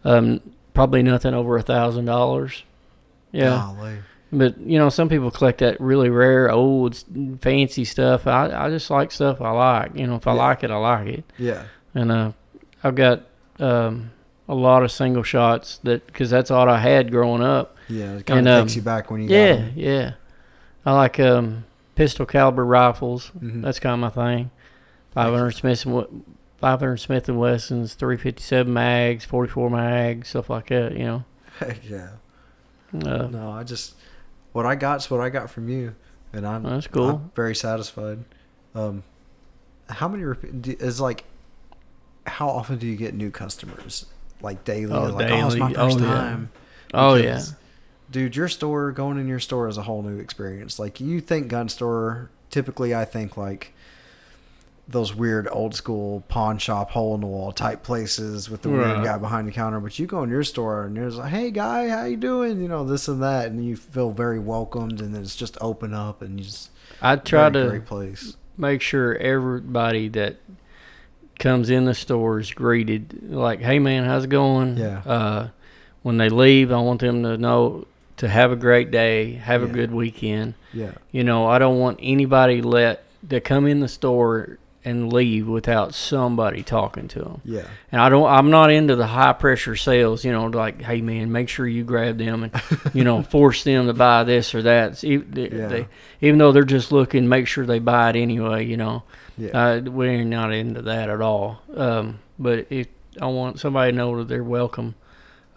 Um, 0.04 0.42
probably 0.74 1.02
nothing 1.04 1.34
over 1.34 1.58
a 1.58 1.62
thousand 1.62 2.06
dollars. 2.06 2.64
Yeah, 3.32 3.50
Golly. 3.76 3.98
but 4.32 4.60
you 4.60 4.78
know, 4.78 4.90
some 4.90 5.10
people 5.10 5.32
collect 5.32 5.60
that 5.60 5.80
really 5.80 6.10
rare, 6.10 6.52
old, 6.52 7.02
fancy 7.42 7.86
stuff. 7.86 8.28
I 8.28 8.52
I 8.52 8.70
just 8.70 8.90
like 8.90 9.12
stuff 9.12 9.40
I 9.42 9.52
like. 9.52 9.96
You 9.96 10.08
know, 10.08 10.16
if 10.16 10.28
I 10.28 10.34
Yeah. 10.34 10.42
like 10.42 10.64
it, 10.64 10.72
I 10.72 10.76
like 10.78 11.08
it. 11.08 11.24
Yeah. 11.38 11.64
And 11.96 12.12
uh, 12.12 12.32
I've 12.84 12.96
got 12.96 13.22
um 13.60 14.12
a 14.50 14.56
lot 14.56 14.84
of 14.84 14.92
single 14.92 15.24
shots 15.24 15.80
that 15.84 16.06
because 16.08 16.30
that's 16.30 16.52
all 16.52 16.68
I 16.70 16.80
had 16.80 17.12
growing 17.12 17.42
up. 17.42 17.76
Yeah. 17.88 18.16
It 18.18 18.26
kind 18.26 18.48
of 18.48 18.54
um, 18.62 18.66
takes 18.68 18.76
you 18.76 18.82
back 18.82 19.10
when 19.12 19.22
you 19.22 19.30
Yeah, 19.30 19.58
got 19.62 19.78
yeah. 19.78 20.12
I 20.86 20.94
like 20.94 21.20
um 21.20 21.66
pistol 21.96 22.26
caliber 22.26 22.66
rifles. 22.66 23.32
Mhm. 23.40 23.62
That's 23.62 23.80
kind 23.80 23.94
of 23.94 24.00
my 24.00 24.10
thing. 24.36 24.52
500 25.14 25.52
Smith 25.52 25.86
and 25.86 25.96
Wes- 25.96 26.08
500 26.60 26.98
Smith 26.98 27.30
and 27.30 27.40
Wessons, 27.40 27.94
357 27.94 28.72
mags, 28.74 29.26
44 29.26 29.70
mags, 29.70 30.30
stuff 30.30 30.50
like 30.50 30.68
that. 30.68 30.94
You 30.94 31.06
know. 31.06 31.24
Heck 31.60 31.80
yeah. 31.90 32.10
Uh, 32.94 33.28
No, 33.28 33.52
I 33.52 33.64
just 33.64 33.96
what 34.54 34.66
I 34.66 34.76
got's 34.76 35.10
what 35.10 35.20
I 35.22 35.30
got 35.30 35.50
from 35.50 35.70
you, 35.70 35.96
and 36.34 36.46
I'm 36.46 36.64
That's 36.64 36.88
cool. 36.88 37.10
I'm 37.10 37.32
very 37.36 37.56
satisfied. 37.56 38.20
Um, 38.76 39.04
how 39.90 40.08
many 40.08 40.24
is 40.80 41.00
like? 41.02 41.24
How 42.26 42.48
often 42.50 42.78
do 42.78 42.88
you 42.88 42.96
get 42.96 43.14
new 43.14 43.30
customers? 43.32 44.06
Like 44.44 44.64
daily? 44.66 44.94
Oh, 44.94 45.06
like 45.06 45.32
oh, 45.32 45.48
it's 45.48 45.56
my. 45.56 45.72
Oh, 45.74 45.90
first 45.90 46.00
yeah. 46.00 46.06
time. 46.06 46.50
oh 46.94 47.16
yeah. 47.16 47.42
Dude, 48.12 48.36
your 48.36 48.48
store 48.48 48.92
going 48.92 49.18
in 49.18 49.28
your 49.28 49.40
store 49.40 49.68
is 49.68 49.78
a 49.78 49.82
whole 49.84 50.04
new 50.04 50.20
experience. 50.20 50.78
Like 50.78 51.00
you 51.00 51.20
think 51.20 51.48
gun 51.48 51.68
store, 51.70 52.30
typically 52.52 52.94
I 52.94 53.06
think 53.06 53.38
like 53.38 53.74
those 54.88 55.16
weird 55.16 55.48
old 55.50 55.74
school 55.74 56.24
pawn 56.28 56.58
shop 56.58 56.92
hole 56.92 57.16
in 57.16 57.22
the 57.22 57.28
wall 57.28 57.54
type 57.54 57.84
places 57.84 58.50
with 58.50 58.62
the 58.64 58.70
Right. 58.70 58.96
weird 58.96 59.06
guy 59.06 59.18
behind 59.18 59.48
the 59.48 59.52
counter. 59.52 59.80
But 59.80 59.98
you 59.98 60.06
go 60.06 60.22
in 60.24 60.30
your 60.30 60.44
store 60.44 60.84
and 60.86 60.98
there's 60.98 61.16
like, 61.16 61.32
hey 61.32 61.50
guy, 61.52 61.88
how 61.88 62.04
you 62.04 62.18
doing? 62.18 62.62
You 62.62 62.68
know 62.68 62.84
this 62.84 63.08
and 63.08 63.24
that, 63.24 63.48
and 63.48 63.66
you 63.66 63.78
feel 63.78 64.12
very 64.12 64.40
welcomed, 64.40 65.00
and 65.02 65.16
it's 65.16 65.36
just 65.38 65.58
open 65.62 65.94
up 65.94 66.22
and 66.22 66.38
you 66.38 66.46
just 66.46 66.70
I 67.02 67.16
try 67.16 67.50
to 67.50 67.70
great 67.70 67.86
place. 67.86 68.36
make 68.58 68.82
sure 68.82 69.16
everybody 69.16 70.10
that 70.10 70.36
comes 71.40 71.70
in 71.70 71.86
the 71.86 71.94
store 71.94 72.40
is 72.40 72.52
greeted 72.52 73.30
like, 73.32 73.62
"Hey 73.62 73.80
man, 73.80 74.04
how's 74.06 74.26
it 74.26 74.30
going?" 74.30 74.78
Yeah. 74.78 75.02
Uh, 75.06 75.48
when 76.02 76.18
they 76.18 76.30
leave, 76.30 76.72
I 76.72 76.80
want 76.80 77.02
them 77.02 77.24
to 77.24 77.38
know 77.38 77.86
to 78.18 78.28
have 78.28 78.52
a 78.52 78.56
great 78.56 78.92
day, 78.92 79.34
have 79.34 79.64
a 79.64 79.68
good 79.68 79.92
weekend. 79.92 80.54
Yeah, 80.74 80.92
You 81.12 81.24
know, 81.24 81.48
I 81.48 81.60
don't 81.60 81.80
want 81.80 82.00
anybody 82.02 82.62
let 82.62 83.04
to 83.30 83.40
come 83.40 83.68
in 83.68 83.80
the 83.80 83.88
store 83.88 84.58
and 84.86 85.14
leave 85.14 85.48
without 85.48 85.94
somebody 85.94 86.62
talking 86.62 87.08
to 87.08 87.20
them. 87.20 87.42
yeah, 87.46 87.66
And 87.92 88.02
I 88.02 88.10
don't. 88.10 88.28
I'm 88.30 88.50
not 88.50 88.70
into 88.70 88.96
the 88.98 89.08
high 89.08 89.32
pressure 89.34 89.76
sales. 89.78 90.26
You 90.26 90.32
know, 90.34 90.46
like, 90.48 90.82
hey 90.82 91.00
man, 91.02 91.32
make 91.32 91.48
sure 91.48 91.66
you 91.66 91.84
grab 91.86 92.18
them 92.18 92.44
and 92.44 92.62
you 92.94 93.04
know 93.04 93.24
force 93.24 93.64
them 93.64 93.88
to 93.88 93.94
buy 93.94 94.24
this 94.26 94.54
or 94.54 94.62
that. 94.64 95.02
Yeah. 95.04 95.24
they, 95.32 95.88
even 96.22 96.38
though 96.38 96.52
they're 96.52 96.64
just 96.66 96.92
looking, 96.92 97.30
make 97.30 97.48
sure 97.48 97.66
they 97.66 97.80
buy 97.80 98.10
it 98.10 98.16
anyway. 98.18 98.66
You 98.66 98.78
know, 98.78 99.04
yeah, 99.38 99.50
uh, 99.52 99.82
we're 99.82 100.24
not 100.24 100.54
into 100.54 100.82
that 100.84 101.10
at 101.10 101.22
all. 101.22 101.62
Um, 101.76 102.20
but 102.38 102.68
if 102.70 102.88
I 103.22 103.28
want 103.28 103.60
somebody 103.60 103.92
to 103.92 103.98
know 103.98 104.18
that 104.18 104.28
they're 104.28 104.44
welcome, 104.44 104.96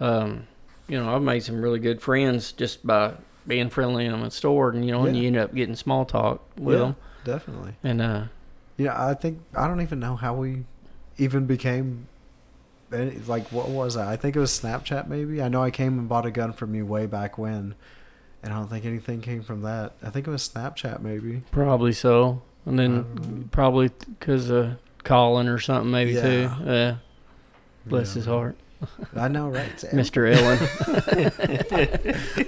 um, 0.01 0.47
you 0.89 0.99
know, 0.99 1.15
I've 1.15 1.23
made 1.23 1.43
some 1.43 1.61
really 1.61 1.79
good 1.79 2.01
friends 2.01 2.53
just 2.53 2.87
by 2.87 3.15
being 3.47 3.71
friendly 3.71 4.07
in 4.07 4.21
the 4.21 4.31
store, 4.31 4.71
and 4.71 4.85
you 4.85 4.93
know, 4.93 5.05
and 5.05 5.17
you 5.17 5.27
end 5.27 5.37
up 5.37 5.55
getting 5.55 5.77
small 5.77 6.05
talk 6.05 6.43
with 6.57 6.79
yeah, 6.79 6.85
them. 6.85 6.97
definitely. 7.25 7.75
And 7.83 8.03
uh, 8.03 8.25
Yeah, 8.77 9.07
I 9.07 9.15
think 9.15 9.41
I 9.55 9.69
don't 9.69 9.81
even 9.81 10.01
know 10.01 10.17
how 10.17 10.35
we 10.35 10.65
even 11.19 11.47
became. 11.47 12.09
Like, 12.91 13.51
what 13.51 13.69
was 13.69 13.95
that? 13.95 14.07
I 14.07 14.17
think 14.17 14.37
it 14.37 14.39
was 14.39 14.53
Snapchat. 14.53 15.09
Maybe 15.09 15.43
I 15.43 15.49
know 15.49 15.61
I 15.61 15.73
came 15.73 15.99
and 15.99 16.09
bought 16.09 16.25
a 16.25 16.31
gun 16.31 16.53
from 16.53 16.75
you 16.75 16.87
way 16.87 17.07
back 17.07 17.37
when, 17.37 17.75
and 18.45 18.53
I 18.53 18.57
don't 18.57 18.69
think 18.69 18.85
anything 18.85 19.21
came 19.21 19.43
from 19.43 19.62
that. 19.62 19.95
I 20.03 20.11
think 20.11 20.29
it 20.29 20.31
was 20.31 20.49
Snapchat. 20.49 21.01
Maybe. 21.01 21.43
Probably 21.51 21.93
so. 21.93 22.43
And 22.67 22.79
then 22.79 22.97
Um, 22.99 23.49
probably 23.53 23.91
because 24.19 24.51
of 24.51 24.73
Colin 25.05 25.49
or 25.49 25.59
something, 25.59 25.91
maybe 25.91 26.15
too. 26.15 26.19
Yeah. 26.43 26.59
Yeah. 26.65 26.95
Bless 27.87 28.09
Yeah. 28.11 28.15
his 28.15 28.27
heart. 28.27 28.57
I 29.17 29.29
know, 29.29 29.49
right? 29.49 29.71
Sam? 29.81 29.93
Mr. 29.93 30.27
Ellen. 30.37 30.59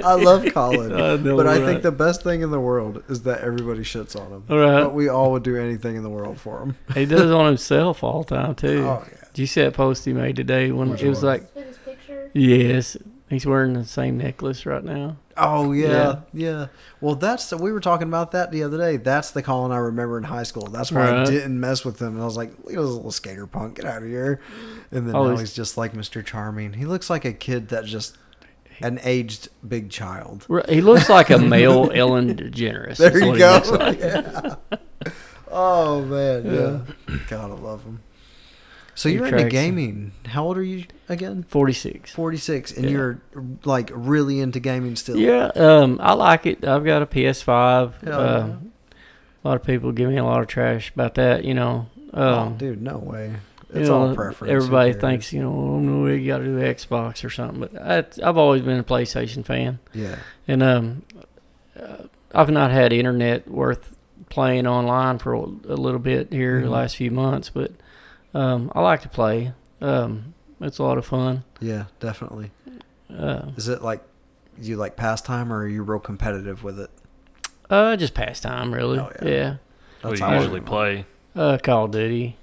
I 0.05 0.15
love 0.15 0.45
Colin, 0.53 0.93
I 0.93 1.17
know, 1.17 1.37
but 1.37 1.47
I 1.47 1.57
right? 1.59 1.65
think 1.65 1.83
the 1.83 1.91
best 1.93 2.23
thing 2.23 2.43
in 2.43 2.51
the 2.51 2.61
world 2.61 3.03
is 3.09 3.23
that 3.23 3.41
everybody 3.41 3.81
shits 3.81 4.15
on 4.19 4.31
him. 4.33 4.45
Right. 4.49 4.83
But 4.83 4.93
we 4.95 5.09
all 5.09 5.33
would 5.33 5.43
do 5.43 5.57
anything 5.57 5.97
in 5.97 6.03
the 6.03 6.11
world 6.11 6.39
for 6.39 6.61
him. 6.61 6.77
he 6.95 7.07
does 7.07 7.23
it 7.23 7.33
on 7.33 7.47
himself 7.47 8.03
all 8.05 8.25
the 8.25 8.37
time, 8.37 8.55
too. 8.55 8.85
Oh 8.87 9.05
yeah. 9.11 9.19
Did 9.33 9.39
you 9.43 9.47
see 9.47 9.63
that 9.63 9.75
post 9.75 10.05
he 10.05 10.13
made 10.13 10.37
today 10.37 10.71
when 10.71 10.91
Which 10.91 11.03
it 11.03 11.09
was 11.09 11.23
one? 11.23 11.33
like, 11.33 11.55
his 11.55 11.77
picture. 11.79 12.31
yes, 12.35 12.97
he's 13.31 13.47
wearing 13.47 13.73
the 13.75 13.85
same 13.85 14.19
necklace 14.19 14.65
right 14.67 14.83
now. 14.85 15.17
Oh 15.37 15.73
yeah, 15.73 15.89
Yeah. 15.89 16.17
yeah. 16.33 16.67
Well, 17.01 17.15
that's 17.15 17.53
we 17.53 17.71
were 17.73 17.81
talking 17.81 18.09
about 18.09 18.33
that 18.33 18.51
the 18.51 18.63
other 18.65 18.77
day. 18.79 18.97
That's 18.97 19.31
the 19.31 19.43
Colin 19.43 19.71
I 19.73 19.77
remember 19.77 20.19
in 20.19 20.25
high 20.25 20.43
school. 20.43 20.65
That's 20.67 20.91
why 20.91 21.21
I 21.21 21.25
didn't 21.25 21.59
mess 21.61 21.85
with 21.85 22.01
him. 22.03 22.15
And 22.15 22.23
I 22.23 22.25
was 22.25 22.37
like, 22.37 22.51
he 22.69 22.77
was 22.77 22.91
a 22.91 22.93
little 22.95 23.11
skater 23.13 23.47
punk. 23.47 23.77
Get 23.77 23.85
out 23.85 24.03
of 24.03 24.09
here. 24.09 24.41
And 24.91 25.07
then 25.09 25.15
Oh, 25.15 25.29
now 25.29 25.37
he's- 25.37 25.53
just 25.55 25.77
like 25.77 25.93
Mr. 25.93 26.25
Charming. 26.25 26.73
He 26.73 26.87
looks 26.87 27.09
like 27.09 27.25
a 27.25 27.33
kid 27.33 27.69
that 27.69 27.85
just 27.85 28.17
an 28.81 28.99
aged 29.05 29.49
big 29.67 29.91
child. 29.91 30.47
He 30.69 30.81
looks 30.81 31.09
like 31.09 31.31
a 31.31 31.39
male 31.39 31.91
Ellen 31.95 32.35
DeGeneres. 32.35 32.97
There 32.97 33.19
you 33.19 33.37
go. 33.39 33.63
like. 33.71 33.99
Yeah. 34.01 34.55
Oh 35.51 36.03
man, 36.05 36.45
yeah. 36.45 37.17
God, 37.29 37.51
I 37.51 37.55
love 37.55 37.83
him. 37.85 38.01
So 38.99 39.09
you're 39.09 39.27
into 39.27 39.49
gaming. 39.49 40.11
How 40.27 40.45
old 40.45 40.59
are 40.59 40.63
you 40.63 40.85
again? 41.09 41.45
46. 41.49 42.11
Forty 42.11 42.37
six, 42.37 42.73
and 42.73 42.85
Yeah. 42.87 42.91
you're 42.91 43.19
like 43.65 43.91
really 43.95 44.41
into 44.41 44.59
gaming 44.59 44.97
still. 44.97 45.17
Yeah, 45.17 45.53
um, 45.55 45.99
I 46.03 46.15
like 46.15 46.47
it. 46.47 46.67
I've 46.67 46.85
got 46.85 47.03
a 47.03 47.07
PS5. 47.07 47.93
Hell 48.03 48.21
Uh, 48.21 48.47
yeah. 48.49 48.55
A 49.45 49.49
lot 49.49 49.55
of 49.57 49.63
people 49.63 49.93
give 49.93 50.11
me 50.11 50.17
a 50.17 50.25
lot 50.25 50.41
of 50.41 50.49
trash 50.49 50.91
about 50.93 51.15
that, 51.15 51.45
you 51.45 51.55
know. 51.55 51.87
oh, 52.13 52.39
Um, 52.39 52.57
dude, 52.57 52.83
no 52.83 52.99
way. 52.99 53.35
you 53.73 53.81
It's 53.81 53.89
know, 53.89 54.01
all 54.09 54.15
preference. 54.17 54.51
Everybody 54.53 54.95
thinks, 54.95 55.33
you 55.33 55.43
know, 55.43 55.53
oh, 55.53 55.79
no, 55.79 56.07
you 56.09 56.27
got 56.27 56.39
to 56.39 56.45
do 56.45 56.57
Xbox 56.59 57.25
or 57.25 57.31
something. 57.31 57.61
But 57.61 57.81
I, 57.81 58.29
I've 58.29 58.37
always 58.37 58.63
been 58.63 58.81
a 58.81 58.85
PlayStation 58.85 59.45
fan, 59.45 59.79
Yeah. 59.95 60.17
and 60.49 60.61
um, 60.63 61.03
uh, 61.81 62.05
I've 62.35 62.51
not 62.51 62.73
had 62.73 62.93
internet 62.93 63.49
worth 63.49 63.95
playing 64.29 64.67
online 64.67 65.19
for 65.19 65.35
a, 65.35 65.41
little 65.45 66.01
bit 66.01 66.33
here 66.33 66.61
the 66.61 66.67
Mhm. 66.67 66.71
last 66.73 66.97
few 66.97 67.13
months. 67.13 67.49
But 67.51 67.71
um, 68.35 68.71
I 68.75 68.81
like 68.81 69.03
to 69.03 69.09
play. 69.09 69.53
Um, 69.81 70.35
it's 70.61 70.79
a 70.79 70.83
lot 70.83 70.99
of 70.99 71.07
fun. 71.07 71.45
Yeah, 71.61 71.85
definitely. 72.01 72.51
Uh, 73.11 73.51
Is 73.57 73.69
it 73.69 73.83
like 73.83 74.03
you 74.61 74.77
like 74.77 74.97
pastime 74.97 75.53
or 75.53 75.61
are 75.61 75.69
you 75.69 75.83
real 75.83 76.01
competitive 76.01 76.63
with 76.63 76.79
it? 76.81 76.91
uh, 77.71 77.97
just 77.97 78.15
pastime, 78.15 78.73
really. 78.73 78.99
Oh, 78.99 79.13
yeah. 79.23 79.29
yeah. 79.29 79.57
What 80.03 80.17
do 80.17 80.23
how 80.23 80.31
you 80.31 80.37
I 80.37 80.41
usually 80.41 80.61
play? 80.61 81.07
Uh, 81.35 81.59
Call 81.59 81.85
of 81.85 81.91
Duty. 81.91 82.37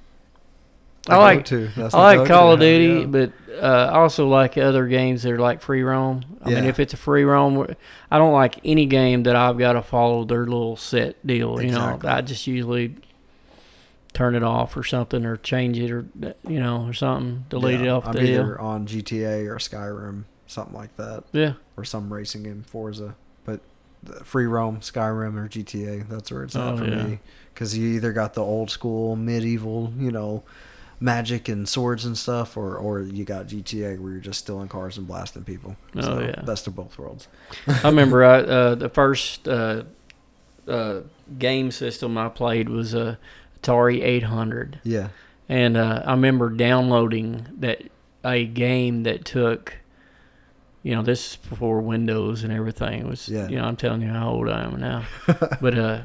I 1.07 1.15
I 1.15 1.17
like 1.17 1.45
to. 1.45 1.69
I 1.93 2.15
like 2.15 2.27
Call 2.27 2.53
of 2.53 2.59
Duty, 2.59 3.01
yeah. 3.01 3.05
but 3.05 3.31
uh, 3.61 3.91
I 3.91 3.99
also 3.99 4.27
like 4.27 4.57
other 4.57 4.87
games 4.87 5.23
that 5.23 5.31
are 5.31 5.39
like 5.39 5.61
free 5.61 5.83
roam. 5.83 6.23
I 6.43 6.49
mean, 6.49 6.65
if 6.65 6.79
it's 6.79 6.93
a 6.93 6.97
free 6.97 7.23
roam, 7.23 7.75
I 8.09 8.17
don't 8.17 8.33
like 8.33 8.59
any 8.65 8.85
game 8.85 9.23
that 9.23 9.35
I've 9.35 9.57
got 9.57 9.73
to 9.73 9.81
follow 9.81 10.25
their 10.25 10.45
little 10.45 10.77
set 10.77 11.25
deal. 11.25 11.61
You 11.61 11.71
know, 11.71 11.99
I 12.03 12.21
just 12.21 12.47
usually 12.47 12.95
turn 14.15 14.33
it 14.33 14.41
off 14.41 14.75
or 14.75 14.83
something, 14.83 15.23
or 15.25 15.37
change 15.37 15.77
it, 15.77 15.91
or 15.91 16.07
you 16.47 16.59
know, 16.59 16.87
or 16.87 16.93
something, 16.93 17.45
delete 17.49 17.81
it 17.81 17.87
off 17.89 18.07
I'm 18.07 18.13
the 18.13 18.23
either 18.23 18.59
on 18.59 18.87
GTA 18.87 19.47
or 19.47 19.57
Skyrim, 19.57 20.23
something 20.47 20.73
like 20.73 20.95
that, 20.97 21.25
Yeah, 21.33 21.53
or 21.77 21.83
some 21.85 22.11
racing 22.11 22.43
game, 22.43 22.63
Forza. 22.65 23.15
But 23.43 23.59
the 24.01 24.23
free 24.23 24.45
roam, 24.47 24.79
Skyrim 24.79 25.37
or 25.37 25.47
GTA, 25.47 26.09
that's 26.09 26.31
where 26.31 26.43
it's 26.43 26.55
at 26.55 26.73
Oh, 26.73 26.77
for 26.77 26.85
yeah. 26.85 27.03
me. 27.03 27.19
Because 27.53 27.77
you 27.77 27.87
either 27.89 28.11
got 28.11 28.33
the 28.33 28.41
old 28.41 28.69
school 28.71 29.15
medieval, 29.15 29.93
you 29.97 30.11
know, 30.11 30.43
magic 30.99 31.47
and 31.49 31.67
swords 31.67 32.05
and 32.05 32.17
stuff, 32.17 32.55
or 32.57 32.77
or 32.77 33.01
you 33.01 33.25
got 33.25 33.47
GTA 33.47 33.99
where 33.99 34.13
you're 34.13 34.21
just 34.21 34.39
stealing 34.39 34.69
cars 34.69 34.97
and 34.97 35.07
blasting 35.07 35.43
people. 35.43 35.75
Oh, 35.95 36.01
so 36.01 36.19
yeah. 36.21 36.41
best 36.41 36.67
of 36.67 36.75
both 36.75 36.97
worlds. 36.97 37.27
I 37.67 37.81
remember 37.89 38.23
I, 38.23 38.39
uh, 38.39 38.75
the 38.75 38.89
first 38.89 39.47
uh, 39.47 39.83
uh, 40.67 41.01
game 41.37 41.71
system 41.71 42.17
I 42.17 42.29
played 42.29 42.69
was 42.69 42.93
a 42.93 43.19
Atari 43.65 44.03
800. 44.03 44.79
Yeah, 44.83 45.09
And 45.49 45.77
uh, 45.77 46.03
I 46.05 46.11
remember 46.11 46.49
downloading 46.49 47.47
that 47.59 47.81
a 48.23 48.45
game 48.45 49.03
that 49.03 49.25
took, 49.25 49.75
you 50.83 50.95
know, 50.95 51.01
this 51.01 51.31
is 51.31 51.35
before 51.37 51.81
Windows 51.81 52.43
and 52.43 52.51
everything. 52.53 53.01
It 53.01 53.07
was, 53.07 53.27
Yeah. 53.29 53.47
you 53.47 53.57
know, 53.57 53.65
I'm 53.65 53.75
telling 53.75 54.01
you 54.01 54.09
how 54.09 54.29
old 54.31 54.49
I 54.49 54.63
am 54.63 54.79
now. 54.79 55.03
but 55.61 55.77
uh, 55.77 56.01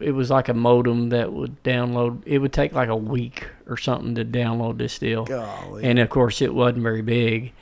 it 0.00 0.12
was 0.12 0.30
like 0.30 0.48
a 0.48 0.54
modem 0.54 1.08
that 1.10 1.32
would 1.32 1.62
download. 1.62 2.22
It 2.26 2.38
would 2.38 2.52
take 2.52 2.72
like 2.72 2.88
a 2.88 2.96
week 2.96 3.46
or 3.66 3.76
something 3.76 4.14
to 4.16 4.24
download 4.24 4.78
this 4.78 4.98
deal. 4.98 5.24
golly. 5.24 5.84
And 5.84 5.98
of 5.98 6.08
course, 6.10 6.40
it 6.42 6.54
wasn't 6.54 6.82
very 6.82 7.02
big. 7.02 7.52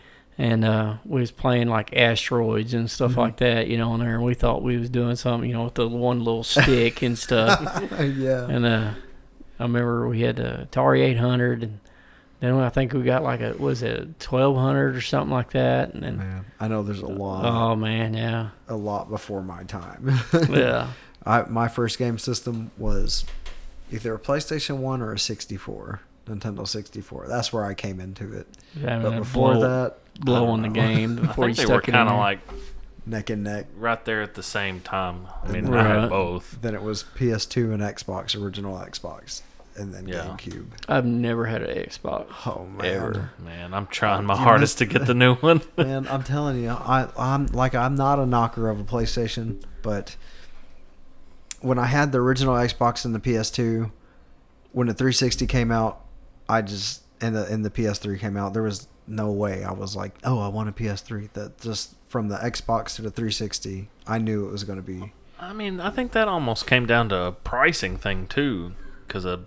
And 0.40 0.64
uh, 0.64 0.98
we 1.04 1.20
was 1.20 1.32
playing 1.32 1.66
like 1.66 1.96
asteroids 1.96 2.72
and 2.72 2.88
stuff 2.88 3.12
Mhm. 3.12 3.16
like 3.16 3.36
that, 3.38 3.66
you 3.66 3.76
know, 3.76 3.90
on 3.90 3.98
there. 4.00 4.14
And 4.14 4.22
we 4.22 4.34
thought 4.34 4.62
we 4.62 4.76
was 4.76 4.88
doing 4.88 5.16
something, 5.16 5.50
you 5.50 5.56
know, 5.56 5.64
with 5.64 5.74
the 5.74 5.88
one 5.88 6.20
little 6.22 6.44
stick 6.44 7.02
and 7.02 7.18
stuff. 7.18 7.60
yeah. 8.16 8.46
And 8.48 8.64
uh, 8.64 8.90
I 9.58 9.64
remember 9.64 10.08
we 10.08 10.20
had 10.20 10.38
a 10.38 10.66
Atari 10.70 11.00
800, 11.00 11.62
and 11.64 11.80
then 12.40 12.54
I 12.54 12.68
think 12.68 12.92
we 12.92 13.02
got 13.02 13.22
like 13.22 13.40
a 13.40 13.54
was 13.54 13.82
it 13.82 13.98
a 13.98 14.02
1200 14.02 14.96
or 14.96 15.00
something 15.00 15.32
like 15.32 15.50
that. 15.52 15.94
And 15.94 16.02
then 16.02 16.18
Man, 16.18 16.44
I 16.60 16.68
know 16.68 16.82
there's 16.82 17.02
a 17.02 17.06
oh, 17.06 17.10
lot, 17.10 17.44
oh 17.44 17.76
man, 17.76 18.14
yeah, 18.14 18.50
a 18.68 18.76
lot 18.76 19.10
before 19.10 19.42
my 19.42 19.64
time. 19.64 20.12
yeah, 20.48 20.92
I 21.26 21.42
my 21.42 21.68
first 21.68 21.98
game 21.98 22.18
system 22.18 22.70
was 22.78 23.24
either 23.90 24.14
a 24.14 24.18
PlayStation 24.18 24.78
One 24.78 25.02
or 25.02 25.12
a 25.12 25.18
64, 25.18 26.00
Nintendo 26.26 26.66
64. 26.66 27.26
That's 27.28 27.52
where 27.52 27.64
I 27.64 27.74
came 27.74 27.98
into 28.00 28.32
it. 28.32 28.46
Having 28.80 29.02
But 29.02 29.14
a 29.14 29.18
before 29.20 29.54
blow, 29.54 29.60
that, 29.62 29.98
I 30.20 30.24
blowing 30.24 30.62
the 30.62 30.68
don't 30.68 30.72
game 30.94 31.18
I 31.18 31.26
before 31.26 31.48
you 31.48 31.54
think 31.54 31.66
they 31.68 31.74
were 31.74 31.80
stuck 31.80 31.88
it 31.88 31.92
in 31.92 31.94
kind 31.94 32.08
of 32.08 32.18
like 32.18 32.38
neck 33.06 33.30
and 33.30 33.42
neck. 33.42 33.66
right 33.76 34.04
there 34.04 34.22
at 34.22 34.34
the 34.34 34.42
same 34.42 34.80
time. 34.80 35.26
I 35.42 35.50
mean, 35.50 35.72
I 35.74 36.00
had 36.00 36.10
both. 36.10 36.58
Then 36.60 36.74
it 36.74 36.82
was 36.82 37.04
PS2 37.16 37.72
and 37.72 37.82
Xbox, 37.82 38.40
original 38.40 38.76
Xbox, 38.76 39.40
and 39.78 39.94
then 39.94 40.06
Yeah. 40.08 40.24
GameCube. 40.24 40.66
I've 40.88 41.04
never 41.06 41.46
had 41.46 41.62
an 41.62 41.76
Xbox. 41.76 42.26
Oh 42.46 42.66
man, 42.66 42.86
Ever. 42.86 43.30
Man, 43.44 43.72
I'm 43.74 43.86
trying 43.86 44.24
my 44.26 44.34
You 44.34 44.40
hardest 44.40 44.80
missed- 44.80 44.92
to 44.92 44.98
get 44.98 45.06
the 45.06 45.14
new 45.14 45.36
one. 45.36 45.62
man, 45.76 46.06
I'm 46.08 46.22
telling 46.22 46.62
you, 46.62 46.70
I 46.70 47.08
I'm 47.18 47.46
like 47.46 47.74
I'm 47.74 47.94
not 47.94 48.18
a 48.18 48.26
knocker 48.26 48.68
of 48.68 48.80
a 48.80 48.84
PlayStation, 48.84 49.62
but 49.82 50.16
when 51.60 51.78
I 51.78 51.86
had 51.86 52.12
the 52.12 52.18
original 52.20 52.54
Xbox 52.54 53.04
and 53.04 53.14
the 53.14 53.18
PS2, 53.20 53.90
when 54.72 54.86
the 54.86 54.94
360 54.94 55.46
came 55.46 55.70
out, 55.72 56.04
I 56.48 56.62
just 56.62 57.02
and 57.20 57.34
the 57.34 57.44
and 57.46 57.64
the 57.64 57.70
PS3 57.70 58.18
came 58.18 58.36
out, 58.36 58.52
there 58.54 58.62
was 58.62 58.86
no 59.06 59.30
way 59.32 59.64
I 59.64 59.72
was 59.72 59.96
like, 59.96 60.12
oh, 60.24 60.38
I 60.38 60.48
want 60.48 60.68
a 60.68 60.72
PS3. 60.72 61.32
That 61.32 61.58
just 61.60 61.94
from 62.08 62.28
the 62.28 62.36
Xbox 62.36 62.94
to 62.96 63.02
the 63.02 63.10
360, 63.10 63.88
I 64.06 64.18
knew 64.18 64.46
it 64.46 64.52
was 64.52 64.64
going 64.64 64.78
to 64.78 64.82
be. 64.84 65.12
I 65.40 65.52
mean, 65.52 65.80
I 65.80 65.90
think 65.90 66.12
that 66.12 66.26
almost 66.28 66.66
came 66.66 66.84
down 66.86 67.08
to 67.10 67.16
a 67.22 67.32
pricing 67.32 67.96
thing 67.96 68.26
too, 68.26 68.72
because 69.06 69.24
a 69.24 69.40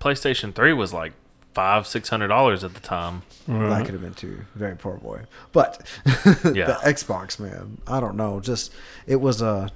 PlayStation 0.00 0.54
Three 0.54 0.72
was 0.72 0.92
like 0.92 1.12
five 1.54 1.86
six 1.86 2.08
hundred 2.08 2.28
dollars 2.28 2.62
at 2.62 2.74
the 2.74 2.80
time. 2.80 3.22
That 3.46 3.52
mm-hmm. 3.52 3.84
could 3.84 3.92
have 3.94 4.02
been 4.02 4.14
too. 4.14 4.44
Very 4.54 4.76
poor 4.76 4.96
boy. 4.96 5.22
But 5.52 5.86
Yeah. 6.06 6.66
the 6.66 6.78
Xbox, 6.84 7.40
man, 7.40 7.78
I 7.86 8.00
don't 8.00 8.16
know. 8.16 8.40
Just 8.40 8.72
it 9.06 9.16
was 9.16 9.42
a 9.42 9.70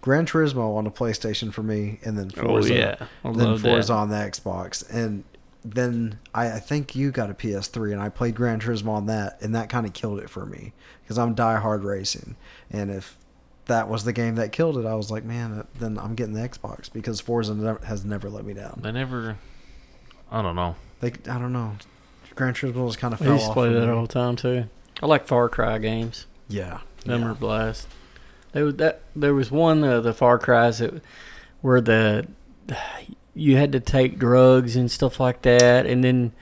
Gran 0.00 0.26
Turismo 0.26 0.76
on 0.76 0.84
the 0.84 0.90
PlayStation 0.90 1.52
for 1.52 1.62
me, 1.62 2.00
and 2.04 2.16
then 2.18 2.30
Oh 2.36 2.42
Forza. 2.46 2.74
yeah, 2.74 3.06
I 3.24 3.32
then 3.32 3.58
Forza 3.58 3.92
that. 3.92 3.98
on 3.98 4.08
the 4.10 4.16
Xbox, 4.16 4.88
and 4.88 5.24
then 5.64 6.18
I, 6.32 6.52
I 6.52 6.58
think 6.60 6.94
you 6.94 7.10
got 7.10 7.28
a 7.28 7.34
PS3, 7.34 7.92
and 7.92 8.00
I 8.00 8.08
played 8.08 8.36
Gran 8.36 8.60
Turismo 8.60 8.90
on 8.90 9.06
that, 9.06 9.40
and 9.42 9.54
that 9.54 9.68
kind 9.68 9.84
of 9.84 9.92
killed 9.92 10.20
it 10.20 10.30
for 10.30 10.46
me 10.46 10.72
because 11.02 11.18
I'm 11.18 11.34
diehard 11.34 11.82
racing, 11.84 12.36
and 12.70 12.90
if 12.90 13.16
that 13.66 13.88
was 13.88 14.04
the 14.04 14.12
game 14.12 14.36
that 14.36 14.52
killed 14.52 14.78
it, 14.78 14.86
I 14.86 14.94
was 14.94 15.10
like, 15.10 15.24
man, 15.24 15.52
uh, 15.52 15.62
then 15.78 15.98
I'm 15.98 16.14
getting 16.14 16.34
the 16.34 16.48
Xbox 16.48 16.92
because 16.92 17.20
Forza 17.20 17.78
has 17.84 18.04
never 18.04 18.30
let 18.30 18.44
me 18.44 18.54
down. 18.54 18.80
They 18.82 18.92
never. 18.92 19.36
I 20.30 20.42
don't 20.42 20.56
know. 20.56 20.76
They, 21.00 21.08
I 21.08 21.38
don't 21.38 21.52
know, 21.52 21.76
Gran 22.34 22.54
Turismo 22.54 22.84
was 22.84 22.96
kind 22.96 23.14
of 23.14 23.20
I 23.20 23.24
fell 23.24 23.34
used 23.34 23.46
to 23.46 23.52
play 23.52 23.72
that 23.72 23.88
all 23.88 24.02
the 24.02 24.12
time 24.12 24.36
too. 24.36 24.64
I 25.02 25.06
like 25.06 25.26
Far 25.26 25.48
Cry 25.48 25.78
games. 25.78 26.26
Yeah, 26.48 26.80
Them 27.04 27.22
yeah. 27.22 27.30
are 27.30 27.34
blast. 27.34 27.88
There 28.52 28.64
was 28.64 28.76
that. 28.76 29.02
There 29.14 29.34
was 29.34 29.50
one 29.50 29.84
of 29.84 30.04
the 30.04 30.14
Far 30.14 30.38
Cries 30.38 30.78
that 30.78 31.02
where 31.60 31.80
the 31.80 32.26
you 33.34 33.56
had 33.56 33.72
to 33.72 33.80
take 33.80 34.18
drugs 34.18 34.76
and 34.76 34.90
stuff 34.90 35.20
like 35.20 35.42
that, 35.42 35.86
and 35.86 36.02
then 36.02 36.32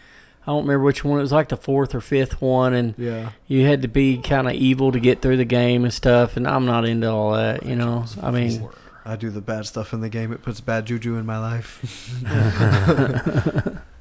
I 0.47 0.51
don't 0.51 0.65
remember 0.65 0.85
which 0.85 1.03
one. 1.05 1.19
It 1.19 1.23
was 1.23 1.33
like 1.33 1.49
the 1.49 1.57
fourth 1.57 1.95
or 1.95 2.03
fifth 2.03 2.43
one, 2.43 2.75
and 2.75 2.95
yeah. 2.99 3.31
you 3.47 3.65
had 3.65 3.81
to 3.81 3.89
be 3.89 4.19
kind 4.19 4.47
of 4.47 4.53
evil 4.53 4.93
to 4.93 5.01
get 5.01 5.23
through 5.23 5.39
the 5.39 5.47
game 5.47 5.85
and 5.85 5.93
stuff. 5.93 6.37
And 6.37 6.47
I'm 6.47 6.67
not 6.67 6.85
into 6.85 7.11
all 7.11 7.33
that, 7.33 7.65
you 7.65 7.75
know. 7.75 8.05
I 8.23 8.31
mean, 8.31 8.69
I 9.07 9.17
do 9.17 9.31
the 9.31 9.41
bad 9.41 9.65
stuff 9.65 9.95
in 9.95 10.03
the 10.03 10.11
game. 10.11 10.33
It 10.33 10.43
puts 10.43 10.61
bad 10.61 10.85
juju 10.85 11.17
in 11.17 11.25
my 11.25 11.39
life. 11.39 11.81
yeah, 12.23 12.33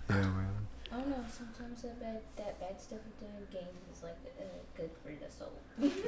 man. 0.10 0.48
I 0.92 0.96
don't 0.98 1.10
know. 1.10 1.24
Sometimes 1.30 1.82
that 1.82 2.00
bad, 2.02 2.20
that 2.36 2.60
bad 2.60 2.82
stuff 2.82 3.00
you 3.06 3.26
do 3.26 3.34
in 3.38 3.62
games 3.62 3.80
is 3.96 4.04
like 4.04 4.18
uh, 4.38 4.44
good 4.76 4.90
for 5.02 5.12
the 5.12 5.32
soul. 5.32 5.54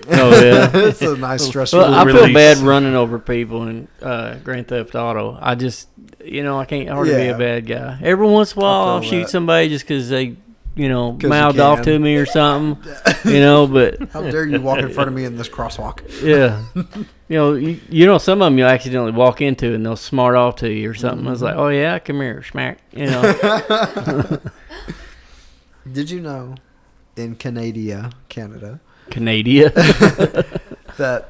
Oh 0.09 0.41
yeah. 0.43 0.69
it's 0.73 1.01
a 1.01 1.17
nice 1.17 1.43
stress 1.45 1.73
Well, 1.73 1.93
I 1.93 2.03
feel 2.05 2.15
release. 2.15 2.33
bad 2.33 2.57
running 2.57 2.95
over 2.95 3.19
people 3.19 3.67
in 3.67 3.87
uh, 4.01 4.35
Grand 4.43 4.67
Theft 4.67 4.95
Auto. 4.95 5.37
I 5.41 5.55
just, 5.55 5.89
you 6.23 6.43
know, 6.43 6.59
I 6.59 6.65
can't 6.65 6.89
hardly 6.89 7.15
be 7.15 7.27
a 7.27 7.37
bad 7.37 7.65
guy. 7.65 7.99
Every 8.01 8.27
once 8.27 8.53
in 8.53 8.59
a 8.59 8.61
while, 8.61 8.87
I'll 8.89 9.01
shoot 9.01 9.23
that. 9.23 9.29
somebody 9.29 9.69
just 9.69 9.85
because 9.85 10.09
they, 10.09 10.35
you 10.75 10.89
know, 10.89 11.17
you 11.21 11.29
mouthed 11.29 11.59
off 11.59 11.81
to 11.83 11.97
me 11.97 12.15
or 12.17 12.25
something, 12.25 12.93
you 13.25 13.39
know. 13.39 13.65
But 13.67 14.09
How 14.09 14.21
dare 14.21 14.45
you 14.45 14.59
walk 14.59 14.79
in 14.79 14.89
front 14.91 15.07
of 15.07 15.13
me 15.15 15.23
in 15.25 15.37
this 15.37 15.47
crosswalk? 15.49 16.01
yeah, 16.23 16.63
you 16.75 17.37
know, 17.37 17.53
you, 17.53 17.79
you 17.89 18.05
know, 18.05 18.17
some 18.17 18.41
of 18.41 18.47
them 18.47 18.57
you'll 18.57 18.67
accidentally 18.67 19.11
walk 19.13 19.41
into 19.41 19.73
and 19.73 19.85
they'll 19.85 19.95
smart 19.95 20.35
off 20.35 20.57
to 20.57 20.69
you 20.69 20.89
or 20.89 20.93
something. 20.93 21.25
I 21.27 21.31
was 21.31 21.41
like, 21.41 21.55
oh 21.55 21.69
yeah, 21.69 21.97
come 21.99 22.19
here, 22.21 22.43
smack, 22.43 22.79
you 22.91 23.05
know, 23.05 24.39
Did 25.91 26.09
you 26.09 26.19
know 26.19 26.55
in 27.15 27.35
Canada, 27.35 28.11
Canada, 28.27 28.79
Canada. 29.09 29.69
that 30.97 31.29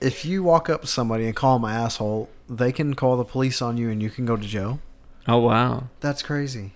if 0.00 0.24
you 0.24 0.42
walk 0.42 0.68
up 0.68 0.82
to 0.82 0.86
somebody 0.86 1.26
and 1.26 1.36
call 1.36 1.58
them 1.58 1.70
an 1.70 1.76
asshole, 1.76 2.28
they 2.48 2.72
can 2.72 2.94
call 2.94 3.16
the 3.16 3.24
police 3.24 3.60
on 3.60 3.76
you 3.76 3.90
and 3.90 4.02
you 4.02 4.10
can 4.10 4.26
go 4.26 4.36
to 4.36 4.46
jail? 4.46 4.80
oh 5.28 5.38
wow, 5.38 5.88
That's 6.00 6.22
crazy. 6.22 6.72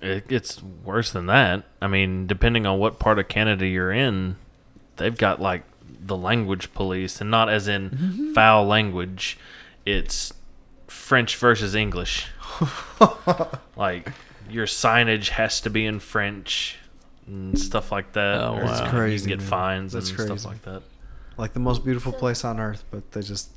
It 0.00 0.28
gets 0.28 0.62
worse 0.62 1.10
than 1.10 1.26
that. 1.26 1.64
I 1.82 1.88
mean, 1.88 2.26
depending 2.26 2.66
on 2.66 2.78
what 2.78 3.00
part 3.00 3.18
of 3.18 3.28
Canada 3.28 3.66
you're 3.66 3.90
in, 3.90 4.36
they've 4.96 5.16
got 5.16 5.40
like 5.40 5.64
the 6.00 6.16
language 6.16 6.72
police, 6.72 7.20
and 7.20 7.30
not 7.30 7.48
as 7.48 7.68
in 7.68 7.90
mm-hmm. 7.90 8.32
foul 8.32 8.64
language. 8.64 9.38
It's 9.84 10.32
French 10.86 11.36
versus 11.36 11.74
English. 11.74 12.28
like 13.76 14.10
your 14.48 14.66
signage 14.66 15.30
has 15.30 15.60
to 15.60 15.70
be 15.70 15.84
in 15.84 16.00
French 16.00 16.77
and 17.28 17.58
stuff 17.58 17.92
like 17.92 18.12
that. 18.12 18.40
Oh, 18.40 18.54
or 18.54 18.64
wow. 18.64 18.66
That's 18.66 18.80
You 18.80 18.86
crazy, 18.98 19.24
can 19.24 19.38
get 19.38 19.38
man. 19.40 19.48
fines 19.48 19.92
That's 19.92 20.08
and 20.08 20.18
crazy. 20.18 20.38
stuff 20.38 20.52
like 20.52 20.62
that. 20.62 20.82
Like 21.36 21.52
the 21.52 21.60
most 21.60 21.84
beautiful 21.84 22.12
place 22.12 22.44
on 22.44 22.58
earth, 22.58 22.84
but 22.90 23.12
they 23.12 23.22
just. 23.22 23.50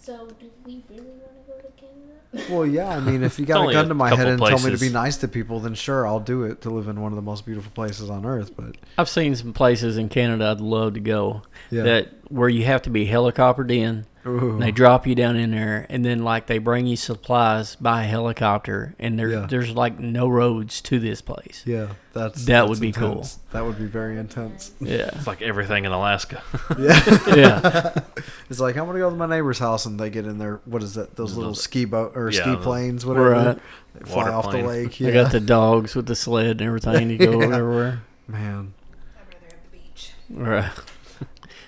So, 0.00 0.28
do 0.38 0.50
we 0.66 0.82
really 0.90 1.02
want 1.06 1.46
to 1.46 1.52
go 1.52 1.58
to 1.58 1.62
Canada? 1.80 2.50
Well, 2.50 2.66
yeah. 2.66 2.88
I 2.96 3.00
mean, 3.00 3.22
if 3.22 3.38
you 3.38 3.46
got 3.46 3.68
a 3.68 3.72
gun 3.72 3.88
to 3.88 3.94
my 3.94 4.08
head 4.10 4.16
couple 4.18 4.32
and 4.32 4.40
tell 4.58 4.58
me 4.70 4.76
to 4.76 4.80
be 4.80 4.90
nice 4.90 5.16
to 5.18 5.28
people, 5.28 5.60
then 5.60 5.74
sure, 5.74 6.06
I'll 6.06 6.20
do 6.20 6.42
it 6.42 6.60
to 6.62 6.70
live 6.70 6.88
in 6.88 7.00
one 7.00 7.12
of 7.12 7.16
the 7.16 7.22
most 7.22 7.46
beautiful 7.46 7.70
places 7.72 8.10
on 8.10 8.26
earth. 8.26 8.54
But 8.56 8.76
I've 8.98 9.08
seen 9.08 9.34
some 9.36 9.52
places 9.52 9.96
in 9.96 10.08
Canada 10.08 10.46
I'd 10.50 10.60
love 10.60 10.94
to 10.94 11.00
go 11.00 11.42
yeah, 11.70 11.84
that 11.84 12.08
where 12.28 12.48
you 12.48 12.64
have 12.64 12.82
to 12.82 12.90
be 12.90 13.06
helicoptered 13.06 13.72
in. 13.72 14.04
Ooh. 14.26 14.52
And 14.52 14.62
they 14.62 14.70
drop 14.70 15.06
you 15.06 15.14
down 15.14 15.36
in 15.36 15.50
there, 15.50 15.86
and 15.90 16.04
then 16.04 16.24
like 16.24 16.46
they 16.46 16.58
bring 16.58 16.86
you 16.86 16.96
supplies 16.96 17.76
by 17.76 18.04
helicopter, 18.04 18.94
and 18.98 19.18
there 19.18 19.28
Yeah. 19.30 19.46
there's 19.48 19.70
like 19.72 19.98
no 19.98 20.28
roads 20.28 20.80
to 20.82 20.98
this 20.98 21.20
place. 21.20 21.62
yeah, 21.66 21.88
that's 22.14 22.44
That 22.46 22.60
that's 22.60 22.68
would 22.70 22.80
be 22.80 22.92
cool. 22.92 23.26
That 23.52 23.64
would 23.64 23.78
be 23.78 23.84
very 23.86 24.16
intense. 24.18 24.72
Yeah, 24.80 25.10
It's 25.14 25.26
like 25.26 25.42
everything 25.42 25.84
in 25.84 25.92
Alaska. 25.92 26.42
Yeah. 26.78 27.18
yeah, 27.36 27.94
It's 28.50 28.60
like 28.60 28.76
I'm 28.76 28.86
gonna 28.86 28.98
go 28.98 29.10
to 29.10 29.16
my 29.16 29.26
neighbor's 29.26 29.58
house 29.58 29.84
and 29.86 29.98
they 30.00 30.10
get 30.10 30.24
in 30.26 30.38
there. 30.38 30.60
What 30.64 30.82
is 30.82 30.94
that? 30.94 31.16
Those 31.16 31.34
The- 31.34 31.40
little 31.40 31.54
ski 31.54 31.84
boat 31.84 32.12
or 32.14 32.30
yeah, 32.30 32.40
ski 32.42 32.50
the- 32.52 32.56
planes, 32.58 33.04
whatever. 33.04 33.30
Right. 33.30 33.58
They 33.94 34.04
fly 34.10 34.16
Water 34.24 34.32
off 34.32 34.44
plane. 34.46 34.62
the 34.64 34.68
lake. 34.70 34.98
They 34.98 35.06
Yeah. 35.12 35.22
got 35.24 35.32
the 35.32 35.40
dogs 35.40 35.94
with 35.94 36.06
the 36.06 36.16
sled 36.16 36.60
and 36.60 36.62
everything 36.62 37.10
You 37.10 37.18
go 37.18 37.40
Yeah. 37.40 37.56
everywhere. 37.56 38.02
man. 38.26 38.72
I'd 39.16 39.34
rather 39.34 39.46
have 39.50 39.70
the 39.70 39.76
beach. 39.78 40.12
Right. 40.30 40.70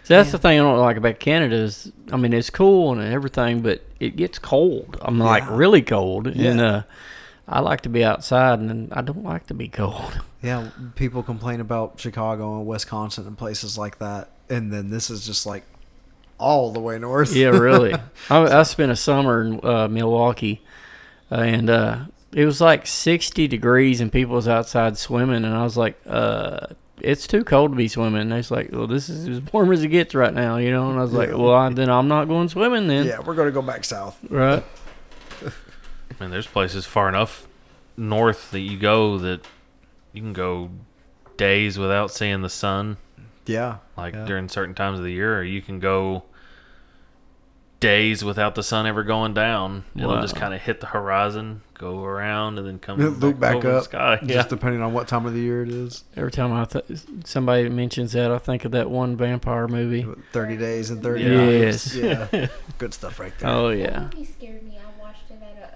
So 0.06 0.14
that's 0.14 0.30
the 0.30 0.38
thing 0.38 0.56
I 0.56 0.62
don't 0.62 0.78
like 0.78 0.96
about 0.96 1.18
Canada 1.18 1.56
is, 1.56 1.90
I 2.12 2.16
mean, 2.16 2.32
it's 2.32 2.48
cool 2.48 2.92
and 2.92 3.02
everything, 3.12 3.62
but 3.62 3.82
it 3.98 4.14
gets 4.14 4.38
cold. 4.38 4.96
I'm 5.02 5.18
like 5.18 5.50
really 5.50 5.82
cold, 5.82 6.28
and 6.28 6.60
uh, 6.60 6.82
I 7.48 7.58
like 7.58 7.80
to 7.80 7.88
be 7.88 8.04
outside, 8.04 8.60
and 8.60 8.92
I 8.92 9.00
don't 9.00 9.24
like 9.24 9.48
to 9.48 9.54
be 9.54 9.68
cold. 9.68 10.20
Yeah, 10.42 10.70
people 10.94 11.24
complain 11.24 11.60
about 11.60 11.98
Chicago 11.98 12.58
and 12.58 12.68
Wisconsin 12.68 13.26
and 13.26 13.36
places 13.36 13.76
like 13.76 13.98
that, 13.98 14.28
and 14.48 14.72
then 14.72 14.90
this 14.90 15.10
is 15.10 15.26
just 15.26 15.44
like 15.44 15.64
all 16.38 16.70
the 16.70 16.78
way 16.78 17.00
north. 17.00 17.34
Yeah, 17.34 17.48
really. 17.48 17.94
I, 18.30 18.60
I 18.60 18.62
spent 18.62 18.92
a 18.92 18.96
summer 18.96 19.42
in 19.42 19.60
uh, 19.64 19.88
Milwaukee, 19.88 20.62
and 21.30 21.68
uh, 21.68 22.04
it 22.32 22.44
was 22.44 22.60
like 22.60 22.86
60 22.86 23.48
degrees, 23.48 24.00
and 24.00 24.12
people 24.12 24.36
was 24.36 24.46
outside 24.46 24.98
swimming, 24.98 25.44
and 25.44 25.52
I 25.52 25.64
was 25.64 25.76
like, 25.76 26.00
uh, 26.06 26.68
"It's 27.00 27.26
too 27.26 27.44
cold 27.44 27.72
to 27.72 27.76
be 27.76 27.88
swimming." 27.88 28.22
And 28.22 28.32
they 28.32 28.36
was 28.36 28.50
like, 28.50 28.70
"Well, 28.72 28.86
this 28.86 29.08
is 29.08 29.28
as 29.28 29.40
warm 29.52 29.72
as 29.72 29.82
it 29.82 29.88
gets 29.88 30.14
right 30.14 30.32
now," 30.34 30.56
you 30.56 30.70
know. 30.70 30.90
And 30.90 30.98
I 30.98 31.02
was 31.02 31.12
like, 31.12 31.30
"Well, 31.30 31.52
I, 31.52 31.68
then 31.70 31.88
I'm 31.90 32.08
not 32.08 32.26
going 32.28 32.48
swimming 32.48 32.86
then." 32.88 33.06
yeah, 33.06 33.20
we're 33.20 33.34
gonna 33.34 33.50
go 33.50 33.62
back 33.62 33.84
south. 33.84 34.18
Right. 34.28 34.64
I 35.44 35.50
mean, 36.20 36.30
there's 36.30 36.46
places 36.46 36.86
far 36.86 37.08
enough 37.08 37.46
north 37.96 38.50
that 38.50 38.60
you 38.60 38.78
go 38.78 39.18
that 39.18 39.40
you 40.12 40.22
can 40.22 40.32
go 40.32 40.70
days 41.36 41.78
without 41.78 42.10
seeing 42.10 42.40
the 42.42 42.48
sun, 42.50 42.96
Yeah, 43.46 43.76
like 43.96 44.14
Yeah. 44.14 44.24
during 44.24 44.48
certain 44.48 44.74
times 44.74 44.98
of 44.98 45.04
the 45.04 45.12
year, 45.12 45.38
or 45.38 45.42
you 45.42 45.60
can 45.62 45.78
go 45.80 46.24
days 47.80 48.24
without 48.24 48.54
the 48.54 48.62
sun 48.62 48.86
ever 48.86 49.02
going 49.02 49.34
down. 49.34 49.84
It'll 49.94 50.20
just 50.20 50.34
kind 50.36 50.54
of 50.54 50.60
hit 50.62 50.80
the 50.80 50.86
horizon, 50.86 51.60
go 51.74 52.02
around, 52.02 52.58
and 52.58 52.66
then 52.66 52.78
come 52.78 52.98
loop 52.98 53.38
back 53.38 53.56
over 53.56 53.68
the 53.70 53.76
up. 53.78 53.84
sky. 53.84 54.16
just 54.22 54.30
Yeah. 54.30 54.42
depending 54.44 54.80
on 54.82 54.92
what 54.94 55.08
time 55.08 55.26
of 55.26 55.34
the 55.34 55.40
year 55.40 55.62
it 55.62 55.68
is. 55.70 56.04
Every 56.16 56.30
time 56.30 56.52
I 56.52 56.64
th- 56.64 56.84
somebody 57.24 57.68
mentions 57.68 58.12
that, 58.12 58.30
I 58.30 58.38
think 58.38 58.64
of 58.64 58.72
that 58.72 58.90
one 58.90 59.16
vampire 59.16 59.68
movie. 59.68 60.06
Thirty 60.32 60.56
days 60.56 60.90
and 60.90 61.02
thirty 61.02 61.24
Yes. 61.24 61.94
nights. 61.94 62.30
Yeah, 62.32 62.46
good 62.78 62.94
stuff 62.94 63.20
right 63.20 63.32
there. 63.38 63.50
Oh 63.50 63.68
That 63.68 63.76
yeah. 63.78 64.00
movie 64.14 64.24
scared 64.24 64.62
me. 64.62 64.78
I 64.78 65.00
watched 65.02 65.30
it 65.30 65.38
at 65.42 65.75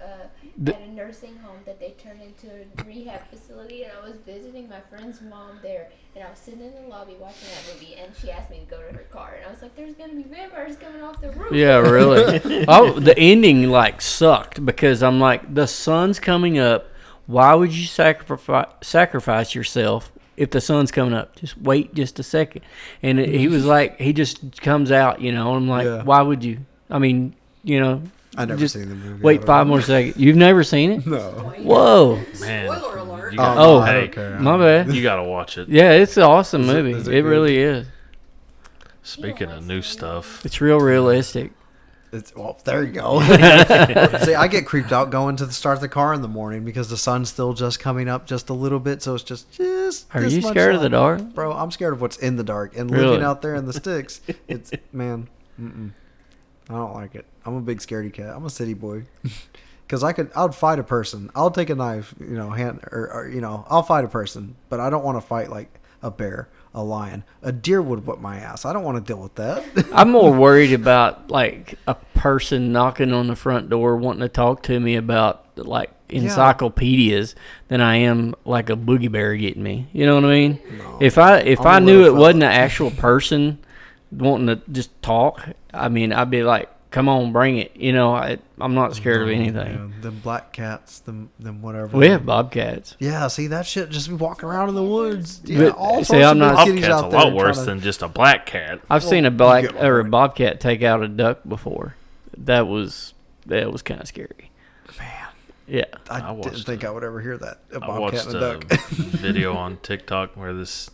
The- 0.63 0.75
at 0.75 0.87
a 0.87 0.91
nursing 0.91 1.35
home 1.37 1.57
that 1.65 1.79
they 1.79 1.91
turned 2.01 2.21
into 2.21 2.47
a 2.47 2.83
rehab 2.83 3.21
facility, 3.29 3.83
and 3.83 3.91
I 3.99 4.07
was 4.07 4.17
visiting 4.25 4.69
my 4.69 4.79
friend's 4.89 5.19
mom 5.21 5.57
there, 5.63 5.89
and 6.15 6.23
I 6.23 6.29
was 6.29 6.37
sitting 6.39 6.61
in 6.61 6.73
the 6.73 6.87
lobby 6.87 7.15
watching 7.19 7.47
that 7.49 7.73
movie, 7.73 7.95
and 7.95 8.11
she 8.21 8.29
asked 8.31 8.51
me 8.51 8.59
to 8.59 8.65
go 8.65 8.77
to 8.81 8.95
her 8.95 9.05
car, 9.11 9.33
and 9.37 9.47
I 9.47 9.49
was 9.49 9.61
like, 9.63 9.75
"There's 9.75 9.95
gonna 9.95 10.13
be 10.13 10.23
vampires 10.23 10.75
coming 10.77 11.01
off 11.01 11.19
the 11.19 11.31
roof." 11.31 11.51
Yeah, 11.51 11.77
really. 11.77 12.65
oh, 12.67 12.99
the 12.99 13.17
ending 13.17 13.69
like 13.71 14.01
sucked 14.01 14.63
because 14.65 15.01
I'm 15.01 15.19
like, 15.19 15.51
the 15.53 15.65
sun's 15.67 16.19
coming 16.19 16.59
up. 16.59 16.85
Why 17.25 17.53
would 17.55 17.73
you 17.75 17.85
sacrifice 17.85 18.67
sacrifice 18.81 19.55
yourself 19.55 20.11
if 20.37 20.51
the 20.51 20.61
sun's 20.61 20.91
coming 20.91 21.13
up? 21.13 21.35
Just 21.37 21.57
wait 21.57 21.93
just 21.95 22.19
a 22.19 22.23
second. 22.23 22.61
And 23.01 23.19
it, 23.19 23.29
he 23.29 23.47
was 23.47 23.65
like, 23.65 23.99
he 23.99 24.13
just 24.13 24.61
comes 24.61 24.91
out, 24.91 25.21
you 25.21 25.31
know. 25.31 25.55
I'm 25.55 25.67
like, 25.67 25.85
Yeah. 25.85 26.03
why 26.03 26.21
would 26.21 26.43
you? 26.43 26.59
I 26.89 26.99
mean, 26.99 27.35
you 27.63 27.79
know, 27.79 28.03
I 28.37 28.45
never 28.45 28.59
just 28.59 28.73
seen 28.75 28.87
the 28.89 28.95
movie. 28.95 29.21
Wait 29.21 29.43
five 29.45 29.67
more 29.67 29.81
seconds. 29.81 30.15
You've 30.17 30.37
never 30.37 30.63
seen 30.63 30.91
it? 30.91 31.05
No. 31.05 31.31
Whoa, 31.59 32.15
Man, 32.39 32.71
Spoiler 32.71 32.97
alert. 32.97 33.33
you 33.33 33.39
Oh, 33.39 33.43
got- 33.43 33.55
no, 33.55 33.61
Oh. 33.61 33.79
I 33.79 33.87
hey, 33.91 33.99
don't 34.01 34.11
care. 34.13 34.39
my 34.39 34.57
bad. 34.57 34.93
you 34.93 35.03
gotta 35.03 35.23
watch 35.23 35.57
it. 35.57 35.67
Yeah, 35.69 35.91
it's 35.91 36.15
an 36.17 36.23
awesome 36.23 36.65
movie. 36.65 36.91
is 36.93 37.07
it 37.07 37.13
it 37.13 37.21
good? 37.23 37.29
really 37.29 37.57
is. 37.57 37.87
Speaking 39.03 39.49
of 39.49 39.65
new 39.67 39.81
stuff, 39.81 40.45
It's 40.45 40.61
real 40.61 40.79
realistic. 40.79 41.51
It's 42.13 42.35
well, 42.35 42.59
there 42.65 42.83
you 42.83 42.91
go. 42.91 43.21
See, 44.23 44.35
I 44.35 44.47
get 44.49 44.65
creeped 44.65 44.91
out 44.91 45.11
going 45.11 45.37
to 45.37 45.45
the 45.45 45.53
start 45.53 45.75
of 45.77 45.81
the 45.81 45.87
car 45.89 46.13
in 46.13 46.21
the 46.21 46.27
morning 46.27 46.65
because 46.65 46.89
the 46.89 46.97
sun's 46.97 47.29
still 47.29 47.53
just 47.53 47.79
coming 47.79 48.09
up 48.09 48.25
just 48.27 48.49
a 48.49 48.53
little 48.53 48.79
bit, 48.81 49.01
so 49.01 49.15
it's 49.15 49.23
just 49.23 49.49
just. 49.51 50.07
Are 50.13 50.19
this 50.21 50.33
you 50.33 50.41
much 50.41 50.51
scared 50.51 50.75
of 50.75 50.81
the 50.81 50.89
light. 50.89 51.17
dark? 51.19 51.33
bro? 51.33 51.53
I'm 51.53 51.71
scared 51.71 51.93
of 51.93 52.01
what's 52.01 52.17
in 52.17 52.35
the 52.35 52.43
dark 52.43 52.75
and 52.77 52.91
Really? 52.91 53.07
living 53.07 53.23
out 53.23 53.41
there 53.41 53.55
in 53.55 53.65
the 53.65 53.71
sticks. 53.73 54.19
It's 54.49 54.71
man, 54.91 55.29
mm-mm. 55.59 55.91
I 56.69 56.73
don't 56.73 56.93
like 56.93 57.15
it. 57.15 57.25
I'm 57.45 57.55
a 57.55 57.61
big 57.61 57.79
scaredy 57.79 58.13
cat. 58.13 58.35
I'm 58.35 58.45
a 58.45 58.49
city 58.49 58.73
boy. 58.73 59.03
Because 59.87 60.05
I 60.05 60.13
could, 60.13 60.31
I'd 60.37 60.55
fight 60.55 60.79
a 60.79 60.83
person. 60.83 61.29
I'll 61.35 61.51
take 61.51 61.69
a 61.69 61.75
knife, 61.75 62.15
you 62.17 62.27
know, 62.27 62.49
hand 62.51 62.79
or, 62.93 63.11
or 63.11 63.27
you 63.27 63.41
know, 63.41 63.65
I'll 63.69 63.83
fight 63.83 64.05
a 64.05 64.07
person, 64.07 64.55
but 64.69 64.79
I 64.79 64.89
don't 64.89 65.03
want 65.03 65.17
to 65.17 65.21
fight 65.21 65.49
like 65.49 65.81
a 66.01 66.09
bear, 66.09 66.47
a 66.73 66.81
lion, 66.81 67.25
a 67.41 67.51
deer 67.51 67.81
would 67.81 68.07
whip 68.07 68.19
my 68.19 68.37
ass. 68.37 68.63
I 68.63 68.71
don't 68.71 68.85
want 68.85 69.05
to 69.05 69.13
deal 69.13 69.21
with 69.21 69.35
that. 69.35 69.65
I'm 69.93 70.11
more 70.11 70.31
worried 70.31 70.71
about 70.71 71.29
like 71.29 71.77
a 71.87 71.95
person 72.13 72.71
knocking 72.71 73.11
on 73.11 73.27
the 73.27 73.35
front 73.35 73.69
door 73.69 73.97
wanting 73.97 74.21
to 74.21 74.29
talk 74.29 74.63
to 74.63 74.79
me 74.79 74.95
about 74.95 75.45
like 75.57 75.91
encyclopedias 76.07 77.35
than 77.67 77.81
I 77.81 77.97
am 77.97 78.33
like 78.45 78.69
a 78.69 78.77
boogie 78.77 79.11
bear 79.11 79.35
getting 79.35 79.63
me. 79.63 79.89
You 79.91 80.05
know 80.05 80.15
what 80.15 80.23
I 80.25 80.29
mean? 80.29 80.59
No. 80.77 80.99
If 81.01 81.17
I 81.17 81.39
if 81.39 81.59
I'm 81.59 81.67
I 81.67 81.79
knew 81.79 82.05
it 82.05 82.15
wasn't 82.15 82.43
an 82.43 82.51
actual 82.51 82.91
person 82.91 83.59
wanting 84.09 84.47
to 84.47 84.61
just 84.71 85.01
talk, 85.01 85.49
I 85.73 85.89
mean, 85.89 86.13
I'd 86.13 86.29
be 86.29 86.43
like, 86.43 86.69
"Come 86.91 87.09
on, 87.09 87.31
bring 87.33 87.57
it." 87.57 87.75
You 87.75 87.93
know, 87.93 88.13
I 88.13 88.37
I'm 88.59 88.75
not 88.75 88.95
scared 88.95 89.21
of 89.23 89.29
anything. 89.29 89.91
Yeah, 89.95 90.01
them 90.01 90.19
black 90.23 90.53
cats, 90.53 90.99
them, 90.99 91.29
them 91.39 91.61
whatever. 91.61 91.97
We 91.97 92.09
have 92.09 92.25
bobcats. 92.25 92.95
Yeah, 92.99 93.27
see 93.27 93.47
that 93.47 93.65
shit 93.65 93.89
just 93.89 94.07
be 94.09 94.13
walking 94.15 94.47
around 94.47 94.69
in 94.69 94.75
the 94.75 94.83
woods. 94.83 95.41
Yeah, 95.45 95.69
But, 95.69 95.75
all 95.77 96.03
see, 96.03 96.21
I'm 96.21 96.31
of 96.33 96.37
not- 96.37 96.65
big 96.65 96.75
kitties 96.75 96.89
Bobcat's 96.89 97.01
a 97.01 97.05
out 97.05 97.11
there 97.11 97.19
lot 97.31 97.33
worse 97.33 97.57
to- 97.59 97.65
than 97.65 97.79
just 97.81 98.01
a 98.03 98.07
black 98.07 98.45
cat. 98.45 98.79
I've 98.89 99.03
seen 99.03 99.25
a 99.25 99.31
black 99.31 99.73
or 99.81 99.99
a 99.99 100.05
bobcat 100.05 100.59
take 100.59 100.83
out 100.83 101.01
a 101.01 101.07
duck 101.07 101.39
before. 101.47 101.95
That 102.37 102.67
was 102.67 103.13
that 103.47 103.71
was 103.71 103.81
kind 103.81 103.99
of 103.99 104.07
scary. 104.07 104.51
Man, 104.99 105.07
Yeah. 105.67 105.85
I, 106.09 106.15
I 106.17 106.19
didn't 106.19 106.37
watched 106.37 106.65
think 106.65 106.83
a- 106.83 106.87
I 106.87 106.91
would 106.91 107.03
ever 107.03 107.21
hear 107.21 107.37
that. 107.37 107.59
A 107.71 107.77
I 107.77 107.79
bobcat 107.79 107.99
watched 108.01 108.25
and 108.27 108.35
a 108.35 108.37
a 108.37 108.57
duck. 108.59 108.79
video 108.89 109.55
on 109.55 109.77
TikTok 109.81 110.35
where 110.37 110.53
this 110.53 110.89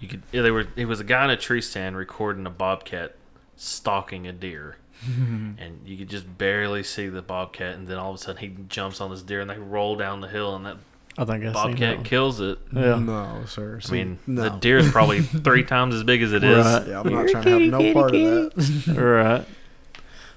you 0.00 0.08
could 0.08 0.22
yeah, 0.32 0.42
they 0.42 0.50
were 0.50 0.66
it 0.76 0.86
was 0.86 0.98
a 1.00 1.04
guy 1.04 1.24
in 1.24 1.30
a 1.30 1.36
tree 1.36 1.60
stand 1.62 1.96
recording 1.96 2.44
a 2.46 2.50
bobcat 2.50 3.14
stalking 3.56 4.26
a 4.26 4.32
deer. 4.32 4.76
and 5.58 5.80
you 5.84 5.96
could 5.96 6.08
just 6.08 6.38
barely 6.38 6.82
see 6.82 7.08
the 7.08 7.22
bobcat 7.22 7.74
and 7.74 7.86
then 7.88 7.98
all 7.98 8.10
of 8.10 8.16
a 8.16 8.18
sudden 8.18 8.36
he 8.40 8.54
jumps 8.68 9.00
on 9.00 9.10
this 9.10 9.22
deer 9.22 9.40
and 9.40 9.50
they 9.50 9.58
roll 9.58 9.96
down 9.96 10.20
the 10.20 10.28
hill 10.28 10.54
and 10.54 10.66
that 10.66 10.76
I 11.18 11.24
think 11.24 11.44
I 11.44 11.52
bobcat 11.52 12.04
kills 12.04 12.40
it. 12.40 12.58
Yeah. 12.72 12.98
No, 12.98 13.42
sir. 13.46 13.78
I 13.82 13.86
See, 13.86 13.92
mean, 13.92 14.18
no. 14.26 14.44
the 14.44 14.50
deer 14.50 14.78
is 14.78 14.90
probably 14.90 15.20
three 15.22 15.62
times 15.62 15.94
as 15.94 16.04
big 16.04 16.22
as 16.22 16.32
it 16.32 16.42
is. 16.42 16.64
Right. 16.64 16.86
Yeah, 16.88 17.00
I'm 17.00 17.12
not 17.12 17.28
trying 17.28 17.44
to 17.44 17.50
have 17.50 17.60
no 17.70 17.92
part 17.92 18.14
of 18.14 18.54
that. 18.54 18.94
right. 18.96 19.44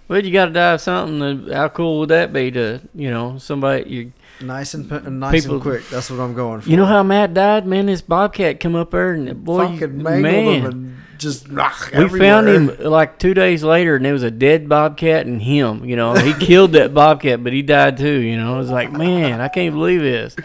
Well, 0.08 0.24
you 0.24 0.32
got 0.32 0.46
to 0.46 0.52
die 0.52 0.74
of 0.74 0.82
something. 0.82 1.50
Uh, 1.50 1.56
how 1.56 1.70
cool 1.70 2.00
would 2.00 2.10
that 2.10 2.32
be 2.32 2.52
to, 2.52 2.82
you 2.94 3.10
know, 3.10 3.38
somebody 3.38 3.90
you 3.90 4.14
nice 4.42 4.74
and 4.74 4.90
p- 4.90 5.10
nice 5.10 5.42
People- 5.44 5.56
and 5.56 5.64
quick. 5.64 5.88
That's 5.90 6.12
what 6.12 6.20
I'm 6.20 6.34
going 6.34 6.62
for. 6.62 6.70
You 6.70 6.78
know 6.78 6.86
how 6.86 7.02
Matt 7.04 7.34
died, 7.34 7.66
man? 7.66 7.88
This 7.88 8.02
bobcat 8.02 8.60
come 8.60 8.76
up 8.76 8.92
there 8.92 9.14
and 9.14 9.44
boy, 9.44 9.68
fucking 9.68 10.04
mangled 10.04 10.22
man, 10.22 10.64
them 10.64 10.72
and 10.72 10.98
just 11.18 11.48
we 11.48 12.20
found 12.20 12.48
him 12.48 12.78
like 12.80 13.20
two 13.20 13.34
days 13.34 13.64
later, 13.64 13.96
and 13.96 14.06
there 14.06 14.14
was 14.14 14.24
a 14.24 14.32
dead 14.32 14.68
bobcat 14.70 15.26
and 15.26 15.42
him. 15.42 15.86
You 15.86 15.96
know, 15.96 16.14
he 16.14 16.34
killed 16.34 16.74
that 16.74 16.94
bobcat, 16.94 17.44
but 17.44 17.54
he 17.54 17.62
died 17.62 17.98
too. 17.98 18.20
You 18.20 18.38
know, 18.38 18.56
it 18.56 18.58
was 18.60 18.70
like, 18.72 18.92
man, 18.92 19.42
I 19.42 19.48
can't 19.48 19.74
believe 19.74 20.02
this. 20.02 20.36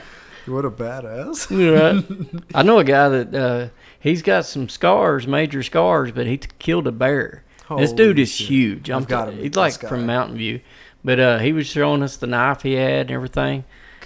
What 0.46 0.64
a 0.64 0.70
badass. 0.70 1.50
Right? 1.50 2.42
I 2.54 2.62
know 2.62 2.78
a 2.78 2.84
guy 2.84 3.08
that 3.08 3.34
uh, 3.34 3.68
he's 4.00 4.22
got 4.22 4.46
some 4.46 4.68
scars, 4.68 5.26
major 5.26 5.62
scars, 5.62 6.12
but 6.12 6.26
he 6.26 6.38
t- 6.38 6.48
killed 6.58 6.86
a 6.86 6.92
bear. 6.92 7.44
this 7.76 7.92
dude 7.92 8.18
is 8.18 8.30
shit. 8.30 8.48
huge. 8.48 8.90
I'm 8.90 9.02
I've 9.02 9.08
gotta 9.08 9.32
t- 9.32 9.42
he's 9.42 9.54
like 9.54 9.80
guy. 9.80 9.88
from 9.88 10.06
Mountain 10.06 10.36
View, 10.38 10.60
but 11.04 11.20
uh, 11.20 11.38
he 11.38 11.52
was 11.52 11.66
showing 11.66 12.02
us 12.02 12.16
the 12.16 12.26
knife 12.26 12.62
he 12.62 12.72
had 12.72 13.02
and 13.02 13.10
everything, 13.12 13.64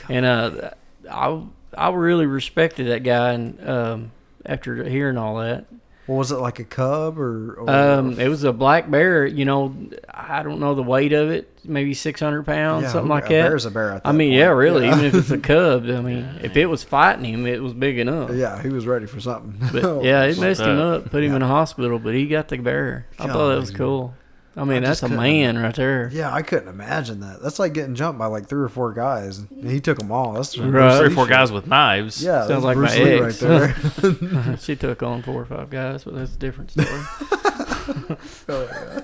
and 0.09 0.27
uh, 0.27 0.71
I 1.11 1.43
I 1.77 1.91
really 1.91 2.27
respected 2.27 2.89
that 2.89 3.05
guy. 3.05 3.33
And 3.33 3.69
um, 3.69 4.13
after 4.45 4.85
hearing 4.85 5.17
all 5.17 5.37
that, 5.39 5.67
What 6.07 6.17
was 6.17 6.33
it 6.33 6.37
like 6.37 6.59
a 6.59 6.65
cub 6.65 7.19
or? 7.19 7.55
or 7.55 7.71
um, 7.71 8.21
it 8.21 8.29
was 8.29 8.45
a 8.45 8.53
black 8.53 8.91
bear. 8.91 9.25
You 9.27 9.45
know, 9.45 9.75
I 10.09 10.43
don't 10.43 10.61
know 10.61 10.75
the 10.75 10.83
weight 10.83 11.13
of 11.15 11.31
it, 11.31 11.51
maybe 11.65 11.95
600 11.95 12.45
pounds, 12.45 12.85
yeah, 12.85 12.93
something 12.93 13.11
a 13.11 13.15
like 13.15 13.25
that. 13.25 13.49
Bear's 13.49 13.65
a 13.65 13.71
bear. 13.71 13.93
At 13.93 14.03
I 14.05 14.13
mean, 14.13 14.31
point. 14.31 14.39
yeah, 14.39 14.49
really. 14.49 14.87
Even 14.87 15.05
if 15.05 15.15
it's 15.15 15.31
a 15.31 15.39
cub, 15.55 15.85
I 15.85 16.01
mean, 16.03 16.41
if 16.43 16.57
it 16.57 16.67
was 16.67 16.85
fighting 16.85 17.25
him, 17.25 17.47
it 17.47 17.63
was 17.63 17.73
big 17.73 17.99
enough. 17.99 18.31
yeah, 18.33 18.63
he 18.63 18.69
was 18.69 18.87
ready 18.87 19.07
for 19.07 19.21
something. 19.21 19.57
But 19.73 20.03
yeah, 20.05 20.25
it 20.25 20.39
messed 20.39 20.61
him 20.61 20.79
up, 20.79 21.11
put 21.11 21.25
him 21.25 21.35
in 21.35 21.43
a 21.43 21.49
hospital, 21.49 21.99
but 21.99 22.15
he 22.15 22.27
got 22.27 22.49
the 22.49 22.59
bear. 22.59 23.07
I 23.19 23.27
thought 23.27 23.49
that 23.49 23.61
was 23.61 23.71
cool. 23.71 24.15
I 24.57 24.63
mean, 24.65 24.85
I 24.85 24.89
that's 24.89 25.03
a 25.03 25.09
man 25.09 25.59
right 25.59 25.75
there. 25.75 26.09
Yeah, 26.13 26.33
I 26.33 26.43
couldn't 26.43 26.69
imagine 26.69 27.19
that. 27.21 27.43
That's 27.43 27.59
like 27.59 27.73
getting 27.75 27.95
jumped 27.97 28.19
by 28.21 28.27
like 28.27 28.47
three 28.49 28.63
or 28.63 28.69
four 28.69 28.93
guys. 28.93 29.39
And 29.39 29.69
he 29.71 29.81
took 29.81 29.99
them 29.99 30.13
all. 30.13 30.35
That's 30.35 30.57
Right. 30.57 30.97
Three 30.99 31.09
or 31.09 31.11
four 31.11 31.27
guys 31.27 31.51
with 31.51 31.67
knives. 31.67 32.23
Yeah, 32.23 32.47
Sounds 32.47 32.63
that's 32.63 32.65
like 32.65 32.77
my 32.77 32.95
Lee 32.95 33.13
ex. 33.21 33.43
right 33.43 33.73
there. 34.21 34.57
she 34.61 34.77
took 34.77 35.03
on 35.03 35.23
four 35.23 35.43
or 35.43 35.45
five 35.47 35.71
guys, 35.71 36.05
but 36.05 36.15
that's 36.15 36.35
a 36.35 36.39
different 36.39 36.71
story. 36.71 36.87
Oh, 36.89 38.17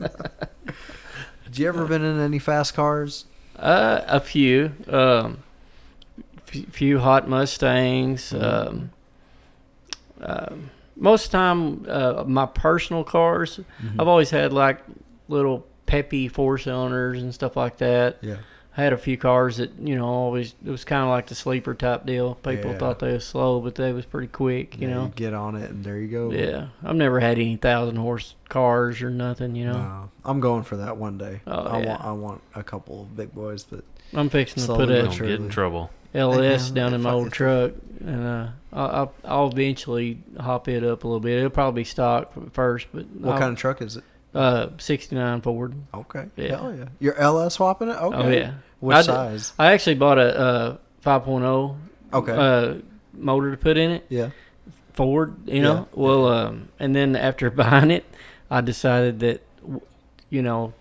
yeah. 0.00 0.08
Did 1.44 1.58
you 1.58 1.68
ever 1.68 1.84
been 1.86 2.02
in 2.02 2.18
any 2.18 2.38
fast 2.38 2.72
cars? 2.74 3.26
uh, 3.56 4.00
a 4.06 4.20
few, 4.20 4.72
um, 4.88 5.38
f- 6.48 6.66
few 6.72 6.98
hot 6.98 7.28
Mustangs. 7.28 8.32
Mm-hmm. 8.32 8.42
Um, 8.78 8.90
um, 10.22 10.70
most 10.96 11.26
of 11.26 11.30
the 11.32 11.36
time, 11.38 11.86
uh, 11.88 12.24
my 12.26 12.46
personal 12.46 13.04
cars, 13.04 13.60
Mm-hmm. 13.82 14.00
I've 14.00 14.08
always 14.08 14.30
had 14.30 14.52
like 14.52 14.80
little 15.28 15.66
peppy 15.86 16.28
four 16.28 16.58
cylinders 16.58 17.22
and 17.22 17.32
stuff 17.34 17.56
like 17.56 17.78
that. 17.78 18.18
Yeah. 18.22 18.36
I 18.74 18.80
had 18.84 18.94
a 18.94 18.98
few 18.98 19.18
cars 19.18 19.58
that 19.58 19.78
you 19.78 19.96
know 19.96 20.06
always 20.06 20.54
it 20.64 20.70
was 20.70 20.82
kind 20.84 21.02
of 21.02 21.10
like 21.10 21.26
the 21.26 21.34
sleeper 21.34 21.74
type 21.74 22.06
deal. 22.06 22.36
People 22.36 22.70
Yeah. 22.70 22.78
thought 22.78 23.00
they 23.00 23.12
was 23.12 23.26
slow, 23.26 23.60
but 23.60 23.74
they 23.74 23.92
was 23.92 24.06
pretty 24.06 24.28
quick. 24.28 24.80
You 24.80 24.88
Yeah, 24.88 24.94
know. 24.94 25.12
get 25.14 25.34
on 25.34 25.56
it 25.56 25.70
and 25.70 25.84
there 25.84 25.98
you 25.98 26.08
go. 26.08 26.30
Yeah, 26.32 26.68
I've 26.82 26.96
never 26.96 27.20
had 27.20 27.36
any 27.38 27.56
thousand 27.56 27.96
horse 27.96 28.34
cars 28.48 29.02
or 29.02 29.10
nothing. 29.10 29.56
You 29.56 29.66
know, 29.66 29.72
No, 29.74 30.10
I'm 30.24 30.40
going 30.40 30.62
for 30.62 30.78
that 30.78 30.96
one 30.96 31.18
day. 31.18 31.42
Oh, 31.46 31.52
I 31.64 31.80
yeah. 31.82 31.86
want 31.90 32.04
I 32.04 32.12
want 32.12 32.40
a 32.54 32.62
couple 32.62 33.02
of 33.02 33.14
big 33.14 33.34
boys, 33.34 33.64
but 33.64 33.84
I'm 34.14 34.30
fixing 34.30 34.62
to 34.62 34.66
put 34.68 34.88
but 34.88 34.90
a 34.90 35.02
Don't 35.02 35.18
get 35.18 35.30
in 35.40 35.50
trouble. 35.50 35.90
LS 36.14 36.70
down 36.70 36.94
in 36.94 37.02
my 37.02 37.12
old 37.12 37.32
truck, 37.32 37.72
and 38.00 38.24
uh, 38.26 38.48
I'll, 38.72 39.12
I'll 39.24 39.48
eventually 39.50 40.18
hop 40.38 40.68
it 40.68 40.84
up 40.84 41.04
a 41.04 41.06
little 41.06 41.20
bit. 41.20 41.38
It'll 41.38 41.50
probably 41.50 41.82
be 41.82 41.84
stock 41.84 42.32
first, 42.52 42.86
but 42.92 43.06
what 43.06 43.34
I'll- 43.34 43.38
kind 43.38 43.52
of 43.52 43.58
truck 43.58 43.80
is 43.82 43.96
it? 43.96 44.04
uh 44.34 44.68
'69 44.78 45.42
Ford. 45.42 45.74
Okay. 45.92 46.24
Yeah. 46.36 46.48
Hell 46.56 46.74
yeah. 46.74 46.84
Your 47.00 47.14
LS 47.18 47.54
swapping 47.54 47.88
it? 47.88 47.96
Okay. 47.96 48.16
Oh 48.16 48.28
yeah, 48.30 48.52
Which 48.80 48.96
I 48.96 49.02
size? 49.02 49.52
I 49.58 49.72
actually 49.72 49.96
bought 49.96 50.16
a 50.18 50.38
uh, 50.38 50.76
5.0 51.04 51.76
Okay. 52.14 52.32
uh, 52.32 52.74
motor 53.12 53.50
to 53.50 53.56
put 53.58 53.76
in 53.76 53.90
it. 53.90 54.06
yeah. 54.08 54.30
Ford, 54.94 55.34
you 55.46 55.60
know. 55.62 55.74
Yeah, 55.74 55.84
well, 55.94 56.28
um, 56.28 56.68
and 56.78 56.94
then 56.96 57.14
after 57.16 57.50
buying 57.50 57.90
it, 57.90 58.04
I 58.50 58.60
decided 58.62 59.20
that, 59.20 59.42
you 60.30 60.42
know, 60.42 60.72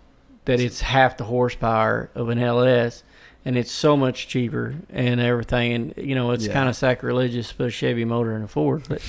that 0.46 0.60
it's 0.62 0.80
half 0.82 1.16
the 1.18 1.24
horsepower 1.26 2.10
of 2.16 2.30
an 2.30 2.40
LS, 2.40 3.04
and 3.44 3.58
it's 3.58 3.72
so 3.72 3.98
much 3.98 4.28
cheaper 4.28 4.76
and 4.92 5.20
everything. 5.20 5.74
And 5.74 5.94
you 5.98 6.14
know, 6.16 6.32
it's 6.32 6.46
Yeah. 6.46 6.54
kind 6.54 6.70
of 6.70 6.76
sacrilegious 6.76 7.50
to 7.50 7.56
put 7.56 7.68
a 7.68 7.72
Chevy 7.72 8.06
motor 8.06 8.36
in 8.36 8.44
a 8.44 8.48
Ford, 8.48 8.84
but 8.88 9.02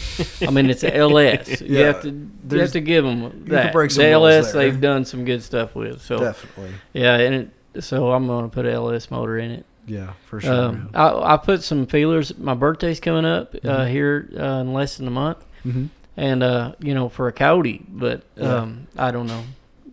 I 0.46 0.50
mean, 0.50 0.70
it's 0.70 0.82
a 0.84 0.96
LS. 0.96 1.60
You 1.60 1.78
have 1.84 2.02
to 2.02 2.10
you 2.50 2.58
have 2.60 2.72
to 2.72 2.80
give 2.80 3.04
them 3.04 3.44
that. 3.48 3.72
break 3.72 3.90
some 3.90 4.04
the 4.04 4.10
LS 4.10 4.52
they've 4.52 4.80
done 4.80 5.04
some 5.04 5.24
good 5.24 5.42
stuff 5.42 5.74
with. 5.74 6.00
So 6.02 6.18
Definitely. 6.18 6.72
yeah, 6.92 7.16
and 7.18 7.50
it, 7.74 7.82
so 7.84 8.12
I'm 8.12 8.26
gonna 8.26 8.48
put 8.48 8.66
an 8.66 8.72
LS 8.72 9.10
motor 9.10 9.38
in 9.38 9.50
it. 9.50 9.64
Yeah, 9.86 10.12
for 10.26 10.40
sure. 10.40 10.52
Um. 10.52 10.90
I, 10.94 11.34
I 11.34 11.36
put 11.36 11.62
some 11.62 11.86
feelers. 11.86 12.38
My 12.38 12.54
birthday's 12.54 13.00
coming 13.00 13.24
up 13.24 13.54
uh, 13.54 13.58
Mhm. 13.58 13.90
here 13.90 14.28
uh, 14.38 14.60
in 14.60 14.72
less 14.72 14.96
than 14.96 15.08
a 15.08 15.10
month 15.10 15.44
Mhm. 15.66 15.88
and 16.16 16.42
uh, 16.42 16.72
you 16.78 16.94
know, 16.94 17.08
for 17.08 17.26
a 17.28 17.32
Coyote, 17.32 17.82
but 17.88 18.22
Yeah. 18.36 18.54
um, 18.58 18.86
I 18.96 19.10
don't 19.10 19.26
know. 19.26 19.42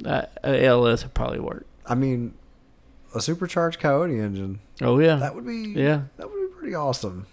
Uh, 0.06 0.22
a 0.44 0.64
LS 0.66 1.04
would 1.04 1.14
probably 1.16 1.40
work. 1.40 1.66
I 1.88 1.96
mean, 1.96 2.34
a 3.16 3.22
supercharged 3.22 3.80
Coyote 3.80 4.20
engine. 4.20 4.60
Oh 4.82 5.00
yeah, 5.00 5.16
That 5.16 5.36
would 5.36 5.46
be 5.46 5.74
yeah, 5.76 6.04
that 6.18 6.30
would 6.30 6.50
be 6.50 6.54
pretty 6.58 6.76
awesome. 6.76 7.26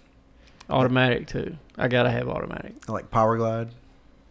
automatic 0.69 1.27
too. 1.27 1.57
I 1.77 1.87
gotta 1.87 2.09
have 2.11 2.27
automatic. 2.27 2.87
Like 2.89 3.09
Power 3.11 3.37
Glide. 3.37 3.69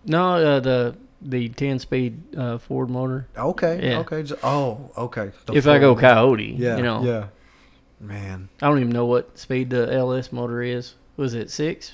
No, 0.05 0.35
uh, 0.35 0.61
the 0.61 0.97
the 1.23 1.49
ten 1.51 1.79
speed 1.79 2.37
uh, 2.37 2.59
Ford 2.59 2.91
motor. 2.91 3.27
Okay. 3.37 3.81
Yeah. 3.91 3.99
Okay. 4.01 4.25
Oh, 4.43 4.91
okay. 4.97 5.33
The 5.47 5.55
if 5.55 5.67
I 5.67 5.79
go 5.79 5.95
Coyote, 5.97 6.55
Yeah. 6.59 6.77
you 6.77 6.83
know, 6.83 7.03
Yeah. 7.03 7.27
Man. 7.99 8.51
I 8.61 8.69
don't 8.69 8.79
even 8.79 8.93
know 8.93 9.07
what 9.07 9.39
speed 9.39 9.71
the 9.71 9.91
LS 9.93 10.31
motor 10.31 10.61
is. 10.63 10.95
Was 11.17 11.33
it 11.35 11.51
six? 11.51 11.93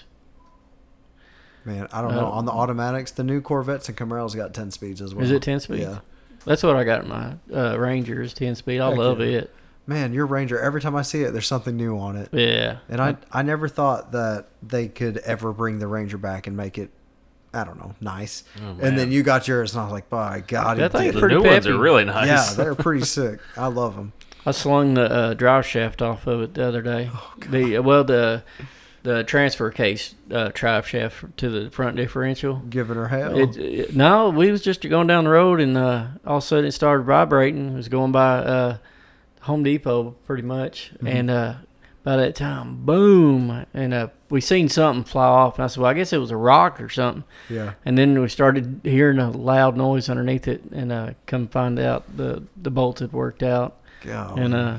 Man, 1.64 1.86
I 1.92 2.02
don't 2.02 2.10
know. 2.12 2.26
Uh, 2.26 2.30
On 2.30 2.44
the 2.44 2.50
automatics, 2.50 3.12
the 3.12 3.22
new 3.22 3.40
Corvettes 3.40 3.88
and 3.88 3.96
Camaros 3.96 4.34
got 4.34 4.52
ten 4.52 4.72
speeds 4.72 5.00
as 5.00 5.14
well. 5.14 5.24
Is 5.24 5.30
it 5.30 5.42
ten 5.42 5.60
speed? 5.60 5.80
Yeah. 5.82 5.98
That's 6.44 6.62
what 6.62 6.76
I 6.76 6.84
got 6.84 7.04
in 7.04 7.08
my 7.08 7.34
uh, 7.54 7.78
Ranger 7.78 8.20
is 8.22 8.34
ten 8.34 8.54
speed. 8.54 8.80
I 8.80 8.88
Heck 8.90 8.98
love 8.98 9.20
yeah. 9.20 9.26
it. 9.38 9.54
Man, 9.86 10.12
your 10.12 10.26
Ranger. 10.26 10.60
Every 10.60 10.80
time 10.80 10.94
I 10.94 11.02
see 11.02 11.22
it, 11.22 11.32
there's 11.32 11.46
something 11.46 11.76
new 11.76 11.98
on 11.98 12.16
it. 12.16 12.28
Yeah, 12.32 12.78
And 12.88 13.00
I, 13.00 13.16
I 13.32 13.42
never 13.42 13.66
thought 13.66 14.12
that 14.12 14.46
they 14.62 14.86
could 14.86 15.18
ever 15.18 15.52
bring 15.52 15.80
the 15.80 15.88
Ranger 15.88 16.18
back 16.18 16.46
and 16.46 16.56
make 16.56 16.78
it, 16.78 16.90
I 17.52 17.64
don't 17.64 17.78
know, 17.78 17.96
nice. 18.00 18.44
Oh, 18.64 18.78
and 18.80 18.96
then 18.96 19.10
you 19.10 19.24
got 19.24 19.48
yours, 19.48 19.72
and 19.74 19.80
I 19.80 19.84
was 19.84 19.92
like, 19.92 20.08
by 20.08 20.38
God, 20.46 20.76
he 20.76 20.82
That 20.82 20.92
thing's 20.92 21.04
did 21.06 21.14
the 21.14 21.18
it. 21.18 21.20
pretty 21.20 21.34
new 21.34 21.42
ones 21.50 21.66
are 21.66 21.76
really 21.78 22.04
nice. 22.04 22.28
Yeah, 22.28 22.54
they're 22.54 22.76
pretty 22.76 23.04
sick. 23.04 23.40
I 23.56 23.66
love 23.66 23.96
them. 23.96 24.12
I 24.46 24.52
slung 24.52 24.94
the 24.94 25.02
uh, 25.12 25.34
drive 25.34 25.66
shaft 25.66 26.00
off 26.00 26.28
of 26.28 26.40
it 26.42 26.54
the 26.54 26.64
other 26.64 26.80
day. 26.82 27.10
the 27.50 27.80
well 27.80 28.04
the 28.04 28.44
the 29.02 29.24
transfer 29.24 29.70
case 29.70 30.14
uh, 30.30 30.50
drive 30.54 30.86
shaft 30.86 31.36
to 31.38 31.48
the 31.50 31.70
front 31.70 31.96
differential. 31.96 32.56
Giving 32.70 32.96
her 32.96 33.08
hell. 33.08 33.36
It, 33.38 33.56
it- 33.56 33.96
no, 33.96 34.30
we 34.30 34.50
was 34.50 34.62
just 34.62 34.88
going 34.88 35.06
down 35.08 35.24
the 35.24 35.30
road 35.30 35.60
and 35.60 35.76
uh, 35.76 36.06
all 36.26 36.38
of 36.38 36.42
a 36.44 36.46
sudden 36.46 36.66
it 36.66 36.72
started 36.72 37.02
vibrating. 37.04 37.72
It 37.72 37.76
was 37.76 37.88
going 37.88 38.12
by 38.12 38.38
uh, 38.38 38.76
Home 39.42 39.62
Depot 39.64 40.14
pretty 40.26 40.42
much, 40.44 40.92
Mm-hmm. 40.94 41.06
and 41.08 41.30
uh, 41.30 41.54
by 42.04 42.16
that 42.16 42.34
time, 42.34 42.84
boom, 42.84 43.64
and 43.72 43.94
uh, 43.94 44.08
we 44.28 44.40
seen 44.40 44.68
something 44.68 45.04
fly 45.04 45.24
off, 45.24 45.56
and 45.56 45.64
I 45.64 45.68
said, 45.68 45.80
"Well, 45.82 45.90
I 45.90 45.94
guess 45.94 46.12
it 46.12 46.18
was 46.18 46.32
a 46.32 46.36
rock 46.36 46.80
or 46.80 46.88
something." 46.88 47.22
Yeah. 47.48 47.74
And 47.84 47.96
then 47.96 48.20
we 48.20 48.28
started 48.28 48.80
hearing 48.82 49.20
a 49.20 49.30
loud 49.30 49.76
noise 49.76 50.08
underneath 50.08 50.48
it, 50.48 50.62
and 50.72 50.90
uh, 50.90 51.10
come 51.26 51.46
find 51.46 51.78
out 51.78 52.16
the 52.16 52.42
the 52.60 52.70
bolts 52.72 53.00
had 53.00 53.12
worked 53.12 53.44
out, 53.44 53.76
Oh, 54.08 54.34
and 54.36 54.52
uh, 54.52 54.78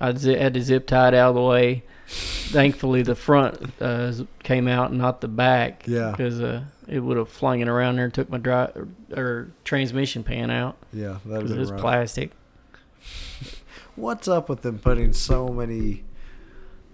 I 0.00 0.06
had 0.08 0.54
to 0.54 0.60
zip 0.62 0.88
tie 0.88 1.08
it 1.08 1.14
out 1.14 1.28
of 1.30 1.34
the 1.36 1.42
way. 1.42 1.84
Thankfully, 2.14 3.02
the 3.02 3.14
front 3.16 3.58
uh, 3.80 4.12
came 4.42 4.68
out, 4.68 4.90
and 4.90 4.98
not 4.98 5.20
the 5.20 5.28
back, 5.28 5.84
Yeah. 5.86 6.10
because 6.12 6.40
uh, 6.40 6.62
it 6.86 7.00
would 7.00 7.16
have 7.16 7.28
flung 7.28 7.60
it 7.60 7.68
around 7.68 7.96
there 7.96 8.04
and 8.04 8.14
took 8.14 8.28
my 8.30 8.38
dry 8.38 8.70
or, 8.74 8.88
or 9.16 9.50
transmission 9.64 10.22
pan 10.22 10.50
out 10.50 10.76
yeah, 10.92 11.18
that 11.26 11.42
was 11.42 11.50
it 11.50 11.58
was 11.58 11.70
rough. 11.72 11.80
plastic. 11.80 12.30
What's 13.96 14.26
up 14.28 14.48
with 14.48 14.62
them 14.62 14.78
putting 14.78 15.12
so 15.12 15.48
many, 15.48 16.04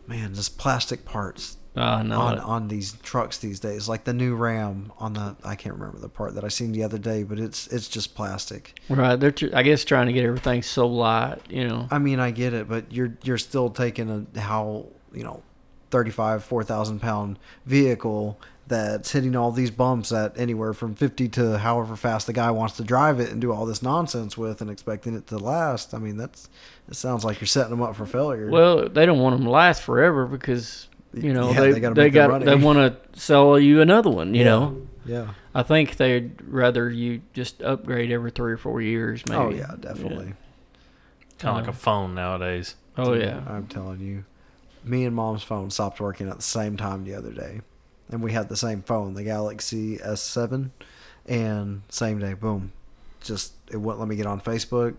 man, 0.07 0.35
just 0.35 0.59
plastic 0.59 1.05
parts 1.05 1.57
Oh 1.77 2.03
no! 2.03 2.21
on 2.21 2.39
on 2.39 2.69
these 2.69 2.93
trucks 3.03 3.39
these 3.39 3.59
days? 3.61 3.89
Like 3.89 4.05
the 4.05 4.13
new 4.13 4.35
Ram 4.35 4.93
on 4.99 5.15
the 5.15 5.37
I 5.45 5.55
can't 5.55 5.75
remember 5.77 5.99
the 5.99 6.09
part 6.11 6.35
that 6.35 6.45
I 6.45 6.49
seen 6.49 6.73
the 6.73 6.83
other 6.83 6.99
day, 6.99 7.23
but 7.23 7.39
it's 7.39 7.67
it's 7.69 7.89
just 7.89 8.15
plastic. 8.15 8.79
Right, 8.89 9.17
they're 9.17 9.31
tr- 9.31 9.47
I 9.55 9.63
guess 9.63 9.85
trying 9.85 10.09
to 10.09 10.13
get 10.13 10.25
everything 10.25 10.63
so 10.63 10.87
light, 10.87 11.39
you 11.49 11.67
know. 11.67 11.89
I 11.91 11.99
mean, 11.99 12.21
I 12.21 12.31
get 12.33 12.53
it, 12.55 12.69
but 12.69 12.93
you're 12.93 13.17
you're 13.23 13.39
still 13.39 13.71
taking 13.71 14.29
a 14.35 14.41
how 14.41 14.87
you 15.13 15.25
know, 15.25 15.43
thirty 15.91 16.11
five 16.11 16.45
four 16.45 16.63
thousand 16.65 17.01
pound 17.01 17.39
vehicle 17.67 18.39
that's 18.69 19.11
hitting 19.11 19.35
all 19.35 19.51
these 19.51 19.71
bumps 19.73 20.13
at 20.13 20.39
anywhere 20.39 20.73
from 20.73 20.95
fifty 20.95 21.29
to 21.29 21.59
however 21.59 21.97
fast 21.97 22.29
the 22.29 22.33
guy 22.33 22.51
wants 22.53 22.77
to 22.77 22.85
drive 22.85 23.19
it 23.19 23.29
and 23.31 23.41
do 23.41 23.51
all 23.53 23.67
this 23.67 23.83
nonsense 23.83 24.39
with 24.39 24.61
and 24.61 24.71
expecting 24.71 25.15
it 25.17 25.27
to 25.27 25.39
last. 25.39 25.93
I 25.93 25.99
mean, 25.99 26.17
that's 26.17 26.49
it 26.89 26.95
sounds 26.95 27.25
like 27.25 27.41
you're 27.41 27.49
setting 27.49 27.71
them 27.71 27.83
up 27.83 27.97
for 27.97 28.07
failure. 28.07 28.49
Well, 28.51 28.89
they 28.89 29.07
don't 29.07 29.19
want 29.19 29.37
them 29.37 29.45
to 29.45 29.51
last 29.51 29.83
forever 29.83 30.27
because 30.27 30.87
you 31.13 31.33
know 31.33 31.51
Yeah, 31.51 31.61
they 31.63 31.73
they 31.73 31.81
gotta 31.81 31.95
they 31.95 32.11
got 32.11 32.45
they 32.45 32.55
want 32.55 32.79
to 32.79 33.21
sell 33.21 33.59
you 33.59 33.81
another 33.81 34.11
one. 34.11 34.35
You 34.35 34.41
Yeah. 34.45 34.51
know, 34.51 34.83
yeah. 35.05 35.29
I 35.53 35.65
think 35.65 35.97
they'd 35.97 36.41
rather 36.47 36.89
you 36.89 37.23
just 37.33 37.61
upgrade 37.63 38.13
every 38.13 38.31
three 38.31 38.53
or 38.53 38.57
four 38.57 38.81
years. 38.81 39.25
Oh, 39.29 39.49
maybe. 39.49 39.57
Oh 39.57 39.59
yeah, 39.69 39.75
definitely. 39.81 40.35
Kind 41.41 41.57
of 41.59 41.65
like 41.67 41.69
a 41.69 41.77
phone 41.77 42.15
nowadays. 42.15 42.77
Oh 42.97 43.15
yeah. 43.15 43.41
I'm 43.49 43.67
telling 43.67 43.99
you. 43.99 44.25
Me 44.85 45.05
and 45.05 45.15
mom's 45.15 45.43
phone 45.43 45.71
stopped 45.71 46.01
working 46.01 46.29
at 46.29 46.37
the 46.37 46.43
same 46.43 46.77
time 46.77 47.05
the 47.05 47.15
other 47.15 47.33
day. 47.33 47.61
And 48.11 48.23
we 48.23 48.33
had 48.33 48.49
the 48.49 48.57
same 48.57 48.83
phone, 48.83 49.15
the 49.15 49.23
Galaxy 49.23 49.99
S7. 49.99 50.71
And 51.27 51.83
same 51.89 52.19
day, 52.19 52.35
boom. 52.35 52.73
Just, 53.21 53.53
it 53.71 53.77
wouldn't 53.77 54.01
let 54.01 54.09
me 54.09 54.17
get 54.17 54.27
on 54.27 54.41
Facebook. 54.41 54.97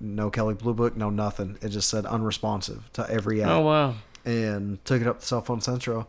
No 0.00 0.30
Kelley 0.30 0.54
Blue 0.54 0.74
Book, 0.74 0.96
no 0.96 1.10
nothing. 1.10 1.58
It 1.62 1.68
just 1.70 1.88
said 1.88 2.06
unresponsive 2.06 2.90
to 2.94 3.08
every 3.08 3.42
app. 3.42 3.50
Oh 3.50 3.60
wow. 3.60 3.94
And 4.24 4.84
took 4.84 5.00
it 5.00 5.06
up 5.06 5.20
to 5.20 5.26
Cell 5.26 5.40
Phone 5.40 5.60
Central. 5.60 6.08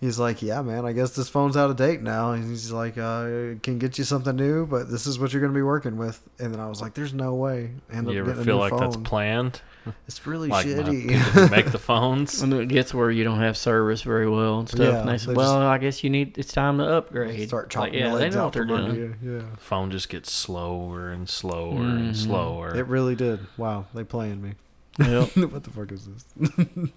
He's 0.00 0.18
like, 0.18 0.42
yeah, 0.42 0.62
man, 0.62 0.84
I 0.84 0.92
guess 0.92 1.14
this 1.14 1.28
phone's 1.28 1.56
out 1.56 1.70
of 1.70 1.76
date 1.76 2.02
now. 2.02 2.32
And 2.32 2.48
he's 2.48 2.72
like, 2.72 2.98
uh, 2.98 3.54
can 3.62 3.78
get 3.78 3.98
you 3.98 4.04
something 4.04 4.34
new, 4.34 4.66
but 4.66 4.90
this 4.90 5.06
is 5.06 5.16
what 5.16 5.32
you're 5.32 5.40
going 5.40 5.52
to 5.52 5.56
be 5.56 5.62
working 5.62 5.96
with. 5.96 6.28
And 6.40 6.52
then 6.52 6.60
I 6.60 6.68
was 6.68 6.80
like, 6.80 6.94
there's 6.94 7.14
no 7.14 7.34
way. 7.34 7.70
And 7.88 8.08
I 8.08 8.12
You 8.12 8.20
ever 8.20 8.42
feel 8.42 8.56
like 8.56 8.76
that's 8.76 8.96
planned? 8.96 9.62
It's 10.06 10.26
really 10.26 10.48
Like 10.48 10.66
shitty. 10.66 11.50
make 11.50 11.70
the 11.72 11.78
phones. 11.90 12.40
And 12.42 12.52
it 12.54 12.68
gets 12.68 12.92
where 12.94 13.10
you 13.10 13.24
don't 13.24 13.40
have 13.40 13.56
service 13.56 14.02
very 14.02 14.28
well 14.28 14.60
and 14.60 14.68
stuff. 14.68 14.80
Yeah, 14.80 15.00
and 15.00 15.08
they 15.08 15.12
they 15.12 15.18
say, 15.18 15.32
"Well, 15.34 15.54
just- 15.60 15.66
I 15.66 15.78
guess 15.78 16.04
you 16.04 16.10
need. 16.10 16.38
It's 16.38 16.52
time 16.52 16.78
to 16.78 16.84
upgrade." 16.84 17.48
Start 17.48 17.64
Like, 17.64 17.70
chopping 17.70 17.94
yeah, 17.94 18.00
your 18.08 18.18
they 18.18 18.24
legs 18.24 18.34
know 18.36 18.40
out 18.42 18.44
what 18.46 18.52
they're 18.54 18.62
from 18.66 18.72
under 18.74 18.92
doing. 18.94 19.18
you. 19.22 19.36
Yeah. 19.38 19.42
phone 19.58 19.90
just 19.90 20.08
gets 20.08 20.30
slower 20.30 21.10
and 21.10 21.28
slower 21.28 21.74
Mhm. 21.80 21.96
and 21.98 22.16
slower. 22.16 22.74
It 22.76 22.86
really 22.86 23.14
did. 23.16 23.40
Wow, 23.56 23.86
they 23.94 24.04
playing 24.04 24.40
me. 24.42 24.52
Yep. 24.98 25.36
what 25.52 25.64
the 25.64 25.70
fuck 25.70 25.90
is 25.90 26.06
this? 26.06 26.90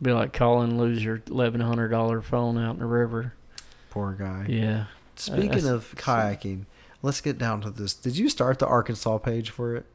Be 0.00 0.12
like 0.12 0.32
calling, 0.32 0.78
lose 0.78 1.04
your 1.04 1.20
eleven 1.28 1.60
hundred 1.60 1.88
dollar 1.88 2.22
phone 2.22 2.56
out 2.56 2.74
in 2.74 2.78
the 2.80 2.86
river. 2.86 3.34
Poor 3.90 4.12
guy. 4.12 4.46
Yeah. 4.48 4.84
Speaking 5.16 5.48
that's- 5.48 5.64
of 5.64 5.94
kayaking, 5.96 6.66
let's 7.02 7.20
get 7.20 7.36
down 7.38 7.60
to 7.62 7.70
this. 7.70 7.94
Did 7.94 8.16
you 8.16 8.28
start 8.28 8.58
the 8.60 8.66
Arkansas 8.66 9.18
page 9.18 9.50
for 9.50 9.74
it? 9.76 9.86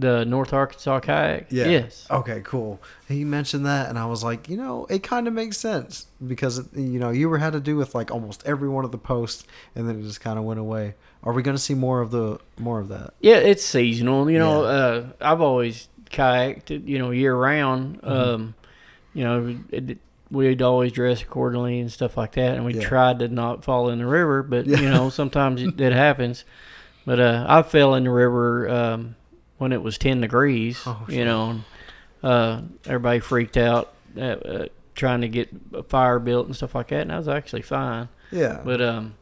The 0.00 0.24
North 0.24 0.52
Arkansas 0.52 1.00
kayak. 1.00 1.46
Yeah. 1.50 1.68
Yes. 1.68 2.06
Okay, 2.10 2.40
cool. 2.44 2.80
He 3.08 3.24
mentioned 3.24 3.66
that, 3.66 3.88
and 3.88 3.98
I 3.98 4.06
was 4.06 4.24
like, 4.24 4.48
you 4.48 4.56
know, 4.56 4.86
it 4.88 5.02
kind 5.02 5.28
of 5.28 5.34
makes 5.34 5.58
sense 5.58 6.06
because 6.26 6.68
you 6.74 6.98
know 6.98 7.10
you 7.10 7.28
were 7.28 7.38
had 7.38 7.52
to 7.52 7.60
do 7.60 7.76
with 7.76 7.94
like 7.94 8.10
almost 8.10 8.42
every 8.46 8.68
one 8.68 8.84
of 8.84 8.92
the 8.92 8.98
posts, 8.98 9.44
and 9.74 9.88
then 9.88 9.98
it 10.00 10.02
just 10.02 10.20
kind 10.20 10.38
of 10.38 10.44
went 10.44 10.58
away. 10.60 10.94
Are 11.22 11.32
we 11.32 11.42
going 11.42 11.56
to 11.56 11.62
see 11.62 11.74
more 11.74 12.00
of 12.00 12.10
the 12.10 12.38
more 12.58 12.80
of 12.80 12.88
that? 12.88 13.12
Yeah, 13.20 13.36
it's 13.36 13.64
seasonal. 13.64 14.30
You 14.30 14.38
know, 14.38 14.62
Yeah. 14.62 14.68
uh, 14.68 15.06
I've 15.20 15.40
always 15.42 15.88
kayaked, 16.10 16.70
you 16.88 16.98
know, 16.98 17.10
year 17.10 17.34
round. 17.36 18.00
Mm-hmm. 18.00 18.10
Um, 18.10 18.54
you 19.12 19.24
know, 19.24 19.58
it, 19.70 19.98
we'd 20.30 20.62
always 20.62 20.92
dress 20.92 21.20
accordingly 21.20 21.80
and 21.80 21.92
stuff 21.92 22.16
like 22.16 22.32
that, 22.32 22.54
and 22.56 22.64
we 22.64 22.74
Yeah. 22.74 22.88
tried 22.88 23.18
to 23.18 23.28
not 23.28 23.64
fall 23.64 23.90
in 23.90 23.98
the 23.98 24.06
river. 24.06 24.42
But 24.42 24.66
Yeah. 24.66 24.80
you 24.80 24.88
know, 24.88 25.10
sometimes 25.10 25.60
it, 25.60 25.78
it 25.80 25.92
happens. 25.92 26.44
But 27.04 27.18
uh, 27.20 27.44
I 27.48 27.62
fell 27.62 27.94
in 27.96 28.04
the 28.04 28.10
river 28.10 28.68
um, 28.68 29.16
when 29.60 29.72
it 29.72 29.82
was 29.82 29.98
ten 29.98 30.20
degrees. 30.22 30.82
Oh, 30.86 31.04
you 31.08 31.24
know, 31.24 31.60
uh, 32.22 32.62
everybody 32.86 33.20
freaked 33.20 33.56
out 33.58 33.92
at, 34.16 34.44
uh, 34.46 34.66
trying 34.94 35.20
to 35.20 35.28
get 35.28 35.50
a 35.74 35.82
fire 35.82 36.18
built 36.18 36.46
and 36.46 36.56
stuff 36.56 36.74
like 36.74 36.88
that, 36.88 37.02
and 37.02 37.12
I 37.12 37.18
was 37.18 37.28
actually 37.28 37.62
fine. 37.62 38.08
Yeah, 38.32 38.60
But 38.64 38.80
um, 38.80 39.14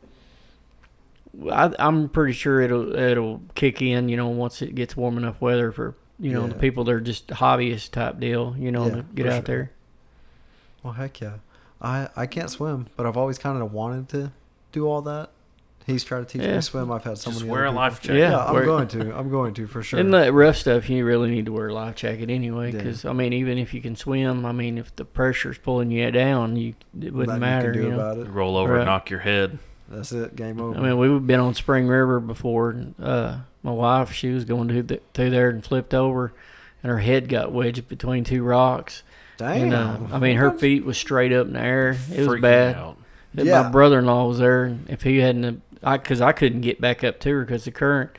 I, 1.50 1.72
I'm 1.78 2.08
pretty 2.08 2.32
sure 2.34 2.60
it'll 2.60 2.94
it'll 2.94 3.42
kick 3.54 3.82
in. 3.82 4.08
You 4.08 4.16
know, 4.16 4.28
once 4.28 4.62
it 4.62 4.74
gets 4.74 4.96
warm 4.96 5.16
enough 5.18 5.40
weather 5.40 5.72
for 5.72 5.94
you 6.18 6.32
know 6.32 6.46
the 6.46 6.54
people 6.54 6.84
that 6.84 6.92
are 6.92 7.00
just 7.00 7.28
hobbyist 7.28 7.90
type 7.92 8.18
deal. 8.20 8.54
You 8.58 8.70
know, 8.72 8.86
Yeah, 8.86 8.94
to 8.96 9.02
get 9.14 9.26
out 9.26 9.32
sure. 9.32 9.42
there. 9.42 9.70
well, 10.82 10.92
heck 10.94 11.20
yeah. 11.20 11.34
I 11.80 12.08
I 12.16 12.26
can't 12.26 12.50
swim, 12.50 12.88
but 12.96 13.06
I've 13.06 13.16
always 13.16 13.38
kind 13.38 13.60
of 13.60 13.72
wanted 13.72 14.08
to 14.10 14.32
do 14.72 14.86
all 14.86 15.02
that. 15.02 15.30
He's 15.88 16.04
tried 16.04 16.20
to 16.20 16.24
teach 16.26 16.42
me 16.42 16.46
to 16.48 16.62
swim. 16.62 16.92
I've 16.92 17.02
had 17.02 17.18
someone 17.18 17.40
Just 17.40 17.50
wear 17.50 17.64
a 17.64 17.70
life 17.72 18.00
jacket. 18.00 18.18
Yeah, 18.18 18.30
Yeah, 18.30 18.44
I'm 18.44 18.54
wear- 18.54 18.64
going 18.64 18.88
to. 18.88 19.18
I'm 19.18 19.30
going 19.30 19.54
to 19.54 19.66
for 19.66 19.82
sure. 19.82 19.98
In 19.98 20.10
that 20.12 20.32
rough 20.32 20.56
stuff, 20.56 20.88
you 20.90 21.04
really 21.04 21.30
need 21.30 21.46
to 21.46 21.52
wear 21.52 21.68
a 21.68 21.72
life 21.74 21.96
jacket 21.96 22.30
anyway. 22.30 22.70
Yeah. 22.72 22.78
Because 22.78 23.04
I 23.04 23.12
mean, 23.12 23.32
even 23.32 23.58
if 23.58 23.72
you 23.74 23.80
can 23.80 23.96
swim, 23.96 24.44
I 24.46 24.52
mean, 24.52 24.78
if 24.78 24.94
the 24.94 25.04
pressure's 25.04 25.58
pulling 25.58 25.90
you 25.90 26.10
down, 26.10 26.56
you 26.56 26.74
it 27.00 27.12
wouldn't 27.14 27.26
Nothing 27.28 27.40
matter. 27.40 27.68
You 27.68 27.72
can 27.72 27.82
do 27.82 27.88
you 27.88 27.94
know? 27.96 28.00
about 28.00 28.18
it. 28.18 28.28
Roll 28.30 28.56
over 28.56 28.72
Right. 28.74 28.78
and 28.80 28.86
knock 28.86 29.10
your 29.10 29.20
head. 29.20 29.58
That's 29.88 30.12
it. 30.12 30.36
Game 30.36 30.60
over. 30.60 30.78
I 30.78 30.82
mean, 30.82 30.98
we've 30.98 31.26
been 31.26 31.40
on 31.40 31.54
Spring 31.54 31.88
River 31.88 32.20
before. 32.20 32.70
and, 32.70 32.94
Uh, 33.02 33.36
my 33.62 33.72
wife, 33.72 34.12
she 34.12 34.28
was 34.28 34.44
going 34.44 34.68
to 34.68 34.82
the, 34.82 35.00
to 35.14 35.30
there 35.30 35.48
and 35.48 35.64
flipped 35.64 35.94
over, 35.94 36.32
and 36.82 36.90
her 36.90 36.98
head 36.98 37.28
got 37.28 37.50
wedged 37.52 37.88
between 37.88 38.22
two 38.24 38.42
rocks. 38.44 39.02
Damn. 39.38 39.62
And 39.72 39.74
uh, 39.74 39.96
I 40.12 40.18
mean, 40.18 40.36
her 40.36 40.50
feet 40.50 40.84
was 40.84 40.98
straight 40.98 41.32
up 41.32 41.46
in 41.46 41.54
the 41.54 41.60
air. 41.60 41.96
It 42.12 42.18
was 42.18 42.28
Freaking 42.28 42.40
bad. 42.42 42.76
out. 42.76 42.98
Yeah. 43.34 43.62
My 43.62 43.68
brother-in-law 43.70 44.26
was 44.26 44.38
there, 44.38 44.64
and 44.64 44.86
if 44.88 45.02
he 45.02 45.18
hadn't, 45.18 45.62
I 45.82 45.96
because 45.96 46.20
I 46.20 46.32
couldn't 46.32 46.62
get 46.62 46.80
back 46.80 47.04
up 47.04 47.20
to 47.20 47.30
her 47.30 47.44
because 47.44 47.64
the 47.64 47.70
current. 47.70 48.10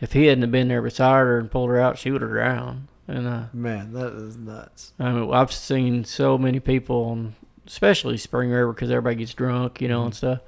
If 0.00 0.12
he 0.12 0.26
hadn't 0.26 0.42
have 0.42 0.52
been 0.52 0.68
there 0.68 0.80
beside 0.80 1.18
her 1.18 1.38
and 1.40 1.50
pulled 1.50 1.70
her 1.70 1.80
out, 1.80 1.98
she 1.98 2.12
would 2.12 2.22
have 2.22 2.30
drowned. 2.30 2.86
And 3.08 3.26
uh, 3.26 3.44
Man, 3.52 3.92
that 3.94 4.12
is 4.12 4.36
nuts. 4.36 4.92
I 4.98 5.10
mean, 5.10 5.32
I've 5.32 5.50
seen 5.50 6.04
so 6.04 6.38
many 6.38 6.60
people, 6.60 7.04
on, 7.06 7.34
especially 7.66 8.16
Spring 8.16 8.50
River, 8.50 8.72
because 8.72 8.92
everybody 8.92 9.16
gets 9.16 9.34
drunk, 9.34 9.80
you 9.80 9.88
know, 9.88 10.04
and 10.04 10.14
stuff. 10.14 10.38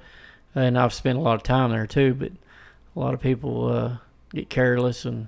And 0.55 0.77
I've 0.77 0.93
spent 0.93 1.17
a 1.17 1.21
lot 1.21 1.35
of 1.35 1.43
time 1.43 1.71
there 1.71 1.85
too. 1.85 2.13
But 2.13 2.31
a 2.95 2.99
lot 2.99 3.13
of 3.13 3.19
people 3.19 3.67
uh, 3.67 3.97
get 4.33 4.49
careless, 4.49 5.03
and 5.03 5.27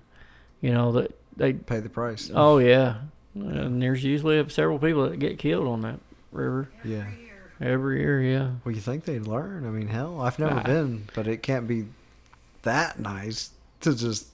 you 0.62 0.72
know 0.72 0.94
that 0.94 1.18
they. 1.36 1.54
Pay 1.54 1.82
the 1.82 1.90
price. 1.90 2.32
Oh 2.34 2.60
yeah, 2.60 3.00
and 3.36 3.82
there's 3.82 4.06
usually 4.06 4.48
several 4.50 4.80
people 4.80 5.10
that 5.10 5.18
get 5.18 5.38
killed 5.38 5.68
on 5.68 5.82
that 5.82 6.00
river 6.34 6.70
yeah. 6.84 7.06
Every 7.64 8.00
year. 8.02 8.22
Yeah. 8.22 8.52
Well, 8.64 8.74
you 8.76 8.82
think 8.82 9.06
they'd 9.06 9.26
learn? 9.28 9.66
I 9.66 9.70
mean, 9.70 9.88
hell, 9.88 10.22
I've 10.22 10.38
never 10.40 10.62
been, 10.62 11.08
but 11.16 11.28
it 11.28 11.42
can't 11.44 11.68
be 11.68 11.86
that 12.64 13.00
nice 13.00 13.50
to 13.82 13.96
just. 13.96 14.28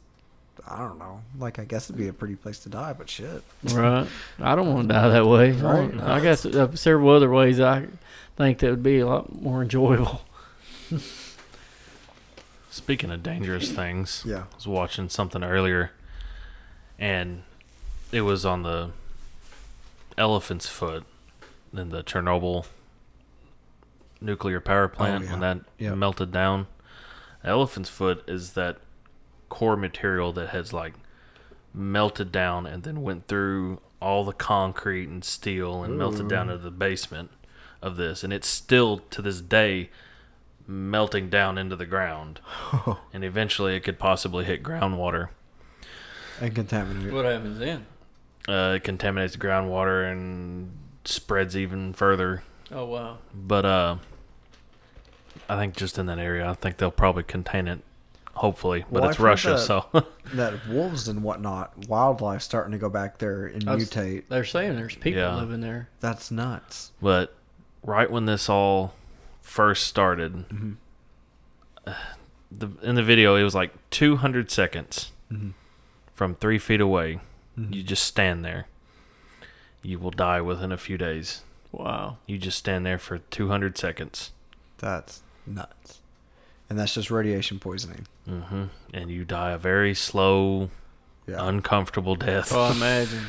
I 0.68 0.80
don't 0.80 1.00
know. 1.00 1.22
Like, 1.40 1.58
I 1.58 1.64
guess 1.64 1.86
it'd 1.90 1.98
be 1.98 2.10
a 2.10 2.14
pretty 2.14 2.36
place 2.36 2.60
to 2.60 2.70
die, 2.70 2.94
but 2.94 3.10
shit. 3.10 3.42
Right. 3.64 4.06
I 4.40 4.56
don't 4.56 4.72
want 4.74 4.90
to 4.90 4.94
die 4.94 5.08
that 5.10 5.26
way. 5.26 5.52
I, 5.52 5.54
Right. 5.54 5.96
want- 5.96 6.02
I 6.02 6.20
guess 6.20 6.46
uh, 6.46 6.76
several 6.76 7.10
other 7.12 7.32
ways 7.32 7.60
I 7.62 7.88
think 8.36 8.60
that 8.60 8.70
would 8.70 8.84
be 8.84 9.00
a 9.00 9.08
lot 9.08 9.42
more 9.42 9.62
enjoyable. 9.64 10.22
Speaking 12.70 13.10
of 13.12 13.24
dangerous 13.24 13.72
things, 13.72 14.24
Yeah. 14.26 14.44
I 14.52 14.56
was 14.56 14.68
watching 14.68 15.10
something 15.10 15.44
earlier, 15.44 15.92
and 17.00 17.44
it 18.12 18.22
was 18.22 18.46
on 18.46 18.64
the 18.64 18.92
elephant's 20.18 20.68
foot 20.68 21.04
in 21.74 21.90
the 21.90 22.04
Chernobyl 22.04 22.66
nuclear 24.22 24.60
power 24.60 24.88
plant 24.88 25.24
Oh, 25.24 25.26
yeah. 25.26 25.32
when 25.32 25.40
that 25.42 25.60
Yep. 25.78 25.96
melted 25.98 26.32
down. 26.32 26.68
Elephant's 27.44 27.90
foot 27.90 28.24
is 28.28 28.54
that 28.54 28.78
core 29.50 29.78
material 29.78 30.32
that 30.34 30.50
has 30.50 30.74
like 30.74 30.94
melted 31.74 32.32
down 32.32 32.66
and 32.66 32.84
then 32.84 33.02
went 33.02 33.28
through 33.28 33.80
all 34.02 34.24
the 34.26 34.34
concrete 34.34 35.08
and 35.08 35.24
steel 35.24 35.84
and 35.84 35.98
melted 35.98 36.28
down 36.28 36.50
Ooh. 36.50 36.54
into 36.54 36.64
the 36.64 36.72
basement 36.72 37.32
of 37.82 37.96
this, 37.98 38.24
and 38.24 38.34
it's 38.34 38.48
still 38.48 38.98
to 39.10 39.22
this 39.22 39.40
day 39.42 39.90
melting 40.68 41.30
down 41.30 41.58
into 41.58 41.76
the 41.76 41.86
ground 41.86 42.40
and 43.14 43.24
eventually 43.24 43.76
it 43.76 43.80
could 43.80 43.98
possibly 43.98 44.46
hit 44.46 44.62
groundwater. 44.62 45.30
and 46.42 46.54
contaminate. 46.54 47.12
What 47.12 47.26
happens 47.26 47.58
then? 47.60 47.86
Uh, 48.48 48.74
it 48.76 48.84
contaminates 48.84 49.34
the 49.34 49.40
groundwater 49.40 50.10
and 50.12 50.72
spreads 51.06 51.56
even 51.58 51.94
further. 51.94 52.44
Oh 52.72 52.86
wow. 52.86 53.18
But 53.34 53.66
uh, 53.66 53.96
I 55.48 55.58
think 55.58 55.76
just 55.76 55.98
in 55.98 56.06
that 56.08 56.20
area, 56.20 56.48
I 56.50 56.54
think 56.54 56.78
they'll 56.78 56.92
probably 56.92 57.24
contain 57.24 57.68
it. 57.68 57.80
Hopefully, 58.36 58.86
but 58.90 59.02
Well, 59.02 59.10
it's 59.10 59.20
Russia, 59.20 59.50
that- 59.52 59.60
so 59.60 59.86
that 60.34 60.66
wolves 60.70 61.10
and 61.10 61.24
whatnot, 61.24 61.74
wildlife 61.90 62.42
starting 62.42 62.72
to 62.72 62.78
go 62.78 62.88
back 62.88 63.18
there 63.18 63.46
and 63.48 63.68
I 63.70 63.76
was- 63.76 63.90
mutate. 63.90 64.24
They're 64.30 64.46
saying 64.46 64.76
there's 64.78 64.96
people 64.96 65.22
Yeah. 65.22 65.36
living 65.36 65.60
there. 65.60 65.90
That's 66.00 66.32
nuts. 66.32 66.92
But 67.02 67.36
right 67.84 68.10
when 68.10 68.26
this 68.26 68.48
all 68.48 68.94
first 69.42 69.88
started, 69.88 70.48
Mhm. 70.48 70.76
uh, 71.86 71.94
the 72.50 72.70
in 72.82 72.96
the 72.96 73.04
video 73.04 73.36
it 73.36 73.44
was 73.44 73.56
like 73.56 73.74
200 73.90 74.50
seconds 74.50 75.12
Mhm. 75.30 75.52
from 76.14 76.36
three 76.36 76.60
feet 76.60 76.80
away. 76.80 77.20
Mhm. 77.60 77.74
You 77.76 77.84
just 77.84 78.04
stand 78.06 78.46
there. 78.46 78.68
You 79.82 80.00
will 80.00 80.12
die 80.12 80.40
within 80.40 80.72
a 80.72 80.78
few 80.78 80.98
days. 80.98 81.42
Wow. 81.72 82.18
You 82.26 82.38
just 82.38 82.58
stand 82.58 82.86
there 82.86 82.98
for 82.98 83.20
200 83.20 83.78
seconds, 83.78 84.32
That's 84.80 85.22
nuts. 85.46 86.00
And 86.70 86.78
that's 86.80 86.94
just 86.94 87.10
radiation 87.12 87.60
poisoning. 87.60 88.06
hmm 88.28 88.66
and 88.94 89.10
you 89.12 89.26
die 89.26 89.52
a 89.52 89.58
very 89.58 89.94
slow, 89.96 90.70
Yeah. 91.28 91.38
uncomfortable 91.48 92.16
death. 92.16 92.52
Oh, 92.54 92.62
I 92.62 92.72
imagine. 92.76 93.26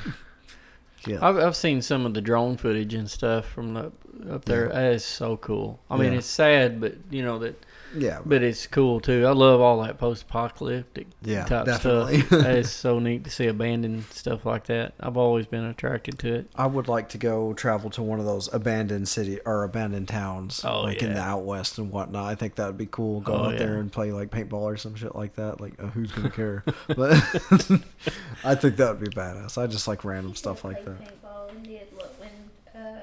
yeah. 1.07 1.18
I've 1.26 1.36
I've 1.38 1.57
seen 1.57 1.80
some 1.82 2.05
of 2.07 2.14
the 2.14 2.20
drone 2.20 2.57
footage 2.57 2.95
and 2.95 3.11
stuff 3.11 3.47
from 3.47 3.74
the 3.74 3.93
up 4.30 4.45
there. 4.45 4.66
Yeah. 4.68 4.72
That 4.74 4.93
is 4.95 5.05
so 5.05 5.36
cool. 5.38 5.80
I 5.91 5.97
mean, 5.97 6.12
Yeah. 6.12 6.18
it's 6.18 6.26
sad, 6.26 6.80
but 6.80 6.95
you 7.11 7.22
know 7.22 7.38
that, 7.41 7.62
yeah. 7.97 8.20
but 8.24 8.43
it's 8.43 8.66
cool 8.66 9.01
too. 9.01 9.26
I 9.26 9.30
love 9.32 9.61
all 9.61 9.82
that 9.82 9.99
post-apocalyptic 9.99 11.07
Yeah, 11.22 11.45
type 11.45 11.66
definitely. 11.66 12.20
stuff. 12.22 12.45
it's 12.47 12.70
so 12.84 12.99
neat 12.99 13.24
to 13.24 13.30
see 13.30 13.47
abandoned 13.47 14.05
stuff 14.11 14.45
like 14.47 14.66
that. 14.66 14.95
I've 15.01 15.16
always 15.16 15.47
been 15.47 15.64
attracted 15.64 16.18
to 16.20 16.34
it. 16.34 16.51
I 16.55 16.66
would 16.66 16.88
like 16.88 17.09
to 17.11 17.18
go 17.18 17.53
travel 17.55 17.91
to 17.91 18.03
one 18.03 18.18
of 18.20 18.26
those 18.26 18.53
abandoned 18.53 19.09
city 19.09 19.38
or 19.45 19.64
abandoned 19.64 20.09
towns, 20.09 20.64
Oh, 20.64 20.82
like 20.82 21.03
in 21.03 21.14
the 21.14 21.20
out 21.20 21.45
west 21.45 21.78
and 21.78 21.91
whatnot. 21.91 22.26
I 22.26 22.34
think 22.34 22.55
that 22.57 22.66
would 22.66 22.78
be 22.78 22.86
cool. 22.86 23.20
Go 23.20 23.34
Oh, 23.34 23.45
out 23.51 23.59
there 23.59 23.76
and 23.78 23.91
play 23.93 24.12
like 24.12 24.30
paintball 24.30 24.53
or 24.62 24.76
some 24.76 24.95
shit 24.95 25.14
like 25.14 25.34
that. 25.34 25.61
Like, 25.61 25.74
uh, 25.82 25.86
who's 25.88 26.12
gonna 26.12 26.30
care? 26.30 26.64
but 26.88 27.12
I 28.45 28.55
think 28.55 28.76
that 28.76 28.99
would 28.99 29.01
be 29.01 29.14
badass. 29.14 29.57
I 29.61 29.66
just 29.66 29.86
like 29.88 30.05
random 30.05 30.34
stuff 30.34 30.64
like 30.64 30.84
that. 30.84 31.01
Paintball 31.01 31.51
and 31.51 31.64
did 31.64 31.88
what 31.95 32.14
when 32.18 32.82
uh, 32.82 33.01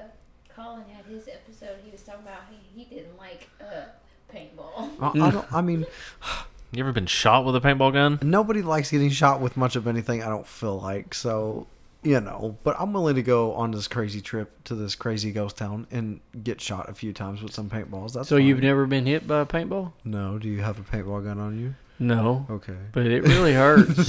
Colin 0.54 0.82
had 0.92 1.04
his 1.06 1.28
episode, 1.28 1.76
he 1.84 1.90
was 1.90 2.02
talking 2.02 2.22
about 2.22 2.42
he, 2.50 2.56
he 2.82 2.84
didn't 2.94 3.16
like 3.18 3.48
uh, 3.60 3.82
paintball. 4.34 4.90
I, 5.00 5.26
I 5.26 5.30
don't. 5.30 5.52
I 5.52 5.60
mean, 5.60 5.86
You 6.70 6.82
ever 6.82 6.92
been 6.92 7.06
shot 7.06 7.46
with 7.46 7.56
a 7.56 7.60
paintball 7.62 7.94
gun? 7.94 8.18
nobody 8.22 8.60
likes 8.60 8.90
getting 8.90 9.08
shot 9.08 9.40
with 9.40 9.56
much 9.56 9.74
of 9.74 9.86
anything. 9.86 10.22
I 10.22 10.28
don't 10.28 10.46
feel 10.46 10.78
like 10.78 11.14
so. 11.14 11.66
You 12.02 12.20
know, 12.20 12.56
but 12.62 12.76
I'm 12.78 12.92
willing 12.92 13.16
to 13.16 13.22
go 13.22 13.54
on 13.54 13.72
this 13.72 13.88
crazy 13.88 14.20
trip 14.20 14.62
to 14.64 14.74
this 14.76 14.94
crazy 14.94 15.32
ghost 15.32 15.56
town 15.56 15.86
and 15.90 16.20
get 16.44 16.60
shot 16.60 16.88
a 16.88 16.94
few 16.94 17.12
times 17.12 17.42
with 17.42 17.52
some 17.52 17.68
paintballs. 17.68 18.12
That's 18.12 18.28
so 18.28 18.36
you've 18.36 18.60
never 18.60 18.86
been 18.86 19.04
hit 19.06 19.26
by 19.26 19.40
a 19.40 19.46
paintball? 19.46 19.92
no. 20.04 20.38
Do 20.38 20.48
you 20.48 20.60
have 20.62 20.78
a 20.78 20.82
paintball 20.82 21.24
gun 21.24 21.40
on 21.40 21.58
you? 21.58 21.74
No, 22.00 22.46
Okay. 22.48 22.76
but 22.92 23.06
it 23.06 23.22
really 23.24 23.52
hurts. 23.54 24.08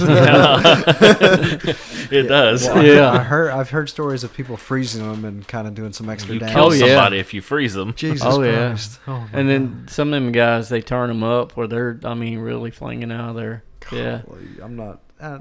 it 2.10 2.28
does. 2.28 2.66
Well, 2.66 2.84
Yeah. 2.84 3.10
I 3.12 3.18
heard. 3.18 3.50
I've 3.50 3.70
heard 3.70 3.88
stories 3.88 4.22
of 4.24 4.32
people 4.32 4.56
freezing 4.56 5.08
them 5.08 5.24
and 5.24 5.46
kind 5.46 5.66
of 5.66 5.74
doing 5.74 5.92
some 5.92 6.08
extra 6.08 6.34
You 6.34 6.40
damage. 6.40 6.54
kill 6.54 6.64
Oh, 6.66 6.72
yeah. 6.72 6.86
somebody 6.86 7.18
if 7.18 7.34
you 7.34 7.42
freeze 7.42 7.74
them. 7.74 7.94
Jesus 7.94 8.26
Oh, 8.26 8.42
yeah. 8.42 8.68
Christ! 8.68 9.00
Oh, 9.06 9.18
my 9.18 9.28
and 9.32 9.48
then 9.48 9.86
some 9.88 10.12
of 10.12 10.22
them 10.22 10.32
guys, 10.32 10.68
they 10.68 10.80
turn 10.80 11.08
them 11.08 11.22
up 11.22 11.56
where 11.56 11.66
they're, 11.66 11.98
I 12.04 12.14
mean, 12.14 12.38
really 12.38 12.70
flinging 12.70 13.10
out 13.12 13.30
of 13.30 13.36
there. 13.36 13.64
Yeah. 13.92 14.22
I'm 14.62 14.76
not. 14.76 15.00
Uh, 15.20 15.40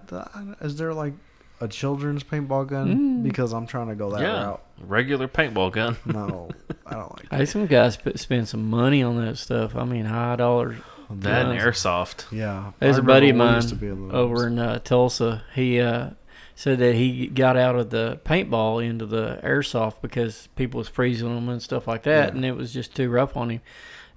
is 0.61 0.75
there 0.77 0.93
like 0.93 1.13
a 1.61 1.67
children's 1.67 2.23
paintball 2.23 2.67
gun? 2.67 2.95
Mm. 3.19 3.23
Because 3.23 3.53
I'm 3.53 3.67
trying 3.67 3.87
to 3.89 3.95
go 3.95 4.09
that 4.11 4.21
yeah, 4.21 4.45
route. 4.45 4.61
regular 4.81 5.27
paintball 5.27 5.71
gun. 5.71 5.97
No, 6.05 6.49
I 6.85 6.95
don't 6.95 7.11
like 7.15 7.29
Hey, 7.31 7.45
some 7.45 7.65
guys 7.67 7.97
spend 8.15 8.47
some 8.47 8.69
money 8.69 9.03
on 9.03 9.23
that 9.23 9.37
stuff. 9.37 9.75
I 9.75 9.83
mean, 9.85 10.05
high 10.05 10.35
dollars. 10.35 10.77
That 11.09 11.47
and 11.47 11.59
airsoft. 11.59 12.25
Yeah, 12.31 12.71
There's 12.79 12.97
I 12.97 12.99
a 12.99 13.03
buddy 13.03 13.29
of 13.29 13.35
mine 13.35 13.61
to 13.61 13.75
be 13.75 13.87
in 13.87 14.11
over 14.11 14.47
in 14.47 14.59
uh, 14.59 14.79
Tulsa. 14.79 15.43
He 15.55 15.79
uh, 15.79 16.11
said 16.55 16.77
that 16.79 16.95
he 16.95 17.27
got 17.27 17.57
out 17.57 17.75
of 17.75 17.89
the 17.89 18.19
paintball 18.25 18.85
into 18.87 19.05
the 19.05 19.39
airsoft 19.43 20.01
because 20.01 20.49
people 20.55 20.77
was 20.77 20.87
freezing 20.87 21.33
them 21.33 21.49
and 21.49 21.61
stuff 21.61 21.87
like 21.87 22.03
that, 22.03 22.29
Yeah. 22.29 22.35
and 22.35 22.45
it 22.45 22.55
was 22.55 22.71
just 22.73 22.95
too 22.95 23.09
rough 23.09 23.35
on 23.35 23.49
him. 23.49 23.61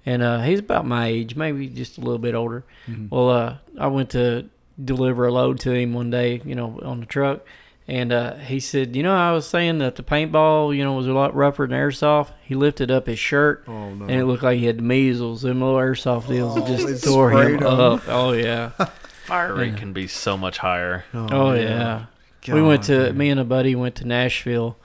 And 0.05 0.21
uh, 0.21 0.41
he's 0.41 0.59
about 0.59 0.85
my 0.85 1.07
age, 1.07 1.35
maybe 1.35 1.67
just 1.67 1.97
a 1.97 2.01
little 2.01 2.19
bit 2.19 2.35
older. 2.35 2.63
Mhm. 2.87 3.09
Well, 3.09 3.29
uh, 3.29 3.55
I 3.79 3.87
went 3.87 4.09
to 4.11 4.49
deliver 4.83 5.25
a 5.25 5.31
load 5.31 5.59
to 5.61 5.71
him 5.71 5.93
one 5.93 6.09
day, 6.09 6.41
you 6.45 6.55
know, 6.55 6.79
on 6.83 6.99
the 6.99 7.05
truck, 7.05 7.41
and 7.87 8.11
uh, 8.13 8.35
he 8.35 8.59
said, 8.59 8.95
"You 8.95 9.03
know, 9.03 9.15
I 9.15 9.31
was 9.31 9.45
saying 9.47 9.79
that 9.79 9.95
the 9.95 10.03
paintball, 10.03 10.75
you 10.75 10.83
know, 10.83 10.93
was 10.93 11.07
a 11.07 11.13
lot 11.13 11.35
rougher 11.35 11.67
than 11.67 11.77
airsoft." 11.77 12.31
He 12.43 12.55
lifted 12.55 12.89
up 12.91 13.07
his 13.07 13.19
shirt, 13.19 13.63
Oh 13.67 13.93
no! 13.93 14.05
and 14.05 14.11
it 14.11 14.25
looked 14.25 14.43
like 14.43 14.59
he 14.59 14.65
had 14.65 14.77
the 14.77 14.83
measles. 14.83 15.41
Them 15.41 15.61
little 15.61 15.75
airsoft 15.77 16.27
deals 16.27 16.57
Oh, 16.57 16.65
just 16.65 17.03
tore 17.03 17.31
him 17.31 17.37
sprayed 17.39 17.61
him. 17.61 17.67
up. 17.67 18.01
Oh 18.07 18.31
yeah, 18.33 18.69
Fire 19.25 19.53
rate 19.55 19.71
Yeah. 19.73 19.77
can 19.77 19.93
be 19.93 20.07
so 20.07 20.37
much 20.37 20.57
higher. 20.59 21.03
oh 21.13 21.53
yeah. 21.53 22.05
we 22.47 22.61
went 22.61 22.83
to 22.83 23.07
dude. 23.07 23.17
me 23.17 23.29
and 23.29 23.39
a 23.39 23.43
buddy 23.45 23.75
went 23.75 23.95
to 23.95 24.05
Nashville 24.07 24.77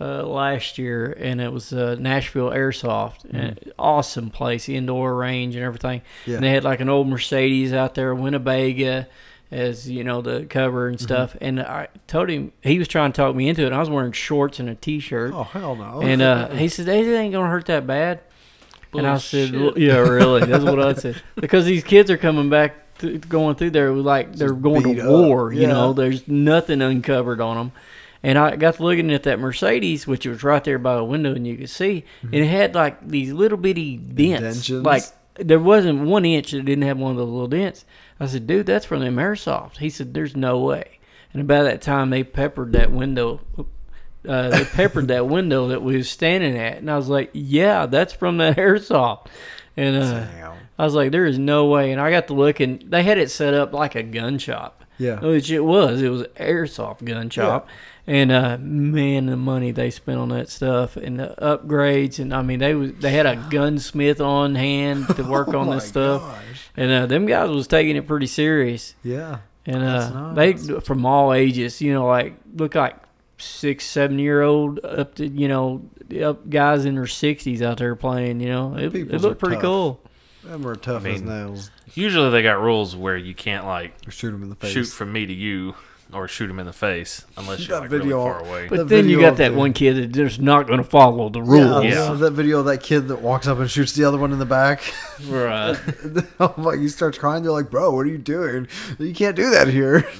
uh, 0.00 0.22
last 0.22 0.78
year, 0.78 1.14
and 1.18 1.42
it 1.42 1.52
was 1.52 1.74
uh, 1.74 1.94
Nashville 1.98 2.50
Airsoft. 2.50 3.24
And 3.32 3.58
awesome 3.78 4.30
place, 4.30 4.66
indoor 4.66 5.14
range 5.14 5.56
and 5.56 5.64
everything. 5.64 6.00
Yeah. 6.24 6.36
And 6.36 6.44
they 6.44 6.50
had 6.50 6.64
like 6.64 6.80
an 6.80 6.88
old 6.88 7.06
Mercedes 7.08 7.74
out 7.74 7.94
there, 7.96 8.14
Winnebago, 8.14 9.04
as 9.50 9.90
you 9.90 10.04
know 10.04 10.20
the 10.22 10.46
cover 10.48 10.88
and 10.88 11.00
stuff. 11.00 11.36
And 11.40 11.60
I 11.60 11.88
told 12.06 12.28
him 12.28 12.52
he 12.62 12.78
was 12.78 12.86
trying 12.88 13.12
to 13.12 13.16
talk 13.16 13.34
me 13.34 13.48
into 13.48 13.66
it. 13.66 13.72
I 13.72 13.78
was 13.80 13.90
wearing 13.90 14.12
shorts 14.12 14.60
and 14.60 14.68
a 14.68 14.74
t-shirt, 14.74 15.32
Oh 15.34 15.42
hell 15.44 15.74
no! 15.76 16.00
and 16.02 16.22
uh, 16.22 16.48
he 16.50 16.68
said, 16.68 16.86
"Hey, 16.86 17.00
"It 17.00 17.16
ain't 17.16 17.32
gonna 17.32 17.48
hurt 17.50 17.66
that 17.66 17.86
bad." 17.86 18.20
And 18.92 19.06
I 19.06 19.18
said, 19.18 19.54
well, 19.54 19.78
"Yeah, 19.78 19.98
really." 19.98 20.44
That's 20.46 20.64
what 20.64 20.80
I 20.80 20.94
said 20.94 21.22
because 21.36 21.64
these 21.64 21.84
kids 21.84 22.10
are 22.10 22.16
coming 22.18 22.50
back, 22.50 22.96
th- 22.98 23.28
going 23.28 23.54
through 23.54 23.70
there 23.70 23.92
like 23.92 24.34
they're 24.34 24.48
Just 24.48 24.62
going 24.62 24.96
to 24.96 25.00
up. 25.02 25.08
war. 25.08 25.52
You 25.52 25.62
Yeah. 25.62 25.68
know, 25.68 25.92
there's 25.92 26.26
nothing 26.26 26.82
uncovered 26.82 27.40
on 27.40 27.56
them. 27.56 27.72
And 28.22 28.36
I 28.36 28.56
got 28.56 28.74
to 28.74 28.82
looking 28.82 29.10
at 29.12 29.22
that 29.22 29.38
Mercedes, 29.38 30.06
which 30.06 30.26
was 30.26 30.42
right 30.42 30.62
there 30.62 30.78
by 30.78 30.94
a 30.94 31.04
window, 31.04 31.32
and 31.34 31.46
you 31.46 31.56
could 31.56 31.70
see, 31.70 32.04
and 32.22 32.34
it 32.34 32.46
had 32.48 32.74
like 32.74 33.08
these 33.08 33.32
little 33.32 33.56
bitty 33.56 33.96
dents, 33.96 34.68
like 34.68 35.04
there 35.36 35.58
wasn't 35.60 36.00
one 36.02 36.24
inch 36.26 36.50
that 36.50 36.64
didn't 36.66 36.82
have 36.82 36.98
one 36.98 37.12
of 37.12 37.16
those 37.16 37.30
little 37.30 37.48
dents. 37.48 37.84
I 38.20 38.26
said, 38.26 38.46
"Dude, 38.46 38.66
that's 38.66 38.84
from 38.86 39.00
them 39.00 39.16
airsoft." 39.16 39.78
He 39.78 39.88
said, 39.90 40.12
"There's 40.14 40.36
no 40.36 40.58
way." 40.58 40.98
And 41.32 41.40
about 41.42 41.62
that 41.64 41.80
time, 41.80 42.10
they 42.10 42.22
peppered 42.22 42.72
that 42.74 42.90
window. 42.92 43.40
Uh, 44.28 44.50
they 44.50 44.64
peppered 44.64 45.08
that 45.08 45.26
window 45.28 45.68
that 45.68 45.82
we 45.82 45.96
was 45.96 46.10
standing 46.10 46.58
at, 46.58 46.76
and 46.78 46.90
I 46.90 46.96
was 46.96 47.08
like, 47.08 47.30
"Yeah, 47.32 47.86
that's 47.86 48.12
from 48.12 48.36
that 48.38 48.56
airsoft." 48.58 49.26
And 49.76 49.96
uh, 49.96 50.26
I 50.78 50.84
was 50.84 50.94
like, 50.94 51.10
"There 51.12 51.24
is 51.26 51.38
no 51.38 51.66
way." 51.66 51.92
And 51.92 52.00
I 52.00 52.10
got 52.10 52.26
to 52.26 52.34
look, 52.34 52.60
and 52.60 52.82
they 52.82 53.02
had 53.02 53.16
it 53.18 53.30
set 53.30 53.54
up 53.54 53.72
like 53.72 53.94
a 53.94 54.02
gun 54.02 54.38
shop, 54.38 54.84
Yeah. 54.98 55.20
which 55.20 55.50
it 55.50 55.60
was. 55.60 56.02
It 56.02 56.10
was 56.10 56.24
airsoft 56.36 57.04
gun 57.04 57.30
shop, 57.30 57.68
and 58.06 58.32
uh, 58.32 58.58
man, 58.58 59.26
the 59.26 59.36
money 59.36 59.70
they 59.70 59.90
spent 59.90 60.18
on 60.18 60.30
that 60.30 60.48
stuff 60.48 60.96
and 60.96 61.18
the 61.20 61.34
upgrades, 61.40 62.18
and 62.18 62.34
I 62.34 62.42
mean, 62.42 62.58
they 62.58 62.74
was 62.74 62.92
they 62.94 63.10
had 63.12 63.26
a 63.26 63.36
gunsmith 63.50 64.20
on 64.20 64.54
hand 64.54 65.06
to 65.16 65.22
work 65.24 65.48
Oh 65.54 65.58
on 65.60 65.70
this 65.70 65.86
stuff, 65.88 66.22
gosh. 66.22 66.70
and 66.76 66.90
uh, 66.90 67.06
them 67.06 67.26
guys 67.26 67.48
was 67.50 67.66
taking 67.66 67.96
it 67.96 68.06
pretty 68.06 68.26
serious. 68.26 68.94
Yeah. 69.02 69.38
And 69.66 69.82
uh, 69.84 70.32
nice. 70.32 70.66
they 70.66 70.80
from 70.80 71.04
all 71.04 71.32
ages, 71.32 71.80
you 71.82 71.92
know, 71.92 72.06
like 72.06 72.34
look 72.54 72.74
like 72.74 72.96
six, 73.38 73.84
seven 73.86 74.18
year 74.18 74.42
old 74.42 74.82
up 74.84 75.14
to 75.16 75.26
you 75.28 75.48
know 75.48 75.82
up 76.22 76.48
guys 76.48 76.84
in 76.86 76.94
their 76.94 77.06
sixties 77.06 77.60
out 77.62 77.78
there 77.78 77.94
playing. 77.94 78.40
You 78.40 78.48
know, 78.48 78.76
it, 78.76 78.94
it 78.94 79.20
looked 79.20 79.38
pretty 79.38 79.56
tough. 79.56 79.62
cool. 79.62 80.00
Them 80.42 80.66
are 80.66 80.74
tough 80.74 81.04
I 81.04 81.10
as 81.10 81.22
nails. 81.22 81.70
Usually 81.94 82.30
they 82.30 82.42
got 82.42 82.60
rules 82.60 82.96
where 82.96 83.16
you 83.16 83.34
can't 83.34 83.66
like 83.66 83.92
Or 84.06 84.10
shoot 84.10 84.30
them 84.30 84.42
in 84.42 84.48
the 84.48 84.56
face. 84.56 84.72
shoot 84.72 84.86
from 84.86 85.12
me 85.12 85.26
to 85.26 85.32
you 85.34 85.74
or 86.12 86.26
shoot 86.28 86.50
him 86.50 86.58
in 86.58 86.66
the 86.66 86.72
face 86.72 87.24
unless 87.36 87.60
you're 87.66 87.76
That 87.76 87.80
like 87.82 87.90
video- 87.90 88.24
really 88.24 88.30
far 88.32 88.40
away. 88.48 88.68
But 88.68 88.76
The 88.78 88.84
then 88.84 89.04
you 89.08 89.16
video 89.16 89.20
got 89.20 89.32
of 89.32 89.38
that 89.38 89.48
the- 89.52 89.58
one 89.58 89.72
kid 89.72 89.96
that 89.96 90.06
just 90.12 90.40
not 90.40 90.66
going 90.66 90.78
to 90.78 90.84
follow 90.84 91.28
the 91.28 91.42
rules. 91.42 91.84
Yeah. 91.84 92.12
that 92.14 92.32
video 92.32 92.60
of 92.60 92.64
that 92.66 92.82
kid 92.82 93.08
that 93.08 93.20
walks 93.22 93.46
up 93.46 93.58
and 93.58 93.70
shoots 93.70 93.92
the 93.92 94.04
other 94.04 94.18
one 94.18 94.32
in 94.32 94.38
the 94.38 94.46
back. 94.46 94.82
Right. 95.26 95.76
Oh 96.40 96.54
I'm 96.56 96.64
like, 96.64 96.78
he 96.80 96.88
starts 96.88 97.18
crying. 97.18 97.42
They're 97.42 97.52
like, 97.52 97.70
"Bro, 97.70 97.90
what 97.94 98.06
are 98.06 98.08
you 98.10 98.16
doing? 98.18 98.68
You 98.98 99.12
can't 99.14 99.36
do 99.36 99.50
that 99.50 99.68
here." 99.68 100.08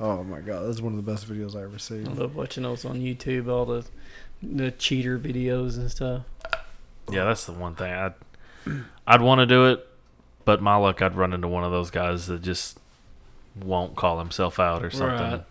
Oh 0.00 0.24
my 0.24 0.40
god, 0.40 0.66
that's 0.66 0.80
one 0.80 0.96
of 0.98 1.04
the 1.04 1.08
best 1.12 1.28
videos 1.28 1.54
I 1.54 1.62
ever 1.62 1.78
seen. 1.78 2.02
I 2.06 2.10
seen. 2.10 2.16
love 2.18 2.34
watching 2.34 2.62
those 2.64 2.84
on 2.84 2.98
YouTube, 3.00 3.48
all 3.48 3.64
the 3.64 3.84
the 4.42 4.70
cheater 4.72 5.18
videos 5.18 5.76
and 5.76 5.88
stuff. 5.90 6.22
yeah, 7.10 7.24
that's 7.24 7.44
the 7.44 7.52
one 7.52 7.74
thing 7.76 7.92
I'd 7.92 8.14
I'd 9.06 9.20
want 9.22 9.38
to 9.40 9.46
do 9.46 9.66
it, 9.66 9.86
but 10.44 10.60
my 10.62 10.74
luck, 10.76 11.00
I'd 11.02 11.14
run 11.14 11.32
into 11.32 11.46
one 11.48 11.62
of 11.62 11.70
those 11.70 11.90
guys 11.90 12.26
that 12.26 12.42
just 12.42 12.78
won't 13.64 13.96
call 13.96 14.18
himself 14.18 14.58
out 14.58 14.84
or 14.84 14.90
something. 14.90 15.30
Right. 15.32 15.44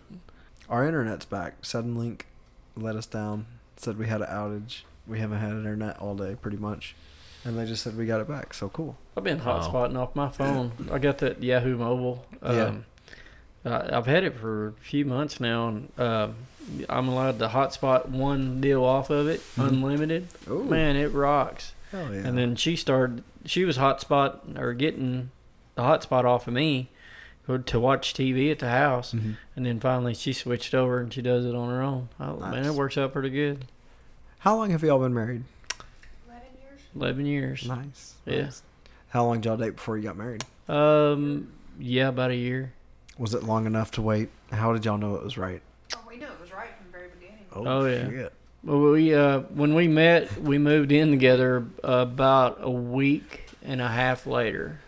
Our 0.68 0.86
internet's 0.86 1.24
back. 1.24 1.62
Suddenlink 1.62 2.22
let 2.76 2.96
us 2.96 3.06
down. 3.06 3.46
Said 3.76 3.98
we 3.98 4.06
had 4.06 4.20
an 4.22 4.28
outage. 4.28 4.82
We 5.06 5.20
haven't 5.20 5.38
had 5.38 5.52
internet 5.52 5.98
all 5.98 6.14
day, 6.14 6.36
pretty 6.40 6.58
much, 6.58 6.94
and 7.44 7.58
they 7.58 7.64
just 7.64 7.82
said 7.82 7.96
we 7.96 8.04
got 8.06 8.20
it 8.20 8.28
back. 8.28 8.52
So 8.52 8.68
cool. 8.68 8.96
I've 9.16 9.24
been 9.24 9.42
Wow. 9.42 9.60
hotspotting 9.60 9.96
off 9.96 10.14
my 10.14 10.28
phone. 10.28 10.72
I 10.92 10.98
got 10.98 11.18
that 11.18 11.42
Yahoo 11.42 11.76
Mobile. 11.76 12.26
Um, 12.42 12.84
Yeah. 13.64 13.88
I've 13.96 14.06
had 14.06 14.24
it 14.24 14.36
for 14.38 14.68
a 14.68 14.72
few 14.82 15.04
months 15.04 15.40
now, 15.40 15.68
and 15.68 15.92
uh, 15.98 16.28
I'm 16.88 17.08
allowed 17.08 17.38
to 17.40 17.48
hotspot 17.48 18.08
one 18.08 18.60
deal 18.60 18.84
off 18.84 19.10
of 19.10 19.26
it, 19.28 19.40
Mhm. 19.56 19.68
unlimited. 19.68 20.28
Ooh, 20.48 20.64
Man, 20.64 20.96
it 20.96 21.12
rocks. 21.12 21.72
hell 21.90 22.12
yeah. 22.14 22.20
And 22.26 22.36
then 22.38 22.56
she 22.56 22.76
started. 22.76 23.24
She 23.46 23.64
was 23.64 23.78
hotspot 23.78 24.58
or 24.58 24.74
getting 24.74 25.30
the 25.74 25.82
hotspot 25.82 26.24
off 26.24 26.46
of 26.46 26.54
me 26.54 26.88
for- 26.92 26.97
to 27.56 27.80
watch 27.80 28.12
TV 28.12 28.50
at 28.50 28.58
the 28.58 28.68
house, 28.68 29.14
Mhm. 29.14 29.36
and 29.56 29.64
then 29.64 29.80
finally 29.80 30.12
she 30.12 30.34
switched 30.34 30.74
over 30.74 31.00
and 31.00 31.10
she 31.12 31.22
does 31.22 31.46
it 31.46 31.54
on 31.54 31.70
her 31.70 31.80
own. 31.80 32.10
Oh 32.20 32.36
man, 32.40 32.66
it 32.66 32.74
works 32.74 32.98
out 32.98 33.14
pretty 33.14 33.30
good. 33.30 33.64
How 34.40 34.56
long 34.56 34.70
have 34.70 34.82
y'all 34.82 34.98
been 34.98 35.14
married? 35.14 35.44
Eleven 36.26 36.46
years. 36.60 36.80
Eleven 36.94 37.26
years. 37.26 37.66
Nice. 37.66 38.14
Yeah. 38.26 38.42
nice. 38.42 38.62
How 39.08 39.24
long 39.24 39.36
did 39.40 39.46
y'all 39.46 39.56
date 39.56 39.76
before 39.76 39.96
you 39.96 40.02
got 40.02 40.16
married? 40.18 40.44
Um. 40.68 41.52
Yeah, 41.80 42.08
about 42.08 42.30
a 42.32 42.36
year. 42.36 42.72
Was 43.16 43.32
it 43.34 43.44
long 43.44 43.64
enough 43.66 43.90
to 43.92 44.02
wait? 44.02 44.28
How 44.52 44.72
did 44.72 44.84
y'all 44.84 44.98
know 44.98 45.14
it 45.14 45.22
was 45.24 45.38
right? 45.38 45.62
Oh, 45.96 46.00
we 46.08 46.16
knew 46.18 46.26
it 46.26 46.40
was 46.40 46.52
right 46.52 46.68
from 46.76 46.86
the 46.86 46.92
very 46.98 47.08
beginning. 47.18 47.44
Oh, 47.52 47.84
yeah. 47.86 48.08
shit. 48.24 48.32
Well, 48.64 48.92
we 48.92 49.14
uh, 49.14 49.40
when 49.54 49.74
we 49.74 49.88
met, 49.88 50.40
we 50.42 50.58
moved 50.58 50.92
in 50.92 51.10
together 51.10 51.64
about 51.82 52.58
a 52.60 52.70
week 52.70 53.46
and 53.64 53.80
a 53.80 53.88
half 53.88 54.26
later, 54.26 54.80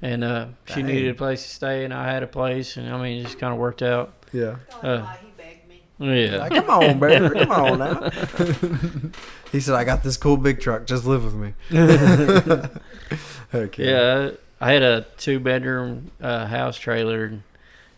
and 0.00 0.22
uh, 0.22 0.46
she 0.66 0.76
Dang. 0.76 0.86
needed 0.86 1.10
a 1.10 1.14
place 1.14 1.42
to 1.42 1.48
stay, 1.48 1.84
and 1.84 1.92
I 1.92 2.10
had 2.10 2.22
a 2.22 2.26
place, 2.26 2.76
and 2.76 2.88
I 2.88 3.02
mean, 3.02 3.20
it 3.20 3.24
just 3.24 3.38
kind 3.38 3.52
of 3.52 3.58
worked 3.58 3.82
out. 3.82 4.12
Yeah. 4.32 4.56
Uh, 4.82 5.06
he 5.16 5.28
begged 5.36 5.68
me. 5.68 5.82
Yeah. 5.98 6.36
Like, 6.36 6.52
come 6.52 6.70
on, 6.70 7.00
baby. 7.00 7.28
Come 7.40 7.50
on 7.50 7.78
now. 7.78 8.10
he 9.52 9.60
said, 9.60 9.74
I 9.74 9.84
got 9.84 10.02
this 10.02 10.16
cool 10.16 10.36
big 10.36 10.60
truck. 10.60 10.86
Just 10.86 11.04
live 11.04 11.24
with 11.24 11.34
me. 11.34 11.54
okay. 13.54 13.90
Yeah, 13.90 14.30
I 14.60 14.72
had 14.72 14.82
a 14.82 15.06
two 15.16 15.40
bedroom 15.40 16.12
uh, 16.20 16.46
house 16.46 16.78
trailer, 16.78 17.40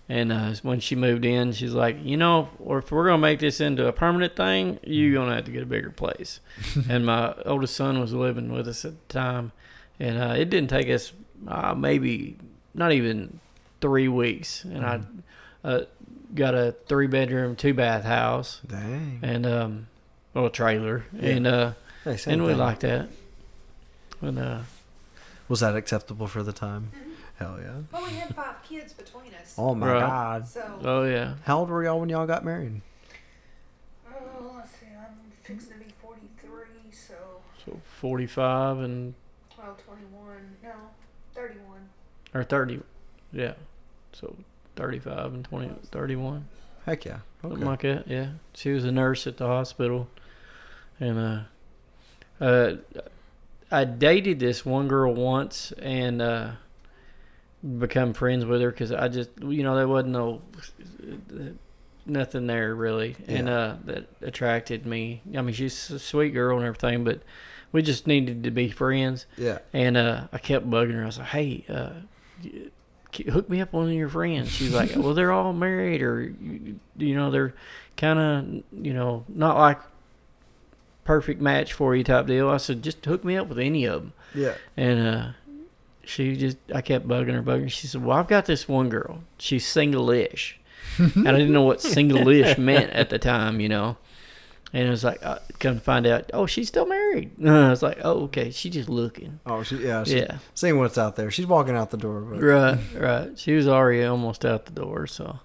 and 0.08 0.32
uh, 0.32 0.54
when 0.62 0.80
she 0.80 0.96
moved 0.96 1.26
in, 1.26 1.52
she's 1.52 1.74
like, 1.74 1.98
you 2.02 2.16
know, 2.16 2.48
or 2.58 2.78
if 2.78 2.90
we're 2.90 3.04
gonna 3.04 3.18
make 3.18 3.40
this 3.40 3.60
into 3.60 3.86
a 3.86 3.92
permanent 3.92 4.34
thing, 4.34 4.78
you're 4.82 5.12
gonna 5.12 5.34
have 5.34 5.44
to 5.44 5.52
get 5.52 5.62
a 5.62 5.66
bigger 5.66 5.90
place. 5.90 6.40
and 6.88 7.04
my 7.04 7.34
oldest 7.44 7.76
son 7.76 8.00
was 8.00 8.14
living 8.14 8.50
with 8.50 8.66
us 8.66 8.86
at 8.86 8.92
the 8.92 9.12
time, 9.12 9.52
and 9.98 10.18
uh, 10.18 10.34
it 10.36 10.48
didn't 10.48 10.70
take 10.70 10.88
us 10.88 11.12
uh, 11.46 11.74
maybe 11.74 12.36
not 12.74 12.92
even 12.92 13.38
three 13.80 14.08
weeks, 14.08 14.64
and 14.64 14.84
I 14.84 15.00
uh, 15.64 15.80
got 16.34 16.54
a 16.54 16.72
three 16.86 17.06
bedroom, 17.06 17.56
two 17.56 17.74
bath 17.74 18.04
house, 18.04 18.60
Dang. 18.66 19.20
and 19.22 19.46
um, 19.46 19.86
well, 20.34 20.46
a 20.46 20.50
trailer, 20.50 21.04
Yeah. 21.12 21.28
and 21.30 21.46
uh, 21.46 21.72
Hey, 22.04 22.18
and 22.26 22.42
we 22.44 22.50
thing. 22.50 22.58
liked 22.58 22.80
that. 22.82 23.08
And 24.22 24.38
uh, 24.38 24.60
Was 25.48 25.60
that 25.60 25.74
acceptable 25.76 26.26
for 26.26 26.42
the 26.42 26.52
time? 26.52 26.92
Hell 27.38 27.58
yeah. 27.60 27.72
Well, 27.92 28.04
we 28.06 28.16
had 28.16 28.34
five 28.34 28.56
kids 28.68 28.92
between 28.92 29.32
us. 29.40 29.54
Oh 29.56 29.74
my 29.74 29.86
Right. 29.92 30.00
god. 30.00 30.46
So, 30.46 30.78
oh 30.84 31.04
yeah. 31.04 31.34
How 31.44 31.58
old 31.60 31.70
were 31.70 31.82
y'all 31.84 31.98
when 32.00 32.08
y'all 32.10 32.26
got 32.26 32.44
married? 32.44 32.80
oh, 34.08 34.52
let's 34.56 34.70
see, 34.72 34.86
I'm 34.98 35.14
fixing 35.42 35.72
to 35.72 35.78
be 35.78 35.90
43, 36.02 36.66
so, 36.92 37.14
So 37.64 37.80
45 38.00 38.78
and 38.80 39.14
well, 39.58 39.76
21, 39.86 40.56
no, 40.62 40.70
31. 41.34 41.64
Or 42.34 42.44
30. 42.44 42.80
Yeah. 43.32 43.54
So 44.12 44.36
35 44.76 45.34
and 45.34 45.44
20 45.44 45.70
31. 45.90 46.46
Heck 46.86 47.04
yeah. 47.04 47.18
Something 47.42 47.64
like 47.64 47.82
that. 47.82 48.08
Yeah. 48.08 48.30
She 48.54 48.70
was 48.70 48.84
a 48.84 48.92
nurse 48.92 49.26
at 49.26 49.36
the 49.36 49.46
hospital 49.46 50.08
and 50.98 51.18
uh 52.40 52.44
uh 52.44 52.76
I 53.70 53.84
dated 53.84 54.40
this 54.40 54.66
one 54.66 54.88
girl 54.88 55.14
once 55.14 55.72
and 55.80 56.20
uh 56.20 56.50
become 57.78 58.14
friends 58.14 58.44
with 58.44 58.60
her 58.62 58.72
cuz 58.72 58.90
I 58.92 59.08
just 59.08 59.30
you 59.42 59.62
know 59.62 59.76
there 59.76 59.88
wasn't 59.88 60.12
no 60.12 60.42
nothing 62.06 62.46
there 62.46 62.74
really 62.74 63.16
and 63.28 63.48
uh 63.48 63.76
that 63.84 64.06
attracted 64.22 64.86
me. 64.86 65.22
I 65.36 65.42
mean 65.42 65.54
she's 65.54 65.90
a 65.90 65.98
sweet 65.98 66.30
girl 66.30 66.56
and 66.56 66.66
everything 66.66 67.04
but 67.04 67.20
we 67.72 67.82
just 67.82 68.06
needed 68.06 68.42
to 68.44 68.50
be 68.50 68.68
friends. 68.70 69.26
Yeah. 69.36 69.58
And 69.72 69.96
uh, 69.96 70.26
I 70.32 70.38
kept 70.38 70.68
bugging 70.68 70.94
her. 70.94 71.02
I 71.02 71.06
was 71.06 71.18
like, 71.18 71.28
"Hey, 71.28 71.64
uh, 71.68 71.90
hook 73.28 73.48
me 73.48 73.60
up 73.60 73.72
with 73.72 73.80
one 73.80 73.88
of 73.88 73.94
your 73.94 74.08
friends." 74.08 74.50
She's 74.50 74.72
like, 74.72 74.92
"Well, 74.96 75.14
they're 75.14 75.32
all 75.32 75.52
married, 75.52 76.02
or 76.02 76.22
you, 76.22 76.78
you 76.96 77.14
know, 77.14 77.30
they're 77.30 77.54
kind 77.96 78.18
of, 78.18 78.84
you 78.84 78.94
know, 78.94 79.24
not 79.28 79.56
like 79.56 79.78
perfect 81.04 81.40
match 81.40 81.72
for 81.72 81.94
you 81.96 82.04
type 82.04 82.26
deal." 82.26 82.48
I 82.48 82.58
said, 82.58 82.82
"Just 82.82 83.04
hook 83.04 83.24
me 83.24 83.36
up 83.36 83.48
with 83.48 83.58
any 83.58 83.84
of 83.84 84.02
them." 84.02 84.12
Yeah. 84.34 84.54
And 84.76 85.06
uh, 85.06 85.28
she 86.04 86.36
just, 86.36 86.56
I 86.74 86.80
kept 86.80 87.06
bugging 87.06 87.34
her, 87.34 87.42
bugging. 87.42 87.64
her. 87.64 87.68
She 87.68 87.86
said, 87.86 88.04
"Well, 88.04 88.16
I've 88.16 88.28
got 88.28 88.46
this 88.46 88.68
one 88.68 88.88
girl. 88.88 89.22
She's 89.38 89.66
single-ish," 89.66 90.58
and 90.98 91.28
I 91.28 91.32
didn't 91.32 91.52
know 91.52 91.62
what 91.62 91.80
single-ish 91.96 92.58
meant 92.58 92.90
at 92.92 93.10
the 93.10 93.18
time, 93.18 93.60
you 93.60 93.68
know. 93.68 93.96
And 94.72 94.86
it 94.86 94.90
was 94.90 95.02
like, 95.02 95.18
uh, 95.26 95.40
come 95.58 95.74
to 95.76 95.80
find 95.80 96.06
out, 96.06 96.30
oh, 96.32 96.46
she's 96.46 96.68
still 96.68 96.86
married. 96.86 97.32
And 97.38 97.50
I 97.66 97.70
was 97.70 97.82
like, 97.82 97.98
oh, 98.04 98.24
okay, 98.24 98.50
she's 98.52 98.72
just 98.72 98.88
looking. 98.88 99.40
Oh, 99.44 99.62
she 99.64 99.76
yeah. 99.78 100.04
She, 100.04 100.18
Yeah. 100.20 100.38
Seeing 100.54 100.78
what's 100.78 100.96
out 100.96 101.16
there. 101.16 101.30
She's 101.30 101.46
walking 101.46 101.74
out 101.74 101.90
the 101.90 101.96
door. 101.96 102.20
But 102.20 102.40
Right, 102.40 102.78
right. 102.94 103.38
She 103.38 103.52
was 103.54 103.66
already 103.66 104.04
almost 104.04 104.44
out 104.44 104.66
the 104.66 104.72
door, 104.72 105.06
so 105.08 105.40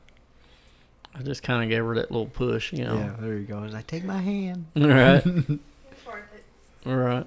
I 1.16 1.24
just 1.24 1.42
kind 1.44 1.64
of 1.64 1.70
gave 1.70 1.84
her 1.84 1.96
that 1.96 2.12
little 2.12 2.28
push, 2.28 2.72
you 2.72 2.84
know. 2.84 2.96
Yeah. 2.98 3.16
There 3.20 3.34
you 3.38 3.46
go. 3.46 3.64
He's 3.64 3.74
like, 3.74 3.88
take 3.88 4.04
my 4.04 4.20
hand. 4.22 4.66
Right, 4.76 5.26
It's 5.26 5.60
right. 6.86 7.26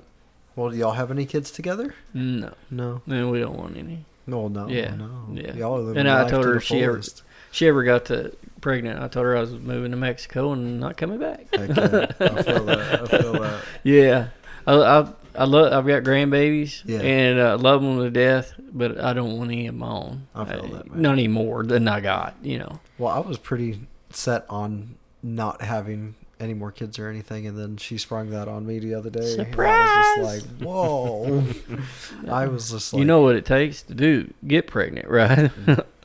Well, 0.54 0.70
do 0.70 0.76
y'all 0.76 0.92
have 0.92 1.10
any 1.10 1.24
kids 1.26 1.50
together? 1.50 1.94
No, 2.14 2.52
No. 2.70 3.02
no, 3.06 3.28
we 3.30 3.40
don't 3.40 3.56
want 3.56 3.76
any. 3.76 4.04
No. 4.26 4.46
No. 4.48 4.68
Yeah, 4.68 4.94
No. 4.94 5.26
yeah. 5.32 5.52
Y'all 5.54 5.76
are 5.76 5.80
living 5.80 5.98
And 6.00 6.08
I 6.10 6.22
life 6.22 6.30
told 6.30 6.42
to 6.42 6.48
her 6.48 6.54
the 6.54 6.58
if 6.58 6.64
she 6.64 6.82
ever- 6.82 6.92
fullest. 6.94 7.22
She 7.50 7.66
ever 7.68 7.82
got 7.84 8.06
to 8.06 8.36
pregnant, 8.60 9.00
I 9.00 9.08
told 9.08 9.24
her 9.26 9.36
I 9.36 9.40
was 9.40 9.52
moving 9.52 9.90
to 9.92 9.96
Mexico 9.96 10.52
and 10.52 10.80
not 10.80 10.96
coming 10.96 11.18
back. 11.18 11.46
Yeah. 11.52 11.60
I 11.62 11.66
feel 11.66 12.64
that. 12.64 13.00
I 13.02 13.06
feel 13.06 13.32
that. 13.34 13.62
Yeah, 13.84 14.28
I, 14.66 14.74
I, 14.74 15.08
I 15.34 15.44
love. 15.44 15.72
I've 15.72 15.86
got 15.86 16.02
grandbabies, 16.02 16.82
Yeah. 16.84 16.98
and 17.00 17.38
uh, 17.38 17.56
love 17.58 17.80
them 17.82 17.98
to 18.00 18.10
death, 18.10 18.54
but 18.72 19.00
I 19.00 19.12
don't 19.12 19.38
want 19.38 19.50
any 19.52 19.66
of 19.68 19.74
my 19.76 19.86
own. 19.88 20.26
I 20.34 20.44
feel 20.44 20.64
Uh, 20.64 20.76
that, 20.78 20.90
man. 20.90 21.02
Not 21.02 21.12
any 21.12 21.28
more 21.28 21.62
than 21.62 21.86
I 21.88 22.00
got, 22.00 22.34
you 22.42 22.58
know. 22.58 22.80
Well, 22.98 23.12
I 23.14 23.20
was 23.20 23.38
pretty 23.38 23.80
set 24.10 24.44
on 24.50 24.96
not 25.22 25.62
having 25.62 26.16
any 26.40 26.54
more 26.54 26.70
kids 26.70 26.98
or 26.98 27.08
anything, 27.08 27.46
and 27.46 27.56
then 27.58 27.76
she 27.76 27.98
sprung 27.98 28.30
that 28.30 28.46
on 28.48 28.64
me 28.66 28.78
the 28.78 28.94
other 28.94 29.10
day. 29.10 29.36
and 29.38 29.54
I 29.60 29.66
was 29.66 30.18
just 30.18 30.46
like, 30.46 30.60
whoa. 30.66 31.44
I 32.30 32.46
was 32.46 32.70
just 32.70 32.92
like, 32.92 32.98
you 32.98 33.04
know 33.04 33.22
what 33.22 33.34
it 33.36 33.44
takes 33.46 33.82
to 33.84 33.94
do 33.94 34.32
get 34.46 34.66
pregnant, 34.66 35.08
right? 35.08 35.50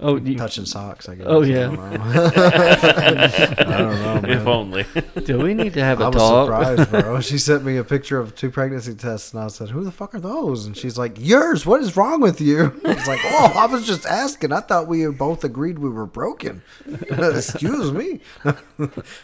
Oh, 0.04 0.18
you, 0.18 0.38
touching 0.38 0.66
socks, 0.66 1.08
I 1.10 1.16
guess. 1.16 1.26
Oh, 1.28 1.42
I 1.44 1.46
yeah. 1.46 1.60
don't 1.64 1.76
know, 1.76 1.84
I 1.94 3.64
don't 3.78 4.02
know 4.02 4.22
man. 4.22 4.30
if 4.30 4.48
only. 4.48 4.86
do 5.24 5.40
we 5.40 5.54
need 5.54 5.74
to 5.74 5.84
have 5.84 6.02
a 6.02 6.06
I 6.06 6.08
was 6.10 6.16
talk? 6.18 6.46
surprised, 6.48 6.92
bro. 6.92 7.20
She 7.22 7.38
sent 7.38 7.64
me 7.64 7.78
a 7.78 7.84
picture 7.84 8.20
of 8.20 8.36
two 8.36 8.52
pregnancy 8.52 8.94
tests, 8.96 9.34
and 9.34 9.42
I 9.42 9.48
said, 9.48 9.70
"Who 9.70 9.84
the 9.84 9.92
fuck 9.92 10.14
are 10.14 10.20
those?" 10.20 10.66
And 10.66 10.76
she's 10.78 10.98
like, 10.98 11.16
"Yours. 11.20 11.66
What 11.66 11.82
is 11.82 11.96
wrong 11.98 12.22
with 12.22 12.40
you?" 12.42 12.80
I 12.86 12.94
was 12.94 13.08
like, 13.08 13.22
"Oh, 13.24 13.54
I 13.56 13.66
was 13.66 13.86
just 13.88 14.06
asking. 14.06 14.52
I 14.52 14.60
thought 14.60 14.88
we 14.88 15.06
both 15.08 15.44
agreed 15.44 15.80
we 15.80 15.90
were 15.90 16.06
broken." 16.06 16.62
Excuse 17.10 17.92
me. 17.92 18.20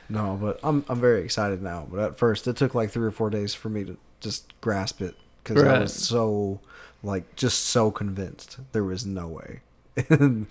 no, 0.09 0.37
but 0.41 0.59
I'm 0.63 0.85
I'm 0.87 0.99
very 0.99 1.21
excited 1.23 1.61
now. 1.61 1.87
But 1.89 1.99
at 1.99 2.17
first, 2.17 2.47
it 2.47 2.55
took 2.55 2.73
like 2.73 2.91
three 2.91 3.07
or 3.07 3.11
four 3.11 3.29
days 3.29 3.53
for 3.53 3.69
me 3.69 3.83
to 3.85 3.97
just 4.19 4.59
grasp 4.61 5.01
it 5.01 5.15
because 5.43 5.63
I 5.63 5.79
was 5.79 5.93
so 5.93 6.59
like 7.03 7.35
just 7.35 7.65
so 7.65 7.91
convinced 7.91 8.57
there 8.71 8.83
was 8.83 9.05
no 9.05 9.27
way. 9.27 9.61
And 10.09 10.47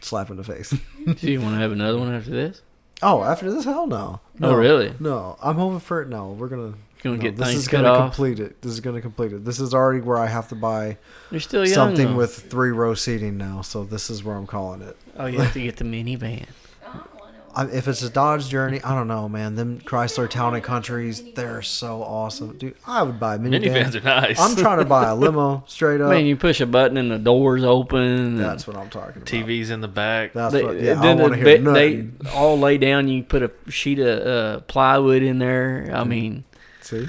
slap 0.00 0.30
in 0.30 0.36
the 0.36 0.44
face. 0.44 0.70
Do 1.04 1.30
you 1.30 1.40
want 1.40 1.54
to 1.54 1.60
have 1.60 1.72
another 1.72 1.98
one 1.98 2.14
after 2.14 2.30
this? 2.30 2.62
Oh, 3.02 3.22
after 3.22 3.50
this, 3.52 3.64
hell 3.64 3.86
no. 3.86 4.20
Oh, 4.40 4.50
No. 4.50 4.54
really? 4.54 4.94
No, 5.00 5.36
I'm 5.42 5.56
hoping 5.56 5.80
for 5.80 6.00
it. 6.02 6.08
No, 6.08 6.30
we're 6.32 6.48
gonna. 6.48 6.74
Gonna 7.02 7.16
no, 7.16 7.22
get 7.22 7.36
this 7.36 7.54
is 7.54 7.68
gonna 7.68 7.88
off? 7.88 8.14
complete 8.14 8.40
it. 8.40 8.62
This 8.62 8.72
is 8.72 8.80
gonna 8.80 9.02
complete 9.02 9.32
it. 9.34 9.44
This 9.44 9.60
is 9.60 9.74
already 9.74 10.00
where 10.00 10.16
I 10.16 10.26
have 10.26 10.48
to 10.48 10.54
buy 10.54 10.96
You're 11.30 11.40
still 11.40 11.64
young. 11.66 11.74
something 11.74 12.06
though. 12.12 12.16
with 12.16 12.34
three 12.50 12.70
row 12.70 12.94
seating 12.94 13.36
now. 13.36 13.60
So 13.60 13.84
this 13.84 14.08
is 14.08 14.24
where 14.24 14.34
I'm 14.36 14.46
calling 14.46 14.80
it. 14.80 14.96
Oh, 15.18 15.26
you 15.26 15.38
have 15.40 15.52
to 15.52 15.60
get 15.62 15.76
the 15.76 15.84
minivan. 15.84 16.46
I 16.86 16.92
don't 16.92 17.20
want 17.20 17.34
to. 17.34 17.40
I, 17.40 17.43
if 17.56 17.86
it's 17.88 18.02
a 18.02 18.10
Dodge 18.10 18.48
Journey, 18.48 18.80
I 18.82 18.94
don't 18.94 19.06
know, 19.08 19.28
man. 19.28 19.54
Them 19.54 19.80
Chrysler 19.80 20.28
Town 20.28 20.54
and 20.54 20.62
Countries, 20.64 21.22
they're 21.34 21.62
so 21.62 22.02
awesome, 22.02 22.58
dude. 22.58 22.74
I 22.86 23.02
would 23.02 23.20
buy 23.20 23.36
a 23.36 23.38
minivan. 23.38 23.62
Minivans 23.64 23.94
are 23.94 24.00
nice. 24.00 24.40
I'm 24.40 24.56
trying 24.56 24.78
to 24.78 24.84
buy 24.84 25.08
a 25.08 25.14
limo 25.14 25.62
straight 25.68 26.00
I 26.00 26.04
up. 26.04 26.10
mean, 26.10 26.26
you 26.26 26.36
push 26.36 26.60
a 26.60 26.66
button 26.66 26.96
and 26.96 27.10
the 27.10 27.18
doors 27.18 27.62
open. 27.64 28.36
That's 28.38 28.66
what 28.66 28.76
I'm 28.76 28.90
talking 28.90 29.22
about. 29.22 29.26
TVs 29.26 29.70
in 29.70 29.80
the 29.80 29.88
back. 29.88 30.32
That's 30.32 30.52
They, 30.52 30.64
what. 30.64 30.80
Yeah, 30.80 30.98
I 30.98 31.02
then 31.02 31.18
want 31.18 31.34
to 31.34 31.38
hear 31.38 31.58
be- 31.58 31.64
they 31.72 32.08
all 32.32 32.58
lay 32.58 32.78
down. 32.78 33.08
You 33.08 33.22
put 33.22 33.42
a 33.42 33.50
sheet 33.70 33.98
of 34.00 34.26
uh, 34.26 34.60
plywood 34.62 35.22
in 35.22 35.38
there. 35.38 35.90
I 35.94 36.04
mean, 36.04 36.44
See, 36.80 37.08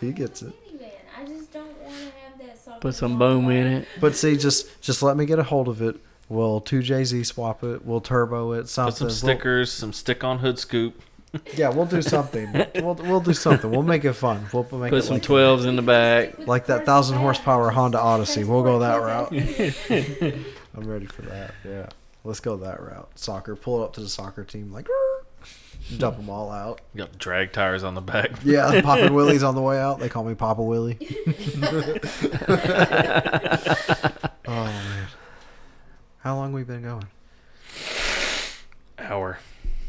he 0.00 0.12
gets 0.12 0.42
it. 0.42 0.52
Minivan. 0.72 0.90
I 1.18 1.24
just 1.26 1.52
don't 1.52 1.66
want 1.82 1.94
to 1.94 2.04
have 2.04 2.38
that 2.66 2.80
put 2.80 2.94
some 2.94 3.18
boom 3.18 3.50
in 3.50 3.66
it. 3.66 3.88
But 4.00 4.14
see, 4.14 4.36
just 4.36 4.80
just 4.82 5.02
let 5.02 5.16
me 5.16 5.24
get 5.26 5.38
a 5.38 5.42
hold 5.42 5.68
of 5.68 5.80
it. 5.80 5.96
We'll 6.28 6.60
2JZ 6.60 7.24
swap 7.26 7.62
it. 7.62 7.84
We'll 7.84 8.00
turbo 8.00 8.52
it. 8.52 8.68
Something. 8.68 8.90
Put 8.92 8.96
some 8.98 9.06
We'll- 9.06 9.14
stickers, 9.36 9.72
some 9.72 9.92
stick 9.92 10.24
on 10.24 10.38
hood 10.38 10.58
scoop. 10.58 11.00
Yeah, 11.54 11.68
we'll 11.68 11.86
do 11.86 12.00
something. 12.00 12.50
we'll 12.76 12.94
we'll 12.94 13.20
do 13.20 13.34
something. 13.34 13.70
We'll 13.70 13.82
make 13.82 14.04
it 14.04 14.14
fun. 14.14 14.46
We'll 14.52 14.66
make 14.78 14.90
Put 14.90 15.04
some 15.04 15.14
like, 15.16 15.22
twelves 15.22 15.66
in 15.66 15.76
the 15.76 15.82
back. 15.82 16.46
Like 16.46 16.66
that 16.66 16.78
1,000 16.78 17.18
horsepower 17.18 17.70
Honda 17.70 17.98
Odyssey. 17.98 18.44
We'll 18.44 18.62
go 18.62 18.78
that 18.78 18.96
route. 18.96 19.32
I'm 20.74 20.88
ready 20.88 21.06
for 21.06 21.22
that. 21.22 21.52
Yeah. 21.64 21.88
let's 22.24 22.40
go 22.40 22.56
that 22.58 22.80
route. 22.80 23.10
Soccer, 23.16 23.54
pull 23.54 23.82
it 23.82 23.84
up 23.84 23.92
to 23.94 24.00
the 24.00 24.08
soccer 24.08 24.44
team, 24.44 24.72
like 24.72 24.88
dump 25.98 26.16
them 26.16 26.30
all 26.30 26.50
out. 26.50 26.80
You 26.94 26.98
got 26.98 27.18
drag 27.18 27.52
tires 27.52 27.84
on 27.84 27.94
the 27.94 28.00
back. 28.00 28.30
Yeah, 28.42 28.80
popping 28.84 29.12
willies 29.12 29.42
on 29.42 29.54
the 29.54 29.62
way 29.62 29.78
out. 29.78 29.98
They 30.00 30.08
call 30.08 30.24
me 30.24 30.34
Papa 30.34 30.62
Willie. 30.62 30.96
How 36.26 36.34
long 36.34 36.52
we 36.52 36.64
been 36.64 36.82
going? 36.82 37.06
Hour. 38.98 39.38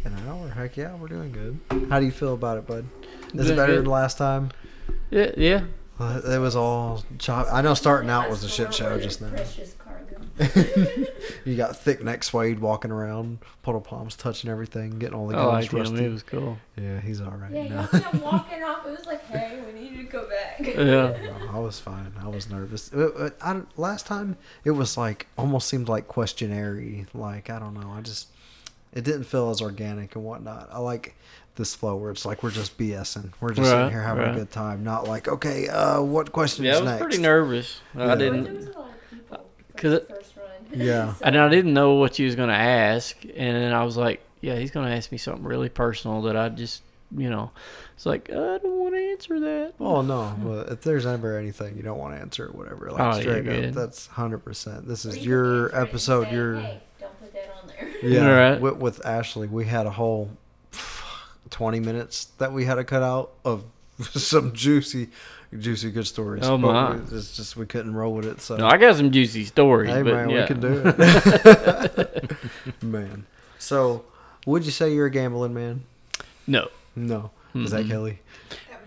An 0.06 0.14
hour. 0.28 0.50
Heck 0.50 0.78
yeah, 0.78 0.94
we're 0.94 1.08
doing 1.08 1.32
good. 1.32 1.60
How 1.90 2.00
do 2.00 2.06
you 2.06 2.12
feel 2.12 2.36
about 2.36 2.60
it, 2.60 2.68
bud? 2.68 2.86
Is 3.34 3.50
it 3.50 3.56
better 3.56 3.74
good. 3.74 3.86
than 3.86 3.90
last 3.92 4.20
time? 4.20 4.52
Yeah, 5.10 5.32
yeah. 5.36 5.64
Uh, 6.00 6.22
It 6.24 6.38
was 6.38 6.56
all 6.56 7.04
chop. 7.18 7.48
I 7.52 7.64
know 7.64 7.74
starting 7.74 8.12
out 8.12 8.30
was 8.30 8.44
a 8.44 8.50
shit 8.50 8.72
show 8.72 9.00
just 9.00 9.20
now. 9.20 9.32
Precious 10.38 10.74
cargo. 10.74 11.06
You 11.46 11.56
got 11.56 11.76
thick 11.78 12.04
neck 12.04 12.24
Suede 12.24 12.60
walking 12.60 12.92
around, 12.92 13.40
puddle 13.64 13.82
palms 13.82 14.16
touching 14.16 14.50
everything, 14.50 15.00
getting 15.00 15.16
all 15.16 15.28
the 15.28 15.36
I 15.38 15.42
guns 15.44 15.54
liked 15.54 15.74
him. 15.74 15.80
rusty. 15.80 16.06
It 16.06 16.12
was 16.12 16.24
cool. 16.24 16.58
Yeah, 16.76 17.00
he's 17.02 17.22
all 17.22 17.32
right 17.32 17.52
Yeah, 17.52 17.64
he 17.64 17.70
now. 17.70 17.88
was 17.92 18.02
kept 18.02 18.14
walking 18.24 18.64
off. 18.64 18.86
It 18.86 18.92
was 18.98 19.06
like, 19.06 19.26
hey, 19.28 19.60
we 19.66 19.80
need 19.80 19.92
you 19.92 19.98
to 20.04 20.12
go 20.12 20.28
back. 20.30 20.60
Yeah. 20.60 20.76
No, 20.84 21.50
I 21.54 21.60
was 21.60 21.80
fine. 21.80 22.14
I 22.22 22.28
was 22.28 22.50
nervous. 22.50 22.92
Uh, 22.94 23.08
uh, 23.18 23.30
I, 23.42 23.62
last 23.78 24.06
time 24.06 24.38
it 24.64 24.72
was 24.72 24.98
like 24.98 25.28
almost 25.38 25.68
seemed 25.68 25.88
like 25.90 26.08
questionary. 26.08 27.06
Like 27.14 27.50
I 27.50 27.60
don't 27.60 27.74
know. 27.80 27.92
I 27.92 28.02
just 28.02 28.28
it 28.94 29.04
didn't 29.04 29.24
feel 29.26 29.50
as 29.50 29.62
organic 29.62 30.16
and 30.16 30.24
whatnot. 30.26 30.70
I 30.72 30.80
like 30.80 31.16
this 31.56 31.74
flow 31.74 31.96
where 31.96 32.12
it's 32.12 32.26
like 32.26 32.44
we're 32.44 32.52
just 32.52 32.78
BSing. 32.78 33.32
We're 33.42 33.54
just 33.54 33.70
sitting 33.70 33.90
here 33.90 34.02
having 34.04 34.24
right. 34.24 34.36
a 34.36 34.38
good 34.38 34.52
time. 34.52 34.84
Not 34.84 35.08
like 35.08 35.28
okay, 35.28 35.68
uh, 35.68 36.02
what 36.02 36.32
questions 36.32 36.66
Yeah, 36.66 36.78
I 36.78 36.82
was 36.82 36.86
next? 36.92 37.02
pretty 37.02 37.18
nervous. 37.20 37.80
Yeah. 37.98 38.12
I 38.12 38.16
didn't. 38.16 38.76
'Cause 39.78 39.92
the 39.92 39.98
it- 39.98 40.10
first 40.10 40.34
run. 40.36 40.46
Yeah. 40.86 41.14
So- 41.14 41.26
And 41.26 41.38
I 41.38 41.48
didn't 41.50 41.74
know 41.74 41.94
what 41.96 42.20
you 42.20 42.26
was 42.26 42.36
gonna 42.36 42.54
ask, 42.54 43.16
and 43.24 43.56
then 43.56 43.74
I 43.74 43.84
was 43.84 43.96
like, 43.98 44.22
"Yeah, 44.42 44.56
he's 44.56 44.72
gonna 44.72 44.92
ask 44.96 45.12
me 45.12 45.18
something 45.18 45.44
really 45.46 45.70
personal 45.70 46.22
that 46.24 46.36
I 46.36 46.50
just, 46.50 46.82
you 47.16 47.30
know, 47.30 47.52
it's 47.96 48.06
like 48.06 48.30
I 48.30 48.34
don't 48.58 48.80
want 48.80 48.94
to 48.96 49.02
answer 49.02 49.40
that." 49.40 49.74
Oh 49.80 50.02
no! 50.02 50.36
But 50.44 50.70
if 50.70 50.82
there's 50.82 51.06
ever 51.06 51.38
anything 51.38 51.78
you 51.78 51.84
don't 51.84 51.98
want 51.98 52.16
to 52.16 52.20
answer, 52.22 52.48
or 52.48 52.52
whatever, 52.52 52.92
like 52.92 53.00
Oh, 53.02 53.16
yeah, 53.16 53.22
straight 53.22 53.46
good. 53.46 53.66
up, 53.70 53.74
that's 53.76 54.08
hundred 54.08 54.40
percent. 54.40 54.88
This 54.88 55.06
is 55.06 55.26
your 55.26 55.66
answer 55.68 55.76
it 55.78 55.80
and 55.80 55.88
episode. 55.90 56.24
say, 56.26 56.34
Your 56.34 56.56
Hey, 56.60 56.82
don't 57.00 57.20
put 57.22 57.34
that 57.34 57.56
on 57.62 57.68
there. 57.70 57.90
Yeah, 58.12 58.28
Right. 58.52 58.62
with, 58.62 58.76
with 58.78 59.06
Ashley, 59.06 59.48
we 59.48 59.66
had 59.66 59.86
a 59.86 59.92
whole 59.92 60.32
twenty 61.50 61.80
minutes 61.80 62.26
that 62.40 62.52
we 62.52 62.66
had 62.66 62.76
to 62.76 62.84
cut 62.84 63.04
out 63.04 63.32
of 63.46 63.64
some 64.12 64.52
juicy, 64.54 65.10
juicy 65.58 65.92
good 65.92 66.08
stories. 66.08 66.44
Oh, 66.46 66.58
But 66.58 66.74
my. 66.74 66.96
we- 66.96 67.18
It's 67.18 67.36
just 67.36 67.56
we 67.56 67.66
couldn't 67.66 67.94
roll 67.94 68.14
with 68.16 68.26
it. 68.26 68.42
So 68.42 68.58
No, 68.58 68.68
I 68.68 68.78
got 68.78 68.96
some 68.96 69.12
juicy 69.12 69.46
stories, 69.46 69.90
hey 69.90 70.04
man, 70.04 70.30
yeah. 70.30 70.42
we 70.42 70.48
can 70.48 70.60
do 70.60 70.82
it. 70.86 72.34
man, 72.84 73.26
so 73.60 74.04
would 74.46 74.66
you 74.66 74.72
say 74.72 74.94
you're 74.94 75.08
a 75.08 75.12
gambling 75.12 75.54
man? 75.54 75.84
No, 76.46 76.70
No, 76.96 77.32
is 77.54 77.72
that 77.72 77.88
Kelly? 77.88 78.20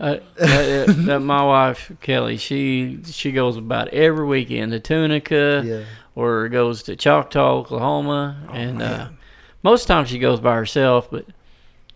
uh, 0.00 0.16
that, 0.36 0.86
that- 0.86 0.94
that 1.06 1.20
my 1.20 1.42
wife 1.42 1.92
Kelly, 2.00 2.36
she 2.38 3.00
she 3.06 3.32
goes 3.32 3.56
about 3.56 3.88
every 3.88 4.26
weekend 4.26 4.72
to 4.72 4.80
Tunica 4.80 5.62
Yeah. 5.64 5.84
or 6.14 6.48
goes 6.48 6.82
to 6.84 6.96
Choctaw, 6.96 7.58
Oklahoma, 7.58 8.36
Oh, 8.48 8.52
and 8.52 8.80
uh, 8.82 9.08
most 9.62 9.86
times 9.86 10.08
she 10.08 10.18
goes 10.18 10.40
by 10.40 10.54
herself. 10.54 11.10
But 11.10 11.26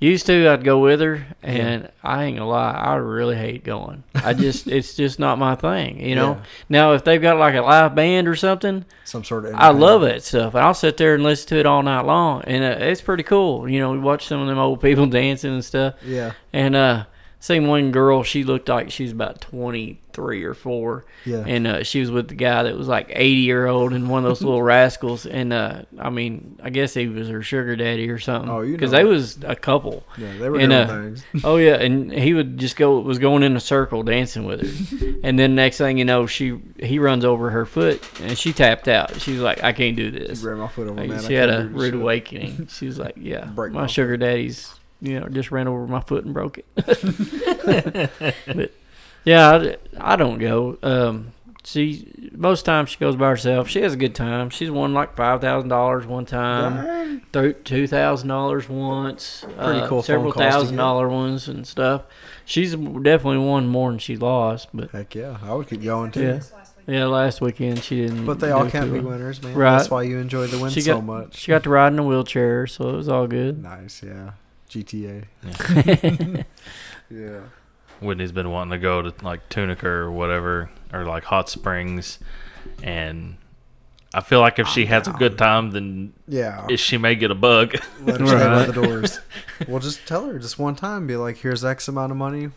used 0.01 0.27
to, 0.27 0.49
I'd 0.49 0.65
go 0.65 0.81
with 0.81 1.01
her, 1.01 1.27
and 1.43 1.91
I 2.03 2.25
ain't 2.25 2.37
gonna 2.37 2.49
lie, 2.49 2.73
I 2.73 2.95
really 2.97 3.37
hate 3.37 3.65
going. 3.65 4.05
I 4.15 4.35
just 4.35 4.67
it's 4.69 4.95
just 4.95 5.19
not 5.19 5.39
my 5.39 5.55
thing, 5.55 6.01
you 6.01 6.15
know. 6.15 6.33
Yeah. 6.33 6.43
Now 6.69 6.93
if 6.93 7.05
they've 7.05 7.21
got 7.23 7.39
like 7.39 7.55
a 7.55 7.63
live 7.63 7.95
band 7.95 8.29
or 8.29 8.37
something, 8.37 8.85
some 9.05 9.25
sort 9.25 9.47
of. 9.47 9.55
I 9.55 9.71
love 9.71 10.03
that 10.03 10.23
stuff, 10.23 10.55
and 10.55 10.65
I'll 10.65 10.75
sit 10.75 10.97
there 10.97 11.15
and 11.15 11.23
listen 11.23 11.49
to 11.51 11.59
it 11.59 11.67
all 11.67 11.83
night 11.83 12.03
long, 12.03 12.43
and 12.47 12.65
uh, 12.65 12.85
it's 12.85 13.01
pretty 13.01 13.23
cool. 13.23 13.69
You 13.69 13.79
know, 13.81 13.93
we 13.93 13.99
watch 13.99 14.27
some 14.27 14.41
of 14.41 14.49
them 14.49 14.59
old 14.59 14.81
people 14.81 15.07
dancing 15.21 15.53
and 15.55 15.65
stuff, 15.65 15.95
Yeah, 16.05 16.33
and 16.53 16.75
uh, 16.77 17.05
seen 17.45 17.67
one 17.67 17.93
girl, 17.93 18.23
she 18.23 18.43
looked 18.43 18.71
like 18.71 18.91
she 18.91 19.03
was 19.03 19.13
about 19.13 19.43
twenty 19.43 20.01
three 20.15 20.45
or 20.45 20.55
four, 20.55 21.05
yeah. 21.27 21.45
and 21.47 21.67
uh, 21.67 21.83
she 21.83 22.01
was 22.01 22.11
with 22.11 22.29
the 22.29 22.35
guy 22.35 22.63
that 22.63 22.77
was 22.79 22.87
like 22.87 23.09
80 23.11 23.41
year 23.41 23.67
old 23.67 23.93
and 23.93 24.09
one 24.09 24.25
of 24.25 24.31
those 24.31 24.41
little 24.41 24.63
rascals. 24.77 25.27
And 25.27 25.53
uh, 25.53 25.83
i 25.99 26.09
mean 26.09 26.59
i 26.63 26.71
guess 26.71 26.95
he 26.95 27.09
was 27.09 27.29
her 27.29 27.43
sugar 27.43 27.77
daddy 27.77 28.09
or 28.09 28.19
something. 28.19 28.51
Oh, 28.51 28.63
you 28.63 28.73
because 28.73 28.93
they 28.93 29.05
was 29.05 29.43
a 29.43 29.57
couple. 29.57 30.05
Yeah, 30.17 30.37
they 30.39 30.49
were 30.49 30.59
and, 30.59 30.71
doing 30.71 30.73
uh, 30.73 30.87
things. 30.87 31.25
oh 31.45 31.57
yeah. 31.57 31.75
And 31.75 32.13
he 32.13 32.33
would 32.33 32.57
just 32.59 32.77
go 32.77 33.01
was 33.01 33.19
going 33.19 33.43
in 33.43 33.57
a 33.57 33.61
circle 33.61 34.03
dancing 34.03 34.45
with 34.45 34.63
her. 34.63 35.15
And 35.25 35.39
then 35.39 35.55
next 35.55 35.79
thing 35.79 35.99
you 35.99 36.05
know 36.05 36.27
she 36.27 36.61
he 36.79 36.99
runs 36.99 37.25
over 37.25 37.51
her 37.51 37.67
foot 37.67 38.03
and 38.21 38.39
she 38.39 38.53
tapped 38.53 38.89
out. 38.89 39.21
She 39.21 39.33
was 39.33 39.41
like 39.41 39.63
i 39.63 39.73
can't 39.73 39.97
do 39.97 40.11
this. 40.11 40.41
Grab 40.41 40.59
my 40.59 40.69
foot 40.69 40.89
over, 40.89 41.01
Like, 41.01 41.11
man. 41.11 41.23
She 41.25 41.35
had 41.35 41.51
a 41.51 41.67
rude 41.67 41.93
shit. 41.93 42.01
awakening. 42.01 42.69
She 42.69 42.87
was 42.87 42.99
like 42.99 43.15
yeah 43.17 43.47
Break 43.47 43.73
my 43.73 43.83
my 43.83 43.87
sugar 43.87 44.17
daddy's 44.17 44.73
you 45.05 45.21
know 45.21 45.29
just 45.29 45.51
ran 45.53 45.69
over 45.69 45.87
my 45.87 46.01
foot 46.01 46.25
and 46.25 46.35
broke 46.35 46.59
it 46.59 46.67
but 48.47 48.73
yeah 49.25 49.51
I, 49.51 49.77
I 50.15 50.17
don't 50.17 50.39
go 50.39 50.79
um 50.83 51.29
she 51.67 52.31
most 52.33 52.65
times 52.65 52.91
she 52.91 52.99
goes 52.99 53.17
by 53.17 53.29
herself 53.31 53.69
she 53.69 53.81
has 53.83 53.95
a 53.95 53.97
good 53.97 54.15
time 54.15 54.51
she's 54.51 54.71
won 54.71 54.93
like 54.93 55.17
five 55.17 55.41
thousand 55.41 55.69
dollars 55.71 56.05
one 56.07 56.27
time 56.27 57.23
two 57.33 57.87
thousand 57.87 58.29
dollars 58.29 58.69
once 58.69 59.45
Pretty 59.59 59.81
uh, 59.81 59.89
cool 59.89 60.03
several 60.03 60.33
thousand 60.33 60.77
dollar 60.77 61.09
ones 61.09 61.49
and 61.49 61.67
stuff 61.67 62.03
she's 62.45 62.73
definitely 62.75 63.39
won 63.39 63.67
more 63.67 63.91
than 63.91 63.99
she 63.99 64.17
lost 64.17 64.69
but 64.75 64.91
Heck 64.91 65.15
yeah, 65.15 65.39
I 65.43 65.55
would 65.55 65.69
keep 65.69 65.83
going 65.83 66.11
too. 66.11 66.23
Yeah. 66.23 66.33
Last 66.33 66.53
yeah 66.87 67.07
last 67.07 67.41
weekend 67.41 67.83
she 67.83 68.03
didn't 68.03 68.27
But 68.27 68.41
they 68.41 68.51
all 68.51 68.69
can't 68.69 68.93
be 68.93 69.01
well. 69.01 69.13
winners, 69.13 69.43
man. 69.43 69.55
Right. 69.55 69.79
That's 69.79 69.89
why 69.91 70.03
you 70.03 70.19
enjoy 70.19 70.49
the 70.49 70.59
win 70.59 70.71
She 70.71 70.83
so 70.83 70.97
got- 70.97 71.05
much. 71.05 71.37
she 71.39 71.49
got 71.51 71.63
to 71.63 71.71
ride 71.71 71.95
in 71.95 71.99
a 71.99 72.05
wheelchair 72.05 72.67
so 72.67 72.91
it 72.91 72.97
was 72.97 73.09
all 73.09 73.27
good 73.27 73.63
Nice, 73.63 74.03
yeah. 74.03 74.33
GTA. 74.75 75.25
Yeah. 77.11 77.41
Whitney's 78.01 78.33
been 78.33 78.51
wanting 78.51 78.73
to 78.73 78.79
go 78.79 79.03
to 79.03 79.15
like 79.25 79.49
Tunica 79.49 79.87
or 79.89 80.11
whatever, 80.11 80.71
or 80.93 81.05
like 81.05 81.25
Hot 81.25 81.49
Springs, 81.49 82.19
and 82.83 83.37
I 84.13 84.21
feel 84.21 84.41
like 84.41 84.59
if 84.59 84.67
she 84.69 84.85
oh, 84.85 84.89
has 84.89 85.07
a 85.07 85.13
good 85.13 85.39
time, 85.39 85.71
then 85.71 86.13
Yeah. 86.27 86.67
it- 86.69 86.79
she 86.79 86.97
may 86.99 87.15
get 87.15 87.31
a 87.31 87.35
bug. 87.35 87.77
Let 88.03 88.21
her 88.21 88.27
stay 88.27 88.37
by 88.39 88.47
Right. 88.57 88.67
the 88.67 88.73
doors. 88.73 89.21
Well, 89.69 89.79
just 89.81 90.07
tell 90.09 90.27
her 90.27 90.39
just 90.39 90.59
one 90.59 90.75
time. 90.75 91.07
Be 91.07 91.17
like, 91.17 91.37
here's 91.39 91.65
X 91.65 91.87
amount 91.89 92.11
of 92.11 92.19
money. 92.19 92.51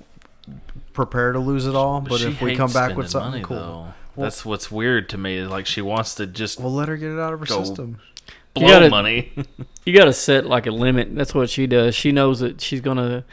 Prepare 0.94 1.34
to 1.34 1.40
lose 1.40 1.68
it 1.68 1.76
all. 1.76 2.02
But 2.02 2.20
she 2.22 2.28
if 2.30 2.42
we 2.42 2.56
come 2.56 2.72
back 2.72 2.96
with 2.96 3.10
something 3.10 3.32
money, 3.32 3.44
cool. 3.44 3.58
Well- 3.58 3.94
that's 4.26 4.44
what's 4.46 4.72
weird 4.72 5.08
to 5.10 5.18
me. 5.18 5.38
Is 5.38 5.50
like 5.50 5.68
she 5.68 5.82
wants 5.82 6.16
to 6.16 6.26
just 6.26 6.60
we'll 6.60 6.74
let 6.74 6.88
her 6.88 6.98
get 6.98 7.12
it 7.12 7.20
out 7.20 7.34
of 7.34 7.40
her 7.42 7.46
Go. 7.46 7.64
system. 7.64 8.00
Blow 8.60 8.68
gotta- 8.68 8.90
money. 8.90 9.32
You 9.86 9.94
got 9.94 10.06
to 10.06 10.14
set 10.14 10.46
like 10.46 10.68
a 10.68 10.72
limit. 10.72 11.16
That's 11.16 11.34
what 11.34 11.50
she 11.50 11.66
does. 11.66 11.96
She 11.96 12.12
knows 12.12 12.42
that 12.42 12.60
she's 12.60 12.82
gonna 12.82 13.24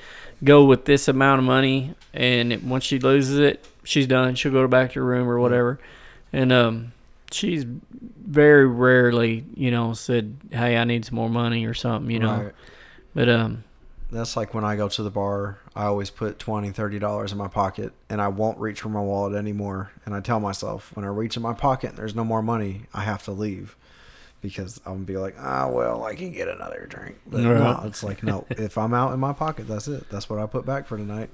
go 0.45 0.65
with 0.65 0.85
this 0.85 1.09
amount 1.09 1.41
of 1.41 1.45
money, 1.45 1.95
and 2.13 2.53
it- 2.53 2.63
once 2.63 2.85
she 2.85 3.01
loses 3.01 3.41
it, 3.41 3.65
she's 3.83 4.07
done. 4.07 4.37
She'll 4.37 4.53
go 4.53 4.69
back 4.69 4.93
to 4.93 5.01
her 5.01 5.05
room 5.05 5.29
or 5.29 5.41
whatever. 5.41 5.81
And 6.33 6.53
um, 6.53 6.93
she's 7.33 7.65
very 7.65 8.67
rarely, 8.69 9.45
you 9.57 9.73
know, 9.73 9.95
said, 9.95 10.37
"Hey, 10.53 10.77
I 10.77 10.85
need 10.85 11.05
some 11.05 11.17
more 11.17 11.29
money" 11.29 11.67
or 11.67 11.75
something, 11.75 12.09
you 12.09 12.21
know. 12.21 12.45
Right. 12.45 12.53
But 13.17 13.29
um, 13.29 13.65
That's 14.13 14.37
like 14.37 14.55
when 14.55 14.65
I 14.65 14.77
go 14.77 14.89
to 14.89 15.03
the 15.03 15.11
bar, 15.11 15.59
I 15.75 15.87
always 15.87 16.11
put 16.11 16.39
$20, 16.39 16.73
$30 16.73 17.33
in 17.33 17.39
my 17.39 17.49
pocket 17.49 17.93
and 18.09 18.21
I 18.21 18.29
won't 18.29 18.59
reach 18.59 18.81
for 18.81 18.89
my 18.89 19.01
wallet 19.01 19.35
anymore. 19.35 19.91
And 20.07 20.15
I 20.15 20.21
tell 20.21 20.39
myself, 20.39 20.93
when 20.95 21.05
I 21.05 21.09
reach 21.09 21.37
in 21.37 21.43
my 21.43 21.53
pocket 21.53 21.91
and 21.91 21.99
there's 21.99 22.15
no 22.15 22.25
more 22.25 22.43
money, 22.43 22.83
I 22.95 23.03
have 23.03 23.25
to 23.25 23.33
leave. 23.33 23.75
Because 24.45 24.79
I'm 24.85 24.93
gonna 24.93 25.05
be 25.07 25.17
like, 25.17 25.37
ah, 25.41 25.69
well, 25.71 26.05
I 26.05 26.15
can 26.15 26.31
get 26.31 26.49
another 26.49 26.87
drink. 26.87 27.17
But 27.27 27.41
no, 27.41 27.81
it's 27.85 28.05
like, 28.05 28.23
no, 28.23 28.45
if 28.51 28.77
I'm 28.77 28.93
out 28.93 29.15
in 29.15 29.19
my 29.19 29.33
pocket, 29.33 29.67
that's 29.67 29.89
it. 29.89 30.09
That's 30.11 30.29
what 30.29 30.39
I 30.39 30.45
put 30.45 30.67
back 30.67 30.87
for 30.87 30.99
tonight. 30.99 31.31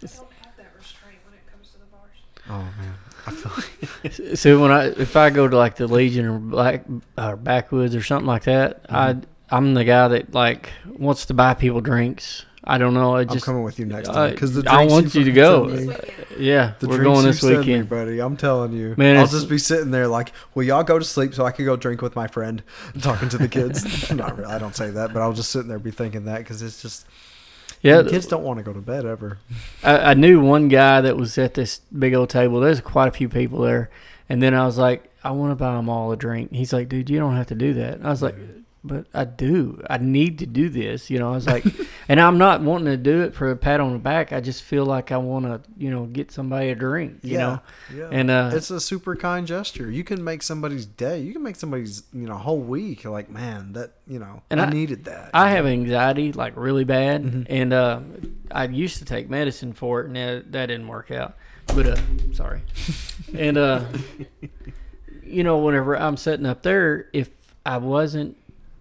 I 0.00 0.06
don't 0.06 0.12
have 0.44 0.56
that 0.56 0.72
restraint 0.78 1.18
when 1.24 1.34
it 1.34 1.44
comes 1.50 1.70
to 1.70 1.78
the 1.78 1.86
bars. 1.86 2.16
Oh, 2.48 2.80
man. 2.80 2.94
I 3.26 3.30
feel 3.32 3.52
like, 3.56 4.12
so 4.38 4.60
when 4.60 4.70
I 4.70 4.86
if 4.90 5.16
I 5.16 5.30
go 5.30 5.48
to 5.48 5.56
like 5.56 5.74
the 5.74 5.88
Legion 5.88 6.24
or 6.24 6.38
Black 6.38 6.84
or 7.18 7.36
Backwoods 7.36 7.96
or 7.96 8.02
something 8.02 8.28
like 8.28 8.44
that, 8.44 8.86
I 8.88 9.16
I'm 9.50 9.74
the 9.74 9.84
guy 9.84 10.06
that 10.06 10.32
like 10.32 10.70
wants 10.86 11.26
to 11.26 11.34
buy 11.34 11.54
people 11.54 11.80
drinks. 11.80 12.46
I 12.64 12.78
don't 12.78 12.94
know. 12.94 13.16
I 13.16 13.22
I'm 13.22 13.28
just 13.28 13.44
coming 13.44 13.62
with 13.64 13.78
you 13.80 13.86
next 13.86 14.08
uh, 14.08 14.12
I- 14.12 14.14
time. 14.14 14.30
Because 14.32 14.64
I 14.66 14.84
want 14.86 15.14
you 15.14 15.24
to 15.24 15.30
fucking 15.30 15.34
go. 15.34 15.64
me- 15.64 15.86
weekend. 15.88 16.14
yeah, 16.38 16.74
The 16.78 16.88
we're 16.88 17.02
going 17.02 17.16
you 17.18 17.22
this 17.32 17.40
send 17.40 17.52
me, 17.54 17.58
weekend. 17.58 17.88
buddy. 17.88 18.20
I'm 18.20 18.36
telling 18.36 18.72
you, 18.72 18.94
Man, 18.96 19.16
I'll 19.16 19.26
just 19.26 19.48
be 19.48 19.58
sitting 19.58 19.90
there 19.90 20.06
like, 20.06 20.32
"Will 20.54 20.62
y'all 20.62 20.84
go 20.84 20.98
to 20.98 21.04
sleep 21.04 21.34
so 21.34 21.44
I 21.44 21.50
can 21.50 21.64
go 21.64 21.74
drink 21.76 22.02
with 22.02 22.14
my 22.14 22.28
friend?" 22.28 22.62
Talking 23.00 23.28
to 23.30 23.38
the 23.38 23.48
kids. 23.48 24.10
Not 24.14 24.38
really, 24.38 24.52
I 24.52 24.58
don't 24.58 24.76
say 24.76 24.90
that, 24.90 25.12
but 25.12 25.22
I'll 25.22 25.32
just 25.32 25.50
sitting 25.50 25.68
there 25.68 25.78
be 25.80 25.90
thinking 25.90 26.24
that 26.26 26.38
because 26.38 26.62
it's 26.62 26.80
just 26.80 27.04
Yeah, 27.80 28.02
kids 28.04 28.26
don't 28.26 28.44
want 28.44 28.58
to 28.58 28.62
go 28.62 28.72
to 28.72 28.80
bed 28.80 29.06
ever. 29.06 29.38
I, 29.82 29.98
I 29.98 30.14
knew 30.14 30.40
one 30.40 30.68
guy 30.68 31.00
that 31.00 31.16
was 31.16 31.36
at 31.38 31.54
this 31.54 31.80
big 31.98 32.14
old 32.14 32.30
table. 32.30 32.60
There's 32.60 32.80
quite 32.80 33.08
a 33.08 33.12
few 33.12 33.28
people 33.28 33.60
there, 33.62 33.90
and 34.28 34.40
then 34.40 34.54
I 34.54 34.64
was 34.66 34.78
like, 34.78 35.10
I 35.24 35.32
want 35.32 35.50
to 35.50 35.56
buy 35.56 35.74
them 35.74 35.88
all 35.88 36.12
a 36.12 36.16
drink. 36.16 36.52
He's 36.52 36.72
like, 36.72 36.88
dude, 36.88 37.10
you 37.10 37.18
don't 37.18 37.34
have 37.34 37.48
to 37.48 37.56
do 37.56 37.74
that. 37.74 38.00
I 38.04 38.08
was 38.10 38.22
like, 38.22 38.36
but 38.84 39.06
I 39.14 39.24
do. 39.24 39.80
I 39.88 39.98
need 39.98 40.40
to 40.40 40.46
do 40.46 40.68
this. 40.68 41.08
You 41.08 41.18
know, 41.20 41.30
I 41.30 41.34
was 41.34 41.46
like, 41.46 41.64
and 42.08 42.20
I'm 42.20 42.36
not 42.38 42.62
wanting 42.62 42.86
to 42.86 42.96
do 42.96 43.22
it 43.22 43.34
for 43.34 43.50
a 43.50 43.56
pat 43.56 43.78
on 43.80 43.92
the 43.92 43.98
back. 43.98 44.32
I 44.32 44.40
just 44.40 44.62
feel 44.64 44.84
like 44.84 45.12
I 45.12 45.18
want 45.18 45.44
to, 45.46 45.60
you 45.78 45.88
know, 45.90 46.06
get 46.06 46.32
somebody 46.32 46.70
a 46.70 46.74
drink. 46.74 47.18
You 47.22 47.38
know, 47.38 47.60
yeah. 47.94 48.08
and 48.10 48.30
uh, 48.30 48.50
it's 48.54 48.70
a 48.70 48.80
super 48.80 49.14
kind 49.14 49.46
gesture. 49.46 49.90
You 49.90 50.02
can 50.02 50.24
make 50.24 50.42
somebody's 50.42 50.84
day. 50.86 51.20
You 51.20 51.32
can 51.32 51.42
make 51.44 51.56
somebody's 51.56 52.02
you 52.12 52.26
know 52.26 52.34
whole 52.36 52.58
week. 52.60 53.04
You're 53.04 53.12
like, 53.12 53.30
man, 53.30 53.72
that 53.74 53.92
you 54.08 54.18
know, 54.18 54.42
And 54.50 54.60
I, 54.60 54.66
I- 54.66 54.70
needed 54.70 55.04
that. 55.04 55.30
I 55.32 55.50
have 55.50 55.64
anxiety 55.66 56.32
like 56.32 56.54
really 56.56 56.84
bad, 56.84 57.22
Mhm. 57.24 57.46
and 57.48 57.72
uh, 57.72 58.00
I 58.50 58.64
used 58.64 58.98
to 58.98 59.04
take 59.04 59.30
medicine 59.30 59.72
for 59.74 60.00
it, 60.00 60.06
and 60.08 60.16
that, 60.16 60.52
that 60.52 60.66
didn't 60.66 60.88
work 60.88 61.10
out. 61.10 61.36
But 61.68 61.86
uh, 61.86 61.96
sorry, 62.32 62.62
and 63.38 63.56
uh, 63.56 63.84
you 65.24 65.44
know, 65.44 65.58
whenever 65.58 65.96
I'm 65.96 66.16
sitting 66.16 66.46
up 66.46 66.62
there, 66.62 67.06
if 67.12 67.30
I 67.64 67.76
wasn't 67.78 68.36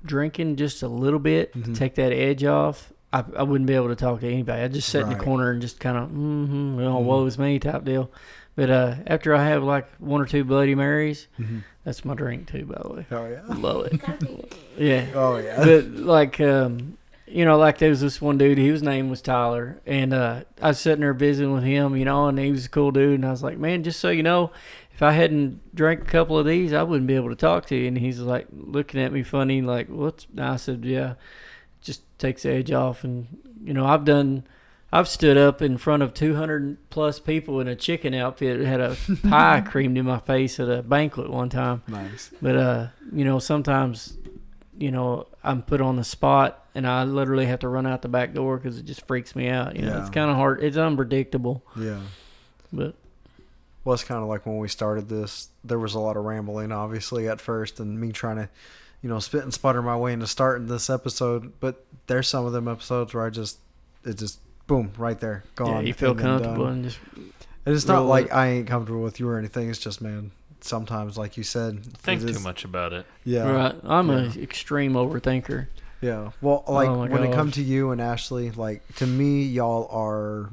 drinking 0.05 0.55
just 0.57 0.81
a 0.83 0.87
little 0.87 1.19
bit 1.19 1.53
Mhm. 1.53 1.65
to 1.65 1.73
take 1.73 1.95
that 1.95 2.11
edge 2.11 2.43
off, 2.43 2.91
I, 3.13 3.23
I 3.37 3.43
wouldn't 3.43 3.67
be 3.67 3.73
able 3.75 3.89
to 3.89 3.95
talk 3.95 4.21
to 4.21 4.27
anybody. 4.27 4.61
I'd 4.63 4.73
just 4.73 4.89
sit 4.89 5.01
in 5.03 5.09
the 5.09 5.15
corner 5.15 5.51
and 5.51 5.61
just 5.61 5.79
kind 5.79 5.97
of, 5.97 6.09
mm-hmm, 6.09 6.79
oh, 6.79 7.01
Mhm. 7.01 7.03
woe 7.03 7.25
is 7.25 7.37
me 7.37 7.59
type 7.59 7.83
deal. 7.83 8.09
But 8.55 8.69
uh, 8.69 8.95
after 9.07 9.33
I 9.33 9.47
have 9.47 9.63
like 9.63 9.87
one 9.99 10.21
or 10.21 10.25
two 10.25 10.43
Bloody 10.43 10.75
Marys, 10.75 11.27
Mhm. 11.39 11.63
that's 11.83 12.03
my 12.05 12.13
drink 12.15 12.47
too, 12.51 12.65
by 12.65 12.81
the 12.83 12.89
way. 12.93 13.05
Oh 13.11 13.27
yeah. 13.27 13.41
Love 13.55 13.85
it. 13.87 14.53
Yeah 14.77 15.05
Oh 15.15 15.37
yeah. 15.37 15.63
but 15.63 15.87
like 15.91 16.39
um 16.39 16.97
you 17.27 17.45
know 17.45 17.57
like 17.57 17.77
there 17.77 17.89
was 17.89 18.01
this 18.01 18.21
one 18.21 18.37
dude 18.37 18.57
his 18.57 18.81
name 18.83 19.09
was 19.09 19.21
tyler 19.21 19.79
and 19.85 20.13
uh 20.13 20.41
i 20.61 20.67
was 20.69 20.79
sitting 20.79 20.99
there 20.99 21.13
visiting 21.13 21.53
with 21.53 21.63
him 21.63 21.95
you 21.95 22.03
know 22.03 22.27
and 22.27 22.37
he 22.37 22.51
was 22.51 22.65
a 22.65 22.69
cool 22.69 22.91
dude 22.91 23.15
and 23.15 23.25
i 23.25 23.31
was 23.31 23.41
like 23.41 23.57
man 23.57 23.83
just 23.83 23.99
so 24.01 24.09
you 24.09 24.21
know 24.23 24.51
if 25.01 25.03
i 25.03 25.11
hadn't 25.13 25.59
drank 25.75 26.01
a 26.01 26.05
couple 26.05 26.37
of 26.37 26.45
these 26.45 26.73
i 26.73 26.83
wouldn't 26.83 27.07
be 27.07 27.15
able 27.15 27.29
to 27.29 27.35
talk 27.35 27.65
to 27.65 27.75
you 27.75 27.87
and 27.87 27.97
he's 27.97 28.19
like 28.19 28.45
looking 28.51 29.01
at 29.01 29.11
me 29.11 29.23
funny 29.23 29.59
like 29.61 29.87
what's 29.87 30.27
and 30.29 30.39
i 30.41 30.55
said 30.55 30.85
yeah 30.85 31.15
just 31.81 32.01
takes 32.19 32.43
the 32.43 32.51
edge 32.51 32.71
off 32.71 33.03
and 33.03 33.25
you 33.63 33.73
know 33.73 33.85
i've 33.85 34.05
done 34.05 34.43
I've 34.93 35.07
stood 35.07 35.37
up 35.37 35.61
in 35.61 35.77
front 35.77 36.03
of 36.03 36.13
200 36.13 36.89
plus 36.89 37.17
people 37.17 37.61
in 37.61 37.69
a 37.69 37.77
chicken 37.77 38.13
outfit, 38.13 38.59
had 38.59 38.81
a 38.81 38.97
pie 39.29 39.61
creamed 39.61 39.97
in 39.97 40.03
my 40.05 40.19
face 40.19 40.59
at 40.59 40.67
a 40.67 40.83
banquet 40.83 41.29
one 41.29 41.47
time. 41.47 41.81
nice. 41.87 42.29
But 42.41 42.55
uh, 42.57 42.87
you 43.13 43.23
know, 43.23 43.39
sometimes, 43.39 44.17
you 44.77 44.91
know, 44.91 45.27
I'm 45.45 45.61
put 45.61 45.79
on 45.79 45.95
the 45.95 46.03
spot, 46.03 46.65
and 46.75 46.85
I 46.85 47.05
literally 47.05 47.45
have 47.45 47.59
to 47.59 47.69
run 47.69 47.87
out 47.87 48.01
the 48.01 48.09
back 48.09 48.33
door 48.33 48.57
because 48.57 48.79
it 48.79 48.83
just 48.83 49.07
freaks 49.07 49.33
me 49.33 49.47
out. 49.47 49.77
You 49.77 49.83
know, 49.83 49.97
it's 50.01 50.09
kind 50.09 50.29
of 50.29 50.35
hard. 50.35 50.61
It's 50.61 50.75
unpredictable, 50.75 51.63
Yeah. 51.77 52.01
but 52.73 52.95
Well, 53.83 53.93
it's 53.95 54.03
kind 54.03 54.21
of 54.21 54.27
like 54.29 54.45
when 54.45 54.57
we 54.57 54.67
started 54.67 55.09
this. 55.09 55.49
There 55.63 55.79
was 55.79 55.93
a 55.95 55.99
lot 55.99 56.17
of 56.17 56.23
rambling, 56.23 56.71
obviously, 56.71 57.27
at 57.27 57.41
first, 57.41 57.79
and 57.79 57.99
me 57.99 58.11
trying 58.11 58.35
to, 58.35 58.49
you 59.01 59.09
know, 59.09 59.19
spit 59.19 59.43
and 59.43 59.53
sputter 59.53 59.81
my 59.81 59.97
way 59.97 60.13
into 60.13 60.27
starting 60.27 60.67
this 60.67 60.89
episode. 60.89 61.53
But 61.59 61.83
there's 62.07 62.27
some 62.27 62.45
of 62.45 62.53
them 62.53 62.67
episodes 62.67 63.13
where 63.13 63.25
I 63.25 63.29
just, 63.31 63.57
it 64.03 64.17
just, 64.17 64.39
boom, 64.67 64.91
right 64.97 65.19
there, 65.19 65.43
gone. 65.55 65.67
yeah, 65.67 65.79
you 65.81 65.93
feel 65.93 66.11
and 66.11 66.19
comfortable 66.19 66.67
and 66.67 66.83
just 66.83 66.99
And 67.15 67.75
it's 67.75 67.87
not 67.87 68.01
like 68.05 68.27
it. 68.27 68.33
I 68.33 68.47
ain't 68.49 68.67
comfortable 68.67 69.01
with 69.01 69.19
you 69.19 69.27
or 69.27 69.37
anything. 69.39 69.69
It's 69.69 69.79
just, 69.79 69.99
man, 69.99 70.31
sometimes, 70.61 71.17
like 71.17 71.35
you 71.35 71.43
said, 71.43 71.83
Think 71.97 72.21
it 72.21 72.33
too 72.33 72.39
much 72.39 72.63
about 72.63 72.93
it. 72.93 73.05
Yeah. 73.23 73.49
right. 73.49 73.75
I'm 73.83 74.09
Yeah. 74.09 74.17
an 74.17 74.41
extreme 74.43 74.93
overthinker. 74.93 75.67
Yeah. 76.01 76.31
Well, 76.41 76.63
oh 76.67 76.73
like 76.73 76.89
Oh 76.89 76.95
my 76.97 77.09
when 77.09 77.23
it 77.23 77.33
comes 77.33 77.55
to 77.55 77.63
you 77.63 77.91
and 77.91 78.01
Ashley, 78.01 78.51
like 78.51 78.81
to 78.95 79.05
me, 79.07 79.43
y'all 79.43 79.87
are 79.91 80.49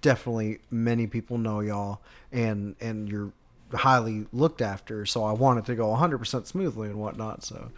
definitely 0.00 0.58
many 0.70 1.06
people 1.06 1.38
know 1.38 1.60
y'all, 1.60 2.00
and 2.34 2.76
and 2.80 3.08
you're 3.08 3.32
highly 3.72 4.26
looked 4.32 4.60
after. 4.60 5.06
So 5.06 5.24
I 5.24 5.32
want 5.32 5.58
it 5.60 5.64
to 5.66 5.74
go 5.74 5.88
100 5.88 6.18
percent 6.18 6.46
smoothly 6.46 6.88
and 6.88 6.98
whatnot. 7.00 7.42
So, 7.44 7.70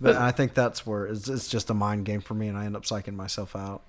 but, 0.00 0.14
But- 0.14 0.16
I 0.16 0.30
think 0.32 0.54
that's 0.54 0.86
where 0.86 1.06
it's, 1.06 1.28
it's 1.28 1.48
just 1.48 1.70
a 1.70 1.74
mind 1.74 2.04
game 2.06 2.20
for 2.20 2.34
me, 2.34 2.48
and 2.48 2.56
I 2.58 2.64
end 2.66 2.76
up 2.76 2.84
psyching 2.84 3.14
myself 3.14 3.54
out. 3.54 3.82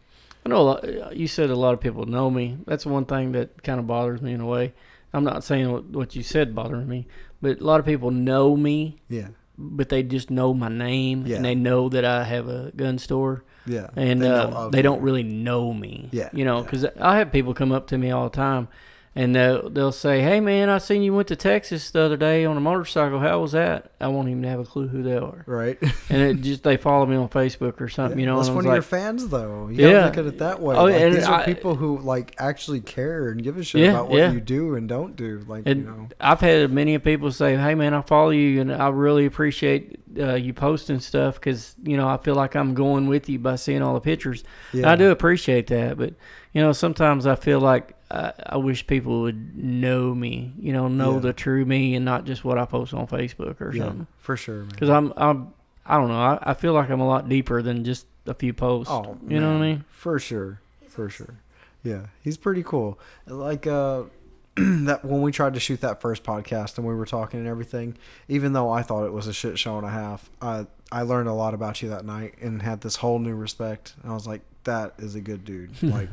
I 0.45 0.49
know 0.49 0.57
a 0.57 0.61
lot, 0.63 1.15
you 1.17 1.27
said 1.27 1.49
a 1.49 1.55
lot 1.55 1.73
of 1.73 1.81
people 1.81 2.05
know 2.05 2.29
me. 2.31 2.57
That's 2.65 2.85
one 2.85 3.03
thing 3.05 3.33
that 3.33 3.61
kind 3.61 3.77
of 3.79 3.87
bothers 3.87 4.21
me 4.21 4.31
in 4.31 4.39
a 4.39 4.45
way. 4.45 4.73
I'm 5.13 5.23
not 5.25 5.43
saying 5.43 5.69
what, 5.71 5.83
what 5.85 6.15
you 6.15 6.23
said 6.23 6.55
bothers 6.55 6.87
me, 6.87 7.07
but 7.41 7.59
a 7.59 7.63
lot 7.63 7.79
of 7.81 7.85
people 7.85 8.09
know 8.11 8.55
me, 8.55 9.01
Yeah. 9.09 9.29
but 9.57 9.89
they 9.89 10.01
just 10.01 10.29
know 10.31 10.53
my 10.53 10.69
name 10.69 11.25
Yeah. 11.27 11.35
and 11.37 11.45
they 11.45 11.55
know 11.55 11.89
that 11.89 12.05
I 12.05 12.23
have 12.23 12.47
a 12.47 12.71
gun 12.75 12.99
store. 12.99 13.43
Yeah. 13.65 13.89
and 13.97 14.21
They 14.21 14.29
uh, 14.29 14.69
they 14.69 14.81
don't 14.81 15.01
really 15.01 15.23
know 15.23 15.73
me. 15.73 16.07
Yeah, 16.13 16.29
you 16.31 16.45
know, 16.45 16.59
yeah. 16.59 16.63
because 16.63 16.85
I 17.01 17.17
have 17.17 17.33
people 17.33 17.53
come 17.53 17.73
up 17.73 17.87
to 17.87 17.97
me 17.97 18.09
all 18.11 18.23
the 18.29 18.35
time, 18.35 18.69
and 19.15 19.35
they'll 19.35 19.69
they'll 19.69 19.91
say, 19.91 20.21
"Hey, 20.21 20.39
man, 20.39 20.69
I 20.69 20.77
seen 20.77 21.01
you 21.01 21.13
went 21.13 21.27
to 21.29 21.35
Texas 21.35 21.89
the 21.91 22.01
other 22.01 22.15
day 22.17 22.45
on 22.45 22.55
a 22.55 22.59
motorcycle. 22.61 23.19
How 23.19 23.39
was 23.41 23.51
that?" 23.53 23.91
I 23.99 24.07
won't 24.07 24.29
even 24.29 24.43
have 24.43 24.59
a 24.59 24.63
clue 24.65 24.87
who 24.87 25.03
they 25.03 25.17
are, 25.17 25.43
Right. 25.47 25.77
and 26.09 26.21
it 26.21 26.41
just 26.41 26.63
they 26.63 26.77
follow 26.77 27.05
me 27.05 27.15
on 27.15 27.27
Facebook 27.27 27.81
or 27.81 27.89
something. 27.89 28.19
You 28.19 28.25
know, 28.27 28.37
that's 28.37 28.49
one 28.49 28.65
of 28.65 28.71
your 28.71 28.81
fans, 28.81 29.27
though. 29.27 29.67
You 29.69 29.89
Yeah. 29.89 30.05
look 30.05 30.17
at 30.17 30.25
it 30.25 30.37
that 30.37 30.61
way. 30.61 30.75
Oh, 30.75 30.83
like, 30.85 30.95
and 31.01 31.15
these 31.15 31.25
are 31.25 31.41
I- 31.41 31.45
people 31.45 31.75
who 31.75 31.97
like 31.99 32.35
actually 32.39 32.79
care 32.81 33.29
and 33.29 33.43
give 33.43 33.57
a 33.57 33.63
shit 33.63 33.81
Yeah, 33.81 33.89
about 33.91 34.09
what 34.09 34.17
yeah. 34.19 34.31
you 34.31 34.39
do 34.39 34.75
and 34.75 34.87
don't 34.87 35.15
do. 35.15 35.41
Like 35.47 35.63
And 35.65 35.81
you 35.81 35.85
know. 35.87 36.07
I've 36.21 36.39
had 36.39 36.71
many 36.71 36.97
people 36.99 37.31
say, 37.31 37.55
"Hey, 37.57 37.75
man, 37.75 37.93
I 37.93 38.01
follow 38.01 38.29
you, 38.29 38.61
and 38.61 38.71
I 38.71 38.89
really 38.89 39.25
appreciate 39.25 39.99
uh, 40.17 40.33
you 40.35 40.53
posting 40.53 40.99
stuff 40.99 41.35
because 41.35 41.75
you 41.83 41.97
know 41.97 42.07
I 42.07 42.17
feel 42.17 42.35
like 42.35 42.55
I'm 42.55 42.73
going 42.73 43.07
with 43.07 43.29
you 43.29 43.39
by 43.39 43.55
seeing 43.55 43.81
all 43.81 43.93
the 43.93 43.99
pictures." 44.01 44.43
And 44.73 44.85
I 44.85 44.95
do 44.95 45.11
appreciate 45.11 45.67
that, 45.67 45.97
but 45.97 46.13
you 46.53 46.61
know, 46.61 46.71
sometimes 46.71 47.27
I 47.27 47.35
feel 47.35 47.59
like 47.59 47.95
I, 48.09 48.33
I 48.45 48.57
wish 48.57 48.87
people 48.87 49.21
would 49.21 49.55
know 49.57 50.15
me, 50.15 50.53
you 50.59 50.73
know, 50.73 50.87
know 50.87 51.15
Yeah. 51.15 51.19
the 51.19 51.33
true 51.33 51.63
me 51.65 51.93
and 51.95 52.03
not 52.05 52.25
just 52.25 52.43
what 52.43 52.57
I 52.57 52.65
post 52.65 52.93
on 52.93 53.05
Facebook 53.07 53.61
or 53.61 53.71
Yeah, 53.73 53.83
something. 53.83 54.07
for 54.17 54.35
sure. 54.35 54.63
Because 54.63 54.89
I'm, 54.89 55.13
I'm, 55.15 55.53
I 55.85 55.97
don't 55.97 56.07
know. 56.07 56.19
I, 56.19 56.39
I 56.41 56.53
feel 56.55 56.73
like 56.73 56.89
I'm 56.89 57.01
a 57.01 57.07
lot 57.07 57.29
deeper 57.29 57.61
than 57.61 57.83
just 57.83 58.07
a 58.25 58.33
few 58.33 58.51
posts. 58.53 58.91
Oh, 58.91 59.17
you 59.27 59.39
know 59.39 59.51
what 59.53 59.63
I 59.63 59.67
mean? 59.73 59.85
For 59.89 60.17
sure, 60.17 60.59
for 60.87 61.07
sure. 61.09 61.35
Yeah, 61.83 62.07
he's 62.23 62.35
pretty 62.37 62.63
cool. 62.63 62.99
Like 63.27 63.67
uh, 63.67 64.03
that 64.55 65.05
when 65.05 65.21
we 65.21 65.31
tried 65.31 65.53
to 65.53 65.59
shoot 65.59 65.81
that 65.81 66.01
first 66.01 66.23
podcast 66.23 66.77
and 66.77 66.87
we 66.87 66.93
were 66.93 67.05
talking 67.05 67.39
and 67.39 67.47
everything. 67.47 67.97
Even 68.27 68.53
though 68.53 68.69
I 68.71 68.81
thought 68.81 69.05
it 69.05 69.13
was 69.13 69.27
a 69.27 69.33
shit 69.33 69.59
show 69.59 69.77
and 69.77 69.85
a 69.85 69.91
half, 69.91 70.29
I 70.41 70.67
I 70.91 71.03
learned 71.03 71.29
a 71.29 71.33
lot 71.33 71.53
about 71.53 71.81
you 71.81 71.89
that 71.89 72.05
night 72.05 72.35
and 72.41 72.61
had 72.61 72.81
this 72.81 72.97
whole 72.97 73.19
new 73.19 73.35
respect. 73.35 73.93
I 74.03 74.13
was 74.13 74.27
like, 74.27 74.41
that 74.63 74.93
is 74.97 75.15
a 75.15 75.21
good 75.21 75.45
dude. 75.45 75.81
like, 75.83 76.09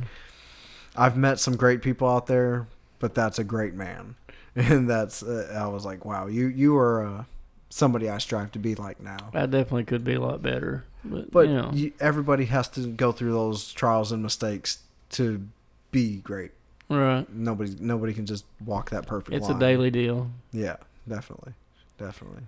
I've 0.95 1.17
met 1.17 1.41
some 1.41 1.57
great 1.57 1.83
people 1.83 2.09
out 2.09 2.27
there, 2.27 2.67
but 2.99 3.15
that's 3.15 3.39
a 3.39 3.45
great 3.45 3.75
man. 3.75 4.17
And 4.59 4.89
that's 4.89 5.23
uh, 5.23 5.55
I 5.55 5.67
was 5.67 5.85
like, 5.85 6.07
wow, 6.07 6.29
you 6.29 6.47
you 6.47 6.79
are 6.79 7.05
uh, 7.05 7.25
somebody 7.69 8.09
I 8.09 8.17
strive 8.17 8.53
to 8.53 8.59
be 8.59 8.75
like 8.75 9.03
now. 9.03 9.31
I 9.35 9.45
definitely 9.45 9.85
could 9.85 10.03
be 10.03 10.15
a 10.15 10.21
lot 10.21 10.41
better, 10.41 10.87
but, 11.05 11.31
But 11.31 11.49
you 11.49 11.55
know, 11.55 11.71
you, 11.75 11.93
everybody 12.01 12.47
has 12.47 12.67
to 12.71 12.87
go 12.87 13.13
through 13.13 13.33
those 13.33 13.71
trials 13.75 14.13
and 14.13 14.23
mistakes 14.23 14.79
to 15.11 15.47
be 15.93 16.17
great. 16.21 16.53
Right? 16.89 17.27
Nobody 17.33 17.75
nobody 17.81 18.13
can 18.15 18.27
just 18.27 18.45
walk 18.65 18.91
that 18.91 19.07
perfect 19.07 19.37
It's 19.37 19.49
line. 19.49 19.57
a 19.57 19.61
daily 19.61 19.91
deal. 19.91 20.31
Yeah, 20.53 20.77
definitely. 21.09 21.53
Definitely. 21.99 22.43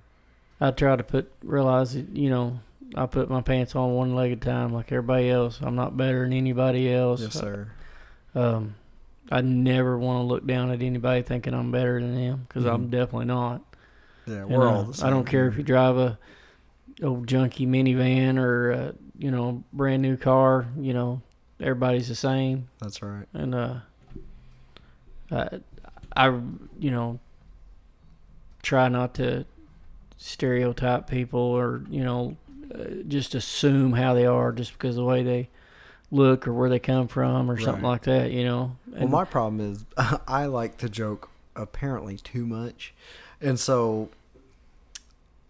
I 0.61 0.71
try 0.73 0.97
to 0.97 1.03
put 1.05 1.31
realize 1.43 1.95
that 1.95 2.09
you 2.17 2.31
know 2.31 2.61
I 2.95 3.07
put 3.07 3.29
my 3.31 3.41
pants 3.43 3.75
on 3.77 3.95
one 3.95 4.15
leg 4.15 4.33
at 4.33 4.39
a 4.39 4.41
time 4.41 4.73
like 4.73 4.91
everybody 4.93 5.29
else. 5.31 5.59
I'm 5.63 5.75
not 5.77 5.97
better 5.97 6.23
than 6.25 6.33
anybody 6.33 6.93
else. 6.93 7.21
Yes, 7.21 7.35
sir. 7.35 7.69
Um, 8.35 8.75
I 9.31 9.41
never 9.43 9.99
want 9.99 10.21
to 10.21 10.23
look 10.27 10.47
down 10.47 10.71
at 10.71 10.81
anybody 10.83 11.23
thinking 11.23 11.53
I'm 11.55 11.71
better 11.71 12.01
than 12.01 12.15
them 12.15 12.47
because 12.49 12.65
I'm 12.65 12.87
Mhm. 12.87 12.91
definitely 12.91 13.27
not. 13.27 13.63
Yeah, 14.27 14.45
we're 14.45 14.67
uh, 14.69 14.73
all 14.73 14.85
the 14.85 14.95
same. 14.95 15.07
I 15.07 15.11
don't 15.11 15.27
care 15.27 15.49
if 15.49 15.57
you 15.57 15.63
drive 15.63 15.97
a 15.97 16.19
old 17.03 17.27
junky 17.27 17.67
minivan 17.67 18.39
or 18.39 18.71
a, 18.71 18.95
you 19.19 19.31
know 19.31 19.65
brand 19.73 20.03
new 20.03 20.17
car. 20.17 20.67
You 20.79 20.93
know 20.95 21.23
everybody's 21.61 22.09
the 22.09 22.15
same, 22.15 22.69
That's 22.81 23.03
right. 23.03 23.27
and 23.35 23.55
uh, 23.55 23.75
I, 25.31 25.61
I 26.17 26.27
you 26.79 26.91
know 26.91 27.19
try 28.63 28.89
not 28.89 29.15
to 29.15 29.45
stereotype 30.17 31.09
people 31.09 31.41
or 31.41 31.83
you 31.89 32.03
know 32.03 32.37
uh, 32.75 32.85
just 33.07 33.35
assume 33.35 33.93
how 33.93 34.15
they 34.15 34.27
are 34.27 34.53
just 34.53 34.73
because 34.73 34.97
of 34.97 35.03
the 35.03 35.05
way 35.05 35.23
they 35.23 35.49
look 36.11 36.47
or 36.47 36.53
where 36.53 36.69
they 36.69 36.79
come 36.79 37.09
from 37.09 37.51
or 37.51 37.59
something 37.59 37.85
like 37.85 38.03
that. 38.03 38.31
You 38.31 38.45
know. 38.45 38.77
Well, 38.87 39.09
my 39.09 39.25
problem 39.25 39.61
is 39.61 39.85
I 40.29 40.47
like 40.47 40.79
to 40.79 40.89
joke 40.89 41.31
apparently 41.57 42.17
too 42.17 42.47
much. 42.47 42.95
And 43.41 43.59
so 43.59 44.09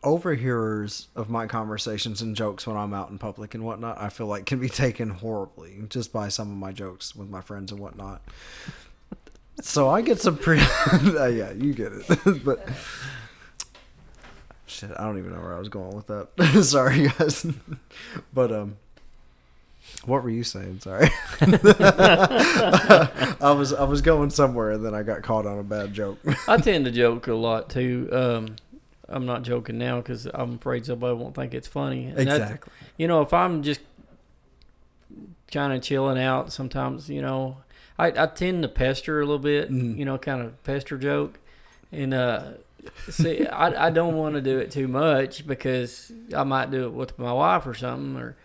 overhearers 0.04 1.08
of 1.16 1.28
my 1.28 1.46
conversations 1.46 2.22
and 2.22 2.36
jokes 2.36 2.66
when 2.66 2.76
I'm 2.76 2.94
out 2.94 3.10
in 3.10 3.18
public 3.18 3.54
and 3.54 3.64
whatnot, 3.64 4.00
I 4.00 4.08
feel 4.08 4.26
like 4.26 4.46
can 4.46 4.60
be 4.60 4.68
taken 4.68 5.10
horribly 5.10 5.84
just 5.88 6.12
by 6.12 6.28
some 6.28 6.50
of 6.50 6.56
my 6.56 6.72
jokes 6.72 7.14
with 7.14 7.28
my 7.28 7.40
friends 7.40 7.72
and 7.72 7.80
whatnot. 7.80 8.22
So 9.60 9.88
I 9.88 10.02
get 10.02 10.20
some 10.20 10.36
pretty, 10.36 10.62
yeah, 11.02 11.50
you 11.52 11.72
get 11.74 11.92
it. 11.92 12.06
but 12.44 12.66
shit, 14.66 14.90
I 14.96 15.02
don't 15.04 15.18
even 15.18 15.32
know 15.32 15.40
where 15.40 15.54
I 15.54 15.58
was 15.58 15.68
going 15.68 15.96
with 15.96 16.06
that. 16.06 16.62
Sorry, 16.64 17.08
guys. 17.08 17.46
but 18.32 18.52
um, 18.52 18.76
what 20.04 20.22
were 20.22 20.30
you 20.30 20.44
saying? 20.44 20.80
Sorry. 20.80 21.08
I 21.40 21.48
was 23.56 23.72
I 23.72 23.84
was 23.84 24.02
going 24.02 24.30
somewhere 24.30 24.72
and 24.72 24.84
then 24.84 24.94
I 24.94 25.02
got 25.02 25.22
caught 25.22 25.46
on 25.46 25.58
a 25.58 25.64
bad 25.64 25.92
joke. 25.92 26.18
I 26.46 26.58
tend 26.58 26.84
to 26.84 26.90
joke 26.90 27.26
a 27.26 27.34
lot 27.34 27.70
too. 27.70 28.08
Um, 28.12 28.56
I'm 29.08 29.26
not 29.26 29.42
joking 29.42 29.78
now 29.78 29.96
because 29.96 30.26
I'm 30.32 30.54
afraid 30.54 30.86
somebody 30.86 31.16
won't 31.16 31.34
think 31.34 31.54
it's 31.54 31.68
funny. 31.68 32.06
And 32.06 32.18
Exactly. 32.20 32.72
you 32.96 33.08
know, 33.08 33.22
if 33.22 33.32
I'm 33.32 33.62
just 33.62 33.80
kind 35.50 35.72
of 35.72 35.82
chilling 35.82 36.18
out, 36.18 36.52
sometimes 36.52 37.08
you 37.08 37.22
know, 37.22 37.56
I, 37.98 38.06
I 38.24 38.26
tend 38.26 38.62
to 38.62 38.68
pester 38.68 39.20
a 39.20 39.24
little 39.24 39.38
bit. 39.38 39.70
Mhm. 39.72 39.96
You 39.98 40.04
know, 40.04 40.18
kind 40.18 40.40
of 40.42 40.62
pester 40.64 40.96
joke, 40.98 41.38
and 41.90 42.14
uh, 42.14 42.52
see, 43.10 43.46
I 43.46 43.86
I 43.88 43.90
don't 43.90 44.16
want 44.16 44.34
to 44.36 44.40
do 44.40 44.58
it 44.58 44.70
too 44.70 44.86
much 44.88 45.46
because 45.46 46.12
I 46.36 46.44
might 46.44 46.70
do 46.70 46.84
it 46.84 46.92
with 46.92 47.18
my 47.18 47.32
wife 47.32 47.66
or 47.66 47.74
something, 47.74 48.16
or. 48.20 48.36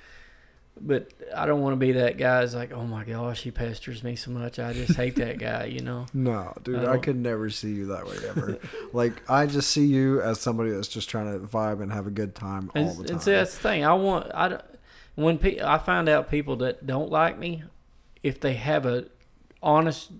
But 0.81 1.11
I 1.35 1.45
don't 1.45 1.61
want 1.61 1.73
to 1.73 1.77
be 1.77 1.91
that 1.93 2.17
guy. 2.17 2.39
That's 2.41 2.55
like, 2.55 2.73
oh 2.73 2.83
my 2.83 3.03
gosh, 3.03 3.43
he 3.43 3.51
pesters 3.51 4.03
me 4.03 4.15
so 4.15 4.31
much. 4.31 4.57
I 4.57 4.73
just 4.73 4.95
hate 4.97 5.15
that 5.17 5.37
guy. 5.37 5.65
You 5.65 5.81
know. 5.81 6.07
No, 6.15 6.51
dude, 6.63 6.83
I 6.83 6.93
I, 6.93 6.97
could 6.97 7.15
never 7.15 7.51
see 7.51 7.71
you 7.71 7.85
that 7.87 8.07
way 8.07 8.15
ever. 8.27 8.57
like 8.91 9.21
I 9.29 9.45
just 9.45 9.69
see 9.69 9.85
you 9.85 10.19
as 10.21 10.39
somebody 10.41 10.71
that's 10.71 10.87
just 10.87 11.09
trying 11.09 11.31
to 11.31 11.45
vibe 11.45 11.79
and 11.83 11.93
have 11.93 12.07
a 12.07 12.11
good 12.11 12.33
time 12.33 12.71
all 12.75 12.81
And, 12.81 12.89
the 12.89 13.03
time. 13.03 13.13
and 13.13 13.21
see, 13.21 13.31
that's 13.33 13.53
the 13.55 13.61
thing. 13.61 13.85
I 13.85 13.93
want. 13.93 14.31
I 14.33 14.49
don't- 14.49 14.63
when 15.13 15.37
pe- 15.37 15.59
I 15.61 15.77
find 15.77 16.09
out 16.09 16.31
people 16.31 16.55
that 16.57 16.87
don't 16.87 17.11
like 17.11 17.37
me, 17.37 17.61
if 18.23 18.39
they 18.39 18.53
have 18.55 18.87
a 18.87 19.05
honest, 19.63 20.11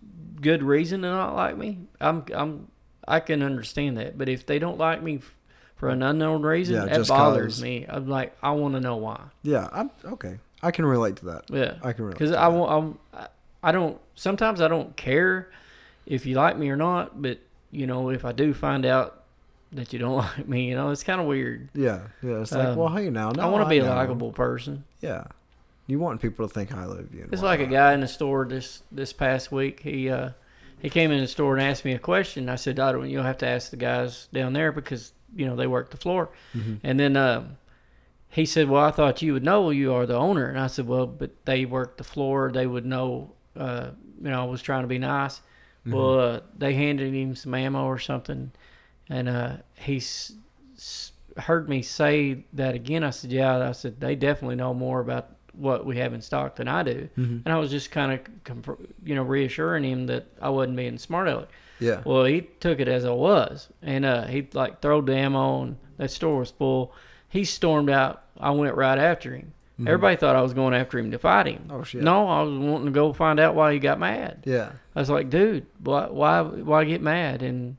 good 0.42 0.64
reason 0.64 1.02
to 1.04 1.10
not 1.10 1.36
like 1.36 1.58
me, 1.58 1.80
I'm 2.02 2.26
I'm 2.34 2.68
I 3.08 3.20
can 3.20 3.44
understand 3.44 3.98
that. 3.98 4.18
But 4.18 4.30
if 4.30 4.46
they 4.46 4.60
don't 4.60 4.78
like 4.78 5.04
me 5.04 5.18
f- 5.18 5.36
for 5.76 5.90
an 5.90 6.02
unknown 6.02 6.42
reason, 6.44 6.76
Yeah, 6.76 6.86
that 6.86 6.96
just 6.96 7.10
bothers 7.10 7.56
'cause. 7.56 7.62
me. 7.64 7.86
I'm 7.88 8.08
like, 8.08 8.36
I 8.42 8.52
want 8.52 8.74
to 8.76 8.80
know 8.80 8.96
why. 8.96 9.20
yeah, 9.44 9.68
I'm 9.72 9.92
okay. 10.06 10.40
I 10.62 10.72
can 10.72 10.86
relate 10.86 11.18
to 11.18 11.26
that. 11.26 11.44
Yeah, 11.50 11.76
I 11.84 11.92
can 11.94 12.06
relate. 12.06 12.18
because 12.18 12.32
to 12.32 12.40
I 12.40 12.50
that. 12.50 12.56
want. 12.58 13.00
I'm, 13.14 13.20
I- 13.22 13.28
I 13.66 13.72
don't. 13.72 13.98
Sometimes 14.16 14.60
I 14.62 14.68
don't 14.68 14.96
care 14.98 15.50
if 16.06 16.26
you 16.26 16.36
like 16.36 16.58
me 16.58 16.70
or 16.70 16.76
not. 16.76 17.22
But 17.22 17.40
you 17.72 17.88
know, 17.88 18.10
if 18.10 18.26
I 18.26 18.32
do 18.34 18.54
find 18.54 18.86
out 18.86 19.24
that 19.72 19.92
you 19.94 20.00
don't 20.00 20.16
like 20.38 20.48
me, 20.48 20.68
you 20.70 20.76
know, 20.76 20.90
it's 20.92 21.04
kind 21.04 21.20
of 21.22 21.28
weird. 21.28 21.70
Yeah, 21.74 22.02
yeah. 22.22 22.42
It's 22.42 22.52
like, 22.52 22.68
Um, 22.70 22.76
well, 22.78 22.90
hey, 22.90 23.10
now, 23.10 23.32
no, 23.32 23.42
I 23.44 23.46
want 23.50 23.64
to 23.66 23.70
be 23.70 23.80
a 23.80 23.84
know. 23.84 23.96
likable 23.96 24.32
person. 24.34 24.84
Yeah, 25.02 25.24
you 25.88 26.00
want 26.00 26.22
people 26.22 26.48
to 26.48 26.54
think 26.54 26.70
highly 26.70 27.00
of 27.00 27.14
you. 27.14 27.28
It's 27.32 27.42
like 27.42 27.60
a 27.60 27.66
guy 27.66 27.94
in 27.94 28.00
the 28.02 28.08
store 28.08 28.46
this 28.46 28.84
this 28.92 29.12
past 29.14 29.52
week. 29.52 29.82
He 29.82 30.10
uh, 30.10 30.30
he 30.80 30.90
came 30.90 31.12
in 31.12 31.20
the 31.20 31.28
store 31.28 31.56
and 31.58 31.62
asked 31.66 31.86
me 31.86 31.94
a 31.94 32.00
question. 32.00 32.50
I 32.50 32.56
said, 32.56 32.80
I. 32.80 32.92
You'll 33.04 33.24
have 33.24 33.38
to 33.40 33.48
ask 33.48 33.70
the 33.72 33.78
guys 33.78 34.28
down 34.34 34.54
there 34.54 34.72
because 34.72 35.14
you 35.36 35.46
know 35.46 35.56
they 35.56 35.68
work 35.68 35.92
the 35.92 35.98
floor. 35.98 36.30
Mhm. 36.56 36.80
And 36.84 37.00
then 37.00 37.16
um, 37.18 37.58
he 38.30 38.46
said, 38.46 38.70
Well, 38.70 38.84
I 38.84 38.92
thought 38.92 39.22
you 39.22 39.34
would 39.34 39.44
know. 39.44 39.70
You 39.70 39.94
are 39.94 40.06
the 40.06 40.16
owner. 40.18 40.46
And 40.48 40.60
I 40.60 40.68
said, 40.68 40.88
Well, 40.88 41.06
but 41.08 41.32
they 41.46 41.66
work 41.66 41.98
the 41.98 42.04
floor. 42.04 42.52
They 42.52 42.66
would 42.68 42.86
know. 42.86 43.32
Uh, 43.56 43.92
you 44.22 44.30
know, 44.30 44.42
I 44.42 44.46
was 44.46 44.62
trying 44.62 44.82
to 44.84 44.88
be 44.88 44.98
nice. 45.00 45.42
Well, 45.86 46.18
uh, 46.20 46.40
they 46.58 46.74
handed 46.76 47.14
him 47.14 47.36
some 47.36 47.54
ammo 47.54 47.84
or 47.86 48.00
something, 48.00 48.52
and 49.10 49.28
uh, 49.28 49.58
he 49.76 49.98
s- 49.98 50.32
s- 50.78 51.12
heard 51.38 51.68
me 51.68 51.82
say 51.82 52.46
that 52.54 52.74
again. 52.74 53.04
I 53.04 53.10
said, 53.10 53.34
"Yeah." 53.34 53.68
I 53.68 53.74
said, 53.74 54.00
"They 54.00 54.16
definitely 54.16 54.56
know 54.56 54.74
more 54.74 55.02
about 55.02 55.28
what 55.54 55.86
we 55.86 55.98
have 55.98 56.14
in 56.14 56.22
stock 56.22 56.56
than 56.56 56.68
I 56.68 56.84
do." 56.84 57.10
Mhm. 57.18 57.42
And 57.46 57.50
I 57.54 57.58
was 57.58 57.70
just 57.72 57.92
kind 57.92 58.12
of, 58.14 58.78
you 59.04 59.16
know, 59.16 59.24
reassuring 59.24 59.84
him 59.84 60.08
that 60.08 60.26
I 60.42 60.50
wasn't 60.50 60.78
being 60.78 60.98
smart 60.98 61.28
aleck. 61.28 61.50
Yeah, 61.80 62.02
Well, 62.06 62.24
he 62.26 62.42
took 62.60 62.80
it 62.80 62.88
as 62.88 63.04
I 63.04 63.12
was, 63.12 63.68
and 63.82 64.06
uh, 64.06 64.26
he 64.28 64.48
like 64.54 64.80
throwed 64.82 65.08
the 65.08 65.16
ammo, 65.16 65.64
and 65.64 65.78
that 65.98 66.12
store 66.12 66.40
was 66.40 66.52
full. 66.52 66.94
He 67.28 67.44
stormed 67.44 67.90
out. 67.90 68.22
I 68.40 68.52
went 68.52 68.76
right 68.76 68.98
after 68.98 69.36
him. 69.36 69.54
Everybody 69.86 70.16
thought 70.16 70.36
I 70.36 70.42
was 70.42 70.54
going 70.54 70.74
after 70.76 70.98
him 71.00 71.12
to 71.12 71.18
fight 71.18 71.48
him. 71.48 71.64
Mm-hmm. 71.68 71.72
Oh, 71.72 71.84
shit. 71.84 72.04
No, 72.04 72.28
I 72.28 72.44
was 72.44 72.58
wanting 72.58 72.86
to 72.86 72.92
go 72.92 73.12
find 73.12 73.40
out 73.40 73.56
why 73.56 73.74
he 73.74 73.80
got 73.80 74.00
mad. 74.00 74.44
yeah, 74.46 74.72
I 74.96 75.00
was 75.00 75.10
like, 75.10 75.30
dude, 75.30 75.66
why, 75.84 76.06
why, 76.08 76.42
why 76.44 76.86
get 76.86 77.02
mad? 77.02 77.42
And 77.42 77.76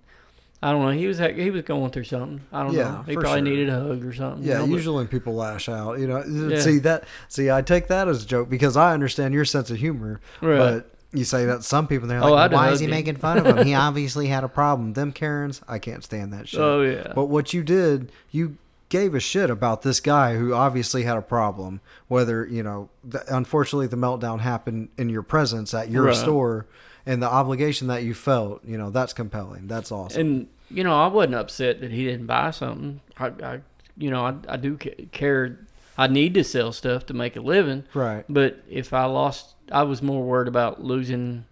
I 0.67 0.73
don't 0.73 0.83
know. 0.83 0.91
He 0.91 1.07
was 1.07 1.19
he 1.19 1.51
was 1.51 1.63
going 1.63 1.91
through 1.91 2.05
something. 2.05 2.41
I 2.53 2.63
don't 2.63 2.73
Yeah, 2.73 2.85
know. 2.85 3.03
He 3.07 3.15
probably 3.15 3.31
sure. 3.33 3.41
needed 3.43 3.69
a 3.69 3.81
hug 3.81 4.05
or 4.05 4.15
something. 4.15 4.43
you 4.43 4.49
yeah. 4.51 4.59
know, 4.59 4.67
but- 4.67 4.73
usually 4.73 4.97
when 4.97 5.09
people 5.09 5.35
lash 5.35 5.69
out, 5.69 5.99
you 5.99 6.07
know, 6.07 6.25
Yeah. 6.25 6.61
see 6.61 6.79
that. 6.79 7.05
See, 7.29 7.51
I 7.51 7.61
take 7.63 7.89
that 7.89 8.09
as 8.09 8.25
a 8.25 8.27
joke 8.27 8.49
because 8.49 8.77
I 8.77 8.95
understand 8.95 9.35
your 9.35 9.45
sense 9.45 9.71
of 9.71 9.77
humor, 9.79 10.21
Right. 10.41 10.59
but. 10.59 10.91
You 11.17 11.23
say 11.23 11.45
that 11.47 11.63
some 11.63 11.87
people, 11.87 12.09
they're 12.09 12.21
Oh, 12.25 12.33
like, 12.33 12.51
I'd 12.51 12.53
"Why 12.53 12.71
is 12.71 12.81
he 12.81 12.87
him." 12.87 12.91
making 12.91 13.15
fun 13.19 13.39
of 13.39 13.47
him? 13.47 13.65
He 13.65 13.73
obviously 13.89 14.27
had 14.27 14.43
a 14.43 14.49
problem." 14.49 14.95
Them 14.95 15.13
Karens, 15.13 15.61
I 15.69 15.79
can't 15.79 16.03
stand 16.03 16.33
that 16.33 16.49
shit. 16.49 16.59
Oh 16.59 16.83
yeah. 16.83 17.13
But 17.15 17.27
what 17.27 17.55
you 17.55 17.63
did, 17.63 18.11
you 18.33 18.57
gave 18.89 19.15
a 19.15 19.21
shit 19.21 19.49
about 19.49 19.83
this 19.83 20.01
guy 20.01 20.35
who 20.35 20.53
obviously 20.55 21.05
had 21.05 21.17
a 21.17 21.23
problem. 21.23 21.81
Whether 22.09 22.45
you 22.51 22.65
know, 22.65 22.89
the, 23.09 23.23
unfortunately, 23.33 23.87
the 23.87 23.97
meltdown 23.97 24.41
happened 24.41 24.89
in 24.99 25.09
your 25.09 25.23
presence 25.23 25.73
at 25.73 25.89
your 25.89 26.07
Right. 26.07 26.17
store, 26.17 26.67
and 27.07 27.23
the 27.23 27.31
obligation 27.31 27.87
that 27.87 28.03
you 28.03 28.13
felt, 28.13 28.65
you 28.65 28.77
know, 28.77 28.91
that's 28.91 29.13
compelling. 29.13 29.69
That's 29.69 29.93
awesome. 29.93 30.21
and 30.21 30.47
you 30.71 30.83
know, 30.85 30.95
I 30.95 31.07
wasn't 31.09 31.35
upset 31.37 31.81
that 31.81 31.91
he 31.93 32.05
didn't 32.05 32.27
buy 32.27 32.51
something. 32.51 33.01
I, 33.19 33.27
I 33.43 33.61
you 33.97 34.11
know, 34.11 34.25
I, 34.27 34.35
I 34.49 34.57
do 34.57 34.77
care. 34.77 35.61
I 35.97 36.09
need 36.09 36.35
to 36.35 36.43
sell 36.45 36.73
stuff 36.73 37.07
to 37.07 37.15
make 37.15 37.37
a 37.37 37.41
living. 37.41 37.85
right. 37.95 38.25
But 38.29 38.63
if 38.69 38.93
I 38.93 39.05
lost, 39.05 39.55
I 39.71 39.85
was 39.85 40.03
more 40.03 40.25
worried 40.25 40.49
about 40.49 40.83
losing, 40.83 41.45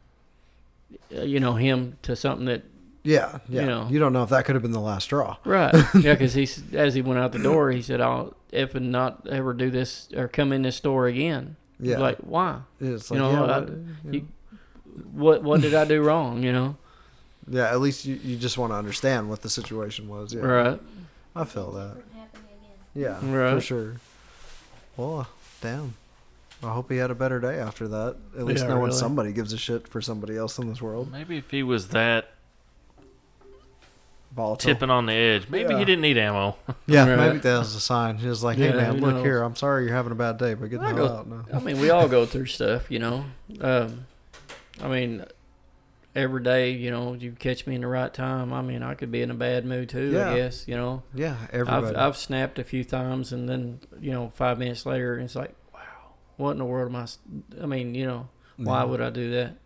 uh, 1.16 1.22
you 1.22 1.38
know, 1.38 1.54
him 1.54 1.98
to 2.02 2.16
something 2.16 2.46
that 2.46 2.64
Yeah. 3.04 3.38
Yeah. 3.48 3.60
You 3.62 3.66
know. 3.68 3.86
you 3.88 3.98
don't 4.00 4.12
know 4.12 4.24
if 4.24 4.30
that 4.30 4.44
could 4.44 4.56
have 4.56 4.62
been 4.62 4.72
the 4.72 4.80
last 4.80 5.04
straw. 5.04 5.36
Right. 5.44 5.72
yeah, 5.94 6.14
because 6.14 6.34
he 6.34 6.48
as 6.76 6.94
he 6.94 7.02
went 7.02 7.20
out 7.20 7.30
the 7.32 7.38
door, 7.38 7.70
he 7.70 7.82
said, 7.82 8.00
"I'll 8.00 8.34
if 8.50 8.74
and 8.74 8.90
not 8.90 9.26
ever 9.28 9.52
do 9.54 9.70
this 9.70 10.08
or 10.16 10.26
come 10.28 10.52
in 10.52 10.62
this 10.62 10.76
store 10.76 11.06
again." 11.06 11.56
Yeah. 11.78 11.98
Like 11.98 12.18
why? 12.18 12.60
it's 12.80 13.10
you 13.10 13.16
like, 13.20 13.32
know, 13.32 13.32
yeah, 13.46 13.52
I- 13.52 13.58
what, 13.60 13.68
you 13.68 13.76
know. 13.76 14.10
you- 14.12 14.28
What 15.12 15.42
what 15.44 15.60
did 15.60 15.74
I 15.74 15.84
do 15.84 16.02
wrong? 16.02 16.42
You 16.42 16.52
know. 16.52 16.76
Yeah. 17.48 17.70
At 17.70 17.80
least 17.80 18.04
you, 18.04 18.16
you 18.22 18.36
just 18.36 18.58
want 18.58 18.72
to 18.72 18.76
understand 18.76 19.28
what 19.28 19.42
the 19.42 19.50
situation 19.50 20.08
was. 20.08 20.32
Yeah. 20.34 20.40
Right. 20.42 20.80
I 21.34 21.44
feel 21.44 21.72
that. 21.72 21.92
From 21.94 22.20
happening 22.20 22.44
again. 22.94 23.32
Yeah. 23.32 23.54
For 23.54 23.60
sure. 23.60 23.96
Well, 24.96 25.26
damn. 25.60 25.94
I 26.62 26.70
hope 26.72 26.90
he 26.90 26.98
had 26.98 27.10
a 27.10 27.14
better 27.14 27.40
day 27.40 27.58
after 27.58 27.88
that. 27.88 28.16
At 28.38 28.44
least 28.44 28.62
Yeah, 28.62 28.68
knowing 28.68 28.82
really. 28.84 28.96
somebody 28.96 29.32
gives 29.32 29.52
a 29.52 29.58
shit 29.58 29.88
for 29.88 30.00
somebody 30.00 30.36
else 30.36 30.58
in 30.58 30.68
this 30.68 30.80
world. 30.80 31.10
Maybe 31.10 31.36
if 31.38 31.50
he 31.50 31.62
was 31.64 31.88
that 31.88 32.28
Volatile. 34.34 34.56
tipping 34.74 34.88
on 34.88 35.06
the 35.06 35.12
edge, 35.12 35.48
maybe 35.50 35.72
Yeah. 35.72 35.78
he 35.80 35.84
didn't 35.84 36.02
need 36.02 36.16
ammo. 36.16 36.56
Yeah, 36.86 37.06
Right. 37.08 37.18
maybe 37.18 37.38
that 37.40 37.58
was 37.58 37.74
a 37.74 37.80
sign. 37.80 38.16
He 38.18 38.28
was 38.28 38.42
like, 38.44 38.56
"Hey 38.58 38.68
Yeah, 38.68 38.76
man, 38.76 39.00
look 39.00 39.14
knows? 39.16 39.24
here. 39.24 39.42
I'm 39.42 39.56
sorry 39.56 39.84
you're 39.84 39.94
having 39.94 40.12
a 40.12 40.14
bad 40.16 40.38
day, 40.38 40.54
but 40.54 40.70
get 40.70 40.80
the 40.80 40.86
hell 40.86 40.96
go- 40.96 41.06
out 41.08 41.26
now." 41.28 41.44
I 41.52 41.58
mean, 41.58 41.78
we 41.80 41.90
all 41.90 42.08
go 42.08 42.24
through 42.24 42.46
stuff, 42.46 42.90
you 42.90 42.98
know. 42.98 43.24
Um, 43.60 44.06
I 44.80 44.88
mean, 44.88 45.24
every 46.14 46.42
day, 46.42 46.72
you 46.72 46.90
know, 46.90 47.14
you 47.14 47.32
catch 47.32 47.66
me 47.66 47.74
in 47.74 47.80
the 47.80 47.86
right 47.86 48.12
time. 48.12 48.52
I 48.52 48.62
mean, 48.62 48.82
I 48.82 48.94
could 48.94 49.10
be 49.10 49.22
in 49.22 49.30
a 49.30 49.34
bad 49.34 49.64
mood 49.64 49.88
too. 49.88 50.10
Yeah. 50.10 50.30
I 50.32 50.36
guess, 50.36 50.66
you 50.68 50.76
know. 50.76 51.02
Yeah, 51.14 51.36
everybody. 51.52 51.88
I've 51.88 51.96
I've 51.96 52.16
snapped 52.16 52.58
a 52.58 52.64
few 52.64 52.84
times, 52.84 53.32
and 53.32 53.48
then 53.48 53.80
you 54.00 54.12
know, 54.12 54.30
five 54.34 54.58
minutes 54.58 54.84
later, 54.86 55.18
it's 55.18 55.34
like, 55.36 55.54
wow, 55.72 55.80
what 56.36 56.52
in 56.52 56.58
the 56.58 56.64
world 56.64 56.88
am 56.94 56.96
I? 56.96 57.06
I 57.62 57.66
mean, 57.66 57.94
you 57.94 58.06
know, 58.06 58.28
why 58.56 58.80
Yeah. 58.80 58.84
would 58.84 59.00
I 59.00 59.10
do 59.10 59.30
that? 59.32 59.56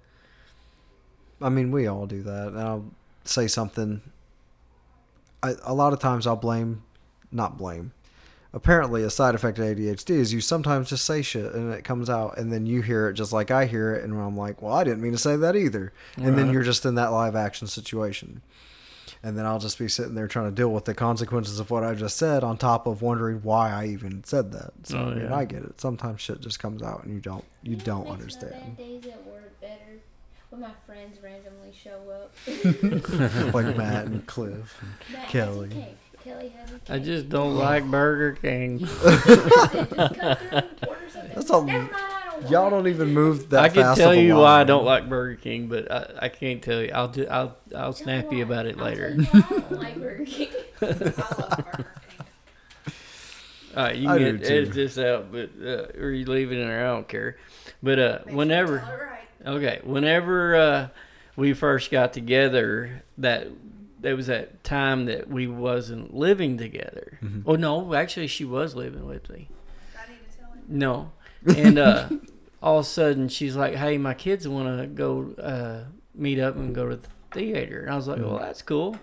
I 1.40 1.48
mean, 1.50 1.70
we 1.70 1.86
all 1.86 2.06
do 2.06 2.22
that. 2.22 2.48
And 2.48 2.58
I'll 2.58 2.90
say 3.24 3.46
something. 3.46 4.00
I, 5.42 5.54
a 5.64 5.74
lot 5.74 5.92
of 5.92 5.98
times 5.98 6.26
I'll 6.26 6.34
blame, 6.36 6.82
not 7.30 7.58
blame. 7.58 7.92
Apparently, 8.56 9.02
a 9.02 9.10
side 9.10 9.34
effect 9.34 9.58
of 9.58 9.64
ADHD 9.66 10.10
is 10.10 10.32
you 10.32 10.40
sometimes 10.40 10.88
just 10.88 11.04
say 11.04 11.20
shit 11.20 11.52
and 11.52 11.72
it 11.74 11.84
comes 11.84 12.08
out, 12.08 12.38
and 12.38 12.50
then 12.50 12.64
you 12.64 12.80
hear 12.80 13.08
it 13.10 13.12
just 13.12 13.30
like 13.30 13.50
I 13.50 13.66
hear 13.66 13.94
it, 13.94 14.02
and 14.02 14.18
I'm 14.18 14.34
like, 14.34 14.62
well, 14.62 14.72
I 14.72 14.82
didn't 14.82 15.02
mean 15.02 15.12
to 15.12 15.18
say 15.18 15.36
that 15.36 15.54
either. 15.54 15.92
And 16.16 16.38
then 16.38 16.50
you're 16.50 16.62
just 16.62 16.86
in 16.86 16.94
that 16.94 17.08
live 17.12 17.36
action 17.36 17.66
situation. 17.68 18.40
And 19.22 19.36
then 19.36 19.44
I'll 19.44 19.58
just 19.58 19.78
be 19.78 19.88
sitting 19.88 20.14
there 20.14 20.26
trying 20.26 20.46
to 20.46 20.54
deal 20.54 20.70
with 20.70 20.84
the 20.86 20.94
consequences 20.94 21.58
of 21.60 21.70
what 21.70 21.84
I 21.84 21.94
just 21.94 22.16
said 22.16 22.42
on 22.44 22.56
top 22.56 22.86
of 22.86 23.02
wondering 23.02 23.40
why 23.42 23.70
I 23.72 23.86
even 23.88 24.24
said 24.24 24.52
that. 24.52 24.70
So, 24.84 24.98
Oh, 24.98 25.00
I 25.10 25.14
mean, 25.14 25.24
yeah. 25.24 25.34
I 25.34 25.44
get 25.44 25.62
it. 25.62 25.80
Sometimes 25.80 26.20
shit 26.20 26.40
just 26.40 26.58
comes 26.60 26.80
out 26.82 27.04
and 27.04 27.12
you 27.12 27.20
don't, 27.20 27.44
you 27.62 27.76
know 27.76 27.82
don't 27.84 28.06
what 28.06 28.20
makes 28.20 28.36
understand. 28.36 28.76
bad 28.76 28.78
days 28.78 29.06
at 29.06 29.26
work 29.26 29.60
better 29.60 30.00
when 30.50 30.60
my 30.60 30.70
friends 30.86 31.18
randomly 31.22 31.72
show 31.72 31.98
up. 32.10 32.34
like 33.54 33.76
Matt 33.76 34.06
and 34.06 34.24
Cliff. 34.26 34.82
Matt 35.12 35.28
Kelly. 35.28 35.96
Has 36.26 36.40
a 36.40 36.42
cake. 36.42 36.48
Kelly 36.48 36.48
has 36.60 36.70
a 36.70 36.78
cake. 36.78 36.90
I 36.90 36.98
just 36.98 37.28
don't 37.28 37.54
like 37.56 37.84
Burger 37.90 38.32
King. 38.40 38.78
Just 38.80 39.02
come 39.02 39.86
through 39.86 39.96
and 39.96 40.66
order 40.88 41.10
something. 41.10 41.30
That's 41.34 41.50
all- 41.50 41.62
Never 41.64 41.78
mind, 41.82 41.90
I 41.94 42.40
don't 42.40 42.50
Y'all 42.50 42.68
don't 42.70 42.86
even 42.86 43.14
move 43.14 43.48
that 43.50 43.62
I 43.64 43.68
can 43.70 43.82
fast 43.82 43.98
tell 43.98 44.10
of 44.12 44.18
a 44.18 44.20
you 44.22 44.36
why 44.36 44.60
I 44.60 44.64
don't 44.64 44.84
like 44.84 45.08
Burger 45.08 45.36
King, 45.36 45.68
but 45.68 45.90
I, 45.90 46.26
I 46.26 46.28
can't 46.28 46.62
tell 46.62 46.82
you. 46.82 46.90
I'll 46.94 47.08
do, 47.08 47.26
I'll 47.28 47.56
I'll 47.74 47.92
Tell 47.94 48.04
snap 48.04 48.30
me 48.30 48.38
you 48.38 48.46
why. 48.46 48.52
about 48.60 48.66
it 48.66 48.76
I'll 48.78 48.84
later. 48.84 49.16
tell 49.16 49.40
you 49.40 49.42
why 49.42 49.46
I 49.56 49.60
don't 49.60 49.78
like 49.80 50.00
Burger 50.00 50.24
King. 50.26 50.48
I 50.82 50.86
love 50.86 51.64
Burger 51.64 51.72
King. 51.74 51.84
All 53.76 53.82
right, 53.84 53.96
you 53.96 54.08
I 54.08 54.18
can 54.18 54.38
do 54.38 54.44
edit 54.44 54.66
too. 54.68 54.72
this 54.72 54.98
out, 54.98 55.32
but 55.32 55.50
uh, 55.62 55.86
or 56.00 56.10
you 56.10 56.24
leave 56.26 56.52
it 56.52 56.58
in 56.58 56.66
there. 56.68 56.86
I 56.86 56.92
don't 56.94 57.08
care. 57.08 57.36
But 57.82 57.98
uh, 57.98 58.18
Make 58.24 58.28
sure 58.28 58.36
whenever, 58.36 58.78
tell 58.80 58.88
it 58.90 59.00
right. 59.00 59.28
okay, 59.46 59.80
whenever 59.84 60.56
uh, 60.56 60.88
we 61.36 61.52
first 61.54 61.90
got 61.90 62.12
together, 62.12 63.02
that 63.18 63.48
there 64.00 64.16
was 64.16 64.26
that 64.26 64.62
time 64.64 65.06
that 65.06 65.28
we 65.28 65.46
wasn't 65.46 66.14
living 66.14 66.58
together. 66.58 67.18
Mhm. 67.22 67.42
Oh 67.46 67.56
no, 67.56 67.94
actually, 67.94 68.26
she 68.26 68.44
was 68.44 68.74
living 68.74 69.06
with 69.06 69.28
me. 69.30 69.48
I 69.96 70.10
need 70.10 70.18
to 70.30 70.38
tell 70.38 70.50
him. 70.52 70.62
No, 70.68 71.12
and 71.56 71.78
uh, 71.78 72.08
all 72.62 72.78
of 72.78 72.84
a 72.84 72.88
sudden 72.88 73.28
she's 73.28 73.56
like, 73.56 73.74
"Hey, 73.74 73.98
my 73.98 74.14
kids 74.14 74.46
want 74.46 74.80
to 74.80 74.86
go 74.86 75.32
uh, 75.42 75.84
meet 76.14 76.38
up 76.38 76.56
and 76.56 76.74
go 76.74 76.88
to 76.88 76.96
the 76.96 77.08
theater," 77.32 77.80
and 77.80 77.90
I 77.90 77.96
was 77.96 78.06
like, 78.08 78.20
"Well, 78.20 78.38
that's 78.38 78.62
cool." 78.62 78.96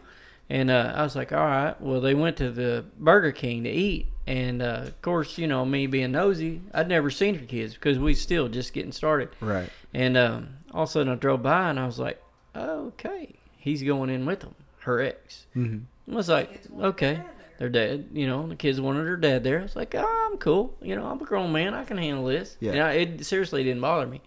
And 0.49 0.69
uh, 0.69 0.93
I 0.95 1.03
was 1.03 1.15
like, 1.15 1.31
all 1.31 1.45
right. 1.45 1.79
Well, 1.81 2.01
they 2.01 2.13
went 2.13 2.35
to 2.37 2.51
the 2.51 2.83
Burger 2.99 3.31
King 3.31 3.63
to 3.63 3.69
eat. 3.69 4.07
And 4.27 4.61
uh, 4.61 4.81
of 4.87 5.01
course, 5.01 5.37
you 5.37 5.47
know, 5.47 5.65
me 5.65 5.87
being 5.87 6.11
nosy, 6.11 6.61
I'd 6.73 6.89
never 6.89 7.09
seen 7.09 7.35
her 7.39 7.45
kids 7.45 7.73
because 7.73 7.97
we 7.97 8.13
still 8.13 8.49
just 8.49 8.73
getting 8.73 8.91
started. 8.91 9.29
Right. 9.39 9.69
And 9.93 10.17
um, 10.17 10.49
all 10.71 10.83
of 10.83 10.89
a 10.89 10.91
sudden 10.91 11.11
I 11.13 11.15
drove 11.15 11.41
by 11.43 11.69
and 11.69 11.79
I 11.79 11.85
was 11.85 11.97
like, 11.97 12.21
okay, 12.55 13.35
he's 13.57 13.83
going 13.83 14.09
in 14.09 14.25
with 14.25 14.41
them, 14.41 14.53
her 14.83 15.01
ex. 15.01 15.45
Mm-hmm. 15.55 16.11
I 16.11 16.15
was 16.15 16.29
like, 16.29 16.61
want 16.69 16.97
okay, 16.97 17.21
they're 17.57 17.69
dead. 17.69 18.09
you 18.13 18.27
know, 18.27 18.47
the 18.47 18.55
kids 18.55 18.81
wanted 18.81 19.05
their 19.05 19.17
dad 19.17 19.43
there. 19.43 19.59
I 19.59 19.63
was 19.63 19.75
like, 19.75 19.95
oh, 19.95 20.29
I'm 20.31 20.37
cool. 20.37 20.75
You 20.81 20.95
know, 20.95 21.05
I'm 21.05 21.21
a 21.21 21.25
grown 21.25 21.51
man. 21.51 21.73
I 21.73 21.85
can 21.85 21.97
handle 21.97 22.25
this. 22.25 22.57
Yeah. 22.59 22.71
And 22.73 22.81
I, 22.81 22.91
it 22.93 23.25
seriously 23.25 23.63
didn't 23.63 23.81
bother 23.81 24.07
me. 24.07 24.21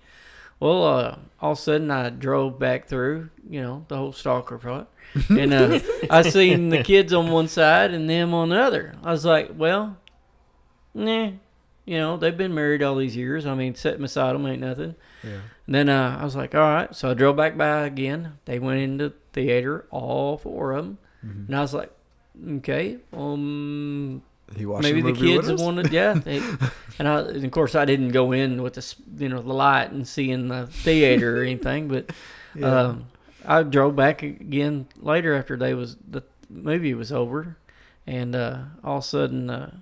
Well, 0.58 0.84
uh, 0.84 1.18
all 1.40 1.52
of 1.52 1.58
a 1.58 1.60
sudden 1.60 1.90
I 1.90 2.08
drove 2.08 2.58
back 2.58 2.88
through, 2.88 3.28
you 3.48 3.60
know, 3.60 3.84
the 3.88 3.96
whole 3.96 4.12
stalker 4.12 4.58
part. 4.58 4.88
And 5.30 5.54
uh, 5.54 5.80
I 6.10 6.22
seen 6.22 6.68
the 6.68 6.82
kids 6.82 7.12
on 7.12 7.30
one 7.30 7.48
side 7.48 7.94
and 7.94 8.08
them 8.10 8.34
on 8.34 8.50
the 8.50 8.60
other. 8.60 8.94
I 9.02 9.12
was 9.12 9.24
like, 9.24 9.50
well, 9.54 9.96
nah. 10.94 11.32
You 11.86 11.98
know, 11.98 12.16
they've 12.16 12.36
been 12.36 12.52
married 12.52 12.82
all 12.82 12.96
these 12.96 13.16
years. 13.16 13.46
I 13.46 13.54
mean, 13.54 13.74
sitting 13.74 14.02
beside 14.02 14.34
them 14.34 14.44
ain't 14.46 14.60
nothing. 14.60 14.96
Yeah. 15.22 15.38
And 15.66 15.74
then 15.74 15.88
uh, 15.88 16.18
I 16.20 16.24
was 16.24 16.36
like, 16.36 16.54
all 16.54 16.60
right. 16.60 16.94
So 16.94 17.10
I 17.10 17.14
drove 17.14 17.36
back 17.36 17.56
by 17.56 17.86
again. 17.86 18.38
They 18.44 18.58
went 18.58 18.80
into 18.80 19.12
theater, 19.32 19.86
all 19.90 20.36
four 20.36 20.72
of 20.72 20.84
them. 20.84 20.98
Mm-hmm. 21.24 21.46
And 21.46 21.56
I 21.56 21.60
was 21.60 21.72
like, 21.72 21.92
okay, 22.56 22.98
um, 23.12 24.22
He 24.56 24.66
watched 24.66 24.82
maybe 24.82 25.00
the, 25.00 25.12
the 25.12 25.20
kids 25.20 25.62
wanted, 25.62 25.92
yeah. 25.92 26.14
They, 26.24 26.42
and, 26.98 27.08
I, 27.08 27.20
and 27.20 27.44
of 27.44 27.50
course, 27.52 27.74
I 27.74 27.84
didn't 27.84 28.08
go 28.08 28.32
in 28.32 28.62
with 28.62 28.74
the, 28.74 28.94
you 29.22 29.28
know, 29.28 29.40
the 29.40 29.52
light 29.54 29.90
and 29.92 30.06
seeing 30.06 30.48
the 30.48 30.66
theater 30.66 31.40
or 31.40 31.42
anything. 31.44 31.88
But 31.88 32.10
Yeah. 32.54 32.80
um, 32.80 33.06
I 33.44 33.62
drove 33.62 33.94
back 33.94 34.22
again 34.22 34.86
later 34.96 35.34
after 35.34 35.56
they 35.56 35.74
was 35.74 35.96
the 36.08 36.22
movie 36.48 36.94
was 36.94 37.12
over, 37.12 37.58
and 38.06 38.34
uh, 38.34 38.58
all 38.82 38.98
of 38.98 39.04
a 39.04 39.06
sudden, 39.06 39.50
uh, 39.50 39.74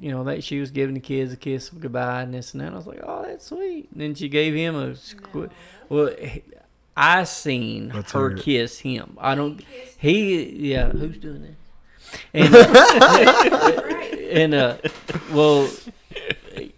you 0.00 0.10
know, 0.10 0.24
that 0.24 0.42
she 0.42 0.58
was 0.60 0.70
giving 0.70 0.94
the 0.94 1.00
kids 1.00 1.32
a 1.32 1.36
kiss 1.36 1.70
of 1.70 1.80
goodbye 1.80 2.22
and 2.22 2.32
this 2.34 2.54
and 2.54 2.60
that. 2.62 2.72
I 2.72 2.76
was 2.76 2.86
like, 2.86 3.00
oh, 3.02 3.24
that's 3.26 3.46
sweet. 3.46 3.88
And 3.92 4.00
then 4.00 4.14
she 4.14 4.28
gave 4.28 4.54
him 4.54 4.74
a 4.74 4.90
squ- 4.90 5.50
well. 5.88 6.14
I 6.96 7.24
seen 7.24 7.92
Let's 7.94 8.12
her 8.12 8.34
kiss 8.34 8.80
him. 8.80 9.16
I 9.18 9.34
don't. 9.34 9.62
He 9.96 10.70
yeah. 10.72 10.90
Who's 10.90 11.16
doing 11.18 11.42
that? 11.42 11.54
And 12.34 12.54
uh, 12.54 13.82
and 14.30 14.54
uh, 14.54 14.76
well, 15.32 15.70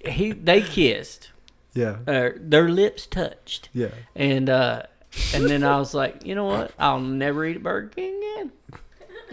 he 0.07 0.33
they 0.33 0.61
kissed. 0.61 1.31
yeah. 1.75 1.97
Uh, 2.07 2.31
their 2.37 2.69
lips 2.69 3.07
touched. 3.07 3.71
Yeah. 3.73 3.89
And 4.15 4.51
uh, 4.51 4.83
and 5.35 5.45
then 5.47 5.65
I 5.65 5.79
was 5.79 5.95
like, 5.95 6.25
you 6.27 6.35
know 6.35 6.45
what? 6.45 6.73
I'll 6.79 7.01
never 7.01 7.45
eat 7.47 7.57
a 7.57 7.61
Burger 7.61 7.89
King 7.89 8.17
again. 8.19 8.53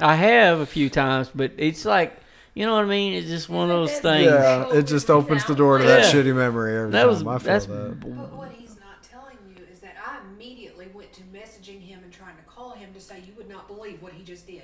I 0.02 0.16
have 0.16 0.60
a 0.61 0.66
few 0.66 0.90
times, 0.90 1.30
but 1.36 1.52
it's 1.57 1.84
like, 1.84 2.19
you 2.60 2.65
know 2.65 2.73
what 2.76 2.84
I 2.84 2.88
mean? 2.88 3.14
It's 3.14 3.27
just 3.30 3.48
one 3.48 3.69
of 3.69 3.76
those 3.76 3.99
things. 3.99 4.26
Yeah. 4.26 4.73
It 4.73 4.84
just 4.84 5.10
opens 5.10 5.45
the 5.45 5.56
door 5.56 5.77
to 5.77 5.84
that 5.86 6.03
Yeah. 6.03 6.11
shitty 6.11 6.36
memory 6.36 6.76
every 6.77 6.91
That 6.91 6.99
time. 7.03 7.07
was 7.07 7.19
I 7.22 7.23
feel 7.23 7.40
that's 7.53 7.65
that. 7.68 7.99
But 8.02 8.10
what 8.10 8.52
he's 8.52 8.76
not 8.76 9.02
telling 9.10 9.38
you 9.48 9.64
is 9.72 9.80
that 9.80 9.95
I 10.06 10.18
immediately 10.34 10.88
went 10.94 11.14
to 11.14 11.22
messaging 11.34 11.81
him 11.81 11.99
and 12.03 12.11
trying 12.11 12.36
to 12.36 12.44
call 12.44 12.72
him 12.72 12.90
to 12.94 12.99
say 12.99 13.19
you 13.26 13.31
would 13.38 13.48
not 13.48 13.68
believe 13.69 14.02
what 14.02 14.11
he 14.11 14.23
just 14.26 14.45
did. 14.45 14.64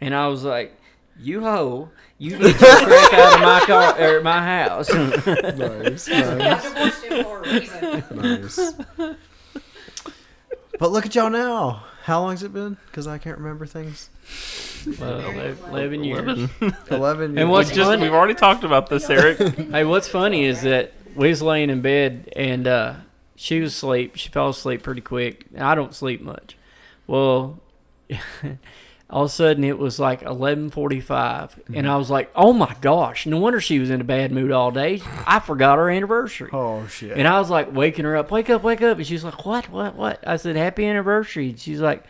and 0.00 0.12
I 0.12 0.26
was 0.26 0.42
like, 0.42 0.76
you 1.18 1.40
hoe, 1.40 1.88
you 2.18 2.30
get 2.36 2.40
your 2.40 2.52
crack 2.60 3.14
out 3.14 3.34
of 3.34 3.40
my 3.40 3.60
car 3.60 4.00
or 4.16 4.20
my 4.22 4.42
house. 4.42 4.92
nice. 4.92 6.08
I 6.10 6.34
Nice. 6.34 6.62
divorced 6.64 7.04
him 7.04 7.24
for 7.24 7.42
a 7.42 7.52
reason. 7.60 8.04
nice. 8.16 8.72
But 10.78 10.90
look 10.92 11.06
at 11.06 11.14
y'all 11.14 11.30
now. 11.30 11.84
How 12.06 12.20
long's 12.20 12.44
it 12.44 12.52
been? 12.52 12.76
Because 12.86 13.08
I 13.08 13.18
can't 13.18 13.36
remember 13.36 13.66
things. 13.66 14.10
well, 15.00 15.18
eleven 15.68 16.04
years. 16.04 16.22
Eleven. 16.60 16.76
Eleven. 16.92 17.36
And 17.36 17.50
what's 17.50 17.70
Just 17.72 17.90
funny- 17.90 18.00
we've 18.00 18.12
already 18.12 18.34
talked 18.34 18.62
about 18.62 18.88
this, 18.88 19.10
Eric. 19.10 19.38
Hey, 19.38 19.82
what's 19.82 20.06
funny 20.06 20.44
is 20.44 20.62
that 20.62 20.92
we 21.16 21.26
was 21.30 21.42
laying 21.42 21.68
in 21.68 21.80
bed 21.80 22.32
and 22.36 22.68
uh, 22.68 22.94
she 23.34 23.58
was 23.58 23.74
asleep. 23.74 24.14
She 24.14 24.28
fell 24.28 24.50
asleep 24.50 24.84
pretty 24.84 25.00
quick. 25.00 25.46
I 25.58 25.74
don't 25.74 25.92
sleep 25.92 26.20
much. 26.20 26.56
Well, 27.08 27.58
all 29.08 29.24
of 29.24 29.30
a 29.30 29.32
sudden 29.32 29.62
it 29.62 29.78
was 29.78 29.98
like 29.98 30.22
11:45, 30.22 31.56
and 31.66 31.74
mm-hmm. 31.76 31.88
I 31.88 31.96
was 31.96 32.10
like, 32.10 32.30
"Oh 32.34 32.52
my 32.52 32.74
gosh! 32.80 33.26
No 33.26 33.38
wonder 33.38 33.60
she 33.60 33.78
was 33.78 33.90
in 33.90 34.00
a 34.00 34.04
bad 34.04 34.32
mood 34.32 34.50
all 34.50 34.70
day. 34.70 35.00
I 35.26 35.38
forgot 35.38 35.78
our 35.78 35.88
anniversary." 35.88 36.50
Oh 36.52 36.86
shit. 36.88 37.16
And 37.16 37.28
I 37.28 37.38
was 37.38 37.50
like 37.50 37.72
waking 37.72 38.04
her 38.04 38.16
up, 38.16 38.30
wake 38.30 38.50
up, 38.50 38.62
wake 38.62 38.82
up. 38.82 38.98
And 38.98 39.06
she's 39.06 39.24
like, 39.24 39.44
what, 39.46 39.70
what, 39.70 39.94
what? 39.94 40.26
I 40.26 40.36
said, 40.36 40.56
happy 40.56 40.86
anniversary. 40.86 41.50
And 41.50 41.58
she's 41.58 41.80
like, 41.80 42.04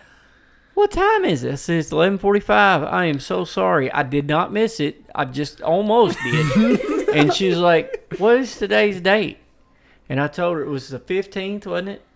what 0.76 0.90
time 0.90 1.24
is 1.24 1.42
it? 1.42 1.52
I 1.52 1.54
said, 1.54 1.78
it's 1.78 1.86
1145. 1.86 2.82
I 2.82 3.06
am 3.06 3.18
so 3.18 3.44
sorry. 3.46 3.90
I 3.92 4.02
did 4.02 4.28
not 4.28 4.52
miss 4.52 4.78
it. 4.78 5.04
I 5.14 5.24
just 5.24 5.62
almost 5.62 6.18
did. 6.22 7.08
and 7.14 7.32
she's 7.32 7.56
like, 7.56 8.14
what 8.18 8.36
is 8.36 8.56
today's 8.56 9.00
date? 9.00 9.38
And 10.08 10.20
I 10.20 10.28
told 10.28 10.56
her 10.56 10.62
it 10.62 10.68
was 10.68 10.88
the 10.90 11.00
15th, 11.00 11.66
wasn't 11.66 11.88
it? 11.88 12.02
No, 12.02 12.02
it 12.02 12.02
was 12.02 12.02
like 12.02 12.15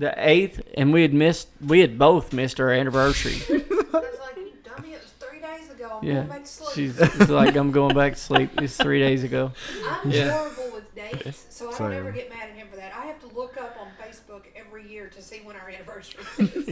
the 0.00 0.12
eighth. 0.16 0.60
And 0.76 0.92
we 0.92 1.02
had 1.02 1.14
missed, 1.14 1.48
we 1.64 1.80
had 1.80 1.98
both 1.98 2.32
missed 2.32 2.58
our 2.58 2.70
anniversary. 2.70 3.34
I 3.50 3.52
was 3.92 4.18
like, 4.20 4.36
you 4.36 4.52
dummy, 4.64 4.94
it 4.94 5.02
was 5.02 5.12
three 5.20 5.40
days 5.40 5.70
ago. 5.70 5.98
I'm 6.02 6.08
Yeah. 6.08 6.14
going 6.14 6.28
back 6.28 6.42
to 6.42 6.48
sleep. 6.48 6.74
She's 6.74 7.28
like, 7.30 7.56
I'm 7.56 7.70
going 7.70 7.94
back 7.94 8.14
to 8.14 8.18
sleep. 8.18 8.50
It's 8.60 8.76
three 8.76 8.98
days 9.00 9.22
ago. 9.22 9.52
I'm 10.04 10.10
Yeah. 10.10 10.32
horrible 10.32 10.70
with 10.74 10.94
dates, 10.94 11.46
so 11.50 11.66
I 11.66 11.70
don't 11.70 11.78
Same. 11.78 11.92
ever 11.92 12.12
get 12.12 12.28
mad 12.30 12.48
at 12.50 12.56
him 12.56 12.66
for 12.70 12.76
that. 12.76 12.92
I 12.96 13.04
have 13.06 13.20
to 13.20 13.26
look 13.36 13.56
up 13.58 13.76
on 13.80 13.88
Facebook 14.02 14.42
every 14.56 14.88
year 14.88 15.08
to 15.08 15.22
see 15.22 15.40
when 15.44 15.56
our 15.56 15.68
anniversary 15.68 16.24
is. 16.38 16.68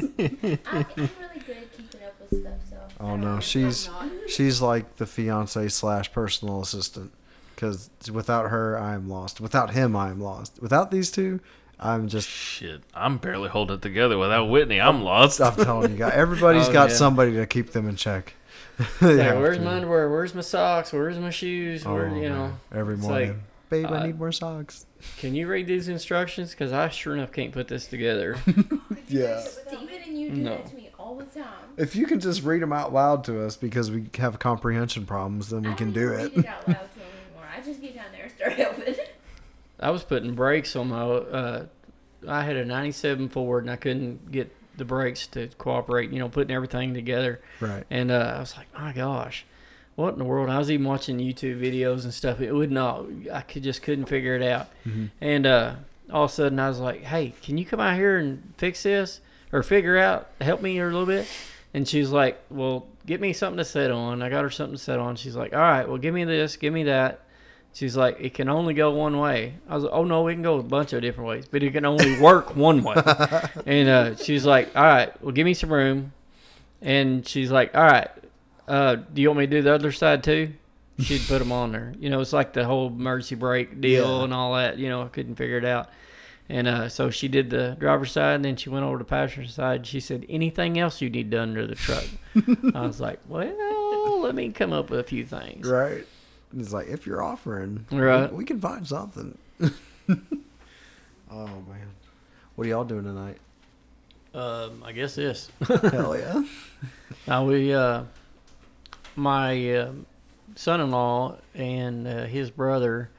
I, 0.67 0.67
I'm 0.67 0.87
really 0.97 1.41
good 1.47 1.57
at 1.59 1.77
keeping 1.77 2.03
up 2.05 2.15
with 2.21 2.41
stuff, 2.41 2.53
so. 2.71 2.77
Oh 3.01 3.09
don't 3.11 3.21
no, 3.21 3.35
know. 3.35 3.41
she's 3.41 3.89
she's 4.27 4.61
like 4.63 4.97
the 4.97 5.07
fiance 5.07 5.69
slash 5.69 6.11
personal 6.13 6.61
assistant. 6.63 7.13
Because 7.55 7.91
without 8.13 8.51
her, 8.51 8.79
I 8.79 8.95
am 8.95 9.09
lost. 9.11 9.41
Without 9.41 9.71
him, 9.73 9.97
I 9.97 10.11
am 10.11 10.21
lost. 10.21 10.63
Without 10.63 10.93
these 10.93 11.11
two, 11.11 11.41
I'm 11.81 12.09
just. 12.09 12.29
Shit, 12.29 12.81
I'm 12.95 13.19
barely 13.19 13.49
holding 13.49 13.77
it 13.77 13.83
together 13.83 14.19
without 14.19 14.47
Whitney. 14.47 14.81
I'm 14.81 15.03
lost. 15.03 15.41
I'm 15.41 15.55
telling 15.57 15.93
you, 15.93 15.97
guys, 15.99 16.13
everybody's 16.15 16.69
Oh, 16.69 16.73
got 16.73 16.91
yeah. 16.91 16.97
somebody 16.97 17.33
to 17.35 17.47
keep 17.47 17.71
them 17.71 17.89
in 17.89 17.97
check. 17.97 18.35
Like, 19.01 19.35
where's 19.35 19.57
to. 19.59 19.63
my 19.65 19.75
underwear? 19.77 20.09
Where's 20.11 20.35
my 20.35 20.41
socks? 20.41 20.93
Where's 20.93 21.19
my 21.19 21.31
shoes? 21.31 21.85
Oh, 21.85 21.95
Where, 21.95 22.09
you 22.17 22.29
know, 22.29 22.49
man. 22.49 22.61
every 22.73 22.97
morning. 22.97 23.29
like, 23.31 23.37
Babe, 23.71 23.87
uh, 23.87 23.95
I 23.97 24.07
need 24.07 24.19
more 24.19 24.31
socks. 24.33 24.87
Can 25.19 25.35
you 25.35 25.47
read 25.49 25.67
these 25.67 25.89
instructions? 25.89 26.51
Because 26.53 26.73
I 26.73 26.89
sure 26.89 27.15
enough 27.15 27.33
can't 27.33 27.53
put 27.53 27.69
this 27.69 27.87
together. 27.87 28.37
Yeah. 29.11 29.41
Steven 29.41 29.89
and 30.07 30.19
you 30.21 30.31
do 30.31 30.37
No. 30.37 30.51
that 30.51 30.67
to 30.67 30.77
me 30.77 30.91
all 30.99 31.17
the 31.17 31.25
time. 31.25 31.47
If 31.79 31.97
you 31.97 32.07
can 32.07 32.21
just 32.21 32.43
read 32.43 32.61
them 32.61 32.73
out 32.75 32.93
loud 32.93 33.25
to 33.25 33.43
us 33.45 33.57
because 33.57 33.91
we 33.91 34.07
have 34.19 34.39
comprehension 34.39 35.07
problems, 35.07 35.49
then 35.49 35.63
we 35.63 35.71
I 35.71 35.75
can 35.75 35.93
don't 35.93 36.05
do 36.05 36.13
even 36.13 36.27
it. 36.27 36.37
Read 36.37 36.45
it 36.45 36.47
out 36.47 36.69
loud 36.69 36.75
to 36.93 36.99
him 37.01 37.07
anymore. 37.27 37.49
I 37.57 37.61
just 37.63 37.81
get 37.81 37.95
down 37.95 38.05
there 38.13 38.18
and 38.18 38.18
start 38.18 38.18
helping. 38.18 38.18
I 39.81 39.91
was 39.91 40.03
putting 40.05 40.35
brakes 40.35 40.75
on 40.77 40.89
my. 40.89 41.03
Uh, 41.03 41.67
I 42.27 42.43
had 42.43 42.57
a 42.57 42.65
'97 42.65 43.29
Ford, 43.29 43.65
and 43.65 43.71
I 43.71 43.77
couldn't 43.77 44.33
get 44.33 44.55
the 44.77 44.85
brakes 44.85 45.27
to 45.29 45.49
cooperate. 45.59 46.11
You 46.11 46.19
know, 46.19 46.29
putting 46.29 46.55
everything 46.55 46.95
together, 46.95 47.41
Right. 47.61 47.85
and 47.91 48.11
uh, 48.11 48.35
I 48.37 48.41
was 48.41 48.57
like, 48.57 48.67
my 48.79 48.93
gosh, 48.93 49.45
what 49.95 50.13
in 50.15 50.19
the 50.19 50.25
world? 50.25 50.51
I 50.51 50.59
was 50.59 50.71
even 50.71 50.87
watching 50.87 51.19
YouTube 51.19 51.61
videos 51.61 52.05
and 52.05 52.13
stuff. 52.13 52.41
It 52.41 52.53
would 52.53 52.71
not. 52.73 53.07
I 53.33 53.41
could 53.43 53.63
just 53.63 53.83
couldn't 53.83 54.07
figure 54.07 54.35
it 54.37 54.43
out. 54.43 54.69
Mhm. 54.87 55.11
And 55.21 55.47
uh, 55.47 55.75
all 56.13 56.25
of 56.25 56.31
a 56.31 56.35
sudden, 56.35 56.59
I 56.59 56.69
was 56.69 56.79
like, 56.81 57.03
hey, 57.05 57.35
can 57.43 57.57
you 57.59 57.65
come 57.65 57.81
out 57.81 57.97
here 57.97 58.17
and 58.19 58.53
fix 58.57 58.83
this 58.83 59.21
or 59.53 59.63
figure 59.63 59.97
out, 59.99 60.29
help 60.41 60.61
me 60.63 60.79
a 60.79 60.85
little 60.85 61.07
bit? 61.07 61.27
And 61.75 61.87
she's 61.87 62.11
like, 62.11 62.41
well, 62.51 62.87
get 63.07 63.21
me 63.21 63.33
something 63.33 63.59
to 63.59 63.65
sit 63.65 63.91
on. 63.91 64.23
I 64.23 64.29
got 64.31 64.43
her 64.43 64.51
something 64.51 64.77
to 64.77 64.83
sit 64.83 64.99
on. 64.99 65.17
She's 65.17 65.37
like, 65.37 65.53
all 65.53 65.61
right, 65.61 65.87
well, 65.89 65.99
give 65.99 66.15
me 66.15 66.25
this, 66.25 66.57
give 66.57 66.73
me 66.73 66.85
that. 66.85 67.21
She's 67.74 67.97
like, 67.97 68.16
it 68.19 68.35
can 68.35 68.49
only 68.49 68.74
go 68.74 68.90
one 68.90 69.19
way. 69.19 69.55
I 69.69 69.74
was 69.77 69.85
like, 69.85 69.93
oh 69.93 70.05
no, 70.05 70.27
it 70.27 70.35
can 70.35 70.43
go 70.43 70.59
a 70.59 70.62
bunch 70.62 70.93
of 70.93 71.01
different 71.03 71.28
ways, 71.28 71.47
but 71.49 71.62
it 71.62 71.73
can 71.73 71.85
only 71.85 72.19
work 72.20 72.57
one 72.57 72.82
way. 72.82 72.97
And 73.66 73.89
uh, 73.89 74.16
she's 74.16 74.45
like, 74.45 74.74
all 74.74 74.82
right, 74.82 75.23
well, 75.23 75.31
give 75.32 75.45
me 75.45 75.55
some 75.55 75.73
room. 75.73 76.12
And 76.82 77.27
she's 77.27 77.51
like, 77.53 77.74
all 77.77 77.85
right, 77.85 78.09
uh, 78.66 78.97
do 78.97 79.23
you 79.23 79.28
want 79.28 79.39
me 79.40 79.47
to 79.47 79.51
do 79.51 79.62
the 79.62 79.73
other 79.74 79.93
side 79.93 80.24
too? 80.24 80.53
She'd 80.99 81.23
put 81.28 81.39
them 81.39 81.53
on 81.53 81.70
there. 81.70 81.95
You 82.01 82.11
know, 82.11 82.20
it's 82.20 82.32
like 82.32 82.53
the 82.53 82.65
whole 82.65 82.89
emergency 82.89 83.36
brake 83.36 83.81
deal 83.81 84.19
Yeah. 84.19 84.24
and 84.24 84.35
all 84.35 84.55
that. 84.55 84.78
You 84.78 84.89
know, 84.89 85.03
I 85.03 85.09
couldn't 85.09 85.36
figure 85.36 85.59
it 85.59 85.65
out. 85.65 85.89
And 86.49 86.66
uh, 86.66 86.89
so 86.89 87.11
she 87.11 87.28
did 87.28 87.51
the 87.51 87.77
driver's 87.78 88.11
side, 88.11 88.35
and 88.36 88.45
then 88.45 88.57
she 88.57 88.70
went 88.70 88.85
over 88.85 88.97
to 88.99 89.05
the 89.05 89.09
passenger 89.09 89.49
side. 89.51 89.86
She 89.86 90.01
said, 90.01 90.24
"Anything 90.31 90.78
else 90.78 91.01
you 91.03 91.11
need 91.11 91.28
done 91.31 91.55
to 91.55 91.66
the 91.66 91.74
truck?" 91.74 92.05
I 92.74 92.86
was 92.86 93.01
like, 93.01 93.20
"Well, 93.28 94.20
let 94.23 94.35
me 94.35 94.49
come 94.51 94.73
up 94.73 94.89
with 94.89 94.99
a 94.99 95.05
few 95.05 95.27
things." 95.27 95.69
Right. 95.69 96.07
It's 96.57 96.73
like 96.73 96.89
if 96.89 97.07
you're 97.07 97.23
offering, 97.23 97.87
we- 97.91 97.99
Right. 97.99 98.33
we, 98.33 98.45
can 98.45 98.61
find 98.61 98.87
something. 98.87 99.37
oh 99.61 99.69
man, 101.31 101.89
what 102.55 102.66
are 102.66 102.70
y'all 102.70 102.85
doing 102.85 103.05
tonight? 103.05 103.39
Um, 104.35 104.83
I 104.85 104.93
guess 104.93 105.15
this. 105.15 105.51
Hell 105.66 106.16
yeah. 106.16 106.43
Now 107.27 107.45
we, 107.47 107.75
uh, 107.75 108.05
my 109.16 109.73
uh, 109.75 109.93
son-in-law 110.55 111.37
and 111.55 112.07
uh, 112.07 112.25
his 112.25 112.51
brother 112.51 113.11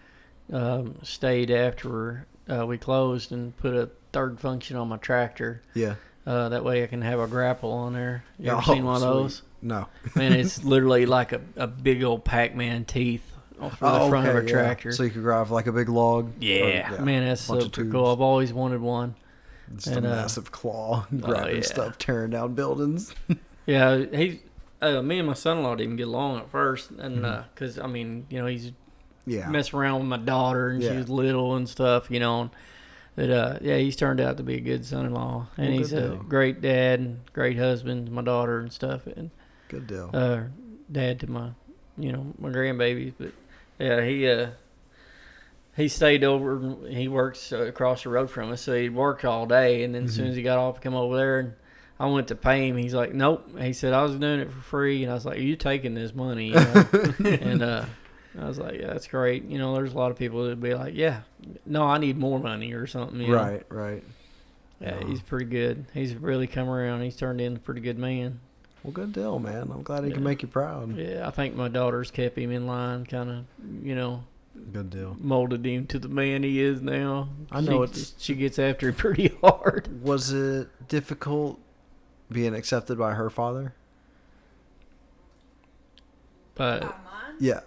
um, 0.51 0.95
stayed 1.03 1.51
after 1.51 2.25
uh, 2.47 2.65
we 2.65 2.77
closed 2.77 3.31
and 3.31 3.55
put 3.57 3.75
a 3.75 3.89
third 4.13 4.39
function 4.39 4.77
on 4.77 4.87
my 4.89 4.97
tractor. 4.97 5.61
Yeah. 5.75 5.95
Uh, 6.25 6.49
that 6.49 6.63
way 6.63 6.83
I 6.83 6.87
can 6.87 7.01
have 7.01 7.19
a 7.19 7.27
grapple 7.27 7.71
on 7.71 7.93
there. 7.93 8.23
You 8.39 8.51
ever 8.51 8.61
Oh, 8.65 8.73
seen 8.73 8.85
one 8.85 8.95
of 8.95 9.01
those? 9.01 9.41
No. 9.61 9.87
Man, 10.15 10.33
it's 10.33 10.63
literally 10.63 11.05
like 11.05 11.31
a, 11.33 11.41
a 11.55 11.67
big 11.67 12.03
old 12.03 12.23
Pac-Man 12.25 12.85
teeth 12.85 13.23
for 13.57 13.69
the 13.69 13.75
Oh, 13.81 14.09
front 14.09 14.27
of 14.27 14.35
okay, 14.35 14.45
a 14.45 14.47
yeah. 14.47 14.53
tractor. 14.63 14.91
So 14.91 15.03
you 15.03 15.09
could 15.09 15.21
drive 15.21 15.51
like 15.51 15.67
a 15.67 15.71
big 15.73 15.89
log. 15.89 16.31
yeah. 16.41 16.93
Or- 16.95 17.01
man, 17.01 17.25
that's 17.25 17.49
of 17.49 17.71
cool. 17.71 18.07
I've 18.07 18.21
always 18.21 18.53
wanted 18.53 18.81
one. 18.81 19.15
Just 19.75 19.87
And, 19.87 20.05
a 20.05 20.11
uh, 20.11 20.15
massive 20.15 20.51
claw, 20.51 21.05
grabbing 21.15 21.57
yeah. 21.57 21.61
stuff, 21.61 21.97
tearing 21.97 22.31
down 22.31 22.55
buildings. 22.55 23.13
Yeah, 23.65 23.97
he, 24.03 24.41
uh, 24.81 25.03
me 25.03 25.19
and 25.19 25.27
my 25.27 25.35
son-in-law 25.35 25.75
didn't 25.75 25.97
get 25.97 26.07
along 26.07 26.39
at 26.39 26.49
first, 26.49 26.89
and 26.89 27.17
Mm-hmm. 27.17 27.41
because 27.53 27.77
I 27.77 27.85
mean, 27.85 28.25
you 28.31 28.39
know, 28.39 28.47
he's 28.47 28.71
Yeah. 29.27 29.47
messing 29.47 29.77
around 29.77 29.99
with 29.99 30.07
my 30.07 30.17
daughter, 30.17 30.69
and 30.71 30.81
she 30.81 30.87
Yeah. 30.89 30.97
was 30.97 31.07
little 31.07 31.55
and 31.55 31.69
stuff, 31.69 32.09
you 32.09 32.19
know. 32.19 32.41
And, 32.41 32.49
but 33.15 33.29
uh, 33.29 33.59
yeah, 33.61 33.77
he's 33.77 33.95
turned 33.95 34.19
out 34.21 34.37
to 34.37 34.43
be 34.43 34.55
a 34.55 34.59
good 34.59 34.85
son-in-law, 34.85 35.47
and 35.57 35.67
Well, 35.67 35.77
he's 35.77 35.93
a 35.93 36.01
deal. 36.01 36.15
great 36.27 36.61
dad 36.61 36.99
and 36.99 37.19
great 37.33 37.57
husband 37.59 38.07
to 38.07 38.11
my 38.11 38.23
daughter 38.23 38.59
and 38.59 38.71
stuff, 38.71 39.05
and 39.05 39.29
Good 39.69 39.87
deal. 39.87 40.09
uh, 40.13 40.41
dad 40.91 41.21
to 41.21 41.29
my, 41.31 41.51
you 41.97 42.11
know, 42.11 42.33
my 42.37 42.49
grandbabies. 42.49 43.13
But 43.17 43.31
yeah, 43.79 44.01
he 44.03 44.27
uh, 44.29 44.47
he 45.77 45.87
stayed 45.87 46.23
over. 46.23 46.75
He 46.89 47.07
works 47.07 47.53
uh, 47.53 47.59
across 47.63 48.03
the 48.03 48.09
road 48.09 48.29
from 48.29 48.51
us, 48.51 48.61
so 48.61 48.75
he 48.75 48.89
worked 48.89 49.23
all 49.25 49.45
day, 49.45 49.83
and 49.83 49.95
then 49.95 50.05
as 50.05 50.15
soon 50.15 50.23
Mm-hmm. 50.25 50.31
as 50.31 50.35
he 50.37 50.43
got 50.43 50.57
off, 50.59 50.81
come 50.81 50.95
over 50.95 51.15
there 51.15 51.39
and. 51.39 51.53
I 52.01 52.05
went 52.05 52.29
to 52.29 52.35
pay 52.35 52.69
him. 52.69 52.77
He's 52.77 52.93
like, 52.93 53.13
"Nope." 53.13 53.59
He 53.59 53.73
said, 53.73 53.91
"I 53.91 54.01
was 54.03 54.15
doing 54.15 54.39
it 54.39 54.49
for 54.49 54.61
free," 54.61 55.03
and 55.03 55.11
I 55.11 55.15
was 55.15 55.25
like, 55.25 55.39
"You 55.39 55.57
taking 55.57 55.95
this 55.95 56.15
money?" 56.15 56.47
You 56.47 56.53
know? 56.53 56.85
and 57.25 57.61
uh, 57.61 57.83
I 58.39 58.47
was 58.47 58.57
like, 58.57 58.79
"Yeah, 58.79 58.87
that's 58.87 59.07
great." 59.07 59.43
You 59.43 59.57
know, 59.57 59.75
there's 59.75 59.91
a 59.91 59.97
lot 59.97 60.09
of 60.09 60.15
people 60.17 60.43
that'd 60.45 60.61
be 60.61 60.73
like, 60.73 60.95
"Yeah, 60.95 61.23
no, 61.65 61.83
I 61.83 61.97
need 61.97 62.17
more 62.17 62.39
money 62.39 62.71
or 62.71 62.87
something." 62.87 63.19
You 63.19 63.27
know? 63.27 63.33
right, 63.35 63.65
right. 63.67 64.03
Yeah, 64.79 64.97
No. 64.97 65.07
he's 65.07 65.21
pretty 65.21 65.47
good. 65.47 65.87
He's 65.93 66.15
really 66.15 66.47
come 66.47 66.69
around. 66.69 67.01
He's 67.01 67.17
turned 67.17 67.41
into 67.41 67.57
a 67.59 67.63
pretty 67.63 67.81
good 67.81 67.97
man. 67.99 68.39
Well, 68.89 69.05
good 69.05 69.13
deal, 69.13 69.37
man. 69.37 69.69
I'm 69.71 69.83
glad 69.83 70.03
he 70.03 70.11
can 70.11 70.23
make 70.23 70.41
you 70.41 70.47
proud. 70.47 70.95
Yeah, 70.97 71.27
I 71.27 71.29
think 71.29 71.55
my 71.55 71.67
daughter's 71.67 72.09
kept 72.09 72.35
him 72.39 72.49
in 72.49 72.65
line, 72.65 73.05
kind 73.05 73.29
of, 73.29 73.45
you 73.85 73.93
know, 73.93 74.23
Good 74.73 74.89
deal. 74.89 75.15
molded 75.19 75.63
him 75.63 75.85
to 75.87 75.99
the 75.99 76.07
man 76.09 76.41
he 76.41 76.59
is 76.59 76.81
now. 76.81 77.29
I 77.51 77.61
know 77.61 77.85
she, 77.85 77.91
it's- 77.91 78.13
she 78.17 78.33
gets 78.33 78.57
after 78.57 78.87
him 78.89 78.95
pretty 78.97 79.27
hard. 79.43 80.01
Was 80.03 80.31
it 80.31 80.69
difficult 80.87 81.59
being 82.31 82.55
accepted 82.55 82.97
by 82.97 83.13
her 83.13 83.29
father? 83.29 83.75
But 86.55 86.97
Yeah. 87.39 87.59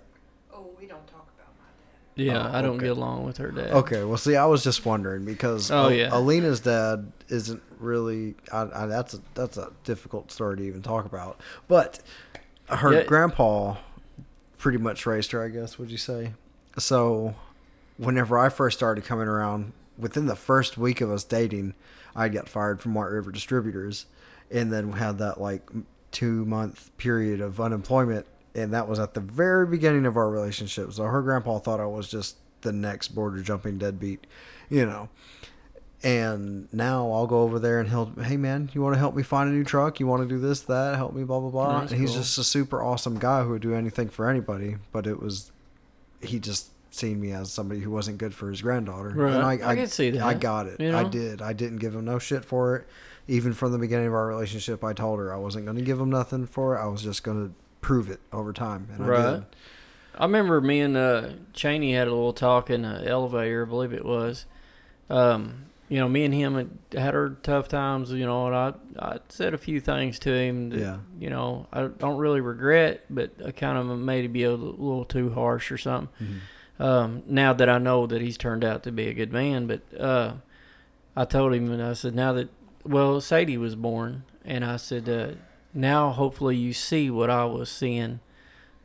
Oh, 0.52 0.66
we 0.78 0.86
don't 0.86 1.06
talk 1.06 1.28
about 1.36 1.52
my 1.56 1.64
dad. 1.78 2.01
Yeah, 2.14 2.48
Oh, 2.48 2.56
I 2.59 2.62
don't 2.62 2.76
okay. 2.76 2.86
get 2.86 2.97
along 2.97 3.24
with 3.24 3.39
her 3.39 3.51
dad. 3.51 3.70
Okay. 3.72 4.05
Well, 4.05 4.16
see, 4.18 4.36
I 4.36 4.44
was 4.47 4.62
just 4.62 4.84
wondering 4.84 5.24
because 5.24 5.70
Oh, 5.70 5.89
yeah. 5.89 6.09
Alina's 6.12 6.60
dad 6.60 7.10
isn't 7.28 7.62
really. 7.78 8.34
I, 8.52 8.68
I, 8.74 8.86
that's 8.86 9.14
a 9.14 9.20
that's 9.34 9.56
a 9.56 9.72
difficult 9.84 10.30
story 10.30 10.56
to 10.59 10.62
even 10.62 10.82
talk 10.82 11.05
about. 11.06 11.40
But 11.68 12.01
her 12.68 12.93
Yeah. 12.93 13.05
grandpa 13.05 13.76
pretty 14.59 14.78
much 14.78 15.06
raised 15.06 15.32
her. 15.32 15.43
I 15.43 15.48
guess 15.48 15.78
would 15.78 15.90
you 15.90 15.98
say? 15.98 16.32
So, 16.78 17.34
whenever 17.98 18.39
I 18.39 18.48
first 18.48 18.78
started 18.78 19.05
coming 19.05 19.28
around, 19.28 19.72
within 19.98 20.26
the 20.26 20.36
first 20.36 20.78
week 20.78 21.01
of 21.01 21.10
us 21.10 21.24
dating, 21.24 21.74
I 22.16 22.28
got 22.28 22.48
fired 22.48 22.80
from 22.80 22.94
White 22.94 23.10
River 23.10 23.30
Distributors, 23.32 24.06
and 24.51 24.72
then 24.72 24.93
had 24.93 25.18
that 25.18 25.40
like 25.40 25.68
two 26.12 26.44
month 26.44 26.94
period 26.98 27.40
of 27.40 27.60
unemployment, 27.60 28.26
and 28.54 28.72
that 28.72 28.88
was 28.88 28.98
at 28.98 29.14
the 29.14 29.20
very 29.20 29.66
beginning 29.66 30.06
of 30.06 30.16
our 30.16 30.30
relationship. 30.30 30.92
So 30.92 31.04
her 31.04 31.22
grandpa 31.22 31.58
thought 31.58 31.80
I 31.80 31.86
was 31.86 32.08
just 32.08 32.36
the 32.62 32.72
next 32.72 33.08
border 33.08 33.40
jumping 33.42 33.78
deadbeat, 33.78 34.26
you 34.68 34.86
know. 34.86 35.08
And 36.04 36.72
now 36.72 37.12
I'll 37.12 37.28
go 37.28 37.42
over 37.42 37.60
there 37.60 37.78
and 37.78 37.88
he'll, 37.88 38.12
hey 38.22 38.36
man, 38.36 38.70
you 38.72 38.82
want 38.82 38.94
to 38.94 38.98
help 38.98 39.14
me 39.14 39.22
find 39.22 39.48
a 39.48 39.52
new 39.52 39.62
truck? 39.62 40.00
You 40.00 40.08
want 40.08 40.22
to 40.22 40.28
do 40.28 40.40
this, 40.40 40.60
that, 40.62 40.96
help 40.96 41.14
me, 41.14 41.22
blah 41.22 41.38
blah 41.38 41.50
blah. 41.50 41.80
That's 41.80 41.92
and 41.92 42.00
he's 42.00 42.10
cool. 42.10 42.20
just 42.20 42.38
a 42.38 42.44
super 42.44 42.82
awesome 42.82 43.18
guy 43.18 43.44
who 43.44 43.50
would 43.50 43.62
do 43.62 43.74
anything 43.74 44.08
for 44.08 44.28
anybody. 44.28 44.76
But 44.90 45.06
it 45.06 45.20
was, 45.20 45.52
he 46.20 46.40
just 46.40 46.70
seen 46.90 47.20
me 47.20 47.32
as 47.32 47.52
somebody 47.52 47.80
who 47.80 47.90
wasn't 47.90 48.18
good 48.18 48.34
for 48.34 48.50
his 48.50 48.60
granddaughter. 48.62 49.10
Right. 49.10 49.34
And 49.34 49.64
I 49.64 49.76
can 49.76 49.86
see 49.86 50.10
that, 50.10 50.22
I 50.22 50.34
got 50.34 50.66
it. 50.66 50.80
you 50.80 50.94
I 50.94 51.04
did. 51.04 51.40
I 51.40 51.52
didn't 51.52 51.78
give 51.78 51.94
him 51.94 52.04
no 52.04 52.18
shit 52.18 52.44
for 52.44 52.76
it. 52.76 52.86
Even 53.28 53.52
from 53.52 53.70
the 53.70 53.78
beginning 53.78 54.08
of 54.08 54.14
our 54.14 54.26
relationship, 54.26 54.82
I 54.82 54.92
told 54.92 55.20
her 55.20 55.32
I 55.32 55.36
wasn't 55.36 55.64
going 55.66 55.76
to 55.76 55.84
give 55.84 56.00
him 56.00 56.10
nothing 56.10 56.46
for 56.46 56.76
it. 56.76 56.82
I 56.82 56.86
was 56.86 57.02
just 57.02 57.22
going 57.22 57.48
to 57.48 57.54
prove 57.82 58.09
it 58.09 58.20
over 58.32 58.52
time, 58.54 58.88
and 58.94 59.04
I 59.04 59.06
Right. 59.06 59.32
did. 59.34 59.44
I 60.18 60.24
remember 60.24 60.60
me 60.60 60.80
and 60.80 60.96
uh, 60.96 61.28
Cheney 61.52 61.92
had 61.94 62.06
a 62.09 62.10
little 62.10 62.32
talk 62.32 62.70
in 62.70 62.82
the 62.82 63.06
elevator, 63.09 63.64
I 63.66 63.68
believe 63.68 63.92
it 63.92 64.04
was. 64.04 64.46
Um, 65.10 65.66
you 65.88 65.98
know, 65.98 66.09
me 66.09 66.24
and 66.24 66.32
him 66.34 66.54
had 66.54 66.70
had 66.98 67.14
our 67.14 67.30
tough 67.42 67.68
times, 67.68 68.10
you 68.12 68.24
know, 68.24 68.46
and 68.46 68.54
I, 68.56 68.72
I 68.98 69.18
said 69.28 69.52
a 69.52 69.59
few 69.59 69.78
things 69.80 70.18
to 70.20 70.30
him 70.32 70.70
that, 70.70 70.78
Yeah. 70.80 70.98
you 71.18 71.28
know, 71.28 71.66
I 71.72 71.82
don't 71.88 72.16
really 72.18 72.40
regret, 72.40 73.04
but 73.10 73.32
I 73.44 73.50
kind 73.50 73.76
of 73.76 73.98
made 73.98 74.24
it 74.24 74.32
be 74.32 74.44
a 74.44 74.50
little, 74.50 74.72
little 74.72 75.04
too 75.04 75.30
harsh 75.30 75.70
or 75.70 75.76
something. 75.78 76.09
Mm-hmm. 76.22 76.82
Um, 76.82 77.22
now 77.26 77.52
that 77.52 77.68
I 77.68 77.78
know 77.78 78.06
that 78.06 78.22
he's 78.22 78.38
turned 78.38 78.64
out 78.64 78.82
to 78.84 78.92
be 78.92 79.09
a 79.09 79.14
good 79.14 79.32
man, 79.32 79.66
but 79.66 79.82
uh, 79.98 80.34
I 81.16 81.24
told 81.26 81.52
him, 81.52 81.70
and 81.70 81.82
I 81.82 81.92
said, 81.92 82.14
now 82.14 82.32
that, 82.34 82.48
well, 82.84 83.20
Sadie 83.20 83.59
was 83.59 83.76
born, 83.76 84.24
and 84.44 84.64
I 84.64 84.76
said, 84.76 85.09
uh, 85.09 85.32
now 85.74 86.10
hopefully 86.10 86.56
you 86.56 86.72
see 86.72 87.10
what 87.10 87.30
I 87.30 87.44
was 87.44 87.70
seeing 87.70 88.20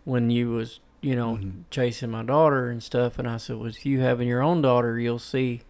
when 0.05 0.29
you 0.29 0.51
was 0.51 0.79
you 1.01 1.15
know 1.15 1.35
Mhm. 1.37 1.63
chasing 1.69 2.09
my 2.09 2.23
daughter 2.23 2.69
and 2.71 2.81
stuff 2.81 3.19
and 3.19 3.27
i 3.29 3.37
said 3.37 3.57
with 3.57 3.85
you 3.85 3.99
having 3.99 4.27
your 4.27 4.41
own 4.41 4.63
daughter 4.63 4.97
you'll 4.99 5.19
see 5.19 5.61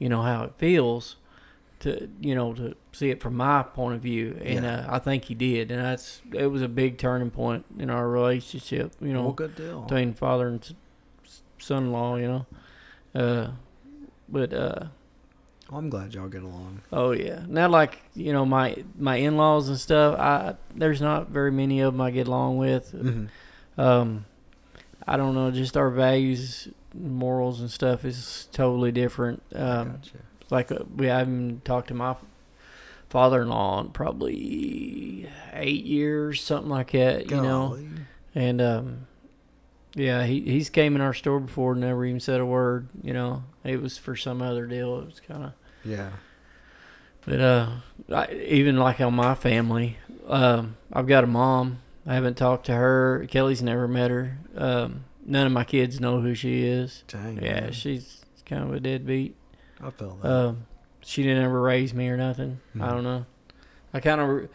you 0.00 0.08
know 0.08 0.22
how 0.22 0.42
it 0.42 0.52
feels 0.58 1.14
to 1.78 2.08
you 2.20 2.34
know 2.34 2.52
to 2.52 2.74
see 2.92 3.10
it 3.10 3.20
from 3.22 3.36
my 3.36 3.62
point 3.62 3.94
of 3.94 4.00
view 4.02 4.36
and 4.42 4.64
Yeah. 4.64 4.86
uh, 4.88 4.96
i 4.96 4.98
think 4.98 5.26
he 5.26 5.34
did 5.34 5.70
and 5.70 5.80
that's 5.80 6.22
it 6.32 6.48
was 6.48 6.60
a 6.60 6.68
big 6.68 6.98
turning 6.98 7.30
point 7.30 7.64
in 7.78 7.88
our 7.88 8.08
relationship 8.08 8.92
you 9.00 9.12
know 9.12 9.22
well, 9.26 9.32
good 9.32 9.54
deal. 9.54 9.82
between 9.82 10.12
father 10.12 10.48
and 10.48 10.74
son-in-law 11.58 12.16
you 12.16 12.26
know 12.26 12.46
uh 13.14 13.50
but 14.28 14.52
uh 14.52 14.86
Well, 15.70 15.78
I'm 15.78 15.88
glad 15.88 16.12
y'all 16.14 16.28
get 16.28 16.42
along. 16.42 16.82
Oh 16.92 17.12
yeah. 17.12 17.42
Now 17.48 17.68
like 17.68 18.02
you 18.14 18.32
know 18.32 18.44
my 18.44 18.84
my 18.98 19.16
in 19.16 19.36
laws 19.36 19.68
and 19.68 19.78
stuff. 19.78 20.18
I 20.18 20.54
there's 20.74 21.00
not 21.00 21.28
very 21.30 21.50
many 21.50 21.80
of 21.80 21.94
them 21.94 22.00
I 22.00 22.10
get 22.10 22.26
along 22.28 22.58
with. 22.58 22.92
Mhm. 22.92 23.28
Um, 23.78 24.26
I 25.06 25.16
don't 25.16 25.34
know. 25.34 25.50
Just 25.50 25.76
our 25.76 25.90
values, 25.90 26.68
morals 26.94 27.60
and 27.60 27.70
stuff 27.70 28.04
is 28.04 28.48
totally 28.52 28.92
different. 28.92 29.42
Um, 29.54 29.92
Gotcha. 29.92 30.16
like 30.50 30.70
uh, 30.70 30.80
we 30.94 31.06
haven't 31.06 31.64
talked 31.64 31.88
to 31.88 31.94
my 31.94 32.14
father-in-law 33.08 33.80
in 33.80 33.88
probably 33.90 35.28
eight 35.52 35.84
years, 35.84 36.42
something 36.42 36.70
like 36.70 36.92
that. 36.92 37.30
You 37.30 37.36
know. 37.40 37.78
And 38.34 38.60
um, 38.60 39.06
yeah, 39.94 40.24
he 40.24 40.40
he's 40.40 40.70
came 40.70 40.94
in 40.94 41.00
our 41.00 41.14
store 41.14 41.40
before, 41.40 41.74
never 41.74 42.04
even 42.04 42.20
said 42.20 42.40
a 42.40 42.46
word. 42.46 42.88
You 43.02 43.12
know, 43.12 43.44
it 43.64 43.80
was 43.82 43.96
for 43.98 44.16
some 44.16 44.42
other 44.42 44.66
deal. 44.66 44.98
It 45.00 45.06
was 45.06 45.20
kind 45.20 45.44
of. 45.44 45.52
Yeah. 45.84 46.10
But 47.26 47.40
uh, 47.40 47.68
I, 48.12 48.32
even 48.32 48.76
like 48.76 49.00
on 49.00 49.14
my 49.14 49.34
family, 49.34 49.96
um, 50.26 50.76
I've 50.92 51.06
got 51.06 51.24
a 51.24 51.26
mom. 51.26 51.78
I 52.06 52.14
haven't 52.14 52.36
talked 52.36 52.66
to 52.66 52.74
her. 52.74 53.24
Kelly's 53.30 53.62
never 53.62 53.88
met 53.88 54.10
her. 54.10 54.38
Um, 54.54 55.04
none 55.24 55.46
of 55.46 55.52
my 55.52 55.64
kids 55.64 56.00
know 56.00 56.20
who 56.20 56.34
she 56.34 56.64
is. 56.66 57.02
Dang. 57.08 57.36
Yeah, 57.42 57.60
man. 57.62 57.72
she's 57.72 58.22
kind 58.44 58.62
of 58.62 58.74
a 58.74 58.80
deadbeat. 58.80 59.36
I 59.82 59.88
feel 59.90 60.18
that. 60.22 60.30
Um, 60.30 60.66
she 61.00 61.22
didn't 61.22 61.44
ever 61.44 61.60
raise 61.62 61.94
me 61.94 62.08
or 62.10 62.16
nothing. 62.18 62.60
I 62.74 62.78
Mhm. 62.78 62.90
don't 62.90 63.04
know. 63.04 63.26
I 63.94 64.00
kind 64.00 64.20
of, 64.20 64.48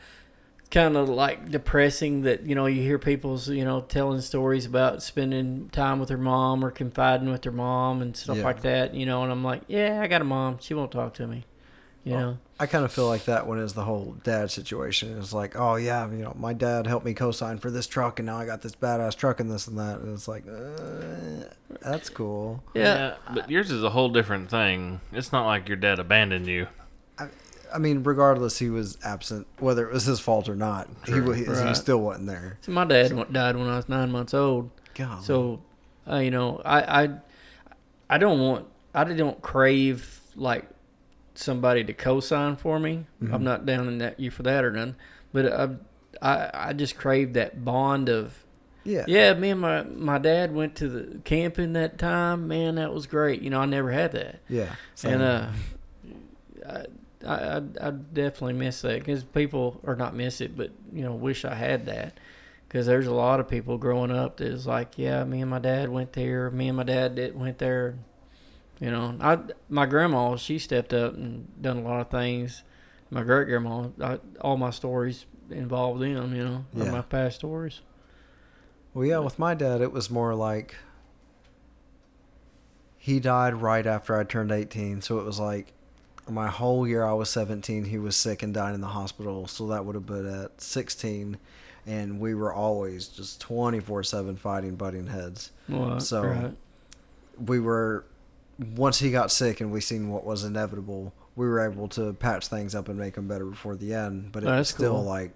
kind 0.71 0.95
of 0.95 1.09
like 1.09 1.49
depressing 1.49 2.21
that 2.21 2.43
you 2.43 2.53
know 2.53 2.67
you 2.67 2.81
hear 2.81 2.99
people's 2.99 3.49
you 3.49 3.65
know 3.65 3.81
telling 3.81 4.21
stories 4.21 4.65
about 4.67 5.01
spending 5.01 5.67
time 5.71 5.99
with 5.99 6.09
their 6.09 6.17
mom 6.17 6.63
or 6.63 6.69
confiding 6.71 7.31
with 7.31 7.41
their 7.41 7.51
mom 7.51 8.01
and 8.01 8.15
stuff 8.15 8.37
Yeah. 8.37 8.43
like 8.43 8.61
that. 8.61 8.93
You 8.93 9.05
know, 9.05 9.23
and 9.23 9.31
I'm 9.31 9.43
like, 9.43 9.61
yeah, 9.67 9.99
I 10.01 10.07
got 10.07 10.21
a 10.21 10.25
mom. 10.25 10.57
She 10.59 10.73
won't 10.73 10.91
talk 10.91 11.13
to 11.15 11.27
me. 11.27 11.45
You 12.03 12.13
Well, 12.13 12.21
know. 12.21 12.37
I 12.61 12.65
kind 12.65 12.83
of 12.85 12.91
feel 12.93 13.07
like 13.07 13.25
that 13.25 13.45
when 13.47 13.57
it's 13.59 13.73
the 13.73 13.83
whole 13.83 14.15
dad 14.23 14.51
situation. 14.51 15.17
It's 15.17 15.33
like, 15.33 15.55
oh 15.57 15.75
yeah, 15.75 16.09
you 16.09 16.17
know, 16.23 16.33
my 16.37 16.53
dad 16.53 16.87
helped 16.87 17.05
me 17.05 17.13
co-sign 17.13 17.57
for 17.57 17.71
this 17.71 17.87
truck, 17.87 18.19
and 18.19 18.25
now 18.25 18.37
I 18.37 18.45
got 18.45 18.61
this 18.61 18.75
badass 18.75 19.15
truck 19.15 19.39
and 19.39 19.49
this 19.51 19.67
and 19.67 19.77
that. 19.79 19.99
And 19.99 20.13
it's 20.13 20.27
like, 20.27 20.43
uh, 20.47 21.45
that's 21.81 22.09
cool. 22.09 22.63
Yeah. 22.73 23.15
but 23.33 23.49
yours 23.49 23.71
is 23.71 23.83
a 23.83 23.89
whole 23.89 24.09
different 24.09 24.49
thing. 24.49 25.01
It's 25.11 25.31
not 25.31 25.45
like 25.45 25.67
your 25.67 25.77
dad 25.77 25.99
abandoned 25.99 26.47
you. 26.47 26.67
I 27.73 27.77
mean, 27.77 28.03
regardless, 28.03 28.57
he 28.59 28.69
was 28.69 28.97
absent, 29.03 29.47
whether 29.59 29.87
it 29.87 29.93
was 29.93 30.05
his 30.05 30.19
fault 30.19 30.49
or 30.49 30.55
not. 30.55 30.87
He, 31.05 31.11
True. 31.13 31.27
wa- 31.27 31.33
he, 31.33 31.43
he 31.45 31.49
Right. 31.51 31.75
still 31.77 31.99
wasn't 31.99 32.27
there. 32.27 32.57
So 32.61 32.71
my 32.71 32.85
dad 32.85 33.13
wa- 33.13 33.25
died 33.25 33.55
when 33.55 33.67
I 33.67 33.75
was 33.77 33.87
nine 33.89 34.11
months 34.11 34.33
old. 34.33 34.71
God. 34.95 35.23
So, 35.23 35.61
uh, 36.09 36.17
you 36.17 36.31
know, 36.31 36.61
I, 36.65 37.03
I, 37.03 37.09
I 38.09 38.17
don't 38.17 38.39
want, 38.39 38.65
I 38.93 39.03
don't 39.03 39.41
crave 39.41 40.19
like 40.35 40.67
somebody 41.35 41.83
to 41.83 41.93
co-sign 41.93 42.55
for 42.55 42.79
me. 42.79 43.05
Mhm. 43.23 43.33
I'm 43.33 43.43
not 43.43 43.65
down 43.65 43.87
in 43.87 43.99
that 43.99 44.19
you 44.19 44.31
for 44.31 44.43
that 44.43 44.65
or 44.65 44.71
none, 44.71 44.95
but 45.31 45.45
I, 45.51 45.69
I, 46.21 46.49
I 46.69 46.73
just 46.73 46.97
crave 46.97 47.33
that 47.33 47.63
bond 47.63 48.09
of, 48.09 48.45
yeah, 48.83 49.03
yeah, 49.07 49.33
me 49.33 49.51
and 49.51 49.61
my 49.61 49.83
my 49.83 50.17
dad 50.17 50.53
went 50.55 50.75
to 50.77 50.87
the 50.89 51.19
camping 51.19 51.73
that 51.73 51.97
time. 51.99 52.47
Man, 52.47 52.75
that 52.75 52.93
was 52.93 53.05
great. 53.07 53.41
You 53.41 53.49
know, 53.51 53.59
I 53.59 53.65
never 53.65 53.91
had 53.91 54.13
that, 54.13 54.39
yeah. 54.49 54.73
and 55.03 55.21
uh, 55.21 55.47
I, 56.67 56.85
I, 57.25 57.33
I, 57.57 57.61
I 57.81 57.91
definitely 57.91 58.53
miss 58.53 58.81
that 58.81 58.99
because 58.99 59.23
people, 59.23 59.79
or 59.83 59.95
not 59.95 60.15
miss 60.15 60.41
it, 60.41 60.55
but 60.55 60.71
you 60.93 61.03
know, 61.03 61.13
wish 61.13 61.45
I 61.45 61.55
had 61.55 61.85
that. 61.87 62.19
Because 62.67 62.85
there's 62.85 63.07
a 63.07 63.13
lot 63.13 63.39
of 63.39 63.47
people 63.47 63.77
growing 63.79 64.11
up 64.11 64.37
that 64.37 64.47
is 64.47 64.67
like, 64.67 64.97
yeah, 64.97 65.23
me 65.23 65.41
and 65.41 65.49
my 65.49 65.57
dad 65.59 65.89
went 65.89 66.13
there. 66.13 66.51
Me 66.51 66.67
and 66.67 66.77
my 66.77 66.83
dad 66.83 67.15
did, 67.15 67.35
went 67.37 67.57
there. 67.57 67.95
You 68.79 68.91
know, 68.91 69.17
I 69.19 69.39
my 69.69 69.85
grandma 69.85 70.35
she 70.37 70.59
stepped 70.59 70.93
up 70.93 71.15
and 71.15 71.47
done 71.61 71.77
a 71.77 71.81
lot 71.81 71.99
of 71.99 72.09
things. 72.09 72.63
My 73.09 73.23
great 73.23 73.47
grandma, 73.47 73.87
all 74.39 74.55
my 74.55 74.69
stories 74.69 75.25
involve 75.49 75.99
them. 75.99 76.33
You 76.35 76.43
know, 76.43 76.65
or 76.77 76.85
Yeah. 76.85 76.91
my 76.91 77.01
past 77.01 77.37
stories. 77.37 77.81
Well, 78.93 79.05
yeah, 79.05 79.17
with 79.19 79.37
my 79.39 79.55
dad, 79.55 79.81
it 79.81 79.91
was 79.91 80.09
more 80.09 80.33
like 80.35 80.75
he 82.97 83.19
died 83.19 83.55
right 83.55 83.85
after 83.87 84.17
I 84.17 84.23
turned 84.23 84.51
18. 84.51 85.01
So 85.01 85.19
it 85.19 85.25
was 85.25 85.39
like 85.39 85.73
my 86.29 86.47
whole 86.47 86.87
year 86.87 87.03
I 87.03 87.13
was 87.13 87.29
17, 87.29 87.85
he 87.85 87.97
was 87.97 88.15
sick 88.15 88.43
and 88.43 88.53
died 88.53 88.75
in 88.75 88.81
the 88.81 88.87
hospital. 88.87 89.47
So 89.47 89.67
that 89.67 89.85
would 89.85 89.95
have 89.95 90.05
been 90.05 90.25
at 90.27 90.61
16. 90.61 91.37
And 91.85 92.19
we 92.19 92.35
were 92.35 92.53
always 92.53 93.07
just 93.07 93.41
24 93.41 94.03
7 94.03 94.35
fighting, 94.37 94.75
butting 94.75 95.07
heads. 95.07 95.51
Well, 95.67 95.99
So- 95.99 96.23
right. 96.23 96.55
We 97.43 97.59
were, 97.59 98.03
once 98.75 98.99
he 98.99 99.11
got 99.11 99.31
sick 99.31 99.61
and 99.61 99.71
we 99.71 99.79
seen 99.79 100.09
what 100.09 100.25
was 100.25 100.43
inevitable, 100.43 101.13
we 101.37 101.47
were 101.47 101.61
able 101.61 101.87
to 101.89 102.11
patch 102.13 102.47
things 102.49 102.75
up 102.75 102.89
and 102.89 102.99
make 102.99 103.13
them 103.15 103.27
better 103.29 103.45
before 103.45 103.77
the 103.77 103.93
end. 103.93 104.33
But 104.33 104.43
it 104.43 104.47
Oh, 104.49 104.57
was 104.57 104.67
still 104.69 104.93
cool. 104.95 105.03
like 105.05 105.31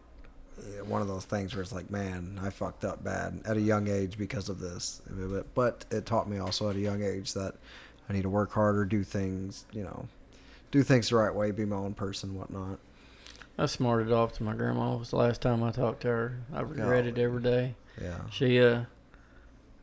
one 0.85 1.01
of 1.01 1.07
those 1.07 1.23
things 1.25 1.55
where 1.55 1.61
it's 1.61 1.71
like, 1.71 1.89
man, 1.89 2.39
I 2.43 2.49
fucked 2.49 2.83
up 2.83 3.03
bad 3.03 3.39
at 3.45 3.55
a 3.57 3.61
young 3.61 3.87
age 3.87 4.17
because 4.17 4.49
of 4.49 4.59
this. 4.59 5.01
But, 5.09 5.53
but 5.55 5.85
it 5.91 6.05
taught 6.05 6.29
me 6.29 6.37
also 6.39 6.69
at 6.69 6.75
a 6.75 6.79
young 6.79 7.01
age 7.01 7.33
that 7.33 7.55
I 8.09 8.13
need 8.13 8.23
to 8.23 8.29
work 8.29 8.51
harder, 8.51 8.83
do 8.83 9.03
things, 9.03 9.63
you 9.71 9.83
know, 9.83 10.07
do 10.73 10.81
things 10.83 11.09
the 11.09 11.15
right 11.15 11.33
way, 11.33 11.51
be 11.51 11.65
my 11.65 11.75
own 11.75 11.93
person, 11.93 12.33
whatnot. 12.35 12.79
I 13.59 13.67
smarted 13.67 14.11
off 14.11 14.33
to 14.33 14.43
my 14.43 14.55
grandma. 14.55 14.95
It 14.95 14.99
was 14.99 15.11
the 15.11 15.17
last 15.17 15.39
time 15.39 15.61
I 15.63 15.69
talked 15.71 16.01
to 16.01 16.07
her. 16.07 16.39
I 16.51 16.61
regret 16.61 17.05
it 17.05 17.19
every 17.19 17.41
day. 17.43 17.75
Yeah. 18.01 18.21
She 18.31 18.59
uh 18.59 18.85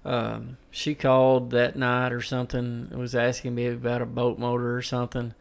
um 0.04 0.56
she 0.70 0.94
called 0.94 1.50
that 1.50 1.76
night 1.76 2.12
or 2.12 2.20
something 2.22 2.88
was 2.96 3.14
asking 3.14 3.54
me 3.54 3.66
about 3.68 4.02
a 4.02 4.06
boat 4.06 4.38
motor 4.38 4.74
or 4.76 4.80
something 4.82 5.34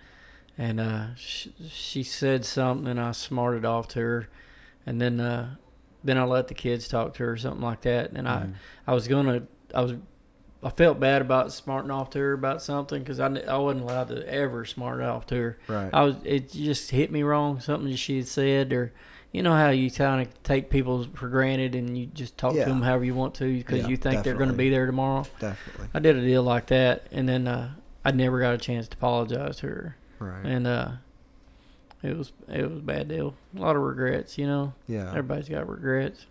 and 0.58 0.80
uh 0.82 1.16
she, 1.16 1.54
she 1.70 2.04
said 2.04 2.44
something 2.44 2.88
and 2.88 3.00
I 3.00 3.14
smarted 3.14 3.64
off 3.66 3.88
to 3.90 4.00
her 4.02 4.28
and 4.86 5.00
then 5.02 5.20
uh 5.22 5.56
then 6.04 6.18
I 6.18 6.26
let 6.26 6.50
the 6.50 6.54
kids 6.54 6.88
talk 6.90 7.14
to 7.16 7.24
her 7.24 7.32
or 7.32 7.38
something 7.38 7.62
like 7.62 7.82
that 7.82 8.12
and 8.12 8.28
Mhm. 8.28 8.54
I 8.86 8.92
I 8.92 8.94
was 8.94 9.08
going 9.08 9.26
to 9.28 9.44
I 9.74 9.82
was 9.82 9.94
I 10.62 10.70
felt 10.70 11.00
bad 11.00 11.22
about 11.22 11.54
smarting 11.54 11.90
off 11.92 12.10
to 12.12 12.20
her 12.20 12.34
about 12.34 12.62
something 12.62 13.04
cuz 13.06 13.20
I, 13.20 13.28
I 13.28 13.58
wasn't 13.58 13.84
allowed 13.84 14.10
to 14.10 14.28
ever 14.32 14.66
smart 14.66 15.02
off 15.02 15.26
to 15.28 15.36
her. 15.36 15.58
Right. 15.68 15.90
I 15.94 16.04
was 16.04 16.16
it 16.26 16.52
just 16.52 16.92
hit 16.92 17.12
me 17.12 17.24
wrong 17.24 17.60
something 17.62 17.96
she 17.96 18.18
had 18.18 18.28
said 18.28 18.74
or 18.74 18.92
you 19.32 19.42
know 19.44 19.54
how 19.54 19.70
you 19.70 19.90
kind 19.92 20.22
of 20.28 20.44
take 20.44 20.70
people 20.70 21.06
for 21.14 21.30
granted 21.30 21.76
and 21.76 21.98
you 21.98 22.08
just 22.08 22.38
talk 22.38 22.56
Yeah. 22.56 22.66
to 22.66 22.72
them 22.72 22.82
however 22.82 23.06
you 23.06 23.14
want 23.16 23.36
to 23.36 23.58
because 23.58 23.80
Yeah, 23.84 23.88
you 23.88 23.96
think 23.98 24.24
they're 24.24 24.34
going 24.34 24.50
to 24.50 24.56
be 24.56 24.70
there 24.70 24.86
tomorrow. 24.86 25.24
Definitely. 25.40 25.88
I 25.94 26.00
did 26.00 26.18
a 26.18 26.22
deal 26.22 26.44
like 26.44 26.66
that 26.68 27.04
and 27.12 27.30
then 27.30 27.48
uh, 27.48 27.70
I 28.04 28.12
never 28.12 28.40
got 28.40 28.54
a 28.56 28.58
chance 28.58 28.88
to 28.90 28.98
apologize 28.98 29.58
to 29.58 29.68
her 29.68 29.96
Right. 30.20 30.44
and 30.46 30.68
uh, 30.68 30.90
it 32.04 32.18
was 32.18 32.34
it 32.50 32.70
was 32.70 32.80
a 32.80 32.82
bad 32.82 33.08
deal. 33.08 33.34
A 33.56 33.60
lot 33.62 33.76
of 33.78 33.82
regrets, 33.82 34.38
you 34.38 34.46
know. 34.48 34.74
yeah. 34.88 35.10
Everybody's 35.10 35.48
got 35.50 35.70
regrets. 35.70 36.26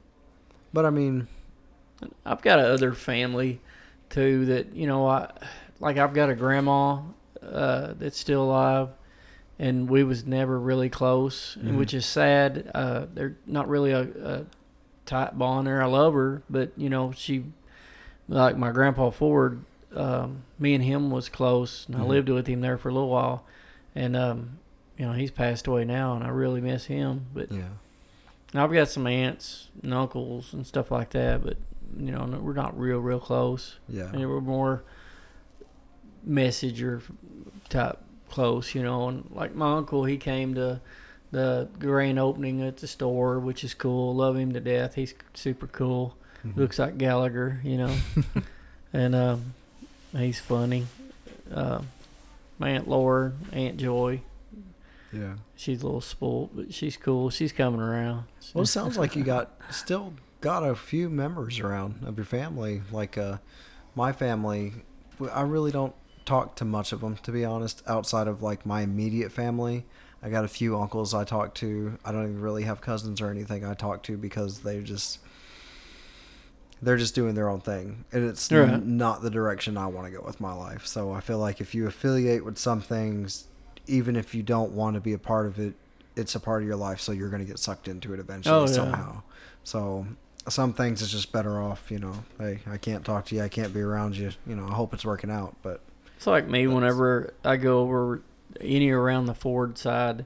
But 0.73 0.85
I 0.85 0.91
mean, 0.91 1.29
I've 2.27 2.43
got 2.43 2.59
other 2.59 2.93
family 2.93 3.61
too 4.11 4.47
that 4.47 4.75
you 4.75 4.87
know 4.87 5.07
I 5.07 5.31
like 5.81 5.97
I've 5.99 6.15
got 6.15 6.31
a 6.31 6.35
grandma 6.35 7.01
uh, 7.43 7.95
that's 7.99 8.19
still 8.19 8.43
alive 8.45 8.89
and 9.59 9.89
we 9.89 10.05
was 10.05 10.25
never 10.27 10.59
really 10.59 10.89
close 10.89 11.57
Mhm. 11.61 11.77
which 11.79 11.95
is 11.95 12.07
sad 12.07 12.71
uh, 12.75 13.07
they're 13.15 13.37
not 13.47 13.69
really 13.69 13.93
a, 13.93 14.03
a 14.03 14.45
tight 15.07 15.39
bond 15.39 15.67
there 15.67 15.83
I 15.83 15.87
love 15.87 16.15
her 16.15 16.43
but 16.51 16.71
you 16.77 16.89
know 16.89 17.13
she 17.13 17.45
like 18.29 18.57
my 18.57 18.71
grandpa 18.73 19.11
Ford 19.11 19.61
um, 19.95 20.43
me 20.59 20.75
and 20.75 20.85
him 20.85 21.11
was 21.11 21.29
close 21.29 21.87
and 21.87 21.97
I 21.97 22.01
Mhm. 22.01 22.09
lived 22.09 22.29
with 22.29 22.47
him 22.47 22.61
there 22.61 22.77
for 22.79 22.89
a 22.91 22.93
little 22.93 23.09
while 23.09 23.45
and 23.95 24.15
um, 24.17 24.59
you 24.99 25.07
know 25.07 25.13
he's 25.13 25.31
passed 25.31 25.67
away 25.67 25.85
now 25.85 26.15
and 26.15 26.25
I 26.25 26.29
really 26.29 26.61
miss 26.61 26.87
him 26.87 27.27
but 27.35 27.51
yeah. 27.51 27.69
I've 28.55 28.73
got 28.73 28.89
some 28.89 29.07
aunts 29.07 29.69
and 29.83 29.93
uncles 29.93 30.55
and 30.55 30.67
stuff 30.67 30.91
like 30.91 31.11
that, 31.11 31.45
but 31.45 31.59
you 31.97 32.11
know, 32.13 32.25
we're 32.41 32.53
not 32.53 32.79
real, 32.79 32.99
real 32.99 33.21
close. 33.21 33.77
Yeah. 33.89 34.11
And 34.13 34.29
we're 34.29 34.41
more 34.41 34.83
messenger 36.25 37.03
type 37.69 37.99
close, 38.31 38.75
you 38.75 38.83
know. 38.83 39.09
And 39.09 39.29
like 39.33 39.55
my 39.55 39.77
uncle, 39.77 40.05
he 40.05 40.17
came 40.17 40.55
to 40.55 40.81
the 41.31 41.69
grand 41.79 42.19
opening 42.19 42.63
at 42.63 42.79
the 42.79 42.87
store, 42.87 43.39
which 43.39 43.65
is 43.65 43.75
cool. 43.75 44.15
Love 44.15 44.37
him 44.37 44.53
to 44.53 44.61
death. 44.61 44.95
He's 44.95 45.15
super 45.35 45.67
cool. 45.67 46.17
Mhm. 46.47 46.57
Looks 46.57 46.79
like 46.79 46.99
Gallagher, 46.99 47.61
you 47.65 47.77
know. 47.79 47.95
and 48.93 49.15
um, 49.15 49.55
he's 50.17 50.39
funny. 50.41 50.87
Uh, 51.53 51.83
my 52.59 52.71
aunt 52.71 52.89
Laura, 52.89 53.33
Aunt 53.53 53.77
Joy, 53.79 54.21
Yeah. 55.13 55.35
she's 55.57 55.83
a 55.83 55.87
little 55.87 56.01
spoiled, 56.01 56.51
but 56.55 56.75
she's 56.75 56.97
cool. 56.97 57.31
She's 57.31 57.53
coming 57.53 57.81
around. 57.81 58.25
Well, 58.53 58.65
it 58.65 58.67
sounds 58.67 58.99
like 58.99 59.15
you 59.17 59.23
got 59.25 59.53
still 59.71 60.13
got 60.41 60.63
a 60.69 60.75
few 60.75 61.09
members 61.11 61.59
around 61.61 62.05
of 62.07 62.17
your 62.17 62.25
family. 62.25 62.83
Like 62.93 63.19
uh, 63.19 63.39
my 63.95 64.13
family, 64.13 64.73
I 65.33 65.43
really 65.43 65.71
don't 65.73 65.95
talk 66.25 66.55
to 66.57 66.65
much 66.65 66.93
of 66.93 67.01
them 67.01 67.17
to 67.25 67.33
be 67.33 67.45
honest. 67.45 67.83
Outside 67.87 68.29
of 68.29 68.43
like 68.43 68.65
my 68.67 68.83
immediate 68.83 69.33
family, 69.33 69.85
I 70.23 70.29
got 70.29 70.45
a 70.45 70.49
few 70.49 70.79
uncles 70.79 71.15
I 71.15 71.25
talk 71.25 71.55
to. 71.57 71.99
I 72.05 72.13
don't 72.13 72.25
even 72.25 72.41
really 72.41 72.65
have 72.65 72.81
cousins 72.81 73.21
or 73.21 73.31
anything 73.31 73.65
I 73.65 73.75
talk 73.75 74.03
to 74.05 74.17
because 74.17 74.61
they 74.61 74.81
just 74.81 75.19
they're 76.81 76.97
just 76.97 77.15
doing 77.17 77.35
their 77.35 77.49
own 77.49 77.61
thing, 77.61 78.05
and 78.13 78.25
it's 78.25 78.53
n- 78.53 78.97
not 78.97 79.21
the 79.23 79.31
direction 79.31 79.77
I 79.77 79.89
want 79.89 80.07
to 80.07 80.17
go 80.17 80.25
with 80.25 80.41
my 80.41 80.53
life. 80.53 80.87
So 80.87 81.11
I 81.13 81.19
feel 81.21 81.39
like 81.39 81.61
if 81.61 81.75
you 81.75 81.89
affiliate 81.89 82.45
with 82.45 82.57
some 82.57 82.81
things, 82.81 83.49
even 83.89 84.15
if 84.15 84.33
you 84.33 84.45
don't 84.45 84.71
want 84.73 84.95
to 84.95 85.01
be 85.01 85.13
a 85.13 85.19
part 85.19 85.47
of 85.47 85.59
it, 85.59 85.75
it's 86.15 86.37
a 86.37 86.41
part 86.41 86.63
of 86.63 86.69
your 86.69 86.77
life, 86.77 87.01
so 87.01 87.11
you're 87.11 87.31
going 87.31 87.43
to 87.43 87.49
get 87.49 87.59
sucked 87.59 87.89
into 87.89 88.15
it 88.15 88.21
eventually 88.21 88.55
Oh, 88.57 88.61
yeah. 88.61 88.73
somehow. 88.73 89.23
So 89.65 90.07
some 90.53 90.73
things 90.73 91.03
it's 91.03 91.11
just 91.13 91.33
better 91.33 91.61
off, 91.61 91.91
you 91.91 91.99
know. 91.99 92.25
Hey, 92.39 92.61
I 92.67 92.77
can't 92.77 93.05
talk 93.05 93.27
to 93.27 93.35
you, 93.35 93.43
I 93.43 93.49
can't 93.49 93.73
be 93.75 93.81
around 93.81 94.17
you. 94.17 94.31
You 94.47 94.57
know, 94.57 94.67
I 94.69 94.75
hope 94.75 94.93
it's 94.95 95.05
working 95.05 95.31
out, 95.31 95.57
but 95.63 95.81
It's 96.17 96.27
like 96.27 96.49
me 96.49 96.67
whenever 96.67 97.35
I 97.45 97.57
go 97.57 97.81
over 97.81 98.23
any 98.61 98.91
around 98.91 99.27
the 99.27 99.35
Ford 99.35 99.79
side. 99.79 100.25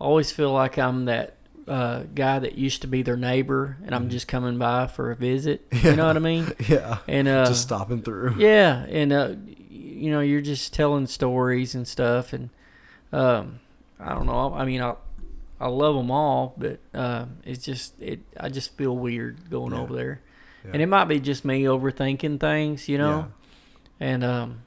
I 0.00 0.04
always 0.04 0.30
feel 0.32 0.52
like 0.52 0.78
I'm 0.78 1.04
that 1.06 1.34
uh, 1.68 2.04
guy 2.14 2.38
that 2.38 2.56
used 2.56 2.82
to 2.82 2.86
be 2.88 3.02
their 3.02 3.16
neighbor, 3.16 3.76
and 3.84 3.92
I'm 3.94 4.06
Mhm. 4.08 4.12
just 4.12 4.28
coming 4.28 4.56
by 4.56 4.86
for 4.86 5.10
a 5.10 5.16
visit. 5.16 5.66
Yeah. 5.72 5.78
You 5.90 5.96
know 5.96 6.06
what 6.06 6.16
I 6.16 6.20
mean? 6.20 6.52
yeah, 6.68 6.98
And 7.08 7.26
uh, 7.26 7.46
just 7.46 7.62
stopping 7.62 8.02
through. 8.02 8.36
yeah, 8.38 8.84
and 8.88 9.12
uh, 9.12 9.34
you 9.68 10.10
know, 10.12 10.20
you're 10.20 10.40
just 10.42 10.72
telling 10.74 11.06
stories 11.08 11.74
and 11.74 11.88
stuff, 11.88 12.32
and 12.32 12.50
um, 13.12 13.58
I 13.98 14.10
don't 14.14 14.26
know. 14.26 14.54
I 14.54 14.64
mean, 14.64 14.80
I 14.80 14.94
I 15.60 15.68
love 15.68 15.94
them 15.96 16.10
all, 16.10 16.54
but 16.58 16.78
uh, 16.94 17.26
it's 17.44 17.64
just 17.64 17.94
it. 18.00 18.20
I 18.38 18.48
just 18.48 18.76
feel 18.76 18.96
weird 18.96 19.48
going 19.50 19.72
Yeah. 19.72 19.80
over 19.80 19.94
there, 19.94 20.20
Yeah. 20.64 20.70
and 20.74 20.82
it 20.82 20.86
might 20.86 21.06
be 21.06 21.18
just 21.20 21.44
me 21.44 21.62
overthinking 21.64 22.38
things, 22.40 22.88
you 22.88 22.98
know. 22.98 23.28
Yeah. 23.98 24.06
And 24.08 24.24
um, 24.24 24.58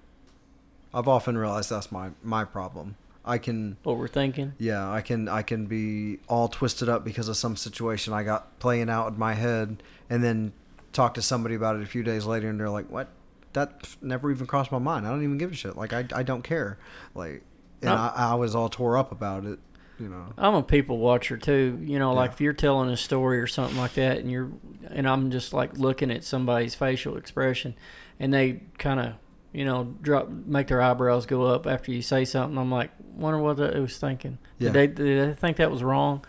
I've 0.94 1.08
often 1.08 1.38
realized 1.38 1.70
that's 1.70 1.92
my 1.92 2.10
my 2.24 2.44
problem. 2.44 2.96
I 3.24 3.38
can 3.38 3.78
overthinking. 3.86 4.54
Yeah, 4.58 4.90
I 4.92 5.02
can 5.02 5.28
I 5.28 5.44
can 5.44 5.68
be 5.68 6.18
all 6.28 6.48
twisted 6.48 6.90
up 6.90 7.04
because 7.04 7.28
of 7.28 7.38
some 7.38 7.56
situation 7.56 8.14
I 8.14 8.24
got 8.24 8.58
playing 8.60 8.90
out 8.90 9.12
in 9.14 9.20
my 9.20 9.34
head, 9.36 9.84
and 10.10 10.24
then 10.24 10.54
talk 10.94 11.14
to 11.14 11.22
somebody 11.22 11.54
about 11.54 11.76
it 11.76 11.84
a 11.84 11.86
few 11.86 12.02
days 12.02 12.26
later, 12.26 12.50
and 12.50 12.60
they're 12.60 12.70
like, 12.72 12.90
"What? 12.90 13.10
That 13.54 13.96
never 14.02 14.32
even 14.32 14.48
crossed 14.48 14.72
my 14.72 14.80
mind. 14.80 15.06
I 15.06 15.12
don't 15.12 15.24
even 15.24 15.38
give 15.38 15.52
a 15.52 15.56
shit. 15.56 15.76
Like 15.76 15.94
I, 15.94 16.06
I 16.16 16.24
don't 16.24 16.44
care. 16.44 16.80
Like, 17.14 17.44
and 17.82 17.92
I, 17.92 18.12
I 18.16 18.36
was 18.36 18.56
all 18.56 18.70
tore 18.70 18.98
up 18.98 19.12
about 19.12 19.46
it. 19.46 19.60
You 20.00 20.10
know. 20.10 20.26
I'm 20.38 20.56
a 20.56 20.64
people 20.64 20.98
watcher 20.98 21.38
too. 21.38 21.78
You 21.82 22.00
know, 22.00 22.14
like 22.14 22.30
Yeah. 22.30 22.34
if 22.36 22.42
you're 22.42 22.54
telling 22.54 22.90
a 22.90 22.98
story 22.98 23.40
or 23.40 23.48
something 23.48 23.78
like 23.78 23.94
that, 23.96 24.18
and 24.20 24.32
you're, 24.32 24.50
and 24.90 25.08
I'm 25.08 25.32
just 25.32 25.54
like 25.54 25.78
looking 25.78 26.10
at 26.12 26.24
somebody's 26.24 26.76
facial 26.76 27.18
expression, 27.18 27.76
and 28.20 28.34
they 28.34 28.62
kind 28.78 29.00
of, 29.00 29.14
you 29.52 29.66
know, 29.66 29.96
drop, 30.02 30.30
make 30.30 30.68
their 30.68 30.82
eyebrows 30.82 31.26
go 31.26 31.44
up 31.46 31.68
after 31.68 31.92
you 31.92 32.02
say 32.02 32.24
something. 32.26 32.58
I'm 32.58 32.72
like, 32.72 32.92
wonder 33.16 33.40
what 33.40 33.58
they 33.58 33.80
was 33.80 33.98
thinking. 33.98 34.38
Yeah. 34.58 34.72
Did 34.72 34.74
they 34.74 35.04
did 35.04 35.30
they 35.30 35.34
think 35.36 35.58
that 35.58 35.70
was 35.72 35.84
wrong? 35.84 36.24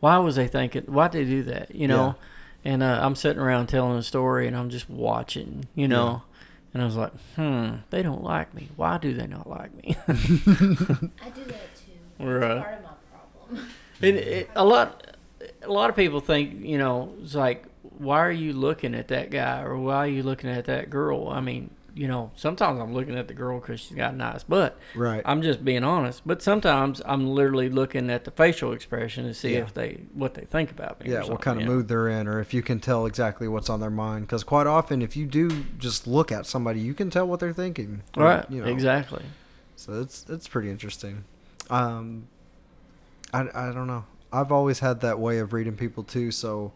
Why 0.00 0.18
was 0.18 0.36
they 0.36 0.48
thinking? 0.48 0.82
Why 0.86 1.08
did 1.08 1.26
they 1.26 1.30
do 1.30 1.42
that? 1.44 1.74
You 1.74 1.88
know. 1.88 2.16
Yeah. 2.64 2.72
And 2.72 2.82
uh, 2.82 2.98
I'm 3.02 3.14
sitting 3.14 3.40
around 3.42 3.66
telling 3.66 3.96
a 3.98 4.02
story, 4.02 4.46
and 4.46 4.56
I'm 4.56 4.70
just 4.70 4.88
watching. 4.90 5.66
You 5.74 5.88
know. 5.88 6.22
And 6.72 6.82
I 6.82 6.86
was 6.86 6.96
like, 6.96 7.12
hmm, 7.36 7.74
they 7.90 8.02
don't 8.02 8.24
like 8.24 8.52
me. 8.52 8.68
Why 8.74 8.98
do 8.98 9.14
they 9.14 9.28
not 9.28 9.48
like 9.48 9.72
me? 9.76 9.96
I 10.08 10.12
do 10.12 11.44
that 11.44 11.74
too. 11.76 11.92
Right. 12.18 12.64
Problem. 13.44 13.68
It, 14.02 14.14
it, 14.16 14.50
a 14.56 14.64
lot, 14.64 15.16
a 15.62 15.70
lot 15.70 15.88
of 15.90 15.96
people 15.96 16.20
think 16.20 16.64
you 16.64 16.78
know 16.78 17.14
it's 17.22 17.34
like, 17.34 17.64
why 17.98 18.18
are 18.20 18.32
you 18.32 18.52
looking 18.52 18.94
at 18.94 19.08
that 19.08 19.30
guy 19.30 19.62
or 19.62 19.78
why 19.78 19.96
are 19.98 20.08
you 20.08 20.22
looking 20.22 20.50
at 20.50 20.64
that 20.66 20.90
girl? 20.90 21.28
I 21.28 21.40
mean, 21.40 21.70
you 21.94 22.08
know, 22.08 22.32
sometimes 22.34 22.80
I'm 22.80 22.92
looking 22.92 23.16
at 23.16 23.28
the 23.28 23.34
girl 23.34 23.60
because 23.60 23.78
she's 23.80 23.96
got 23.96 24.14
a 24.14 24.16
nice 24.16 24.42
butt. 24.42 24.76
Right. 24.96 25.22
I'm 25.24 25.42
just 25.42 25.64
being 25.64 25.84
honest. 25.84 26.22
But 26.26 26.42
sometimes 26.42 27.00
I'm 27.06 27.28
literally 27.28 27.68
looking 27.68 28.10
at 28.10 28.24
the 28.24 28.32
facial 28.32 28.72
expression 28.72 29.26
to 29.26 29.32
see 29.32 29.52
Yeah. 29.54 29.60
if 29.60 29.74
they 29.74 30.00
what 30.12 30.34
they 30.34 30.44
think 30.44 30.72
about 30.72 31.00
me. 31.00 31.10
or 31.10 31.12
yeah, 31.20 31.24
what 31.28 31.40
kind 31.40 31.60
of 31.60 31.66
mood 31.68 31.86
they're 31.86 32.08
in, 32.08 32.26
or 32.26 32.40
if 32.40 32.52
you 32.52 32.62
can 32.62 32.80
tell 32.80 33.06
exactly 33.06 33.46
what's 33.46 33.70
on 33.70 33.78
their 33.80 33.90
mind. 33.90 34.26
Because 34.26 34.42
quite 34.42 34.66
often, 34.66 35.02
if 35.02 35.16
you 35.16 35.24
do 35.24 35.64
just 35.78 36.08
look 36.08 36.32
at 36.32 36.46
somebody, 36.46 36.80
you 36.80 36.94
can 36.94 37.10
tell 37.10 37.28
what 37.28 37.38
they're 37.38 37.52
thinking. 37.52 38.02
or, 38.16 38.24
Right. 38.24 38.50
You 38.50 38.62
know. 38.62 38.66
Exactly. 38.66 39.22
So 39.76 40.00
it's 40.00 40.26
it's 40.28 40.48
pretty 40.48 40.70
interesting. 40.70 41.24
Um, 41.70 42.26
I 43.34 43.68
I 43.68 43.72
don't 43.72 43.86
know. 43.86 44.04
I've 44.32 44.50
always 44.52 44.78
had 44.80 45.00
that 45.00 45.18
way 45.18 45.38
of 45.38 45.52
reading 45.52 45.76
people 45.76 46.02
too. 46.02 46.30
So, 46.30 46.72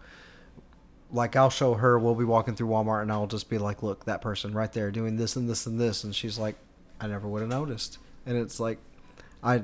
like, 1.13 1.35
I'll 1.37 1.51
show 1.51 1.75
her. 1.75 1.99
We'll 1.99 2.15
be 2.15 2.25
walking 2.25 2.55
through 2.55 2.69
Walmart, 2.69 3.03
and 3.03 3.11
I'll 3.13 3.27
just 3.27 3.49
be 3.49 3.59
like, 3.59 3.83
"Look, 3.83 4.05
that 4.05 4.21
person 4.21 4.53
right 4.53 4.73
there 4.73 4.91
doing 4.91 5.17
this 5.17 5.37
and 5.37 5.49
this 5.49 5.67
and 5.67 5.81
this," 5.81 6.05
and 6.05 6.15
she's 6.15 6.39
like, 6.39 6.57
"I 7.01 7.07
never 7.07 7.27
would 7.27 7.41
have 7.41 7.51
noticed." 7.51 7.99
And 8.27 8.37
it's 8.37 8.61
like, 8.61 8.79
I 9.43 9.63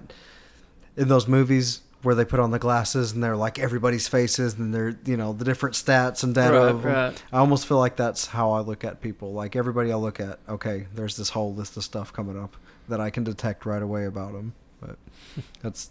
in 0.97 1.09
those 1.09 1.27
movies 1.29 1.81
where 2.03 2.15
they 2.15 2.25
put 2.25 2.39
on 2.39 2.51
the 2.51 2.59
glasses 2.59 3.12
and 3.12 3.25
they're 3.25 3.37
like 3.37 3.59
everybody's 3.59 4.07
faces 4.07 4.55
and 4.55 4.75
they're 4.75 4.97
you 5.07 5.16
know 5.16 5.33
the 5.33 5.45
different 5.45 5.75
stats 5.75 6.23
and 6.23 6.35
data 6.35 6.59
Right, 6.59 6.69
of 6.69 6.85
right. 6.85 7.23
I 7.33 7.39
almost 7.39 7.66
feel 7.66 7.79
like 7.79 7.97
that's 7.97 8.27
how 8.27 8.53
I 8.53 8.61
look 8.61 8.85
at 8.85 9.01
people. 9.01 9.33
Like 9.33 9.57
everybody 9.57 9.91
I 9.91 9.97
look 9.97 10.21
at, 10.21 10.39
okay, 10.49 10.87
there's 10.95 11.16
this 11.16 11.31
whole 11.31 11.55
list 11.55 11.77
of 11.77 11.83
stuff 11.85 12.12
coming 12.12 12.39
up 12.39 12.57
that 12.89 13.01
I 13.01 13.11
can 13.11 13.25
detect 13.25 13.65
right 13.66 13.83
away 13.83 14.05
about 14.05 14.33
them. 14.35 14.53
But 14.81 14.97
that's, 15.62 15.91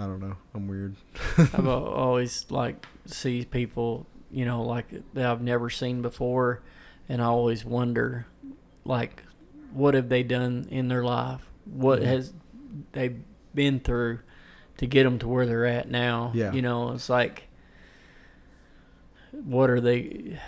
I 0.00 0.06
don't 0.06 0.20
know. 0.20 0.36
I'm 0.54 0.66
weird. 0.66 0.96
I've 1.38 1.66
always 1.68 2.46
like 2.50 2.86
see 3.06 3.44
people, 3.44 4.06
you 4.30 4.44
know, 4.46 4.62
like 4.62 4.86
that 5.14 5.26
I've 5.26 5.42
never 5.42 5.68
seen 5.68 6.00
before, 6.00 6.62
and 7.08 7.20
I 7.20 7.26
always 7.26 7.64
wonder, 7.64 8.26
like, 8.84 9.22
what 9.72 9.92
have 9.94 10.08
they 10.08 10.22
done 10.22 10.66
in 10.70 10.88
their 10.88 11.04
life? 11.04 11.42
What 11.66 12.00
Yeah. 12.00 12.08
has 12.08 12.32
they 12.92 13.16
been 13.54 13.80
through 13.80 14.20
to 14.78 14.86
get 14.86 15.04
them 15.04 15.18
to 15.18 15.28
where 15.28 15.44
they're 15.44 15.66
at 15.66 15.90
now? 15.90 16.32
Yeah. 16.34 16.52
you 16.52 16.62
know, 16.62 16.92
it's 16.92 17.08
like, 17.10 17.48
what 19.32 19.70
are 19.70 19.80
they? 19.80 20.38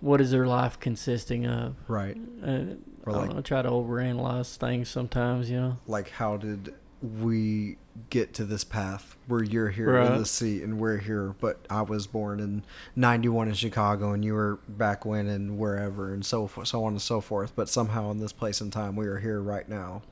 What 0.00 0.20
is 0.20 0.30
their 0.30 0.46
life 0.46 0.78
consisting 0.78 1.46
of? 1.46 1.74
right. 1.88 2.16
Uh, 2.44 2.74
Or 3.04 3.12
I, 3.14 3.16
like- 3.20 3.30
know, 3.30 3.38
I 3.38 3.40
try 3.40 3.62
to 3.62 3.70
overanalyze 3.70 4.56
things 4.56 4.88
sometimes, 4.88 5.50
you 5.50 5.56
know. 5.58 5.78
Like 5.86 6.10
how 6.10 6.36
did 6.36 6.74
we 7.02 7.76
get 8.10 8.32
to 8.34 8.44
this 8.44 8.64
path 8.64 9.16
where 9.26 9.42
you're 9.42 9.70
here 9.70 9.92
Right. 9.94 10.10
in 10.12 10.18
the 10.18 10.26
seat 10.26 10.62
and 10.62 10.78
we're 10.80 10.98
here, 10.98 11.34
but 11.40 11.58
I 11.70 11.82
was 11.82 12.06
born 12.06 12.40
in 12.40 12.62
91 12.96 13.48
in 13.48 13.54
Chicago 13.54 14.12
and 14.12 14.24
you 14.24 14.34
were 14.34 14.58
back 14.68 15.04
when 15.04 15.26
and 15.28 15.58
wherever 15.58 16.12
and 16.12 16.24
so 16.24 16.46
forth, 16.46 16.68
so 16.68 16.84
on 16.84 16.92
and 16.92 17.02
so 17.02 17.20
forth. 17.20 17.52
But 17.56 17.68
somehow 17.68 18.10
in 18.10 18.18
this 18.18 18.32
place 18.32 18.60
and 18.60 18.72
time, 18.72 18.96
we 18.96 19.06
are 19.06 19.18
here 19.18 19.40
right 19.40 19.68
now. 19.68 20.02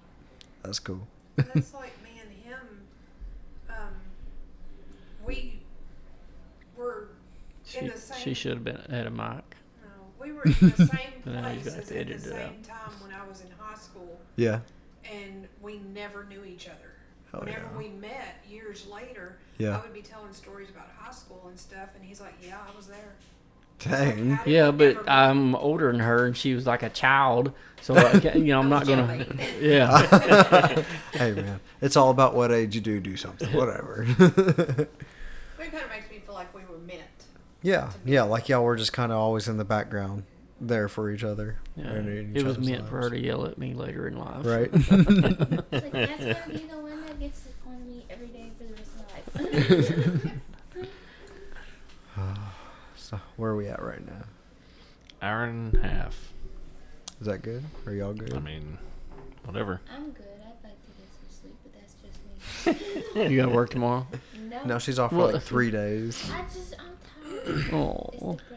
That's 0.62 0.78
cool. 0.78 1.06
That's 1.36 1.74
like 1.74 1.92
me 2.02 2.20
and 2.20 2.32
him. 2.44 2.80
Um, 3.68 3.74
we 5.24 5.60
were 6.76 7.08
She, 7.64 7.78
in 7.78 7.88
the 7.88 7.96
same. 7.98 8.18
she 8.20 8.34
should 8.34 8.52
have 8.52 8.64
been 8.64 8.76
at 8.90 9.06
a 9.06 9.10
mic. 9.10 9.56
No, 9.82 9.88
we 10.20 10.32
were 10.32 10.42
in 10.44 10.52
the 10.60 10.70
same 10.86 10.98
Now 11.26 11.50
you 11.50 11.56
got 11.56 11.62
places 11.64 11.76
at 11.76 11.86
the 11.86 11.98
edit 11.98 12.16
out. 12.16 12.22
same 12.22 12.62
time 12.62 12.92
when 13.02 13.12
I 13.12 13.26
was 13.26 13.40
in 13.42 13.48
high 13.58 13.76
school, 13.76 14.20
Yeah. 14.36 14.60
And 15.12 15.46
we 15.60 15.78
never 15.78 16.24
knew 16.24 16.44
each 16.44 16.66
other. 16.68 16.92
Oh, 17.34 17.40
Whenever 17.40 17.66
yeah. 17.72 17.78
we 17.78 17.88
met 17.88 18.44
years 18.48 18.86
later, 18.86 19.38
Yeah. 19.58 19.76
I 19.78 19.80
would 19.82 19.92
be 19.92 20.02
telling 20.02 20.32
stories 20.32 20.70
about 20.70 20.88
high 20.96 21.12
school 21.12 21.44
and 21.48 21.58
stuff, 21.58 21.88
and 21.96 22.04
he's 22.04 22.20
like, 22.20 22.34
"Yeah, 22.42 22.58
I 22.72 22.76
was 22.76 22.86
there." 22.86 23.14
It's 23.78 23.86
like, 23.86 24.14
Dang. 24.16 24.38
Yeah, 24.46 24.70
but 24.70 24.94
never- 24.96 25.10
I'm 25.10 25.54
older 25.56 25.90
than 25.90 26.00
her, 26.00 26.24
and 26.26 26.36
she 26.36 26.54
was 26.54 26.66
like 26.66 26.82
a 26.82 26.88
child. 26.88 27.52
So 27.82 27.94
I 27.96 28.18
can't, 28.20 28.36
you 28.36 28.44
know, 28.46 28.60
I'm 28.60 28.68
not 28.70 28.86
gonna. 28.86 29.26
Yeah, 29.60 29.98
hey 31.12 31.32
man, 31.32 31.60
it's 31.82 31.96
all 31.96 32.10
about 32.10 32.34
what 32.34 32.52
age 32.52 32.74
you 32.74 32.80
do 32.80 33.00
do 33.00 33.16
something. 33.16 33.52
Whatever. 33.52 34.04
It 34.08 35.70
kind 35.72 35.82
of 35.84 35.90
makes 35.90 36.08
me 36.10 36.20
feel 36.24 36.34
like 36.34 36.54
we 36.54 36.62
were 36.70 36.78
meant. 36.78 37.02
yeah, 37.62 37.90
yeah. 38.04 38.22
Like 38.22 38.48
y'all 38.48 38.62
were 38.64 38.76
just 38.76 38.92
kind 38.92 39.10
of 39.12 39.18
always 39.18 39.48
in 39.48 39.56
the 39.56 39.64
background, 39.64 40.22
there 40.60 40.88
for 40.88 41.10
each 41.10 41.22
other. 41.24 41.58
yeah. 41.76 41.84
and 41.86 42.08
in 42.08 42.30
It 42.34 42.38
each 42.40 42.44
was 42.44 42.56
other's 42.56 42.68
meant 42.68 42.88
for 42.88 43.00
her 43.02 43.10
to 43.10 43.18
yell 43.18 43.44
at 43.46 43.58
me 43.58 43.74
later 43.74 44.06
in 44.08 44.16
life. 44.18 44.44
Right. 44.44 44.70
Like 45.70 45.92
that's 45.92 46.24
gonna 46.24 46.44
be 46.48 46.58
the 46.66 46.78
one 46.78 47.02
that 47.06 47.20
gets 47.20 47.42
on 47.66 47.86
me 47.86 48.04
every 48.10 48.28
day 48.28 48.50
for 48.58 48.64
the 48.64 48.74
rest 48.74 48.90
of 48.96 50.14
my 50.74 50.80
life. 50.86 50.88
so 52.96 53.20
where 53.36 53.50
are 53.50 53.56
we 53.56 53.68
at 53.68 53.82
right 53.82 54.04
now? 54.06 54.24
Hour 55.22 55.44
and 55.44 55.74
a 55.76 55.86
half. 55.88 56.32
Is 57.20 57.26
that 57.26 57.42
good? 57.42 57.64
Are 57.86 57.92
y'all 57.92 58.12
good? 58.12 58.34
I 58.34 58.38
mean, 58.40 58.78
whatever. 59.44 59.80
I'm 59.94 60.10
good. 60.10 60.26
I'd 60.40 60.64
like 60.64 60.76
to 60.84 60.90
get 60.98 61.08
some 61.12 61.30
sleep, 61.40 61.56
but 61.62 61.72
that's 61.74 61.94
just 62.02 63.16
me. 63.16 63.30
You 63.34 63.36
got 63.40 63.48
to 63.48 63.54
work 63.54 63.70
tomorrow. 63.70 64.06
No, 64.48 64.64
no, 64.64 64.78
she's 64.78 64.98
off 64.98 65.10
for 65.10 65.16
Well, 65.16 65.32
like 65.32 65.42
three 65.42 65.70
days. 65.70 66.30
I 66.32 66.42
just 66.42 66.74
I'm 66.78 66.96
tired. 67.44 67.72
Oh, 67.72 68.10
the 68.12 68.18
pregnancy. 68.36 68.55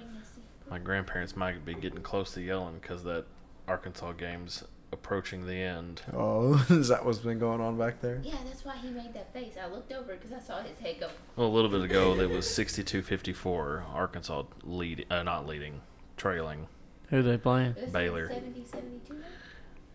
My 0.70 0.78
grandparents 0.78 1.36
might 1.36 1.66
be 1.66 1.74
getting 1.74 2.02
close 2.02 2.34
to 2.34 2.42
yelling 2.42 2.80
because 2.80 3.04
that 3.04 3.26
Arkansas 3.68 4.12
game's 4.14 4.64
approaching 4.92 5.46
the 5.46 5.56
end. 5.56 6.02
Oh, 6.14 6.54
is 6.70 6.88
that 6.90 7.06
what's 7.06 7.20
been 7.20 7.40
going 7.40 7.62
on 7.62 7.78
back 7.78 8.02
there? 8.02 8.20
Yeah, 8.24 8.36
that's 8.46 8.64
why 8.66 8.76
he 8.78 8.90
made 8.90 9.14
that 9.14 9.34
face. 9.34 9.54
I 9.62 9.68
looked 9.68 9.92
over 9.92 10.16
because 10.16 10.32
I 10.32 10.40
saw 10.40 10.62
his 10.62 10.78
head 10.80 11.00
go. 11.00 11.10
Well, 11.36 11.48
a 11.48 11.50
little 11.50 11.70
bit 11.70 11.82
ago, 11.82 12.20
it 12.20 12.30
was 12.30 12.46
62-54. 12.46 13.84
Arkansas 13.94 14.44
lead, 14.64 15.06
uh, 15.10 15.24
not 15.24 15.48
leading, 15.48 15.82
trailing. 16.18 16.68
who 17.10 17.22
they 17.24 17.38
playing? 17.38 17.74
This 17.74 17.86
is 17.86 17.94
Baylor. 17.94 18.28
70, 18.30 18.66
72 18.66 19.14
now? 19.14 19.20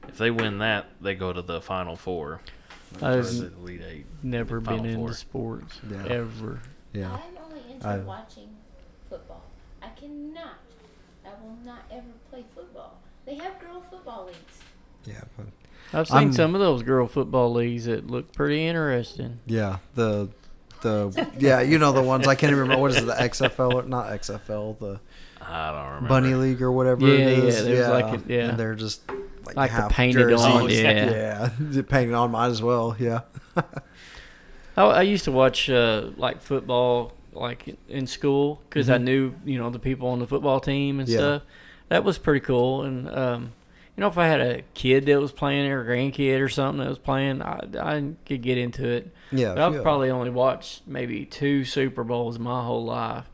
If 0.09 0.19
they 0.19 0.31
win 0.31 0.59
that, 0.59 0.87
they 1.01 1.15
go 1.15 1.33
to 1.33 1.41
the 1.43 1.61
Final 1.61 1.97
Four. 1.97 2.41
I 3.03 3.15
Or 3.15 3.17
was- 3.19 3.41
the 3.41 3.47
Elite 3.57 3.83
Eight. 3.83 4.07
Never 4.23 4.61
Final 4.61 4.83
been 4.85 4.95
Four. 4.97 5.03
into 5.09 5.15
sports 5.15 5.81
Yeah. 5.91 6.05
ever. 6.07 6.61
Yeah. 6.93 7.13
I'm 7.13 7.39
only 7.45 7.73
into 7.73 7.87
I- 7.89 7.99
watching 7.99 8.51
football. 9.09 9.43
I 9.83 9.89
cannot. 9.91 10.59
I 11.45 11.47
will 11.47 11.57
not 11.65 11.85
ever 11.91 12.05
play 12.31 12.45
football. 12.55 12.99
They 13.27 13.35
have 13.37 13.59
girl 13.61 13.83
football 13.91 14.27
leagues. 14.27 14.39
Yeah. 15.05 15.21
But, 15.37 15.47
I've 15.93 16.09
seen 16.09 16.17
I'm- 16.17 16.33
some 16.33 16.55
of 16.55 16.61
those 16.61 16.83
girl 16.83 17.07
football 17.07 17.53
leagues 17.53 17.85
that 17.85 18.07
look 18.07 18.33
pretty 18.33 18.67
interesting. 18.67 19.41
yeah. 19.47 19.79
The 19.95 20.31
the 20.81 21.31
yeah, 21.39 21.61
you 21.61 21.79
know 21.79 21.93
the 21.93 22.03
ones 22.03 22.27
I 22.27 22.35
can't 22.35 22.51
even 22.51 22.61
remember 22.63 22.83
what 22.83 22.91
is 22.91 22.99
it, 22.99 23.07
the 23.07 23.13
XFL 23.15 23.73
or 23.75 23.83
not 23.85 24.09
XFL, 24.09 24.79
the 24.79 25.01
I 25.41 25.73
don't 25.73 25.87
remember. 25.87 26.09
Bunny 26.09 26.35
League 26.35 26.63
or 26.63 26.73
whatever 26.73 27.07
Yeah, 27.07 27.15
it 27.15 27.39
is. 27.45 27.57
yeah, 27.57 27.63
there's 27.63 27.89
like 27.89 28.27
a- 28.27 28.33
yeah. 28.33 28.49
And 28.51 28.59
they're 28.59 28.75
just 28.75 29.09
like, 29.47 29.57
Like 29.57 29.71
the 29.71 29.77
half 29.77 29.91
painted 29.93 30.29
jerseys. 30.29 30.45
on, 30.47 30.69
yeah. 30.71 31.51
yeah, 31.71 31.83
painted 31.89 32.15
on 32.15 32.31
mine 32.31 32.51
as 32.51 32.63
well. 32.63 32.97
Yeah. 32.99 33.21
I, 34.77 34.83
I 34.85 35.03
used 35.03 35.25
to 35.25 35.33
watch 35.33 35.71
uh, 35.71 36.11
like 36.17 36.43
football 36.43 37.13
like 37.35 37.77
in 37.89 38.07
school 38.07 38.61
because 38.69 38.89
I 38.91 38.99
Mhm. 38.99 39.03
knew 39.03 39.35
you 39.45 39.59
know 39.59 39.71
the 39.71 39.79
people 39.79 40.09
on 40.09 40.19
the 40.19 40.27
football 40.27 40.61
team 40.61 41.01
and 41.01 41.09
Yeah. 41.09 41.17
stuff. 41.19 41.43
That 41.89 42.05
was 42.05 42.19
pretty 42.19 42.41
cool. 42.41 42.83
And 42.83 43.09
um, 43.09 43.53
you 43.97 44.01
know, 44.01 44.09
if 44.09 44.19
I 44.19 44.27
had 44.27 44.41
a 44.41 44.63
kid 44.75 45.07
that 45.07 45.21
was 45.21 45.31
playing 45.33 45.71
or 45.71 45.83
a 45.83 45.87
grandkid 45.87 46.41
or 46.41 46.49
something 46.49 46.83
that 46.83 46.89
was 46.89 46.99
playing, 46.99 47.43
I, 47.43 47.61
I 47.81 48.05
could 48.27 48.43
get 48.43 48.59
into 48.59 48.89
it. 48.89 49.11
Yeah. 49.31 49.55
But 49.55 49.59
I've 49.63 49.75
yeah. 49.75 49.83
probably 49.83 50.11
only 50.11 50.31
watched 50.31 50.83
maybe 50.87 51.25
two 51.25 51.65
Super 51.65 52.03
Bowls 52.05 52.39
my 52.39 52.65
whole 52.65 52.85
life, 52.85 53.31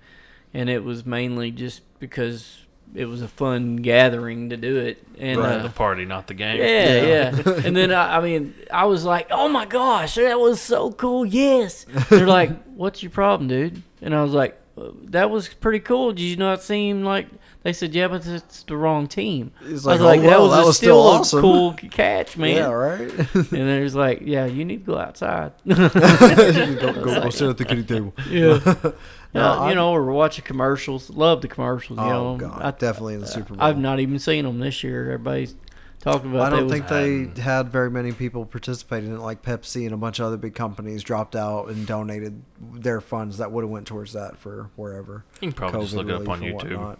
and 0.52 0.68
it 0.68 0.84
was 0.84 1.06
mainly 1.06 1.50
just 1.50 1.82
because 1.98 2.66
it 2.94 3.04
was 3.06 3.22
a 3.22 3.28
fun 3.28 3.76
gathering 3.76 4.50
to 4.50 4.56
do 4.56 4.76
it. 4.78 5.04
And 5.18 5.38
Right. 5.38 5.52
uh, 5.58 5.62
the 5.62 5.68
party, 5.70 6.04
not 6.04 6.26
the 6.26 6.34
game. 6.34 6.58
yeah, 6.58 7.02
Yeah. 7.02 7.42
yeah. 7.46 7.52
and 7.64 7.76
then 7.76 7.92
I, 7.92 8.16
I 8.16 8.20
mean, 8.20 8.54
I 8.72 8.84
was 8.86 9.04
like, 9.04 9.28
"Oh 9.30 9.48
my 9.48 9.66
gosh, 9.66 10.14
that 10.16 10.38
was 10.40 10.60
so 10.60 10.90
cool!" 10.92 11.24
Yes. 11.26 11.86
They're 12.08 12.26
like, 12.26 12.50
"What's 12.74 13.02
your 13.02 13.10
problem, 13.10 13.48
dude?" 13.48 13.82
And 14.02 14.14
I 14.14 14.22
was 14.22 14.32
like, 14.32 14.58
"Uh, 14.78 14.90
"That 15.04 15.30
was 15.30 15.48
pretty 15.48 15.80
cool. 15.80 16.12
Did 16.12 16.22
you 16.22 16.36
not 16.36 16.62
seem 16.62 17.04
like?" 17.04 17.26
They 17.62 17.74
said, 17.74 17.94
"Yeah, 17.94 18.08
but 18.08 18.26
it's 18.26 18.62
the 18.62 18.74
wrong 18.78 19.06
team." 19.06 19.52
It's 19.66 19.86
I 19.86 19.90
like, 19.90 20.00
was 20.00 20.06
like, 20.06 20.20
oh, 20.20 20.22
"That 20.22 20.28
well, 20.30 20.48
was, 20.48 20.56
that 20.56 20.64
was 20.66 20.76
still 20.78 21.24
still 21.24 21.38
a 21.38 21.42
cool 21.42 21.76
c- 21.78 21.88
catch, 21.90 22.38
man." 22.38 22.56
Yeah. 22.56 22.70
Right. 22.70 23.10
And 23.34 23.46
there's 23.68 23.94
like, 23.94 24.22
"Yeah, 24.24 24.46
you 24.46 24.64
need 24.64 24.86
to 24.86 24.92
go 24.92 24.98
outside." 24.98 25.52
go, 25.68 25.88
go, 25.88 26.92
go 27.22 27.30
sit 27.30 27.50
at 27.50 27.58
the 27.58 27.64
kitty 27.66 27.82
table. 27.84 28.14
Yeah. 28.30 28.92
No, 29.32 29.40
Uh, 29.42 29.54
you 29.54 29.60
I'm- 29.62 29.76
know, 29.76 29.92
we're 29.92 30.10
watching 30.12 30.44
commercials. 30.44 31.08
Love 31.10 31.40
the 31.42 31.48
commercials. 31.48 31.98
You 31.98 32.04
Oh 32.04 32.32
know, 32.32 32.36
god, 32.36 32.62
I, 32.62 32.70
definitely 32.72 33.14
in 33.14 33.20
the 33.20 33.26
Super 33.26 33.54
Bowl. 33.54 33.62
I've 33.62 33.78
not 33.78 34.00
even 34.00 34.18
seen 34.18 34.44
them 34.44 34.58
this 34.58 34.82
year. 34.82 35.04
Everybody's 35.12 35.54
talking 36.00 36.30
about. 36.30 36.52
I 36.52 36.56
don't 36.56 36.64
was- 36.64 36.72
think 36.72 36.88
they 36.88 37.40
had 37.40 37.68
very 37.68 37.90
many 37.90 38.10
people 38.12 38.44
participating 38.44 39.10
in 39.10 39.16
it. 39.16 39.20
Like 39.20 39.42
Pepsi 39.42 39.84
and 39.84 39.94
a 39.94 39.96
bunch 39.96 40.18
of 40.18 40.26
other 40.26 40.36
big 40.36 40.54
companies 40.54 41.02
dropped 41.04 41.36
out 41.36 41.68
and 41.68 41.86
donated 41.86 42.42
their 42.60 43.00
funds 43.00 43.38
that 43.38 43.52
would 43.52 43.62
have 43.62 43.70
went 43.70 43.86
towards 43.86 44.12
that 44.14 44.36
for 44.36 44.70
wherever. 44.76 45.24
You 45.40 45.48
can 45.48 45.52
probably 45.52 45.82
just 45.82 45.94
look 45.94 46.08
it 46.08 46.14
up 46.14 46.28
on 46.28 46.40
relief 46.40 46.62
and 46.62 46.70
YouTube. 46.72 46.96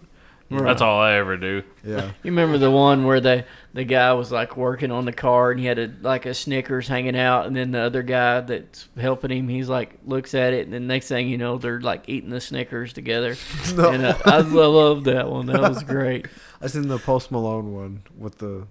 Whatnot. 0.51 0.69
That's 0.69 0.83
all 0.83 1.01
I 1.01 1.15
ever 1.15 1.37
do. 1.37 1.63
Yeah. 1.85 2.11
You 2.23 2.31
remember 2.33 2.59
the 2.59 2.71
one 2.71 3.07
where 3.07 3.21
the 3.21 3.45
the 3.73 3.85
guy 3.85 4.13
was 4.13 4.31
like 4.33 4.57
working 4.57 4.91
on 4.91 5.05
the 5.05 5.13
car 5.13 5.53
and 5.53 5.61
he 5.61 5.67
had 5.67 5.79
a 5.79 5.93
like 6.03 6.27
a 6.27 6.35
Snickers 6.35 6.89
hanging 6.89 7.17
out, 7.17 7.47
and 7.47 7.57
then 7.57 7.71
the 7.71 7.81
other 7.81 8.03
guy 8.03 8.41
that's 8.41 8.89
helping 8.99 9.31
him, 9.31 9.49
he's 9.49 9.69
like 9.69 9.99
looks 10.05 10.35
at 10.35 10.53
it, 10.53 10.65
and 10.65 10.73
then 10.75 10.87
next 10.87 11.09
thing 11.09 11.29
you 11.29 11.39
know, 11.39 11.57
they're 11.59 11.81
like 11.81 12.09
eating 12.09 12.31
the 12.31 12.41
Snickers 12.41 12.93
together. 12.93 13.37
No. 13.75 13.91
And 13.91 14.05
uh, 14.05 14.19
I, 14.25 14.39
I 14.39 14.41
love 14.41 15.05
that 15.05 15.31
one. 15.31 15.47
That 15.47 15.61
was 15.61 15.83
great. 15.85 16.27
I 16.61 16.67
seen 16.67 16.89
the 16.89 16.99
Post 16.99 17.31
Malone 17.31 17.73
one 17.73 18.03
with 18.19 18.39
the 18.39 18.67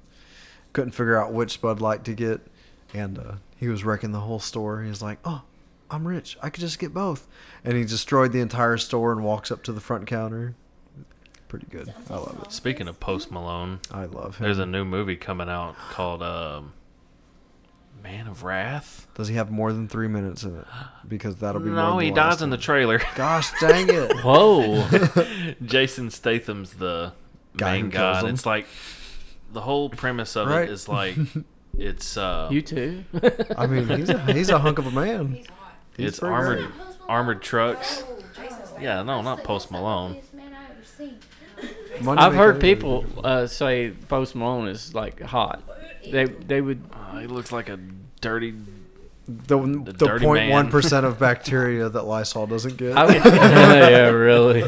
couldn't 0.73 0.91
figure 0.91 1.17
out 1.17 1.31
which 1.31 1.61
Bud 1.61 1.79
Light 1.81 2.03
to 2.05 2.13
get, 2.13 2.41
and 2.93 3.17
uh, 3.17 3.31
he 3.57 3.67
was 3.69 3.83
wrecking 3.83 4.11
the 4.11 4.19
whole 4.19 4.39
store. 4.39 4.83
He's 4.83 5.01
like, 5.01 5.19
"Oh, 5.23 5.43
I'm 5.89 6.07
rich. 6.07 6.37
I 6.43 6.49
could 6.49 6.61
just 6.61 6.79
get 6.79 6.93
both," 6.93 7.27
and 7.63 7.75
he 7.77 7.83
destroyed 7.85 8.31
the 8.33 8.41
entire 8.41 8.77
store 8.77 9.11
and 9.13 9.23
walks 9.23 9.51
up 9.51 9.63
to 9.63 9.71
the 9.71 9.81
front 9.81 10.05
counter. 10.05 10.55
Pretty 11.49 11.65
good. 11.69 11.93
I 12.09 12.13
love 12.13 12.41
it. 12.45 12.51
Speaking 12.53 12.87
of 12.87 12.99
Post 13.01 13.31
Malone, 13.31 13.79
I 13.91 14.05
love 14.05 14.37
him. 14.37 14.43
there's 14.45 14.59
a 14.59 14.65
new 14.65 14.85
movie 14.85 15.15
coming 15.17 15.49
out 15.49 15.75
called 15.91 16.21
um, 16.23 16.73
Man 18.03 18.27
of 18.27 18.43
Wrath. 18.43 19.07
Does 19.15 19.27
he 19.27 19.35
have 19.35 19.51
more 19.51 19.73
than 19.73 19.87
three 19.87 20.07
minutes 20.07 20.43
in 20.43 20.55
it? 20.57 20.65
Because 21.07 21.37
that'll 21.37 21.59
be 21.59 21.67
more 21.67 21.75
No, 21.75 21.95
than 21.97 22.05
he 22.05 22.11
dies 22.11 22.17
last 22.33 22.41
in 22.43 22.49
the 22.51 22.57
trailer. 22.57 23.01
Gosh 23.15 23.51
dang 23.59 23.87
it! 23.89 24.19
Whoa. 24.23 24.87
Jason 25.65 26.09
Statham's 26.11 26.73
the 26.75 27.13
Guy 27.57 27.77
who 27.77 27.83
main 27.83 27.91
kills 27.91 28.17
guy. 28.17 28.19
him. 28.21 28.33
It's 28.35 28.45
like 28.45 28.67
the 29.51 29.61
whole 29.61 29.89
premise 29.89 30.35
of 30.37 30.47
Right. 30.47 30.69
it 30.69 30.71
is 30.71 30.87
like 30.87 31.15
it's 31.77 32.15
uh 32.15 32.47
you 32.51 32.61
too? 32.61 33.03
I 33.57 33.65
mean, 33.65 33.87
he's 33.89 34.09
a, 34.09 34.33
he's 34.33 34.49
a 34.49 34.59
hunk 34.59 34.77
of 34.77 34.85
a 34.85 34.91
man. 34.91 35.33
He's 35.33 35.47
hot. 35.47 35.73
He's 35.97 36.07
it's 36.09 36.19
pretty 36.19 36.33
armored 36.35 36.59
great. 36.59 36.71
Armored 37.09 37.41
trucks. 37.41 38.03
Oh, 38.07 38.19
Jason 38.35 38.57
Statham. 38.65 38.83
Yeah, 38.83 39.01
no, 39.01 39.23
not 39.23 39.43
Post 39.43 39.71
Malone. 39.71 40.11
ugliest 40.11 40.33
man 40.35 40.53
I 40.53 40.65
ever 40.71 40.83
seen. 40.85 41.17
Money 42.01 42.21
I've 42.21 42.35
heard 42.35 42.61
people 42.61 43.05
uh, 43.23 43.47
say 43.47 43.91
Post 44.07 44.35
Malone 44.35 44.67
is 44.67 44.93
like 44.93 45.21
hot. 45.21 45.61
They 46.09 46.25
they 46.25 46.61
would. 46.61 46.81
Uh, 46.93 47.19
he 47.19 47.27
looks 47.27 47.51
like 47.51 47.69
a 47.69 47.77
dirty. 48.21 48.53
the 49.27 49.57
the 49.57 49.91
the 49.91 49.93
dirty 49.93 50.25
point 50.25 50.51
one 50.51 50.67
of 50.73 51.19
bacteria 51.19 51.89
that 51.89 52.03
Lysol 52.03 52.47
doesn't 52.47 52.77
get. 52.77 52.97
I 52.97 53.05
would 53.05 53.15
yeah, 53.25 54.07
really. 54.09 54.61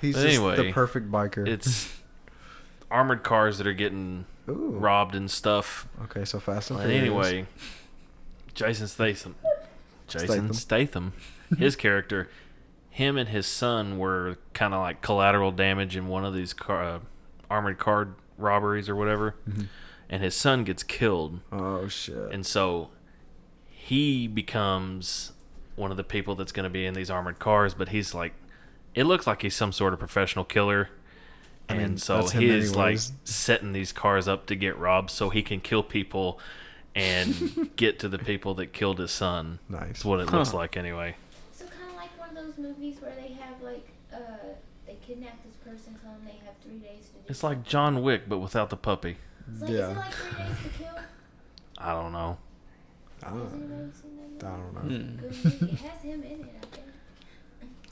He's 0.00 0.14
But 0.14 0.22
just 0.22 0.36
anyway, 0.38 0.56
the 0.56 0.72
perfect 0.72 1.10
biker. 1.10 1.46
It's 1.48 1.94
armored 2.90 3.22
cars 3.22 3.58
that 3.58 3.66
are 3.66 3.72
getting 3.72 4.26
Ooh. 4.48 4.70
robbed 4.78 5.14
and 5.14 5.30
stuff. 5.30 5.88
Okay, 6.04 6.24
so 6.24 6.38
fast 6.40 6.70
and 6.70 6.80
Furious. 6.80 7.00
anyway, 7.00 7.46
Jason 8.54 8.86
Statham. 8.86 9.34
Jason 10.08 10.52
Statham. 10.52 10.52
Statham. 10.52 11.12
His 11.58 11.76
character, 11.76 12.28
him 12.94 13.16
and 13.18 13.28
his 13.28 13.44
son 13.46 13.98
were 13.98 14.38
kind 14.52 14.72
of 14.72 14.80
like 14.80 15.02
collateral 15.02 15.50
damage 15.50 15.96
in 15.96 16.06
one 16.06 16.24
of 16.24 16.32
these 16.32 16.52
car, 16.54 16.82
uh, 16.84 16.98
armored 17.50 17.76
car 17.78 18.08
robberies 18.38 18.88
or 18.88 18.94
whatever. 18.94 19.34
Mhm. 19.50 19.66
And 20.08 20.22
his 20.22 20.34
son 20.36 20.62
gets 20.62 20.82
killed. 20.84 21.40
Oh 21.50 21.88
shit. 21.88 22.30
And 22.30 22.46
so 22.46 22.90
he 23.68 24.28
becomes 24.28 25.32
one 25.76 25.90
of 25.90 25.96
the 25.96 26.04
people 26.04 26.36
that's 26.36 26.52
going 26.52 26.64
to 26.64 26.70
be 26.70 26.86
in 26.86 26.94
these 26.94 27.10
armored 27.10 27.38
cars, 27.40 27.74
but 27.74 27.88
he's 27.88 28.14
like, 28.14 28.32
it 28.94 29.04
looks 29.04 29.26
like 29.26 29.42
he's 29.42 29.56
some 29.56 29.72
sort 29.72 29.92
of 29.92 29.98
professional 29.98 30.44
killer. 30.44 30.88
I 31.68 31.74
And 31.74 31.82
mean, 31.82 31.98
so 31.98 32.18
that's 32.18 32.30
him 32.32 32.42
he's 32.42 32.76
like 32.76 32.98
setting 33.24 33.72
these 33.72 33.90
cars 33.90 34.28
up 34.28 34.46
to 34.46 34.54
get 34.54 34.78
robbed 34.78 35.10
so 35.10 35.30
he 35.30 35.42
can 35.42 35.60
kill 35.60 35.82
people 35.82 36.38
and 36.94 37.72
get 37.76 37.98
to 37.98 38.08
the 38.08 38.18
people 38.18 38.54
that 38.54 38.72
killed 38.72 39.00
his 39.00 39.10
son. 39.10 39.58
nice. 39.68 39.80
That's 39.88 40.04
what 40.04 40.20
it 40.20 40.30
looks 40.30 40.54
like 40.54 40.76
anyway. 40.76 41.16
So 41.52 41.64
kind 41.66 41.90
of 41.90 41.96
like 41.96 42.16
one 42.18 42.28
of 42.28 42.34
those 42.56 42.64
movies 42.64 42.96
where 43.00 43.14
they 43.14 43.32
have 43.34 43.60
like 43.62 43.88
uh 44.12 44.18
they 44.86 44.96
kidnap 45.06 45.42
this 45.44 45.54
person, 45.56 45.98
tell 46.02 46.12
them 46.12 46.22
they 46.24 46.38
have 46.44 46.54
three 46.62 46.78
days 46.78 47.06
to 47.06 47.12
do. 47.14 47.20
It's 47.28 47.42
like 47.42 47.62
John 47.64 48.02
Wick, 48.02 48.28
but 48.28 48.38
without 48.38 48.68
the 48.70 48.76
puppy. 48.76 49.16
It's 49.50 49.62
like, 49.62 49.70
Yeah. 49.70 49.90
Is 49.90 49.96
it 49.96 49.96
like 49.96 50.12
three 50.12 50.44
days 50.44 50.56
to 50.62 50.68
kill? 50.84 50.98
I 51.78 51.92
don't 51.92 52.12
know. 52.12 52.38
I 53.22 53.28
don't, 53.30 53.52
anybody 53.54 53.90
seen 53.94 54.18
that 54.38 54.46
I 54.46 54.50
don't 54.56 54.74
know. 54.74 54.80
Hmm. 54.80 55.64
It 55.64 55.78
has 55.80 56.02
him 56.02 56.22
in 56.22 56.40
it, 56.42 56.54
I 56.62 56.66
think. 56.76 56.86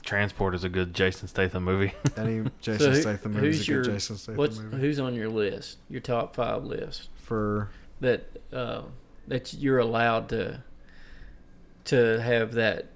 Transport 0.03 0.53
is 0.53 0.63
a 0.63 0.69
good 0.69 0.93
Jason 0.93 1.27
Statham 1.27 1.63
movie. 1.63 1.93
Any 2.17 2.43
So 2.61 2.73
Jason 2.77 2.93
who- 2.93 3.01
Statham 3.01 3.33
movie 3.33 3.47
is 3.49 3.57
who's 3.65 3.69
a 3.69 3.71
good 3.73 3.85
Jason 3.93 4.17
Statham 4.17 4.37
what's 4.37 4.59
movie. 4.59 4.77
who's 4.77 4.99
on 4.99 5.15
your 5.15 5.29
list? 5.29 5.77
Your 5.89 6.01
top 6.01 6.35
five 6.35 6.63
list 6.63 7.09
For 7.15 7.69
that 8.01 8.27
uh, 8.51 8.83
that 9.27 9.53
you're 9.55 9.79
allowed 9.79 10.29
to 10.29 10.61
to 11.85 12.21
have 12.21 12.53
that 12.53 12.87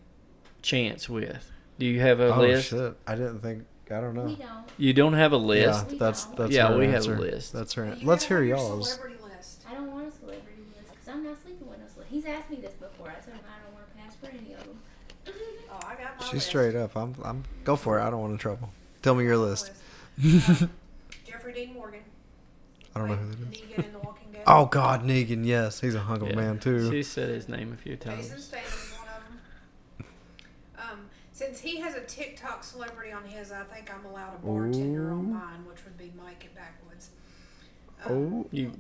chance 0.62 1.10
with. 1.10 1.52
Do 1.80 1.86
you 1.86 2.00
have 2.02 2.20
a 2.20 2.34
oh 2.34 2.40
list? 2.40 2.70
shit, 2.70 2.94
I 3.06 3.16
didn't 3.16 3.40
think. 3.42 3.66
I 3.90 4.02
don't 4.02 4.16
We 4.16 4.32
know. 4.32 4.36
don't. 4.36 4.66
You 4.78 4.94
don't 4.94 5.14
have 5.14 5.32
a 5.32 5.38
list. 5.38 5.86
Yeah, 5.86 5.92
We 5.92 5.98
that's 5.98 6.26
don't. 6.26 6.36
that's 6.38 6.52
Yeah, 6.52 6.68
her 6.70 6.78
we 6.78 6.88
have 6.88 7.06
a 7.08 7.12
list. 7.12 7.54
That's 7.54 7.74
her. 7.74 7.96
You 8.00 8.08
Let's 8.08 8.26
hear 8.26 8.44
y'all's. 8.44 8.94
Celebrity 8.94 9.24
list. 9.24 9.64
I 9.70 9.74
don't 9.76 9.92
want 9.92 10.08
a 10.08 10.12
celebrity 10.12 10.64
list 10.76 10.92
because 10.92 11.08
I'm 11.08 11.24
not 11.24 11.38
sleeping 11.42 11.68
with 11.70 11.80
no 11.80 11.86
celebrity. 11.88 12.16
He's 12.16 12.26
asked 12.26 12.50
me 12.50 12.58
this 12.58 12.74
before. 12.74 13.10
I 13.10 13.14
told 13.24 13.38
him 13.38 13.44
I 13.48 13.64
don't 13.64 13.74
want 13.74 13.88
to 13.90 13.98
pass 13.98 14.16
for 14.16 14.28
any 14.28 14.54
of 14.54 14.66
them. 14.66 14.80
Oh, 15.70 15.80
I 15.86 15.96
got 15.96 16.18
my 16.20 16.26
She's 16.26 16.34
list. 16.36 16.48
straight 16.48 16.76
up. 16.76 16.96
I'm. 16.96 17.14
I'm. 17.24 17.44
Go 17.66 17.76
for 17.76 18.00
it. 18.00 18.02
I 18.04 18.10
don't 18.10 18.22
want 18.22 18.32
any 18.32 18.40
trouble. 18.40 18.70
Tell 19.02 19.14
me 19.16 19.26
your 19.26 19.38
list. 19.38 19.72
list. 20.18 20.62
Um, 20.62 20.70
Jeffrey 21.28 21.54
Dean 21.54 21.74
Morgan. 21.74 22.00
I 22.96 23.00
don't 23.00 23.10
know 23.10 23.16
who 23.16 23.30
that 23.32 23.54
is. 23.54 23.60
Negan 23.62 23.86
in 23.86 23.92
The 23.94 24.00
Walking 24.00 24.32
Dead. 24.32 24.44
Oh 24.48 24.66
God, 24.66 25.04
Negan. 25.04 25.46
Yes, 25.46 25.82
he's 25.82 25.94
a 25.94 26.00
hunk 26.00 26.22
of 26.24 26.30
a 26.30 26.32
Yeah. 26.32 26.38
man 26.38 26.60
too. 26.60 26.90
She 26.90 27.04
said 27.04 27.30
his 27.30 27.48
name 27.50 27.74
a 27.74 27.78
few 27.78 27.96
times. 27.98 28.28
Statham's 28.28 28.50
one 28.52 28.62
of 28.64 28.72
them. 28.72 28.74
Um, 28.82 28.87
since 31.38 31.60
he 31.60 31.80
has 31.82 31.94
a 31.94 32.02
TikTok 32.02 32.64
celebrity 32.64 33.12
on 33.12 33.24
his, 33.26 33.52
I 33.52 33.62
think 33.64 33.92
I'm 33.94 34.04
allowed 34.06 34.34
a 34.36 34.38
bartender 34.40 35.12
on 35.12 35.32
mine, 35.34 35.66
which 35.70 35.78
would 35.86 35.96
be 35.96 36.12
Mike 36.18 36.44
at 36.46 36.56
Backwoods. 36.56 37.10
Um, 38.06 38.12
Oh, 38.12 38.46
You, 38.52 38.72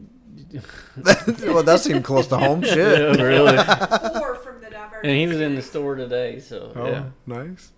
well, 1.54 1.62
that 1.62 1.80
seemed 1.82 2.04
close 2.04 2.26
to 2.28 2.38
home. 2.38 2.64
yeah, 2.64 2.74
Shit. 2.74 3.20
really. 3.20 3.56
Four 3.58 4.36
from 4.38 4.60
the 4.60 4.72
Divergent 4.72 5.04
And 5.06 5.16
he 5.20 5.28
was 5.28 5.40
in 5.40 5.54
the 5.54 5.62
store 5.62 5.94
today, 5.96 6.40
so 6.40 6.72
Oh, 6.76 6.88
yeah. 6.88 7.04
nice. 7.28 7.72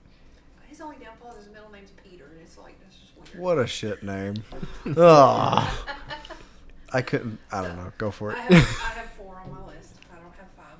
His 0.69 0.80
only 0.80 0.95
downfall 0.95 1.31
is 1.31 1.43
his 1.45 1.53
middle 1.53 1.69
name's 1.72 1.91
Peter, 1.91 2.26
and 2.31 2.39
it's 2.41 2.57
like 2.57 2.80
that's 2.80 2.95
just 2.95 3.11
weird. 3.18 3.38
What 3.43 3.57
a 3.60 3.68
shit 3.68 4.01
name. 4.01 4.35
Ah. 4.97 5.85
I 6.93 7.01
couldn't. 7.01 7.38
I 7.51 7.61
don't 7.64 7.76
know. 7.76 7.91
Go 7.97 8.11
for 8.11 8.34
I 8.34 8.45
it. 8.45 8.53
have, 8.53 8.81
I 8.81 8.99
have 9.01 9.11
four 9.11 9.35
on 9.43 9.51
my 9.51 9.65
list. 9.73 9.95
I 10.11 10.15
don't 10.15 10.34
have 10.38 10.47
five. 10.56 10.77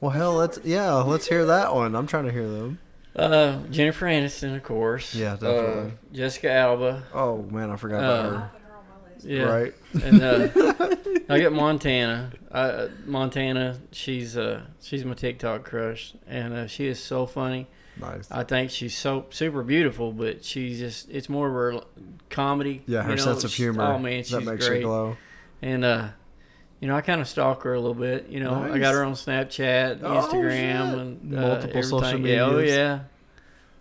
Well, 0.00 0.10
hell, 0.10 0.34
let's 0.34 0.58
yeah, 0.64 0.92
let's 0.96 1.26
hear 1.28 1.46
that 1.46 1.74
one. 1.74 1.94
I'm 1.96 2.06
trying 2.06 2.26
to 2.26 2.32
hear 2.32 2.46
them. 2.48 2.78
Uh, 3.16 3.62
Jennifer 3.70 4.06
Aniston, 4.06 4.54
of 4.56 4.62
course. 4.62 5.14
Yeah, 5.14 5.32
Uh, 5.32 5.36
definitely. 5.36 5.92
Jessica 6.12 6.50
Alba. 6.52 7.04
Oh 7.14 7.42
man, 7.42 7.70
I 7.70 7.76
forgot 7.76 7.98
about 7.98 8.26
Uh, 8.26 8.28
her. 8.38 8.50
put 8.52 8.60
her 8.62 8.74
on 8.76 8.84
my 9.02 9.14
list. 9.14 9.26
Yeah. 9.26 9.42
Right. 9.42 9.74
And 10.04 10.22
uh, 10.22 10.94
I 11.34 11.40
got 11.40 11.52
Montana. 11.52 12.30
Uh, 12.52 12.88
Montana, 13.06 13.78
she's 13.92 14.36
uh, 14.36 14.62
she's 14.82 15.04
my 15.04 15.14
TikTok 15.14 15.64
crush, 15.64 16.14
and 16.26 16.52
uh, 16.54 16.66
she 16.66 16.86
is 16.86 16.98
so 17.02 17.24
funny. 17.26 17.66
Nice. 17.98 18.30
I 18.30 18.44
think 18.44 18.70
she's 18.70 18.94
so 18.96 19.24
super 19.30 19.62
beautiful, 19.62 20.12
but 20.12 20.44
she's 20.44 20.78
just 20.78 21.08
it's 21.08 21.30
more 21.30 21.46
of 21.48 21.54
her 21.54 21.80
comedy. 22.28 22.82
Yeah, 22.86 23.02
her 23.02 23.10
you 23.12 23.16
know, 23.16 23.22
sense 23.22 23.44
of 23.44 23.50
she- 23.50 23.62
humor. 23.62 23.82
Oh 23.82 23.98
man, 23.98 24.22
she's 24.22 24.32
that 24.32 24.42
makes 24.44 24.68
great. 24.68 24.80
you 24.82 24.86
glow. 24.86 25.16
And 25.62 25.82
uh, 25.86 26.08
you 26.80 26.88
know, 26.88 26.96
I 26.96 27.00
kind 27.00 27.20
of 27.20 27.28
stalk 27.28 27.62
her 27.62 27.74
a 27.74 27.80
little 27.80 27.94
bit. 27.94 28.28
You 28.28 28.40
know, 28.40 28.54
I 28.54 28.78
got 28.78 28.94
her 28.94 29.04
on 29.04 29.14
Snapchat, 29.14 30.00
Oh, 30.02 30.20
Instagram, 30.20 30.90
shit. 30.90 30.98
and 30.98 31.34
uh, 31.34 31.40
Multiple 31.40 31.82
social 31.82 32.06
everything. 32.06 32.26
Yeah, 32.26 32.44
oh 32.44 32.58
yeah. 32.58 33.00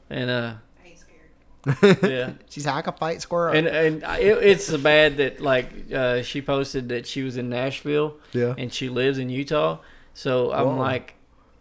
And 0.09 0.29
uh, 0.29 0.53
I 0.83 0.87
ain't 0.87 0.99
scared. 0.99 2.03
yeah. 2.11 2.31
She's 2.49 2.65
like 2.65 2.87
a 2.87 2.91
fight 2.91 3.21
squirrel. 3.21 3.55
And 3.55 3.67
and 3.67 4.03
it, 4.03 4.43
it's 4.43 4.65
so 4.65 4.77
bad 4.77 5.17
that 5.17 5.41
like 5.41 5.91
uh, 5.91 6.21
she 6.21 6.41
posted 6.41 6.89
that 6.89 7.05
she 7.05 7.23
was 7.23 7.37
in 7.37 7.49
Nashville 7.49 8.17
yeah. 8.31 8.55
and 8.57 8.73
she 8.73 8.89
lives 8.89 9.17
in 9.17 9.29
Utah. 9.29 9.79
So 10.13 10.53
I'm 10.53 10.65
Whoa. 10.65 10.77
like, 10.77 11.15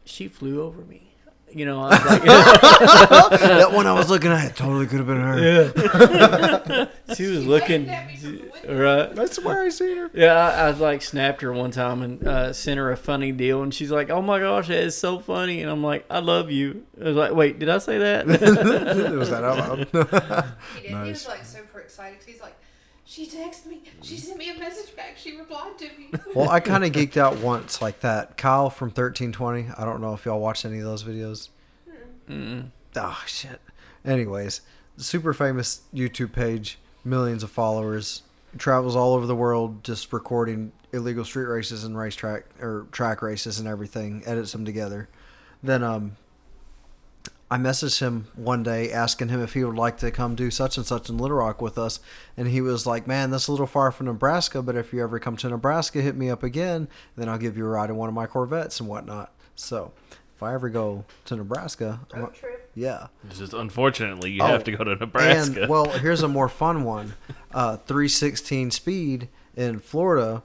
she 0.04 0.28
flew 0.28 0.62
over 0.62 0.82
me. 0.82 1.13
You 1.56 1.66
know, 1.66 1.82
like, 1.82 2.02
that 2.22 3.70
one 3.72 3.86
I 3.86 3.92
was 3.92 4.10
looking 4.10 4.32
at 4.32 4.56
totally 4.56 4.86
could 4.86 4.98
have 4.98 5.06
been 5.06 5.20
her. 5.20 5.38
yeah. 5.38 6.86
she 7.14 7.26
was 7.26 7.46
looking, 7.46 7.88
at 7.88 8.08
me 8.08 8.16
from 8.16 8.38
the 8.38 8.50
window. 8.66 9.06
right? 9.06 9.18
I 9.18 9.24
swear 9.26 9.62
I 9.62 9.68
seen 9.68 9.96
her. 9.98 10.10
Yeah, 10.12 10.34
I, 10.34 10.66
I 10.66 10.70
like 10.72 11.00
snapped 11.02 11.42
her 11.42 11.52
one 11.52 11.70
time 11.70 12.02
and 12.02 12.26
uh, 12.26 12.52
sent 12.52 12.78
her 12.78 12.90
a 12.90 12.96
funny 12.96 13.30
deal, 13.30 13.62
and 13.62 13.72
she's 13.72 13.92
like, 13.92 14.10
"Oh 14.10 14.20
my 14.20 14.40
gosh, 14.40 14.66
that 14.66 14.82
is 14.82 14.96
so 14.96 15.20
funny!" 15.20 15.62
And 15.62 15.70
I'm 15.70 15.82
like, 15.84 16.04
"I 16.10 16.18
love 16.18 16.50
you." 16.50 16.84
I 17.00 17.04
was 17.04 17.16
like, 17.16 17.32
"Wait, 17.34 17.60
did 17.60 17.68
I 17.68 17.78
say 17.78 17.98
that?" 17.98 18.28
It 18.28 19.12
was 19.16 19.30
that 19.30 19.44
out 19.44 19.58
loud? 19.58 19.78
He 20.76 20.88
did. 20.88 20.90
He 20.90 20.94
was 21.10 21.28
like 21.28 21.44
super 21.44 21.78
excited 21.80 22.18
'cause 22.18 22.26
he's 22.26 22.40
like, 22.40 22.56
she 23.04 23.26
texted 23.26 23.66
me. 23.66 23.82
She 24.02 24.16
sent 24.16 24.38
me 24.38 24.50
a 24.50 24.58
message 24.58 24.94
back. 24.96 25.16
She 25.16 25.36
replied 25.36 25.78
to 25.78 25.84
me. 25.98 26.10
well, 26.34 26.48
I 26.48 26.60
kind 26.60 26.84
of 26.84 26.92
geeked 26.92 27.16
out 27.16 27.36
once 27.38 27.82
like 27.82 28.00
that. 28.00 28.36
Kyle 28.36 28.70
from 28.70 28.88
1320. 28.88 29.68
I 29.76 29.84
don't 29.84 30.00
know 30.00 30.14
if 30.14 30.24
y'all 30.24 30.40
watched 30.40 30.64
any 30.64 30.78
of 30.78 30.84
those 30.84 31.04
videos. 31.04 31.50
Mm. 32.28 32.70
Oh 32.96 33.22
shit. 33.26 33.60
Anyways, 34.04 34.62
super 34.96 35.34
famous 35.34 35.82
YouTube 35.94 36.32
page, 36.32 36.78
millions 37.04 37.42
of 37.42 37.50
followers, 37.50 38.22
travels 38.56 38.96
all 38.96 39.14
over 39.14 39.26
the 39.26 39.36
world 39.36 39.84
just 39.84 40.12
recording 40.12 40.72
illegal 40.92 41.24
street 41.24 41.46
races 41.46 41.84
and 41.84 41.98
racetrack 41.98 42.44
or 42.60 42.86
track 42.92 43.20
races 43.20 43.58
and 43.58 43.68
everything, 43.68 44.22
edits 44.24 44.52
them 44.52 44.64
together. 44.64 45.08
Then 45.62 45.82
um 45.82 46.16
I 47.50 47.56
messaged 47.58 48.00
him 48.00 48.26
one 48.34 48.62
day 48.62 48.90
asking 48.90 49.28
him 49.28 49.40
if 49.42 49.52
he 49.54 49.62
would 49.64 49.76
like 49.76 49.98
to 49.98 50.10
come 50.10 50.34
do 50.34 50.50
such 50.50 50.76
and 50.76 50.86
such 50.86 51.08
in 51.08 51.18
Little 51.18 51.36
Rock 51.36 51.60
with 51.62 51.76
us, 51.78 52.00
and 52.36 52.48
he 52.48 52.60
was 52.60 52.86
like, 52.86 53.06
"Man, 53.06 53.30
that's 53.30 53.46
a 53.48 53.50
little 53.52 53.66
far 53.66 53.92
from 53.92 54.06
Nebraska, 54.06 54.62
but 54.62 54.76
if 54.76 54.92
you 54.92 55.02
ever 55.02 55.18
come 55.18 55.36
to 55.36 55.48
Nebraska, 55.48 56.00
hit 56.00 56.16
me 56.16 56.30
up 56.30 56.42
again, 56.42 56.88
then 57.16 57.28
I'll 57.28 57.38
give 57.38 57.56
you 57.56 57.66
a 57.66 57.68
ride 57.68 57.90
in 57.90 57.96
one 57.96 58.08
of 58.08 58.14
my 58.14 58.26
Corvettes 58.26 58.80
and 58.80 58.88
whatnot." 58.88 59.32
So, 59.54 59.92
if 60.34 60.42
I 60.42 60.54
ever 60.54 60.68
go 60.68 61.04
to 61.26 61.36
Nebraska, 61.36 62.00
I'm, 62.12 62.30
trip. 62.32 62.70
yeah, 62.74 63.06
It's 63.28 63.38
just 63.38 63.52
unfortunately 63.54 64.32
you 64.32 64.42
Oh, 64.42 64.46
have 64.46 64.64
to 64.64 64.72
go 64.72 64.82
to 64.82 64.96
Nebraska. 64.96 65.60
and 65.62 65.68
well, 65.70 65.90
here's 65.90 66.22
a 66.22 66.28
more 66.28 66.48
fun 66.48 66.82
one: 66.82 67.14
uh, 67.52 67.76
316 67.76 68.70
speed, 68.72 69.28
in 69.54 69.78
Florida, 69.78 70.42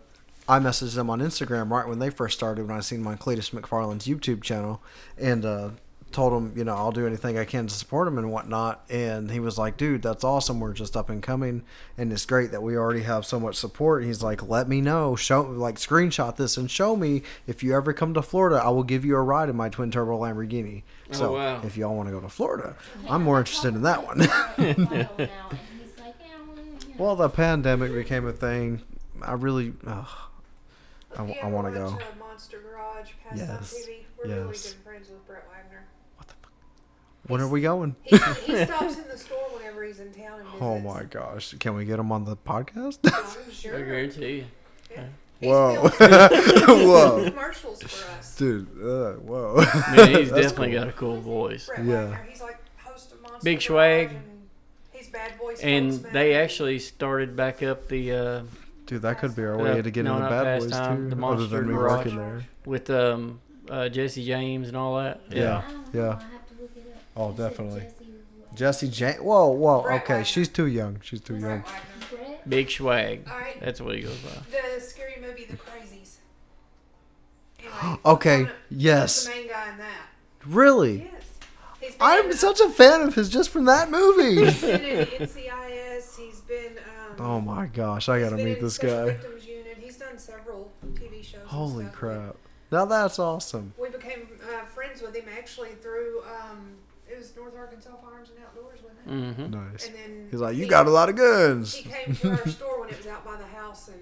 I 0.48 0.60
messaged 0.60 0.96
them 0.96 1.10
on 1.10 1.22
Instagram 1.22 1.72
right 1.72 1.88
when 1.88 1.98
they 2.00 2.10
first 2.12 2.38
started 2.38 2.68
when 2.68 2.78
I 2.78 2.82
seen 2.82 3.00
them 3.00 3.08
on 3.08 3.18
Cleetus 3.18 3.50
McFarland's 3.52 4.06
YouTube 4.06 4.44
channel, 4.44 4.84
and 5.18 5.44
uh, 5.46 5.70
told 6.12 6.34
him, 6.34 6.54
you 6.58 6.64
know, 6.64 6.76
I'll 6.76 6.92
do 6.92 7.06
anything 7.08 7.38
I 7.38 7.46
can 7.46 7.68
to 7.68 7.74
support 7.74 8.08
him 8.08 8.18
and 8.18 8.32
whatnot. 8.32 8.84
And 8.90 9.30
he 9.32 9.40
was 9.40 9.58
like, 9.58 9.78
dude, 9.78 10.02
that's 10.02 10.24
awesome. 10.24 10.60
We're 10.60 10.74
just 10.74 10.98
up 10.98 11.10
and 11.10 11.22
coming, 11.24 11.64
and 11.98 12.12
it's 12.12 12.26
great 12.26 12.52
that 12.52 12.62
we 12.64 12.76
already 12.76 13.04
have 13.04 13.26
so 13.26 13.40
much 13.40 13.56
support. 13.56 14.02
And 14.02 14.08
he's 14.10 14.24
like, 14.24 14.48
let 14.48 14.68
me 14.68 14.82
know, 14.82 15.16
show, 15.16 15.42
like, 15.42 15.76
screenshot 15.76 16.36
this 16.36 16.58
and 16.58 16.70
show 16.70 16.96
me 16.96 17.22
if 17.48 17.64
you 17.64 17.76
ever 17.76 17.94
come 17.94 18.14
to 18.14 18.22
Florida, 18.22 18.58
I 18.64 18.70
will 18.70 18.84
give 18.84 19.06
you 19.06 19.16
a 19.16 19.22
ride 19.22 19.50
in 19.50 19.56
my 19.56 19.70
twin 19.70 19.92
turbo 19.92 20.20
Lamborghini. 20.20 20.84
Oh, 21.10 21.14
So 21.14 21.34
wow. 21.34 21.62
if 21.64 21.78
y'all 21.78 21.96
want 21.96 22.08
to 22.10 22.14
go 22.14 22.20
to 22.22 22.30
Florida, 22.30 22.76
I'm 23.10 23.24
more 23.24 23.40
interested 23.40 23.74
in 23.76 23.82
that 23.84 24.06
one. 24.06 24.18
now, 24.20 24.30
and 24.58 24.78
he's 24.88 24.88
like, 24.88 26.16
yeah, 26.20 26.36
well, 26.48 26.58
you 26.58 26.90
know. 26.90 26.96
well, 26.98 27.16
the 27.16 27.30
pandemic 27.30 27.94
became 27.94 28.26
a 28.28 28.34
thing. 28.34 28.82
I 29.22 29.34
really, 29.34 29.74
ugh, 29.86 30.08
I, 31.18 31.40
I 31.44 31.50
want 31.50 31.68
to 31.74 31.80
go. 31.80 31.98
Monster 32.20 32.60
Garage 32.60 33.12
pass 33.28 33.38
Yes. 33.38 33.74
TV. 33.88 33.96
We're 34.18 34.34
really 34.36 34.48
Yes. 34.52 34.74
good 34.74 34.84
friends 34.84 35.10
with 35.10 35.26
Brett 35.28 35.46
Wagner. 35.50 35.86
When 37.30 37.40
are 37.42 37.48
we 37.48 37.62
going? 37.62 37.96
He, 38.04 38.18
he 38.18 38.66
stops 38.66 38.98
in 38.98 39.08
the 39.08 39.18
store 39.18 39.38
whenever 39.56 39.84
he's 39.86 40.00
in 40.00 40.12
town 40.14 40.40
and. 40.42 40.50
Oh 40.60 40.80
my 40.80 41.04
gosh! 41.04 41.54
Can 41.60 41.76
we 41.76 41.86
get 41.86 41.98
him 42.00 42.12
on 42.12 42.26
the 42.26 42.36
podcast? 42.36 42.98
I'm 43.06 43.52
sure. 43.52 43.78
I 43.78 43.82
guarantee 43.84 44.36
you. 44.38 44.46
He's 45.40 45.48
Whoa. 45.48 45.88
filmed 45.88 46.02
Whoa, 46.68 47.24
commercials 47.30 47.82
for 47.82 48.12
us. 48.18 48.36
dude! 48.36 48.68
Uh, 48.78 49.14
whoa. 49.22 49.64
Man, 49.96 50.16
he's 50.16 50.30
definitely 50.32 50.72
cool. 50.72 50.80
got 50.80 50.88
a 50.90 50.92
cool 50.92 51.22
voice. 51.22 51.68
Brett 51.68 51.86
Yeah. 51.86 52.06
Wagner. 52.10 52.28
He's 52.30 52.42
like 52.42 52.58
host 52.78 53.14
of 53.14 53.22
Monster 53.22 53.40
Big 53.46 53.62
swag. 53.62 54.10
And 54.12 54.22
he's 54.92 55.08
bad 55.08 55.38
boy 55.40 55.54
And 55.64 55.94
spokesman. 55.94 56.14
they 56.14 56.36
actually 56.36 56.80
started 56.80 57.38
back 57.38 57.64
up 57.64 57.88
the 57.88 58.12
uh, 58.12 58.42
Dude, 58.86 59.02
that 59.04 59.20
could 59.20 59.34
be 59.36 59.44
our 59.46 59.56
Yeah, 59.58 59.76
way 59.76 59.82
to 59.82 59.92
get 59.92 60.04
no, 60.04 60.18
into 60.18 60.24
not 60.30 60.44
Bad 60.44 60.60
Boys 60.60 60.72
Pastime, 60.72 60.96
too. 60.98 61.02
the 61.04 61.08
other 61.12 61.16
Monster 61.22 61.48
than 61.58 61.68
me 61.68 61.74
Garage. 61.74 61.98
working 62.06 62.18
there. 62.18 62.46
with 62.66 62.90
um, 62.90 63.40
uh, 63.70 63.88
Jesse 63.88 64.26
James 64.26 64.68
and 64.68 64.76
all 64.76 64.98
that. 64.98 65.22
Yeah. 65.30 65.62
I 65.66 65.72
don't 65.72 65.88
yeah. 65.96 66.20
Oh, 67.16 67.32
You 67.32 67.38
definitely. 67.38 67.84
Jesse 68.56 68.88
was 68.88 68.96
Jane. 68.98 69.16
Whoa, 69.16 69.50
whoa. 69.50 69.82
Brett 69.84 70.04
Okay, 70.04 70.14
Wagner. 70.14 70.26
she's 70.26 70.50
too 70.50 70.66
young. 70.68 71.00
She's 71.04 71.22
too 71.22 71.36
young. 71.36 71.64
Wagner. 71.64 72.38
Big 72.48 72.70
swag. 72.70 73.28
All 73.30 73.38
right. 73.38 73.60
That's 73.62 73.80
what 73.82 73.96
he 73.96 74.02
goes 74.02 74.18
by. 74.18 74.32
The 74.76 74.82
scary 74.82 75.16
movie, 75.22 75.46
The 75.46 75.58
Crazies. 75.58 76.16
Anyway, 77.60 77.98
Okay, 78.06 78.38
he's 78.44 78.48
yes. 78.70 79.26
the 79.26 79.30
main 79.32 79.48
guy 79.50 79.72
in 79.72 79.78
that. 79.78 80.02
Really? 80.46 81.10
Yes. 81.14 81.24
He's 81.82 81.92
been 81.92 81.98
I'm 82.02 82.26
in, 82.28 82.34
such 82.34 82.60
a 82.60 82.70
fan 82.70 83.02
of 83.02 83.16
his 83.16 83.30
just 83.30 83.50
from 83.50 83.66
that 83.66 83.90
movie. 83.92 84.46
He's 84.46 84.62
been 84.62 84.82
in 84.82 85.06
NCIS. 85.08 86.18
He's 86.18 86.42
been. 86.42 86.78
Um, 86.78 87.16
oh 87.26 87.42
my 87.42 87.68
gosh, 87.68 88.10
I 88.10 88.18
he's 88.20 88.26
gotta 88.26 88.38
been 88.38 88.46
meet 88.46 88.58
in 88.58 88.64
this 88.64 88.76
Special 88.76 88.98
guy. 88.98 89.12
Victims 89.14 89.46
Unit. 89.46 89.78
He's 89.80 89.98
done 89.98 90.18
several 90.18 90.72
TV 90.94 91.24
shows. 91.24 91.42
and 91.42 91.50
Holy 91.50 91.86
stuff. 91.86 91.96
crap! 91.96 92.36
Now 92.72 92.86
that's 92.86 93.20
awesome. 93.20 93.74
We 93.80 93.90
became 93.90 94.28
uh, 94.44 94.66
friends 94.66 95.02
with 95.02 95.16
him 95.16 95.26
actually 95.38 95.70
through. 95.82 96.22
Um, 96.24 96.72
it 96.72 96.79
was 97.20 97.36
North 97.36 97.56
Arkansas 97.56 97.96
Farms 98.02 98.30
and 98.30 98.40
Outdoors, 98.46 98.80
wasn't 98.82 99.00
it? 99.38 99.44
Mm-hmm. 99.46 99.72
Nice. 99.72 99.88
And 99.88 99.96
then 99.96 100.28
He's 100.32 100.40
like, 100.42 100.56
you 100.56 100.64
he- 100.64 100.70
got 100.70 100.88
a 100.88 100.90
lot 100.90 101.10
of 101.10 101.16
guns. 101.16 101.74
He 101.76 101.90
came 101.90 102.16
to 102.16 102.32
our 102.32 102.48
store 102.48 102.80
when 102.82 102.90
it 102.90 102.98
was 102.98 103.08
out 103.08 103.24
by 103.26 103.36
the 103.36 103.46
house, 103.46 103.88
and 103.90 104.00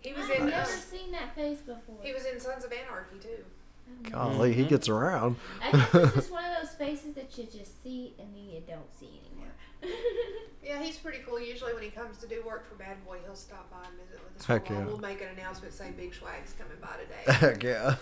he 0.00 0.12
was 0.12 0.24
I've 0.30 0.40
in. 0.40 0.46
never 0.50 0.62
Uh, 0.62 0.64
seen 0.66 1.10
that 1.12 1.34
face 1.34 1.58
before. 1.60 1.96
he 2.02 2.12
was 2.12 2.24
in 2.26 2.38
Sons 2.40 2.64
of 2.64 2.72
Anarchy 2.72 3.18
too. 3.20 3.44
Golly, 4.10 4.52
he 4.54 4.64
Mhm. 4.64 4.68
gets 4.68 4.88
around. 4.88 5.36
I 5.62 5.70
guess 5.72 5.94
it's 5.94 6.14
just 6.14 6.30
one 6.38 6.44
of 6.44 6.56
those 6.60 6.74
faces 6.74 7.14
that 7.14 7.36
you 7.36 7.44
just 7.44 7.82
see 7.82 8.14
and 8.18 8.34
then 8.34 8.44
you 8.48 8.62
don't 8.66 8.94
see 8.98 9.20
anymore. 9.26 9.52
Yeah, 10.64 10.82
he's 10.82 10.96
pretty 10.96 11.18
cool. 11.26 11.38
Usually, 11.38 11.74
when 11.74 11.82
he 11.82 11.90
comes 11.90 12.16
to 12.16 12.26
do 12.26 12.42
work 12.46 12.66
for 12.66 12.74
Bad 12.76 13.04
Boy, 13.04 13.18
he'll 13.26 13.34
stop 13.36 13.70
by 13.70 13.86
and 13.86 13.98
visit 13.98 14.18
with 14.24 14.40
us. 14.40 14.46
Heck 14.46 14.66
for 14.66 14.72
a 14.72 14.76
while. 14.76 14.84
yeah. 14.86 14.90
We'll 14.92 14.98
make 14.98 15.20
an 15.20 15.28
announcement 15.36 15.74
saying 15.74 15.92
Big 15.98 16.14
Swag's 16.14 16.54
coming 16.54 16.78
by 16.80 16.96
today. 16.96 17.38
Heck 17.38 17.62
yeah. 17.62 17.96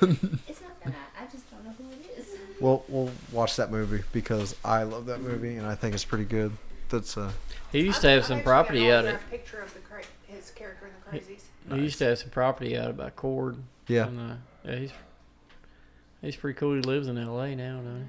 it's 0.47 0.63
not 0.63 0.79
that 0.85 0.95
I, 1.19 1.25
I 1.25 1.27
just 1.27 1.51
don't 1.51 1.65
know 1.65 1.73
who 1.77 1.91
it 1.91 2.21
is. 2.21 2.32
We'll 2.63 2.85
we'll 2.89 3.11
watch 3.31 3.57
that 3.57 3.71
movie 3.71 4.03
because 4.13 4.57
I 4.65 4.85
love 4.85 5.07
that 5.07 5.21
movie 5.21 5.57
and 5.57 5.67
I 5.67 5.75
think 5.75 5.95
it's 5.95 6.05
pretty 6.05 6.25
good. 6.25 6.53
That's 6.89 7.17
uh. 7.17 7.33
He 7.71 7.81
used 7.81 8.01
to 8.03 8.09
have 8.09 8.25
some 8.25 8.43
property 8.43 8.91
out 8.91 9.05
an 9.05 9.15
at. 9.15 9.15
autographed 9.15 9.31
picture 9.31 9.61
of 9.61 9.75
the 9.75 9.81
cra- 9.81 10.03
his 10.27 10.51
character 10.51 10.87
in 10.87 10.93
the 10.93 11.19
Crazies. 11.25 11.43
He 11.71 11.81
used 11.83 11.99
to 11.99 12.05
have 12.05 12.19
some 12.19 12.31
property 12.31 12.77
out 12.77 12.97
by 12.97 13.11
Cord. 13.11 13.57
Yeah. 13.87 14.07
And, 14.07 14.21
uh, 14.33 14.35
yeah, 14.65 14.77
he's 14.77 14.93
he's 16.21 16.37
pretty 16.37 16.59
cool. 16.59 16.75
He 16.75 16.81
lives 16.83 17.09
in 17.09 17.19
L.A. 17.19 17.55
now, 17.55 17.79
doesn't 17.79 18.09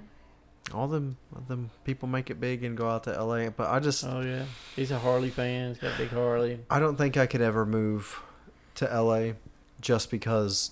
he? 0.68 0.74
All 0.74 0.88
them 0.88 1.18
them 1.48 1.72
people 1.84 2.08
make 2.08 2.30
it 2.30 2.40
big 2.40 2.64
and 2.64 2.78
go 2.78 2.90
out 2.90 3.04
to 3.04 3.24
LA, 3.24 3.50
but 3.50 3.70
I 3.70 3.80
just 3.80 4.04
he? 4.04 4.10
Oh 4.10 4.22
yeah, 4.22 4.46
he's 4.76 4.92
a 4.92 5.00
Harley 5.00 5.30
fan. 5.30 5.70
He's 5.70 5.78
got 5.80 5.96
a 5.96 5.98
big 5.98 6.10
Harley. 6.10 6.60
I 6.70 6.80
don't 6.80 6.96
think 6.96 7.18
I 7.18 7.26
could 7.26 7.42
ever 7.42 7.66
move 7.66 8.22
to 8.76 8.86
LA 8.86 9.34
just 9.82 10.10
because 10.10 10.72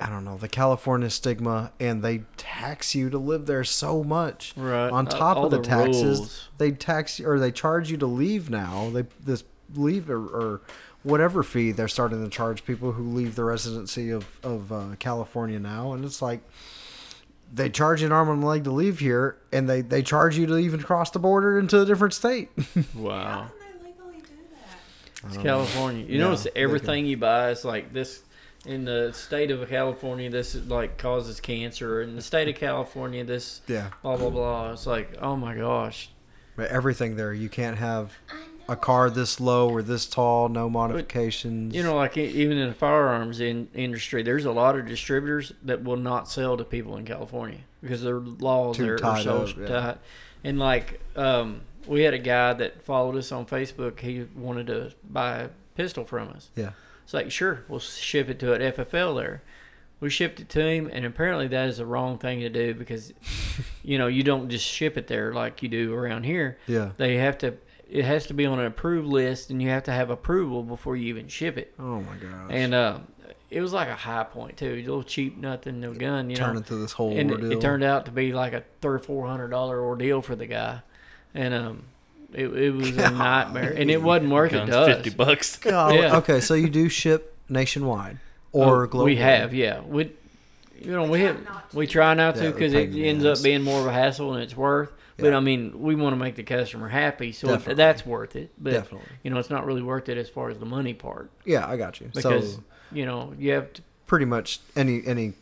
I 0.00 0.08
don't 0.10 0.24
know, 0.24 0.36
the 0.36 0.48
California 0.48 1.10
stigma 1.10 1.72
and 1.80 2.02
they 2.02 2.22
tax 2.36 2.94
you 2.94 3.10
to 3.10 3.18
live 3.18 3.46
there 3.46 3.64
so 3.64 4.04
much. 4.04 4.52
Right. 4.56 4.90
On 4.90 5.06
uh, 5.06 5.10
top 5.10 5.36
all 5.36 5.44
of 5.46 5.50
the, 5.50 5.60
taxes, 5.62 6.18
rules. 6.18 6.48
they 6.58 6.72
tax 6.72 7.20
or 7.20 7.38
they 7.38 7.50
charge 7.50 7.90
you 7.90 7.96
to 7.98 8.06
leave 8.06 8.50
now. 8.50 8.90
They 8.90 9.04
this 9.24 9.44
leave 9.74 10.10
or, 10.10 10.18
or 10.18 10.60
whatever 11.02 11.42
fee 11.42 11.70
they're 11.72 11.88
starting 11.88 12.22
to 12.22 12.28
charge 12.30 12.64
people 12.64 12.92
who 12.92 13.04
leave 13.04 13.34
the 13.36 13.44
residency 13.44 14.10
of 14.10 14.26
of 14.42 14.72
uh, 14.72 14.96
California 14.98 15.58
now, 15.58 15.92
and 15.92 16.04
it's 16.04 16.20
like 16.20 16.40
they 17.52 17.70
charge 17.70 18.00
you 18.00 18.06
an 18.06 18.12
arm 18.12 18.28
and 18.28 18.42
a 18.42 18.46
leg 18.46 18.64
to 18.64 18.70
leave 18.72 18.98
here, 18.98 19.36
and 19.52 19.68
they 19.68 19.80
they 19.80 20.02
charge 20.02 20.36
you 20.36 20.46
to 20.46 20.56
even 20.58 20.80
cross 20.82 21.10
the 21.10 21.18
border 21.18 21.58
into 21.58 21.80
a 21.80 21.84
different 21.86 22.14
state. 22.14 22.50
Wow. 22.94 23.22
How 23.22 23.40
can 23.48 23.82
they 23.82 23.88
legally 23.88 24.20
do 24.20 24.34
that? 24.50 24.78
It's 25.24 25.34
don't 25.34 25.36
know. 25.36 25.42
California. 25.42 26.04
You 26.06 26.18
Yeah, 26.18 26.24
notice 26.24 26.46
everything 26.56 27.06
you 27.06 27.16
buy 27.16 27.50
is 27.50 27.64
like 27.64 27.92
this. 27.92 28.22
In 28.66 28.84
the 28.84 29.12
state 29.12 29.50
of 29.50 29.68
California, 29.68 30.28
this 30.28 30.54
is 30.54 30.66
like 30.66 30.98
causes 30.98 31.40
cancer. 31.40 32.02
In 32.02 32.16
the 32.16 32.22
state 32.22 32.48
of 32.48 32.56
California, 32.56 33.24
this 33.24 33.60
Yeah, 33.66 33.90
blah 34.02 34.16
blah 34.16 34.30
blah. 34.30 34.72
It's 34.72 34.86
like, 34.86 35.16
oh 35.20 35.36
my 35.36 35.54
gosh. 35.54 36.10
but 36.56 36.70
everything 36.70 37.16
there 37.16 37.32
you 37.32 37.48
can't 37.48 37.78
have 37.78 38.12
a 38.68 38.76
car 38.76 39.10
this 39.10 39.38
low 39.40 39.68
or 39.68 39.82
this 39.82 40.06
tall, 40.06 40.48
no 40.48 40.68
modifications. 40.68 41.74
You 41.74 41.82
know, 41.82 41.96
like 41.96 42.16
e- 42.16 42.24
even 42.24 42.58
in 42.58 42.68
the 42.68 42.74
firearms 42.74 43.40
in, 43.40 43.68
industry, 43.74 44.22
there's 44.22 44.44
a 44.44 44.52
lot 44.52 44.76
of 44.76 44.86
distributors 44.86 45.52
that 45.62 45.84
will 45.84 45.96
not 45.96 46.28
sell 46.28 46.56
to 46.56 46.64
people 46.64 46.96
in 46.96 47.04
California 47.04 47.60
because 47.80 48.02
their 48.02 48.18
laws 48.18 48.76
Too 48.76 48.90
are, 48.90 49.04
are 49.04 49.22
so 49.22 49.42
up, 49.42 49.56
yeah. 49.56 49.66
tight. 49.66 49.98
And 50.42 50.58
like, 50.58 51.00
um, 51.14 51.60
we 51.86 52.02
had 52.02 52.14
a 52.14 52.18
guy 52.18 52.52
that 52.54 52.82
followed 52.82 53.16
us 53.16 53.30
on 53.30 53.46
Facebook. 53.46 54.00
He 54.00 54.26
wanted 54.34 54.66
to 54.66 54.92
buy 55.08 55.38
a 55.38 55.48
pistol 55.76 56.04
from 56.04 56.28
us. 56.30 56.50
Yeah. 56.56 56.70
It's 57.06 57.14
like, 57.14 57.30
sure, 57.30 57.62
we'll 57.68 57.78
ship 57.78 58.28
it 58.28 58.40
to 58.40 58.52
an 58.52 58.60
FFL 58.72 59.16
there. 59.16 59.42
We 60.00 60.10
shipped 60.10 60.40
it 60.40 60.48
to 60.48 60.60
him, 60.60 60.90
and 60.92 61.04
apparently 61.04 61.46
that 61.46 61.68
is 61.68 61.76
the 61.76 61.86
wrong 61.86 62.18
thing 62.18 62.40
to 62.40 62.48
do 62.48 62.74
because, 62.74 63.12
you 63.84 63.96
know, 63.96 64.08
you 64.08 64.24
don't 64.24 64.50
just 64.50 64.64
ship 64.66 64.96
it 64.96 65.06
there 65.06 65.32
like 65.32 65.62
you 65.62 65.68
do 65.68 65.94
around 65.94 66.24
here. 66.24 66.58
yeah. 66.66 66.90
They 66.96 67.14
have 67.18 67.38
to. 67.38 67.54
It 67.88 68.04
has 68.04 68.26
to 68.26 68.34
be 68.34 68.44
on 68.44 68.58
an 68.58 68.66
approved 68.66 69.06
list, 69.06 69.50
and 69.50 69.62
you 69.62 69.68
have 69.68 69.84
to 69.84 69.92
have 69.92 70.10
approval 70.10 70.64
before 70.64 70.96
you 70.96 71.06
even 71.06 71.28
ship 71.28 71.56
it. 71.56 71.72
Oh 71.78 72.00
my 72.00 72.16
gosh. 72.16 72.50
And 72.50 72.74
uh, 72.74 72.98
it 73.50 73.60
was 73.60 73.72
like 73.72 73.86
a 73.86 73.94
Hi-Point 73.94 74.56
too. 74.56 74.72
A 74.72 74.82
little 74.82 75.04
cheap, 75.04 75.36
nothing, 75.36 75.78
no 75.78 75.94
gun, 75.94 76.28
you 76.28 76.34
turn 76.34 76.54
know. 76.54 76.58
into 76.58 76.74
this 76.74 76.90
whole 76.90 77.16
And 77.16 77.30
it, 77.30 77.44
it 77.44 77.60
turned 77.60 77.84
out 77.84 78.06
to 78.06 78.10
be 78.10 78.32
like 78.32 78.52
a 78.52 78.64
three 78.82 78.96
or 78.96 78.98
four 78.98 79.28
hundred 79.28 79.50
dollar 79.50 79.80
ordeal 79.80 80.20
for 80.22 80.34
the 80.34 80.46
guy, 80.46 80.80
and 81.32 81.54
um, 81.54 81.84
it, 82.36 82.46
it 82.48 82.70
was 82.74 82.96
a 82.96 83.10
nightmare, 83.10 83.72
and 83.76 83.90
it 83.90 84.02
wasn't 84.02 84.30
worth 84.32 84.52
it 84.52 84.56
Guns 84.56 84.70
to 84.70 84.80
us. 84.80 84.94
fifty 84.96 85.10
bucks. 85.10 85.56
God, 85.60 85.94
Yeah. 85.94 86.16
Okay, 86.18 86.40
so 86.40 86.54
you 86.54 86.68
do 86.68 86.88
ship 86.88 87.34
nationwide 87.48 88.18
oh, 88.54 88.60
or 88.62 88.84
Oh, 88.84 88.86
global? 88.86 89.04
We 89.06 89.16
have, 89.16 89.54
yeah. 89.54 89.80
We, 89.80 90.12
you 90.80 90.92
know, 90.92 91.04
we 91.04 91.10
We 91.10 91.18
try 91.18 91.26
have, 91.28 91.44
not 91.44 91.70
to. 91.70 91.76
we 91.76 91.86
try 91.86 92.14
not 92.14 92.34
to 92.36 92.50
because 92.52 92.72
it 92.74 92.76
pain 92.76 92.86
in 92.88 92.92
the 92.94 93.08
ends 93.08 93.24
up 93.24 93.42
being 93.42 93.62
more 93.62 93.80
of 93.80 93.86
a 93.86 93.92
hassle 93.92 94.32
than 94.32 94.42
it's 94.42 94.56
worth. 94.56 94.90
But 95.18 95.30
Yeah. 95.30 95.36
I 95.38 95.40
mean, 95.40 95.80
we 95.80 95.94
want 95.94 96.12
to 96.12 96.18
make 96.18 96.34
the 96.34 96.42
customer 96.42 96.88
happy, 96.88 97.32
so 97.32 97.46
Definitely. 97.48 97.74
that's 97.74 98.04
worth 98.04 98.36
it. 98.36 98.50
But 98.58 98.72
Definitely. 98.72 99.08
you 99.22 99.30
know, 99.30 99.38
it's 99.38 99.48
not 99.48 99.64
really 99.64 99.80
worth 99.82 100.10
it 100.10 100.18
as 100.18 100.28
far 100.28 100.50
as 100.50 100.58
the 100.58 100.66
money 100.66 100.92
part 100.92 101.30
Yeah, 101.46 101.66
I 101.66 101.76
got 101.78 102.00
you. 102.00 102.10
because 102.14 102.54
so 102.56 102.62
you 102.92 103.06
know 103.06 103.32
you 103.38 103.52
have 103.52 103.72
to 103.72 103.82
pretty 104.06 104.26
much 104.26 104.60
any 104.76 105.02
any 105.06 105.32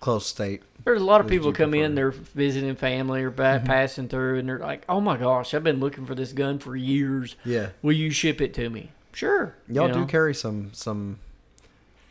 close 0.00 0.26
state. 0.26 0.62
There's 0.84 1.02
a 1.02 1.04
lot 1.04 1.20
of 1.20 1.26
people 1.26 1.48
you 1.48 1.52
come 1.52 1.74
in, 1.74 1.94
they're 1.94 2.10
visiting 2.12 2.74
family 2.76 3.22
or 3.22 3.30
ba- 3.30 3.62
passing 3.64 4.08
through, 4.08 4.38
and 4.38 4.48
they're 4.48 4.58
like, 4.58 4.84
"Oh 4.88 5.00
my 5.00 5.16
gosh, 5.16 5.52
I've 5.54 5.64
been 5.64 5.80
looking 5.80 6.06
for 6.06 6.14
this 6.14 6.32
gun 6.32 6.58
for 6.58 6.76
years. 6.76 7.36
Yeah, 7.44 7.70
Will 7.82 7.92
you 7.92 8.10
ship 8.10 8.40
it 8.40 8.54
to 8.54 8.70
me?" 8.70 8.90
Sure. 9.12 9.54
y'all 9.68 9.88
you 9.88 9.94
do 9.94 10.06
carry 10.06 10.34
some 10.34 10.70
some 10.72 11.18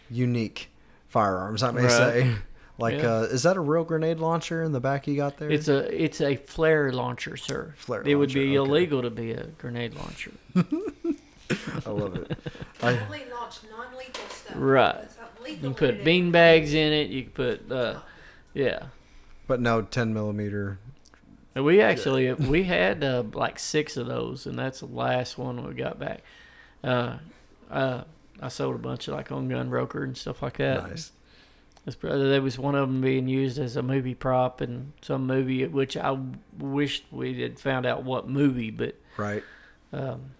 unique 0.09 0.69
firearms, 1.07 1.63
I 1.63 1.71
may 1.71 1.83
Right. 1.83 1.91
say. 1.91 2.35
Like, 2.79 2.99
Yeah. 2.99 3.11
uh, 3.11 3.21
is 3.23 3.41
that 3.41 3.57
a 3.57 3.59
real 3.59 3.83
grenade 3.83 4.19
launcher 4.19 4.61
in 4.61 4.71
the 4.71 4.79
back 4.79 5.07
you 5.07 5.15
got 5.15 5.37
there? 5.37 5.49
It's 5.49 5.67
a 5.67 5.79
it's 5.99 6.21
a 6.21 6.35
flare 6.35 6.91
launcher, 6.93 7.35
sir. 7.35 7.73
Flare 7.75 8.03
it 8.05 8.13
would 8.13 8.31
be 8.31 8.41
okay. 8.49 8.53
illegal 8.53 9.01
to 9.01 9.09
be 9.09 9.31
a 9.31 9.45
grenade 9.57 9.95
launcher. 9.95 10.29
I 10.55 11.89
love 11.89 12.15
it. 12.17 12.37
I, 12.83 12.99
Only 12.99 13.23
launch 13.33 13.55
non-lethal 13.71 14.29
stuff. 14.29 14.53
Right. 14.55 14.95
It's 15.47 15.55
You 15.63 15.69
can 15.69 15.73
put 15.73 16.03
bean 16.03 16.27
is. 16.27 16.31
bags 16.33 16.73
in 16.73 16.93
it. 16.93 17.09
You 17.09 17.23
can 17.23 17.31
put 17.31 17.71
uh, 17.71 17.99
yeah. 18.53 18.87
but 19.47 19.59
no, 19.61 19.81
ten 19.81 20.13
millimeter. 20.13 20.79
And 21.55 21.65
We 21.65 21.81
actually 21.81 22.31
we 22.33 22.63
had 22.63 23.03
uh, 23.03 23.23
like 23.33 23.57
six 23.59 23.97
of 23.97 24.07
those, 24.07 24.45
and 24.45 24.57
that's 24.59 24.81
the 24.81 24.85
last 24.87 25.37
one 25.37 25.65
we 25.65 25.73
got 25.73 25.97
back. 25.99 26.21
Uh, 26.83 27.17
uh, 27.71 28.03
I 28.41 28.47
sold 28.49 28.75
a 28.75 28.79
bunch 28.79 29.07
of 29.07 29.15
like 29.15 29.31
on 29.31 29.47
Gun 29.49 29.69
Broker 29.69 30.03
and 30.03 30.15
stuff 30.15 30.41
like 30.43 30.57
that. 30.57 30.87
Nice. 30.89 31.11
It's, 31.87 31.95
probably- 31.95 32.29
there 32.29 32.41
was 32.41 32.59
one 32.59 32.75
of 32.75 32.87
them 32.89 32.99
being 33.01 33.27
used 33.29 33.57
as 33.57 33.75
a 33.77 33.81
movie 33.81 34.13
prop 34.13 34.61
in 34.61 34.91
some 35.01 35.25
movie, 35.25 35.65
which 35.65 35.95
I 35.97 36.17
wished 36.59 37.05
we 37.11 37.41
had 37.41 37.59
found 37.59 37.85
out 37.85 38.03
what 38.03 38.27
movie, 38.29 38.69
but 38.71 38.95
Right. 39.15 39.41
um, 39.93 40.31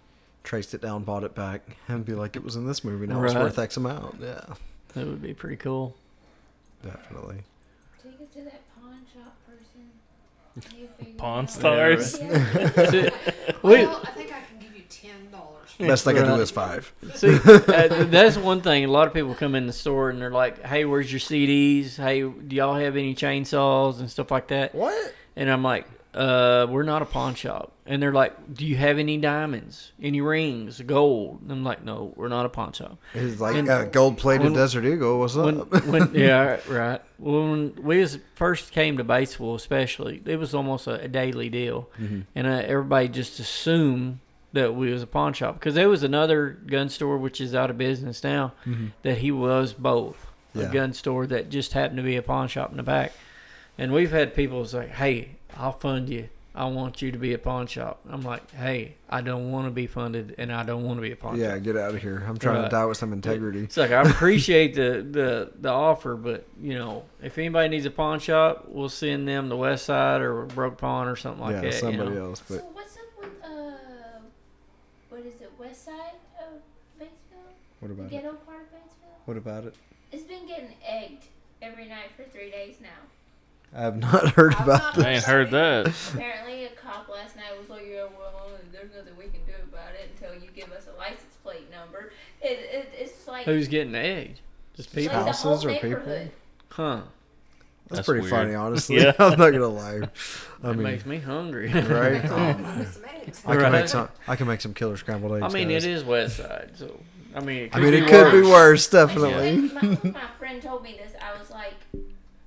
Traced 0.44 0.74
it 0.74 0.82
down, 0.82 1.04
bought 1.04 1.24
it 1.24 1.34
back, 1.34 1.78
and 1.88 2.06
be 2.06 2.14
like, 2.14 2.36
it 2.36 2.44
was 2.44 2.56
in 2.58 2.68
this 2.68 2.84
movie. 2.84 3.08
Now 3.08 3.24
it's 3.24 3.34
Right. 3.34 3.44
worth 3.44 3.58
X 3.58 3.78
amount. 3.78 4.18
Yeah, 4.22 4.42
that 4.98 5.06
would 5.08 5.22
be 5.22 5.34
pretty 5.34 5.56
cool. 5.58 5.96
definitely. 6.84 7.38
Take 8.04 8.20
it 8.22 8.34
to 8.34 8.42
that 8.46 8.62
pawn 8.76 9.00
shop 9.14 9.36
person. 9.46 10.82
It 11.00 11.18
Pawn 11.18 11.48
stars. 11.48 12.20
Yeah. 12.20 13.10
We- 13.64 13.86
Well, 13.86 14.02
I 14.04 14.10
think 14.12 14.32
I 14.34 14.40
can 14.42 14.60
give 14.60 14.76
you 14.76 14.84
ten 14.90 15.32
dollars. 15.32 15.70
Best 15.80 16.08
I 16.08 16.14
can 16.14 16.24
do 16.26 16.32
Right. 16.32 16.40
is 16.42 16.52
five. 16.52 16.92
See, 17.16 17.28
uh, 17.46 18.04
that's 18.06 18.38
one 18.38 18.62
thing. 18.62 18.86
A 18.86 18.88
lot 18.88 19.08
of 19.08 19.14
people 19.14 19.36
come 19.36 19.54
in 19.56 19.68
the 19.68 19.74
store 19.74 20.10
and 20.10 20.20
they're 20.22 20.32
like, 20.32 20.64
"Hey, 20.66 20.86
where's 20.86 21.12
your 21.12 21.20
CDs? 21.20 21.96
Hey, 21.98 22.22
do 22.22 22.56
y'all 22.56 22.74
have 22.76 22.96
any 22.96 23.14
chainsaws 23.14 24.00
and 24.00 24.10
stuff 24.10 24.32
like 24.32 24.48
that?" 24.48 24.74
What? 24.74 25.14
And 25.36 25.50
I'm 25.52 25.64
like, 25.64 25.86
"Uh, 26.16 26.66
we're 26.70 26.82
not 26.84 27.02
a 27.04 27.06
pawn 27.06 27.36
shop." 27.36 27.72
And 27.90 28.04
they're 28.04 28.12
like, 28.12 28.54
"Do 28.54 28.66
you 28.66 28.76
have 28.76 29.00
any 29.00 29.18
diamonds, 29.18 29.94
any 30.02 30.20
rings, 30.20 30.82
gold?" 30.82 31.40
And 31.44 31.52
I'm 31.52 31.64
like, 31.64 31.86
"No, 31.86 32.12
we're 32.18 32.28
not 32.28 32.46
a 32.46 32.50
pawn 32.50 32.74
shop." 32.74 32.98
It's 33.14 33.40
like 33.40 33.56
And- 33.56 33.70
uh, 33.70 33.86
gold 33.86 34.18
plated 34.18 34.54
Desert 34.54 34.84
Eagle. 34.86 35.20
What's 35.20 35.36
When, 35.36 35.62
up? 35.62 35.86
when, 35.86 36.12
yeah, 36.14 36.58
right. 36.68 37.02
When 37.18 37.74
we 37.82 38.00
was 38.00 38.20
first 38.36 38.72
came 38.74 38.98
to 38.98 39.06
Batesville, 39.06 39.56
especially, 39.56 40.22
it 40.26 40.38
was 40.38 40.54
almost 40.54 40.86
a, 40.88 41.00
a 41.02 41.08
daily 41.08 41.48
deal, 41.50 41.90
Mhm. 42.00 42.24
and 42.36 42.46
uh, 42.46 42.62
everybody 42.66 43.08
just 43.08 43.40
assumed 43.40 44.20
that 44.54 44.76
we 44.76 44.92
was 44.92 45.02
a 45.04 45.08
pawn 45.08 45.32
shop 45.34 45.54
because 45.56 45.76
there 45.76 45.88
was 45.90 46.04
another 46.04 46.58
gun 46.68 46.90
store 46.90 47.18
which 47.18 47.40
is 47.40 47.56
out 47.56 47.70
of 47.70 47.78
business 47.78 48.24
now 48.24 48.54
Mhm. 48.66 48.92
that 49.04 49.20
he 49.20 49.32
was 49.32 49.72
both 49.74 50.28
Yeah. 50.54 50.64
a 50.70 50.74
gun 50.74 50.92
store 50.94 51.26
that 51.28 51.50
just 51.50 51.74
happened 51.74 51.98
to 51.98 52.04
be 52.04 52.16
a 52.18 52.22
pawn 52.22 52.48
shop 52.50 52.72
in 52.72 52.78
the 52.78 52.84
back, 52.84 53.14
and 53.78 53.94
we've 53.94 54.12
had 54.12 54.36
people 54.36 54.66
say, 54.66 54.88
"Hey, 54.88 55.38
I'll 55.58 55.72
fund 55.72 56.10
you." 56.10 56.28
I 56.58 56.66
want 56.66 57.02
you 57.04 57.12
to 57.12 57.18
be 57.20 57.34
a 57.34 57.38
pawn 57.38 57.68
shop. 57.68 58.00
I'm 58.10 58.22
like, 58.22 58.50
hey, 58.52 58.96
I 59.10 59.22
don't 59.22 59.52
want 59.52 59.68
to 59.68 59.72
be 59.72 59.86
funded, 59.86 60.34
and 60.40 60.52
I 60.52 60.64
don't 60.64 60.84
want 60.84 60.98
to 60.98 61.02
be 61.02 61.12
a 61.12 61.16
pawn 61.16 61.38
Yeah, 61.38 61.50
shop. 61.50 61.54
Yeah, 61.54 61.60
get 61.60 61.78
out 61.78 61.94
of 61.96 62.02
here. 62.02 62.24
I'm 62.28 62.38
trying 62.38 62.56
Right. 62.58 62.64
to 62.64 62.70
die 62.70 62.86
with 62.86 62.98
some 62.98 63.14
integrity. 63.14 63.60
It's 63.64 63.78
like 63.78 63.92
I 63.92 64.02
appreciate 64.02 64.74
the, 64.74 65.06
the 65.10 65.52
the 65.60 65.70
offer, 65.70 66.16
but 66.16 66.48
you 66.60 66.74
know, 66.74 67.04
if 67.22 67.38
anybody 67.38 67.70
needs 67.70 67.86
a 67.86 67.92
pawn 67.92 68.20
shop, 68.20 68.66
we'll 68.70 68.90
send 68.90 69.28
them 69.28 69.50
to 69.50 69.56
West 69.56 69.86
Side 69.86 70.22
or 70.22 70.46
Broke 70.46 70.78
Pawn 70.80 71.08
or 71.08 71.16
something 71.16 71.42
like 71.44 71.56
yeah, 71.58 71.62
that. 71.62 71.74
Yeah, 71.74 71.80
somebody 71.80 72.10
you 72.10 72.16
know? 72.16 72.26
else. 72.30 72.42
So 72.48 72.56
what's 72.74 72.98
up 72.98 73.04
with 73.20 73.30
uh, 73.44 73.72
what 75.10 75.22
is 75.22 75.40
it, 75.42 75.52
West 75.60 75.86
Side 75.86 75.94
of 76.40 76.60
Batesville? 77.00 77.54
what 77.80 77.88
The 77.90 77.94
about 77.94 78.06
it? 78.08 78.10
ghetto 78.12 78.34
part 78.46 78.62
of 78.62 78.68
Batesville? 78.68 79.26
What 79.26 79.38
about 79.38 79.66
it? 79.66 79.76
It's 80.12 80.24
been 80.24 80.48
getting 80.48 80.74
egged 80.88 81.26
every 81.62 81.86
night 81.88 82.10
for 82.16 82.24
three 82.24 82.50
days 82.50 82.78
now. 82.82 82.88
I 83.76 83.82
have 83.82 83.98
not 83.98 84.30
heard 84.36 84.54
I've 84.56 84.62
about. 84.68 84.98
not 84.98 85.06
I 85.06 85.12
ain't 85.12 85.24
heard 85.24 85.52
that. 85.52 85.88
Apparently, 86.14 86.66
a 86.66 86.70
cop 86.70 87.08
last 87.10 87.36
night 87.36 87.58
was 87.60 87.70
like, 87.70 87.84
"Yeah, 87.90 88.04
well, 88.18 88.50
there's 88.72 88.90
nothing 88.96 89.14
we 89.18 89.26
can 89.26 89.42
do 89.46 89.54
about 89.72 89.90
it 89.94 90.10
until 90.16 90.36
you 90.42 90.50
give 90.56 90.72
us 90.72 90.88
a 90.94 90.98
license 90.98 91.36
plate 91.44 91.70
number." 91.72 92.12
It, 92.42 92.60
it 92.60 92.90
it's 92.98 93.28
like 93.28 93.46
Who's 93.46 93.68
getting 93.68 93.94
egged? 93.96 94.40
Just 94.76 94.96
like 94.96 95.04
people, 95.06 95.18
the 95.26 95.32
whole 95.32 95.52
Houses 95.54 95.66
or 95.66 95.76
people? 95.76 96.28
huh? 96.70 97.02
That's, 97.90 98.00
That's 98.00 98.06
pretty 98.08 98.22
weird. 98.22 98.32
funny, 98.32 98.54
honestly. 98.54 98.98
Yeah. 98.98 99.14
I'm 99.20 99.38
not 99.40 99.52
gonna 99.52 99.68
lie. 99.68 99.96
I 99.96 100.00
That 100.62 100.74
mean, 100.74 100.84
makes 100.84 101.06
me 101.06 101.20
hungry. 101.20 101.72
right? 101.74 102.22
Oh, 102.26 102.78
with 102.78 102.94
some 102.94 103.06
eggs. 103.06 103.42
I 103.46 103.54
can 103.56 103.64
Right. 103.64 103.72
make 103.72 103.88
some. 103.88 104.10
I 104.28 104.36
can 104.36 104.48
make 104.48 104.62
some 104.62 104.74
killer 104.74 104.98
scrambled 104.98 105.34
eggs. 105.42 105.44
I 105.54 105.58
mean, 105.58 105.70
guys. 105.70 105.86
it 105.86 105.92
is 105.92 106.04
West 106.04 106.38
Side, 106.38 106.72
so 106.76 107.00
I 107.36 107.40
mean, 107.42 107.64
it 107.64 107.70
I 107.76 107.80
could 107.80 107.84
mean, 107.84 107.92
be 107.92 107.98
it 108.00 108.10
could 108.10 108.32
be 108.32 108.42
worse. 108.42 108.92
worse, 108.92 108.94
When, 108.94 109.08
definitely. 109.08 109.58
my, 109.74 109.96
when 109.96 110.12
my 110.14 110.28
friend 110.38 110.62
told 110.62 110.84
me 110.84 111.00
this, 111.02 111.14
I 111.22 111.38
was 111.40 111.50
like, 111.50 111.76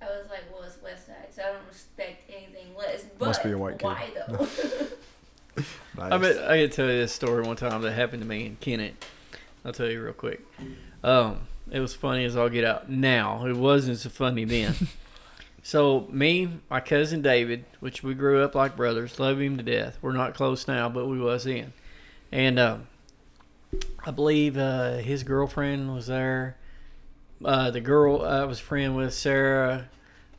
I 0.03 0.07
was 0.07 0.29
like, 0.31 0.43
well, 0.53 0.63
it's 0.65 0.81
West 0.83 1.07
Side, 1.07 1.30
so 1.41 1.49
I 1.49 1.53
don't 1.53 1.69
expect 1.69 2.31
anything 2.31 2.75
less. 2.77 3.05
But 3.19 3.27
Must 3.27 3.43
be 3.43 3.53
a 3.53 3.59
white 3.59 3.79
kid. 3.79 3.85
why 3.85 4.11
though? 4.29 4.47
Nice. 5.97 6.13
I 6.13 6.19
mean, 6.19 6.39
I 6.39 6.59
could 6.59 6.73
tell 6.73 6.87
you 6.87 6.99
this 6.99 7.13
story 7.13 7.43
one 7.43 7.57
time 7.57 7.83
that 7.83 7.93
happened 7.93 8.23
to 8.23 8.29
me 8.29 8.47
in 8.47 8.57
Kennett. 8.57 9.05
I'll 9.65 9.73
tell 9.73 9.89
you 9.89 10.03
real 10.03 10.13
quick. 10.13 10.41
Um, 11.05 11.41
it 11.71 11.81
was 11.81 11.95
funny 11.95 12.25
as 12.25 12.37
I'll 12.37 12.49
get 12.49 12.65
out 12.65 12.89
now. 12.89 13.47
It 13.47 13.57
wasn't 13.57 13.99
so 13.99 14.09
funny 14.09 14.45
then. 14.45 14.75
so 15.63 16.07
me, 16.11 16.61
my 16.71 16.81
cousin 16.81 17.21
David, 17.21 17.65
which 17.81 18.03
we 18.03 18.15
grew 18.15 18.43
up 18.43 18.55
like 18.55 18.77
brothers, 18.77 19.19
love 19.21 19.41
him 19.41 19.57
to 19.59 19.63
death. 19.63 19.99
We're 20.01 20.13
not 20.13 20.35
close 20.35 20.67
now, 20.67 20.89
but 20.89 21.07
we 21.07 21.21
was 21.21 21.45
then. 21.45 21.73
And 22.33 22.59
um, 22.59 22.87
I 24.05 24.13
believe 24.13 24.57
uh, 24.57 24.99
his 24.99 25.23
girlfriend 25.25 25.93
was 25.93 26.07
there. 26.07 26.57
Uh, 27.45 27.71
the 27.71 27.81
girl 27.81 28.23
I 28.23 28.45
was 28.45 28.61
a 28.61 28.63
friend 28.63 28.97
with, 28.97 29.13
Sarah, 29.13 29.89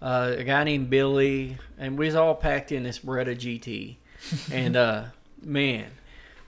uh, 0.02 0.36
a 0.38 0.44
guy 0.44 0.64
named 0.64 0.90
Billy, 0.90 1.58
and 1.78 1.98
we 1.98 2.06
was 2.06 2.16
all 2.16 2.36
packed 2.36 2.72
in 2.72 2.84
this 2.84 3.00
Beretta 3.00 3.36
GT. 3.36 3.98
and 4.52 4.76
uh, 4.76 5.06
man, 5.42 5.92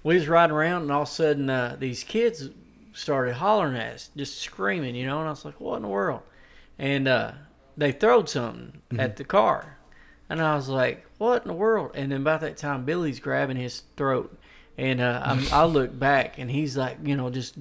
we 0.03 0.15
was 0.15 0.27
riding 0.27 0.55
around, 0.55 0.83
and 0.83 0.91
all 0.91 1.03
of 1.03 1.07
a 1.07 1.11
sudden 1.11 1.49
uh, 1.49 1.75
these 1.79 2.03
kids 2.03 2.49
started 2.93 3.35
hollering 3.35 3.75
at 3.75 3.93
us, 3.93 4.09
just 4.15 4.39
screaming, 4.39 4.95
you 4.95 5.05
know. 5.05 5.19
And 5.19 5.27
I 5.27 5.31
was 5.31 5.45
like, 5.45 5.59
"What 5.59 5.77
in 5.77 5.81
the 5.83 5.87
world?" 5.87 6.21
And 6.77 7.07
uh, 7.07 7.31
they 7.77 7.91
throwed 7.91 8.29
something 8.29 8.81
at 8.97 9.15
the 9.17 9.23
car, 9.23 9.77
and 10.29 10.41
I 10.41 10.55
was 10.55 10.69
like, 10.69 11.05
"What 11.17 11.43
in 11.43 11.47
the 11.47 11.53
world?" 11.53 11.91
And 11.95 12.11
then 12.11 12.21
about 12.21 12.41
that 12.41 12.57
time, 12.57 12.85
Billy's 12.85 13.19
grabbing 13.19 13.57
his 13.57 13.83
throat, 13.97 14.37
and 14.77 15.01
uh, 15.01 15.37
I 15.51 15.65
look 15.65 15.97
back, 15.97 16.37
and 16.37 16.49
he's 16.49 16.75
like, 16.75 16.97
you 17.03 17.15
know, 17.15 17.29
just 17.29 17.55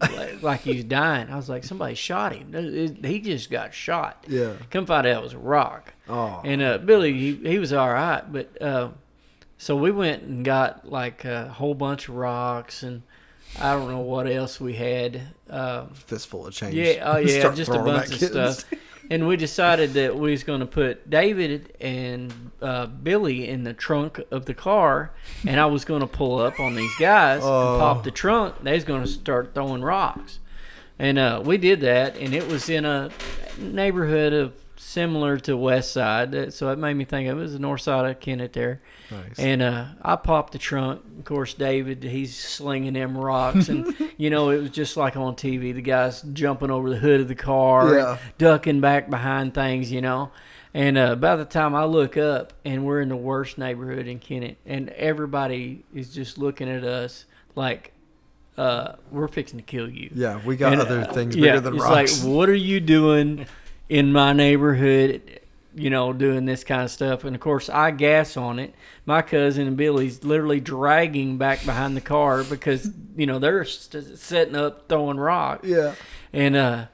like, 0.00 0.42
like 0.42 0.60
he's 0.60 0.84
dying. 0.84 1.30
I 1.30 1.36
was 1.36 1.48
like, 1.48 1.64
"Somebody 1.64 1.94
shot 1.94 2.34
him. 2.34 2.98
He 3.04 3.20
just 3.20 3.50
got 3.50 3.74
shot." 3.74 4.24
yeah. 4.28 4.54
Come 4.70 4.86
find 4.86 5.06
out 5.06 5.18
it 5.18 5.22
was 5.22 5.32
a 5.32 5.38
rock. 5.38 5.94
Oh. 6.08 6.40
And 6.44 6.62
uh, 6.62 6.78
Billy, 6.78 7.12
he, 7.12 7.34
he 7.34 7.58
was 7.58 7.72
all 7.72 7.92
right, 7.92 8.22
but 8.30 8.60
uh, 8.60 8.90
so 9.58 9.76
we 9.76 9.90
went 9.90 10.22
and 10.22 10.44
got 10.44 10.88
like 10.90 11.24
a 11.24 11.48
whole 11.48 11.74
bunch 11.74 12.08
of 12.08 12.14
rocks 12.16 12.82
and 12.82 13.02
I 13.58 13.72
don't 13.72 13.90
know 13.90 14.00
what 14.00 14.26
else 14.26 14.60
we 14.60 14.74
had. 14.74 15.22
Um, 15.48 15.90
fistful 15.94 16.46
of 16.46 16.54
change. 16.54 16.74
yeah, 16.74 17.02
oh 17.04 17.16
yeah, 17.18 17.52
just 17.54 17.70
a 17.70 17.78
bunch 17.78 18.12
of 18.12 18.18
kids. 18.18 18.30
stuff. 18.32 18.64
And 19.10 19.28
we 19.28 19.36
decided 19.36 19.92
that 19.94 20.16
we 20.16 20.32
was 20.32 20.42
going 20.42 20.60
to 20.60 20.66
put 20.66 21.08
David 21.08 21.72
and 21.80 22.50
uh, 22.60 22.86
Billy 22.86 23.48
in 23.48 23.62
the 23.62 23.72
trunk 23.72 24.20
of 24.30 24.46
the 24.46 24.54
car, 24.54 25.12
and 25.46 25.60
I 25.60 25.66
was 25.66 25.84
going 25.84 26.00
to 26.00 26.06
pull 26.08 26.38
up 26.40 26.58
on 26.58 26.74
these 26.74 26.94
guys 26.98 27.42
Oh. 27.44 27.72
and 27.74 27.80
pop 27.80 28.02
the 28.04 28.10
trunk. 28.10 28.62
They 28.62 28.72
was 28.74 28.84
going 28.84 29.02
to 29.02 29.06
start 29.08 29.54
throwing 29.54 29.82
rocks, 29.82 30.40
and 30.98 31.18
uh, 31.18 31.40
we 31.44 31.56
did 31.56 31.80
that, 31.82 32.16
and 32.16 32.34
it 32.34 32.48
was 32.48 32.68
in 32.68 32.84
a 32.84 33.10
neighborhood 33.58 34.32
of 34.32 34.52
similar 34.86 35.36
to 35.38 35.56
West 35.56 35.92
Side, 35.92 36.34
uh, 36.34 36.50
so 36.50 36.70
it 36.70 36.78
made 36.78 36.94
me 36.94 37.04
think 37.04 37.28
of 37.28 37.36
it 37.38 37.40
was 37.40 37.52
the 37.52 37.58
North 37.58 37.80
Side 37.80 38.08
of 38.08 38.20
Kennett 38.20 38.52
there. 38.52 38.80
Nice. 39.10 39.38
And 39.38 39.60
uh, 39.60 39.86
I 40.00 40.14
popped 40.16 40.52
the 40.52 40.58
trunk. 40.58 41.02
Of 41.18 41.24
course, 41.24 41.54
David, 41.54 42.04
he's 42.04 42.36
slinging 42.36 42.92
them 42.92 43.18
rocks. 43.18 43.68
And, 43.68 43.94
you 44.16 44.30
know, 44.30 44.50
it 44.50 44.58
was 44.60 44.70
just 44.70 44.96
like 44.96 45.16
on 45.16 45.34
TV. 45.34 45.74
The 45.74 45.82
guy's 45.82 46.22
jumping 46.22 46.70
over 46.70 46.88
the 46.88 46.96
hood 46.96 47.20
of 47.20 47.28
the 47.28 47.34
car, 47.34 47.94
Yeah. 47.94 48.18
ducking 48.38 48.80
back 48.80 49.10
behind 49.10 49.54
things, 49.54 49.90
you 49.90 50.00
know. 50.00 50.30
And 50.72 50.96
uh, 50.98 51.14
by 51.16 51.36
the 51.36 51.44
time 51.46 51.74
I 51.74 51.84
look 51.84 52.16
up, 52.16 52.52
and 52.64 52.84
we're 52.84 53.00
in 53.00 53.08
the 53.08 53.16
worst 53.16 53.58
neighborhood 53.58 54.06
in 54.06 54.18
Kennett, 54.18 54.58
and 54.66 54.90
everybody 54.90 55.84
is 55.94 56.14
just 56.14 56.38
looking 56.38 56.68
at 56.68 56.84
us 56.84 57.24
like, 57.54 57.92
uh, 58.56 58.92
we're 59.10 59.28
fixing 59.28 59.58
to 59.58 59.64
kill 59.64 59.88
you. 59.88 60.10
yeah, 60.14 60.40
we 60.44 60.56
got 60.56 60.72
And, 60.74 60.82
other 60.82 61.00
uh, 61.00 61.12
things 61.12 61.34
yeah, 61.34 61.52
bigger 61.52 61.60
than 61.60 61.74
it's 61.74 61.82
rocks. 61.84 62.24
like, 62.24 62.32
what 62.32 62.48
are 62.48 62.54
you 62.54 62.80
doing 62.80 63.46
in 63.88 64.12
my 64.12 64.32
neighborhood? 64.32 65.40
You 65.78 65.90
know, 65.90 66.14
doing 66.14 66.46
this 66.46 66.64
kind 66.64 66.82
of 66.82 66.90
stuff. 66.90 67.22
And 67.24 67.36
of 67.36 67.40
course, 67.42 67.68
I 67.68 67.90
gas 67.90 68.34
on 68.38 68.58
it. 68.58 68.74
My 69.04 69.20
cousin 69.20 69.66
and 69.66 69.76
Billy's 69.76 70.24
literally 70.24 70.58
dragging 70.58 71.36
back 71.36 71.66
behind 71.66 71.94
the 71.94 72.00
car 72.00 72.42
because 72.44 72.90
you 73.14 73.26
know 73.26 73.38
they're 73.38 73.64
st- 73.66 74.18
setting 74.18 74.56
up 74.56 74.88
throwing 74.88 75.18
rocks. 75.18 75.68
yeah. 75.68 75.94
And 76.32 76.56
uh, 76.56 76.86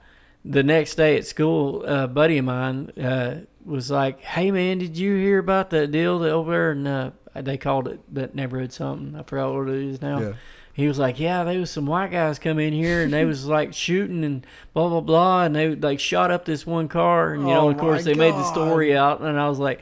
the 0.45 0.65
next 0.65 0.97
day 0.97 1.17
at 1.17 1.25
school, 1.27 1.85
a 1.85 2.09
buddy 2.09 2.39
of 2.39 2.45
mine 2.45 2.91
uh, 3.01 3.43
was 3.65 3.89
like, 3.89 4.21
"Hey 4.21 4.51
man, 4.51 4.79
did 4.79 4.99
you 4.99 5.15
hear 5.15 5.39
about 5.39 5.71
that 5.71 5.93
deal 5.93 6.19
that 6.19 6.33
over 6.33 6.51
there?" 6.51 6.71
And 6.73 6.89
uh, 6.89 7.11
they 7.37 7.57
called 7.57 7.87
it 7.87 8.01
that 8.13 8.35
neighborhood 8.35 8.73
something. 8.73 9.15
I 9.15 9.23
forgot 9.23 9.55
what 9.55 9.69
it 9.69 9.77
is 9.77 10.03
now 10.03 10.19
Yeah. 10.21 10.33
He 10.73 10.89
was 10.89 10.99
like, 10.99 11.21
"Yeah, 11.21 11.45
there 11.45 11.59
was 11.59 11.71
some 11.71 11.87
white 11.87 12.11
guys 12.11 12.39
come 12.39 12.59
in 12.59 12.73
here 12.73 13.03
and 13.03 13.13
they 13.13 13.25
was 13.25 13.47
like 13.59 13.75
shooting 13.75 14.25
and 14.25 14.47
blah 14.75 14.89
blah 14.89 15.01
blah, 15.01 15.45
and 15.45 15.55
they 15.55 15.75
like 15.75 16.01
shot 16.01 16.31
up 16.31 16.45
this 16.45 16.67
one 16.67 16.89
car, 16.89 17.35
and 17.35 17.43
you 17.43 17.55
know, 17.55 17.67
Oh 17.67 17.71
of 17.71 17.79
course, 17.79 18.05
my 18.05 18.13
they 18.13 18.19
made 18.19 18.35
the 18.35 18.51
story 18.51 18.97
out, 18.97 19.21
and 19.21 19.39
I 19.39 19.49
was 19.49 19.59
like." 19.59 19.81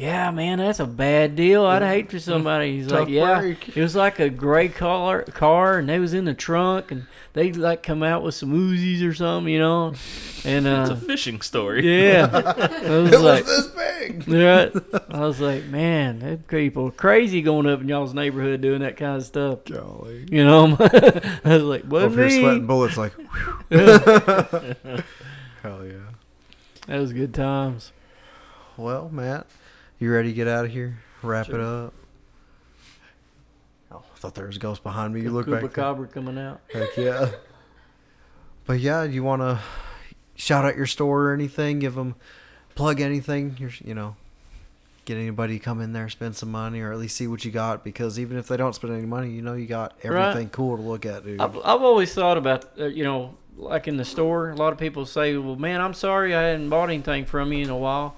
Yeah, 0.00 0.30
man, 0.30 0.58
that's 0.58 0.78
a 0.78 0.86
bad 0.86 1.34
deal. 1.34 1.64
I'd 1.66 1.82
hate 1.82 2.08
for 2.10 2.20
somebody. 2.20 2.76
He's 2.76 2.86
Tough 2.86 3.00
like, 3.00 3.08
yeah, 3.08 3.40
break. 3.40 3.76
it 3.76 3.82
was 3.82 3.96
like 3.96 4.20
a 4.20 4.30
gray 4.30 4.68
car, 4.68 5.22
car, 5.24 5.78
and 5.78 5.88
they 5.88 5.98
was 5.98 6.14
in 6.14 6.24
the 6.24 6.34
trunk, 6.34 6.92
and 6.92 7.06
they 7.32 7.52
like 7.52 7.82
come 7.82 8.04
out 8.04 8.22
with 8.22 8.36
some 8.36 8.52
Uzis 8.52 9.02
or 9.06 9.12
something, 9.12 9.52
you 9.52 9.58
know, 9.58 9.94
and 10.44 10.66
It's 10.68 10.90
a 10.90 10.92
uh, 10.92 10.96
fishing 10.96 11.40
story. 11.40 11.82
yeah, 12.10 12.28
I 12.32 12.88
was 13.00 13.12
It 13.12 13.18
like, 13.20 13.44
was 13.44 13.72
this 13.74 14.06
big. 14.08 14.28
yeah, 14.28 14.68
I 15.10 15.18
was 15.20 15.40
like, 15.40 15.64
man, 15.64 16.20
that 16.20 16.46
people 16.46 16.86
are 16.86 16.92
crazy 16.92 17.42
going 17.42 17.66
up 17.66 17.80
in 17.80 17.88
y'all's 17.88 18.14
neighborhood 18.14 18.60
doing 18.60 18.82
that 18.82 18.96
kind 18.96 19.16
of 19.16 19.24
stuff. 19.24 19.64
Golly. 19.64 20.26
You 20.30 20.44
know, 20.44 20.76
I 20.80 21.40
was 21.44 21.62
like, 21.64 21.82
what 21.82 22.02
Over 22.02 22.22
here 22.22 22.30
me? 22.36 22.40
sweating 22.40 22.66
bullets 22.68 22.96
like. 22.96 23.14
Hell 25.62 25.84
yeah. 25.84 26.12
That 26.86 27.00
was 27.00 27.12
good 27.12 27.34
times. 27.34 27.92
Well, 28.76 29.08
Matt, 29.12 29.46
you 29.98 30.12
ready 30.12 30.28
to 30.28 30.34
get 30.34 30.48
out 30.48 30.64
of 30.64 30.70
here? 30.70 30.98
Wrap 31.22 31.48
it 31.48 31.60
up. 31.60 31.92
Oh, 33.90 33.96
I 34.14 34.18
thought 34.18 34.34
there 34.34 34.46
was 34.46 34.56
a 34.56 34.60
ghost 34.60 34.82
behind 34.82 35.14
me. 35.14 35.22
You 35.22 35.30
look 35.30 35.46
back. 35.48 35.60
there. 35.60 35.68
Chupacabra 35.70 36.10
coming 36.12 36.38
out. 36.38 36.60
Heck 36.72 36.96
yeah. 36.96 37.30
But 38.66 38.80
yeah, 38.80 39.04
you 39.04 39.22
want 39.22 39.40
to 39.42 39.60
shout 40.36 40.64
out 40.64 40.76
your 40.76 40.86
store 40.86 41.28
or 41.30 41.32
anything? 41.34 41.78
Give 41.78 41.94
them 41.94 42.14
plug 42.74 43.00
anything? 43.00 43.56
You're, 43.58 43.70
you 43.82 43.94
know, 43.94 44.14
get 45.06 45.16
anybody 45.16 45.58
to 45.58 45.64
come 45.64 45.80
in 45.80 45.92
there, 45.94 46.08
spend 46.10 46.36
some 46.36 46.50
money, 46.50 46.80
or 46.80 46.92
at 46.92 46.98
least 46.98 47.16
see 47.16 47.26
what 47.26 47.44
you 47.44 47.50
got. 47.50 47.82
Because 47.82 48.18
even 48.20 48.36
if 48.36 48.46
they 48.46 48.58
don't 48.58 48.74
spend 48.74 48.92
any 48.92 49.06
money, 49.06 49.30
you 49.30 49.40
know 49.42 49.54
you 49.54 49.66
got 49.66 49.94
Right. 50.04 50.28
everything 50.28 50.50
cool 50.50 50.76
to 50.76 50.82
look 50.82 51.06
at, 51.06 51.24
dude. 51.24 51.40
I've, 51.40 51.56
I've 51.56 51.82
always 51.82 52.12
thought 52.12 52.36
about, 52.36 52.66
uh, 52.78 52.84
you 52.84 53.04
know, 53.04 53.34
like 53.56 53.88
in 53.88 53.96
the 53.96 54.04
store, 54.04 54.50
a 54.50 54.54
lot 54.54 54.72
of 54.74 54.78
people 54.78 55.06
say, 55.06 55.36
well, 55.38 55.56
man, 55.56 55.80
I'm 55.80 55.94
sorry 55.94 56.34
I 56.34 56.42
hadn't 56.42 56.68
bought 56.68 56.90
anything 56.90 57.24
from 57.24 57.52
you 57.54 57.64
in 57.64 57.70
a 57.70 57.76
while. 57.76 58.14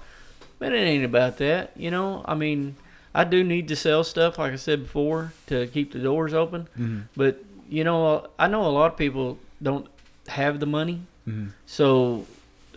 But 0.61 0.73
it 0.73 0.77
ain't 0.77 1.03
about 1.03 1.37
that, 1.39 1.71
you 1.75 1.89
know? 1.89 2.21
I 2.25 2.35
mean, 2.35 2.75
I 3.15 3.23
do 3.23 3.43
need 3.43 3.67
to 3.69 3.75
sell 3.75 4.03
stuff, 4.03 4.37
like 4.37 4.53
I 4.53 4.57
said 4.57 4.83
before, 4.83 5.33
to 5.47 5.65
keep 5.65 5.91
the 5.91 5.97
doors 5.97 6.35
open. 6.35 6.67
Mhm. 6.79 7.05
But, 7.17 7.43
you 7.67 7.83
know, 7.83 8.27
I 8.37 8.45
know 8.47 8.67
a 8.67 8.69
lot 8.69 8.91
of 8.91 8.95
people 8.97 9.39
don't 9.63 9.87
have 10.27 10.59
the 10.59 10.67
money. 10.67 11.01
Mhm. 11.27 11.49
So, 11.65 12.27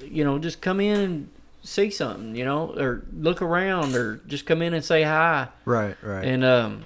you 0.02 0.24
know, 0.24 0.38
just 0.38 0.62
come 0.62 0.80
in 0.80 0.98
and 0.98 1.28
see 1.62 1.90
something, 1.90 2.34
you 2.34 2.46
know, 2.46 2.72
or 2.74 3.02
look 3.14 3.42
around, 3.42 3.94
or 3.94 4.18
just 4.26 4.46
come 4.46 4.62
in 4.62 4.72
and 4.72 4.82
say 4.82 5.02
hi. 5.02 5.48
Right, 5.66 5.94
right. 6.02 6.24
And 6.24 6.42
um, 6.42 6.84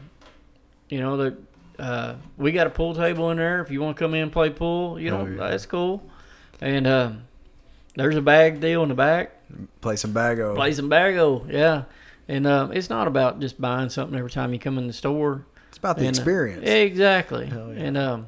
you 0.88 0.98
know 1.00 1.16
the 1.16 1.36
uh, 1.78 2.14
we 2.36 2.50
got 2.50 2.66
a 2.66 2.70
pool 2.70 2.92
table 2.96 3.30
in 3.30 3.36
there. 3.36 3.60
If 3.60 3.70
you 3.70 3.80
want 3.80 3.96
to 3.96 4.02
come 4.04 4.14
in 4.14 4.22
and 4.24 4.32
play 4.32 4.50
pool, 4.50 4.98
you 4.98 5.12
know 5.12 5.20
Oh, 5.20 5.26
yeah. 5.26 5.50
that's 5.50 5.64
cool. 5.64 6.02
And 6.60 6.88
um, 6.88 7.22
there's 7.94 8.16
a 8.16 8.20
bag 8.22 8.60
deal 8.60 8.82
in 8.82 8.88
the 8.88 8.96
back. 8.96 9.30
Play 9.80 9.96
some 9.96 10.12
bago. 10.12 10.54
Play 10.54 10.72
some 10.72 10.88
bago, 10.90 11.50
yeah. 11.50 11.84
And 12.28 12.46
um, 12.46 12.72
it's 12.72 12.90
not 12.90 13.06
about 13.06 13.40
just 13.40 13.60
buying 13.60 13.88
something 13.88 14.18
every 14.18 14.30
time 14.30 14.52
you 14.52 14.58
come 14.58 14.76
in 14.78 14.86
the 14.86 14.92
store. 14.92 15.46
It's 15.68 15.78
about 15.78 15.96
the 15.96 16.06
And, 16.06 16.16
uh, 16.16 16.20
experience. 16.20 16.68
exactly. 16.68 17.46
Yeah. 17.46 17.84
And 17.84 17.96
um, 17.96 18.26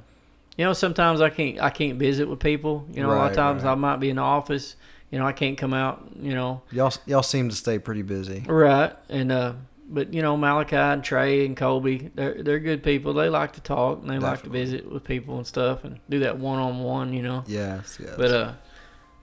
you 0.57 0.65
know 0.65 0.73
sometimes 0.73 1.21
I 1.21 1.31
can't 1.31 1.61
I 1.61 1.71
can't 1.71 1.99
visit 1.99 2.29
with 2.29 2.39
people. 2.41 2.87
You 2.93 3.03
know 3.03 3.11
a 3.11 3.15
lot 3.15 3.31
of 3.31 3.37
times 3.37 3.63
right. 3.63 3.73
I 3.73 3.75
might 3.75 3.97
be 3.97 4.11
in 4.11 4.17
the 4.17 4.23
office. 4.23 4.77
You 5.11 5.19
know 5.19 5.27
I 5.27 5.33
can't 5.33 5.59
come 5.59 5.75
out. 5.75 6.05
You 6.21 6.35
know 6.35 6.63
y'all, 6.71 6.93
y'all 7.07 7.23
seem 7.23 7.49
to 7.49 7.57
stay 7.57 7.79
pretty 7.79 8.03
busy. 8.03 8.45
Right, 8.47 8.95
and 9.09 9.33
uh, 9.33 9.53
but 9.89 10.15
you 10.15 10.23
know 10.23 10.37
Malachi 10.37 10.77
and 10.77 11.03
Trey 11.03 11.45
and 11.47 11.57
Colby, 11.57 12.11
they're 12.15 12.43
they're 12.43 12.61
good 12.61 12.83
people. 12.83 13.13
They 13.15 13.29
like 13.29 13.53
to 13.55 13.61
talk 13.61 14.01
and 14.03 14.11
they 14.11 14.19
like 14.19 14.43
to 14.45 14.51
visit 14.51 14.91
with 14.91 15.03
people 15.05 15.37
and 15.39 15.47
stuff 15.47 15.85
and 15.85 15.99
do 16.09 16.21
that 16.21 16.39
one 16.39 16.59
on 16.59 16.79
one, 16.81 17.13
you 17.13 17.23
know. 17.23 17.43
Yes, 17.47 17.99
yes. 18.01 18.15
But 18.17 18.31
uh, 18.31 18.53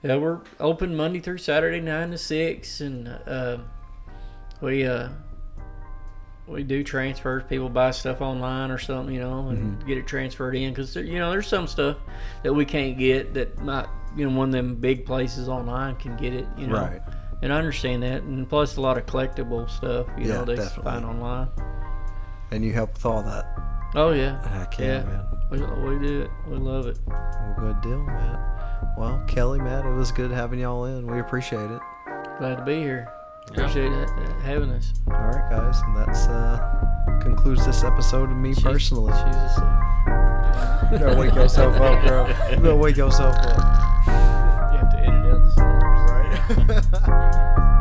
yeah, 0.02 0.16
we're 0.16 0.40
open 0.60 0.94
Monday 0.96 1.20
through 1.20 1.38
Saturday 1.38 1.80
nine 1.80 2.10
to 2.12 2.18
six, 2.18 2.80
and 2.80 3.08
uh, 3.08 3.58
we 4.60 4.86
uh 4.86 5.08
we 6.46 6.62
do 6.62 6.82
transfers. 6.82 7.42
People 7.48 7.68
buy 7.68 7.90
stuff 7.90 8.20
online 8.22 8.70
or 8.70 8.78
something, 8.78 9.14
you 9.14 9.20
know, 9.20 9.48
and 9.48 9.58
Mm-hmm. 9.78 9.86
get 9.88 9.98
it 9.98 10.06
transferred 10.06 10.56
in 10.56 10.72
because 10.72 10.94
you 10.96 11.18
know 11.18 11.30
there's 11.30 11.46
some 11.48 11.66
stuff 11.66 11.96
that 12.42 12.52
we 12.54 12.64
can't 12.64 12.96
get 12.98 13.34
that 13.34 13.58
might 13.58 13.86
you 14.16 14.28
know 14.28 14.36
one 14.36 14.48
of 14.48 14.52
them 14.52 14.76
big 14.76 15.04
places 15.04 15.48
online 15.48 15.96
can 15.96 16.16
get 16.16 16.32
it, 16.32 16.46
you 16.56 16.66
know. 16.66 16.74
right. 16.74 17.02
And 17.42 17.52
I 17.52 17.56
understand 17.58 18.02
that, 18.02 18.22
and 18.22 18.48
plus 18.48 18.76
a 18.78 18.80
lot 18.80 18.98
of 18.98 19.06
collectible 19.06 19.70
stuff, 19.70 20.08
you 20.18 20.26
Yeah, 20.26 20.34
know, 20.38 20.44
they 20.44 20.56
definitely. 20.56 20.82
find 20.90 21.04
online. 21.04 21.48
And 22.50 22.64
you 22.64 22.72
help 22.72 22.94
with 22.94 23.06
all 23.06 23.22
that. 23.22 23.46
Oh 23.94 24.10
yeah, 24.12 24.44
Heck 24.48 24.76
yeah, 24.78 24.86
Yeah. 24.86 25.02
man. 25.04 25.24
we, 25.50 25.58
we 25.60 26.06
do 26.06 26.22
it. 26.22 26.30
We 26.48 26.56
love 26.56 26.86
it. 26.86 26.98
Well, 27.06 27.54
good 27.60 27.80
deal, 27.82 28.02
Matt. 28.02 28.57
Well, 28.96 29.22
Kelly, 29.26 29.58
Matt, 29.60 29.84
it 29.86 29.90
was 29.92 30.10
good 30.12 30.30
having 30.30 30.58
y'all 30.60 30.84
in. 30.84 31.06
We 31.06 31.20
appreciate 31.20 31.70
it. 31.70 31.80
Glad 32.38 32.56
to 32.58 32.64
be 32.64 32.76
here. 32.80 33.08
Appreciate 33.48 33.90
it, 33.92 34.08
uh, 34.10 34.40
having 34.40 34.70
us. 34.70 34.92
All 35.08 35.14
right, 35.14 35.50
guys, 35.50 35.80
and 35.86 35.96
that's 35.96 36.26
uh 36.26 37.18
concludes 37.22 37.64
this 37.64 37.82
episode 37.82 38.30
of 38.30 38.36
me 38.36 38.52
She's- 38.52 38.62
personally. 38.62 39.12
she's 39.12 39.36
asleep. 39.36 39.68
You 40.92 40.98
gotta 40.98 41.16
wake 41.18 41.34
yourself 41.34 41.74
up, 41.80 42.02
bro. 42.06 42.26
You 42.50 42.56
gotta 42.56 42.76
wake 42.76 42.96
yourself 42.96 43.34
up. 43.36 43.56
You 44.06 44.78
have 44.78 44.90
to 44.90 44.98
edit 44.98 45.32
out 45.32 45.42
the 45.44 45.50
snores. 45.52 46.10
Right. 46.10 47.74